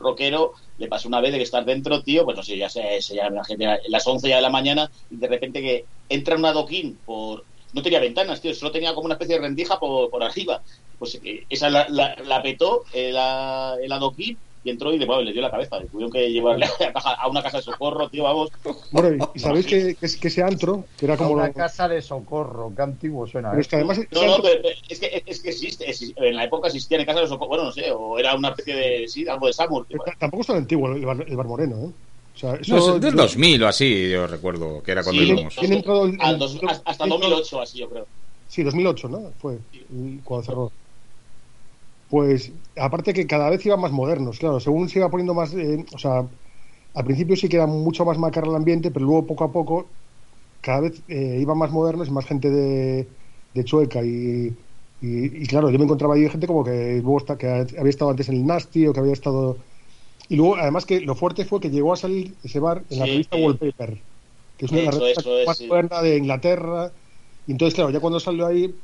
rockero, 0.00 0.52
le 0.76 0.88
pasó 0.88 1.08
una 1.08 1.20
vez 1.20 1.32
de 1.32 1.38
que 1.38 1.44
estar 1.44 1.64
dentro, 1.64 2.02
tío, 2.02 2.24
pues 2.24 2.36
no 2.36 2.42
sé, 2.42 2.56
ya 2.58 2.68
sé, 2.68 3.00
se 3.02 3.14
llama 3.16 3.36
la 3.36 3.44
gente 3.44 3.66
las 3.88 4.06
11 4.06 4.28
ya 4.28 4.36
de 4.36 4.42
la 4.42 4.50
mañana, 4.50 4.90
y 5.08 5.16
de 5.18 5.28
repente 5.28 5.60
que 5.62 5.88
entra 6.08 6.36
un 6.36 6.44
adoquín 6.46 7.02
por. 7.04 7.46
No 7.72 7.82
tenía 7.82 8.00
ventanas, 8.00 8.40
tío, 8.40 8.52
solo 8.54 8.72
tenía 8.72 8.94
como 8.94 9.04
una 9.06 9.14
especie 9.14 9.36
de 9.36 9.42
rendija 9.42 9.78
por, 9.78 10.10
por 10.10 10.24
arriba. 10.24 10.62
Pues 10.98 11.14
eh, 11.22 11.46
esa 11.48 11.70
la, 11.70 11.86
la, 11.88 12.16
la 12.16 12.42
petó 12.42 12.82
el, 12.92 13.16
a- 13.16 13.76
el 13.80 13.92
adoquín 13.92 14.42
y 14.62 14.68
entró 14.70 14.92
y 14.92 14.98
de, 14.98 15.06
bueno, 15.06 15.22
le 15.22 15.32
dio 15.32 15.40
la 15.40 15.50
cabeza. 15.50 15.78
Le 15.78 15.86
tuvieron 15.86 16.12
que 16.12 16.30
llevarle 16.30 16.66
a, 16.94 17.28
una 17.28 17.42
casa 17.42 17.58
de 17.58 17.62
socorro, 17.62 18.08
tío, 18.10 18.24
vamos. 18.24 18.50
Bueno, 18.90 19.14
y, 19.34 19.38
y 19.38 19.40
sabéis 19.40 19.66
que, 19.66 19.94
que, 19.94 20.04
es- 20.06 20.16
que 20.16 20.28
ese 20.28 20.42
antro, 20.42 20.84
que 20.98 21.06
era 21.06 21.16
como... 21.16 21.30
una 21.32 21.46
lo- 21.48 21.52
casa 21.54 21.88
de 21.88 22.02
socorro, 22.02 22.72
qué 22.76 22.82
antiguo 22.82 23.26
suena. 23.26 23.50
pero 23.50 23.60
es 23.62 23.68
que 23.68 23.76
además 23.76 23.98
No, 24.10 24.26
no, 24.26 24.42
pero- 24.42 24.60
pero 24.62 24.74
es 24.88 24.98
que, 25.00 25.22
es 25.26 25.40
que 25.40 25.48
existe, 25.50 25.86
exi- 25.88 26.12
en 26.16 26.36
la 26.36 26.44
época 26.44 26.68
existían 26.68 27.00
en 27.00 27.06
casa 27.06 27.20
de 27.20 27.28
socorro, 27.28 27.48
bueno, 27.48 27.64
no 27.64 27.72
sé, 27.72 27.90
o 27.90 28.18
era 28.18 28.34
una 28.34 28.50
especie 28.50 28.74
de, 28.76 29.08
sí, 29.08 29.26
algo 29.28 29.46
de 29.46 29.52
Samur. 29.54 29.86
tío. 29.86 29.98
tampoco 30.18 30.42
es 30.42 30.46
tan 30.48 30.56
antiguo 30.56 30.92
el 30.92 31.06
bar, 31.06 31.24
el 31.26 31.36
bar 31.36 31.46
Moreno, 31.46 31.76
¿eh? 31.76 31.90
O 32.34 32.38
sea, 32.38 32.54
eso... 32.54 32.76
No, 32.76 32.94
es 32.96 33.00
del 33.02 33.14
2000 33.16 33.62
o 33.64 33.68
así, 33.68 34.10
yo 34.10 34.26
recuerdo 34.26 34.82
que 34.82 34.92
era 34.92 35.02
cuando 35.02 35.20
Sí, 35.22 35.28
íbamos. 35.30 35.54
¿Quién 35.58 35.72
entró 35.72 36.04
el- 36.04 36.16
Al 36.20 36.34
el- 36.34 36.38
dos- 36.38 36.60
hasta 36.68 36.90
hasta 36.90 37.04
el- 37.04 37.10
2008, 37.10 37.60
así 37.60 37.78
yo 37.78 37.88
creo. 37.88 38.06
Sí, 38.48 38.62
2008, 38.62 39.08
¿no? 39.08 39.32
Fue 39.40 39.54
el- 39.72 40.20
cuando 40.24 40.44
cerró. 40.46 40.72
Pues, 42.08 42.50
aparte 42.76 43.12
que 43.14 43.26
cada 43.26 43.50
vez 43.50 43.64
iban 43.66 43.80
más 43.80 43.92
modernos, 43.92 44.38
claro, 44.38 44.60
según 44.60 44.88
se 44.88 44.98
iba 44.98 45.10
poniendo 45.10 45.34
más, 45.34 45.54
eh, 45.54 45.84
o 45.94 45.98
sea, 45.98 46.30
al 46.94 47.04
principio 47.04 47.36
sí 47.36 47.48
que 47.48 47.56
era 47.56 47.66
mucho 47.66 48.04
más 48.04 48.18
macarra 48.18 48.48
el 48.50 48.56
ambiente, 48.56 48.90
pero 48.90 49.06
luego 49.06 49.26
poco 49.26 49.44
a 49.44 49.52
poco 49.52 49.96
cada 50.60 50.80
vez 50.82 51.04
eh, 51.08 51.38
iban 51.40 51.58
más 51.58 51.72
modernos 51.72 52.08
y 52.08 52.12
más 52.12 52.26
gente 52.26 52.50
de, 52.50 53.16
de 53.54 53.64
Chueca 53.64 54.02
y, 54.04 54.48
y, 55.00 55.42
y 55.44 55.46
claro, 55.46 55.70
yo 55.70 55.78
me 55.78 55.84
encontraba 55.84 56.14
ahí 56.14 56.28
gente 56.28 56.46
como 56.46 56.64
que 56.64 56.94
luego 57.02 57.18
está, 57.18 57.38
que 57.38 57.48
había 57.48 57.90
estado 57.90 58.10
antes 58.12 58.28
en 58.28 58.36
el 58.36 58.46
Nasty 58.46 58.86
o 58.86 58.92
que 58.92 59.00
había 59.00 59.12
estado... 59.14 59.64
Y 60.28 60.36
luego, 60.36 60.56
además 60.56 60.86
que 60.86 61.00
lo 61.00 61.14
fuerte 61.16 61.44
fue 61.44 61.60
que 61.60 61.70
llegó 61.70 61.92
a 61.92 61.96
salir 61.96 62.38
ese 62.42 62.60
bar 62.60 62.86
en 62.90 62.98
la 62.98 63.06
Sí, 63.06 63.06
revista 63.06 63.36
sí. 63.36 63.36
Wallpaper, 63.36 64.06
que 64.56 64.66
es 64.66 64.72
una 64.72 64.82
de 64.82 64.86
las 64.86 64.94
revistas 64.96 65.26
más 65.46 65.60
de 66.02 66.16
Inglaterra. 66.18 66.94
Y 67.46 67.52
entonces, 67.52 67.74
claro, 67.74 67.90
ya 67.90 68.00
cuando 68.00 68.20
salió 68.20 68.46
ahí, 68.46 68.82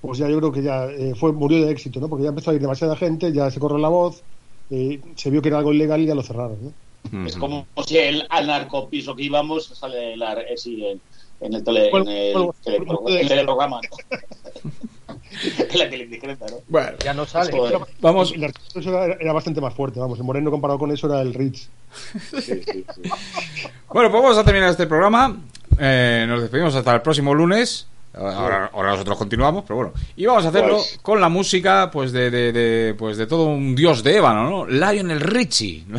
pues 0.00 0.18
ya 0.18 0.28
yo 0.28 0.38
creo 0.38 0.52
que 0.52 0.62
ya 0.62 0.86
eh, 0.86 1.14
fue 1.18 1.32
murió 1.32 1.64
de 1.64 1.72
éxito, 1.72 2.00
¿no? 2.00 2.08
Porque 2.08 2.24
ya 2.24 2.30
empezó 2.30 2.50
a 2.50 2.54
ir 2.54 2.60
demasiada 2.60 2.96
gente, 2.96 3.32
ya 3.32 3.50
se 3.50 3.60
corrió 3.60 3.78
la 3.78 3.88
voz, 3.88 4.22
eh, 4.70 5.00
se 5.16 5.30
vio 5.30 5.42
que 5.42 5.48
era 5.48 5.58
algo 5.58 5.72
ilegal 5.72 6.00
y 6.00 6.06
ya 6.06 6.14
lo 6.14 6.22
cerraron, 6.22 6.58
¿no? 6.62 7.26
Es 7.26 7.36
como 7.36 7.66
si 7.86 7.96
el, 7.96 8.26
al 8.28 8.46
narcopiso 8.46 9.14
que 9.16 9.22
íbamos 9.22 9.66
sale 9.66 10.16
la, 10.16 10.34
eh, 10.34 10.56
sí, 10.56 10.84
en, 10.84 11.00
en 11.40 11.54
el, 11.54 11.64
tele, 11.64 11.90
Bueno, 11.90 12.10
en 12.10 12.16
el, 12.16 12.34
bueno, 12.34 13.04
teleprograma. 13.04 13.80
la 15.74 15.86
¿no? 15.86 16.56
Bueno, 16.68 16.98
Ya 17.04 17.14
no 17.14 17.24
sale. 17.26 17.52
Joder. 17.52 17.78
vamos. 18.00 18.32
El 18.32 18.44
eso 18.44 18.90
era, 18.90 19.16
era 19.20 19.32
bastante 19.32 19.60
más 19.60 19.74
fuerte, 19.74 20.00
vamos. 20.00 20.18
El 20.18 20.24
Moreno 20.24 20.50
comparado 20.50 20.78
con 20.78 20.90
eso 20.90 21.06
era 21.06 21.22
el 21.22 21.34
Ritz. 21.34 21.68
Sí, 22.30 22.40
sí, 22.42 22.62
sí. 22.62 22.84
Bueno, 23.92 24.10
pues 24.10 24.22
vamos 24.22 24.38
a 24.38 24.44
terminar 24.44 24.70
este 24.70 24.86
programa. 24.86 25.38
Eh, 25.78 26.26
nos 26.28 26.42
despedimos 26.42 26.74
hasta 26.74 26.94
el 26.94 27.02
próximo 27.02 27.34
lunes. 27.34 27.86
Ahora, 28.18 28.70
ahora 28.72 28.90
nosotros 28.92 29.16
continuamos, 29.16 29.64
pero 29.66 29.76
bueno. 29.76 29.92
Y 30.16 30.26
vamos 30.26 30.44
a 30.44 30.48
hacerlo 30.48 30.76
Pues- 30.76 30.98
con 31.02 31.20
la 31.20 31.28
música 31.28 31.90
pues 31.92 32.10
de, 32.12 32.30
de, 32.30 32.52
de- 32.52 32.94
pues 32.94 33.16
de 33.16 33.26
todo 33.26 33.46
un 33.46 33.74
dios 33.76 34.02
de 34.02 34.16
ébano, 34.16 34.50
¿no? 34.50 34.66
Lionel 34.66 35.20
Richie. 35.20 35.84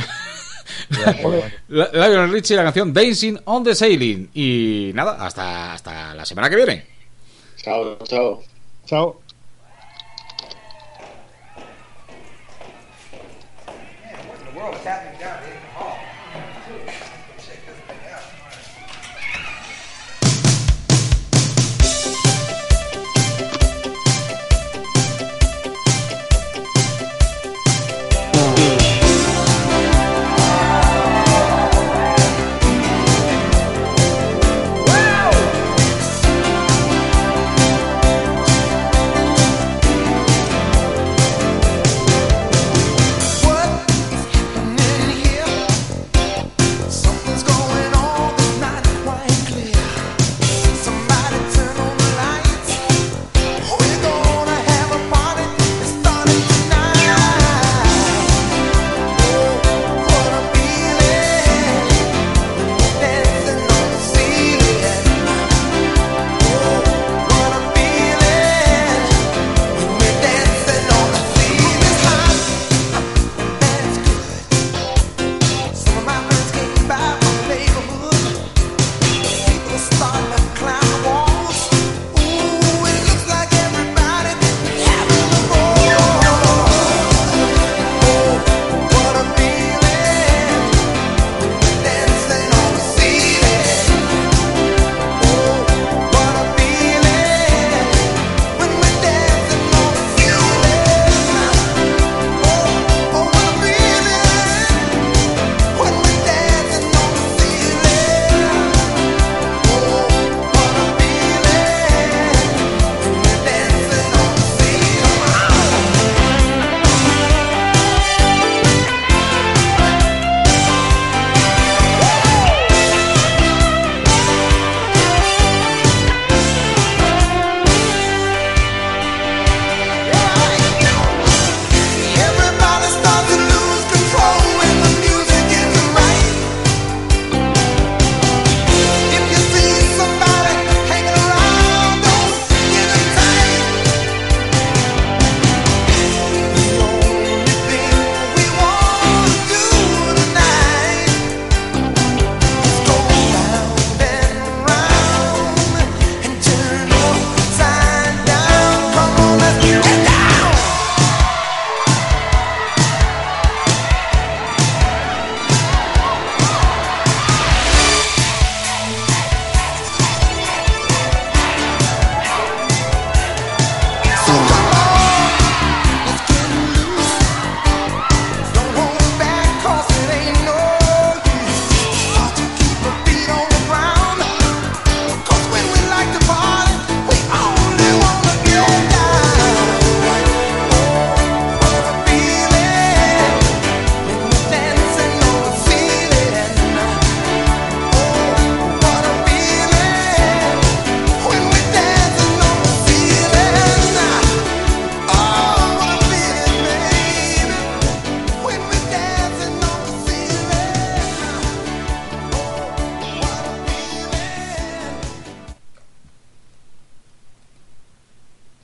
La- 1.70 1.90
Lionel 1.92 2.32
Richie, 2.32 2.56
la 2.56 2.64
canción 2.64 2.94
Dancing 2.94 3.38
on 3.46 3.64
the 3.64 3.74
Sailing. 3.76 4.30
Y 4.34 4.92
nada, 4.94 5.26
hasta, 5.26 5.74
hasta 5.74 6.14
la 6.14 6.26
semana 6.26 6.50
que 6.50 6.56
viene. 6.56 6.86
Chao, 7.58 7.98
chao. 8.06 8.42
Chao. 8.86 9.22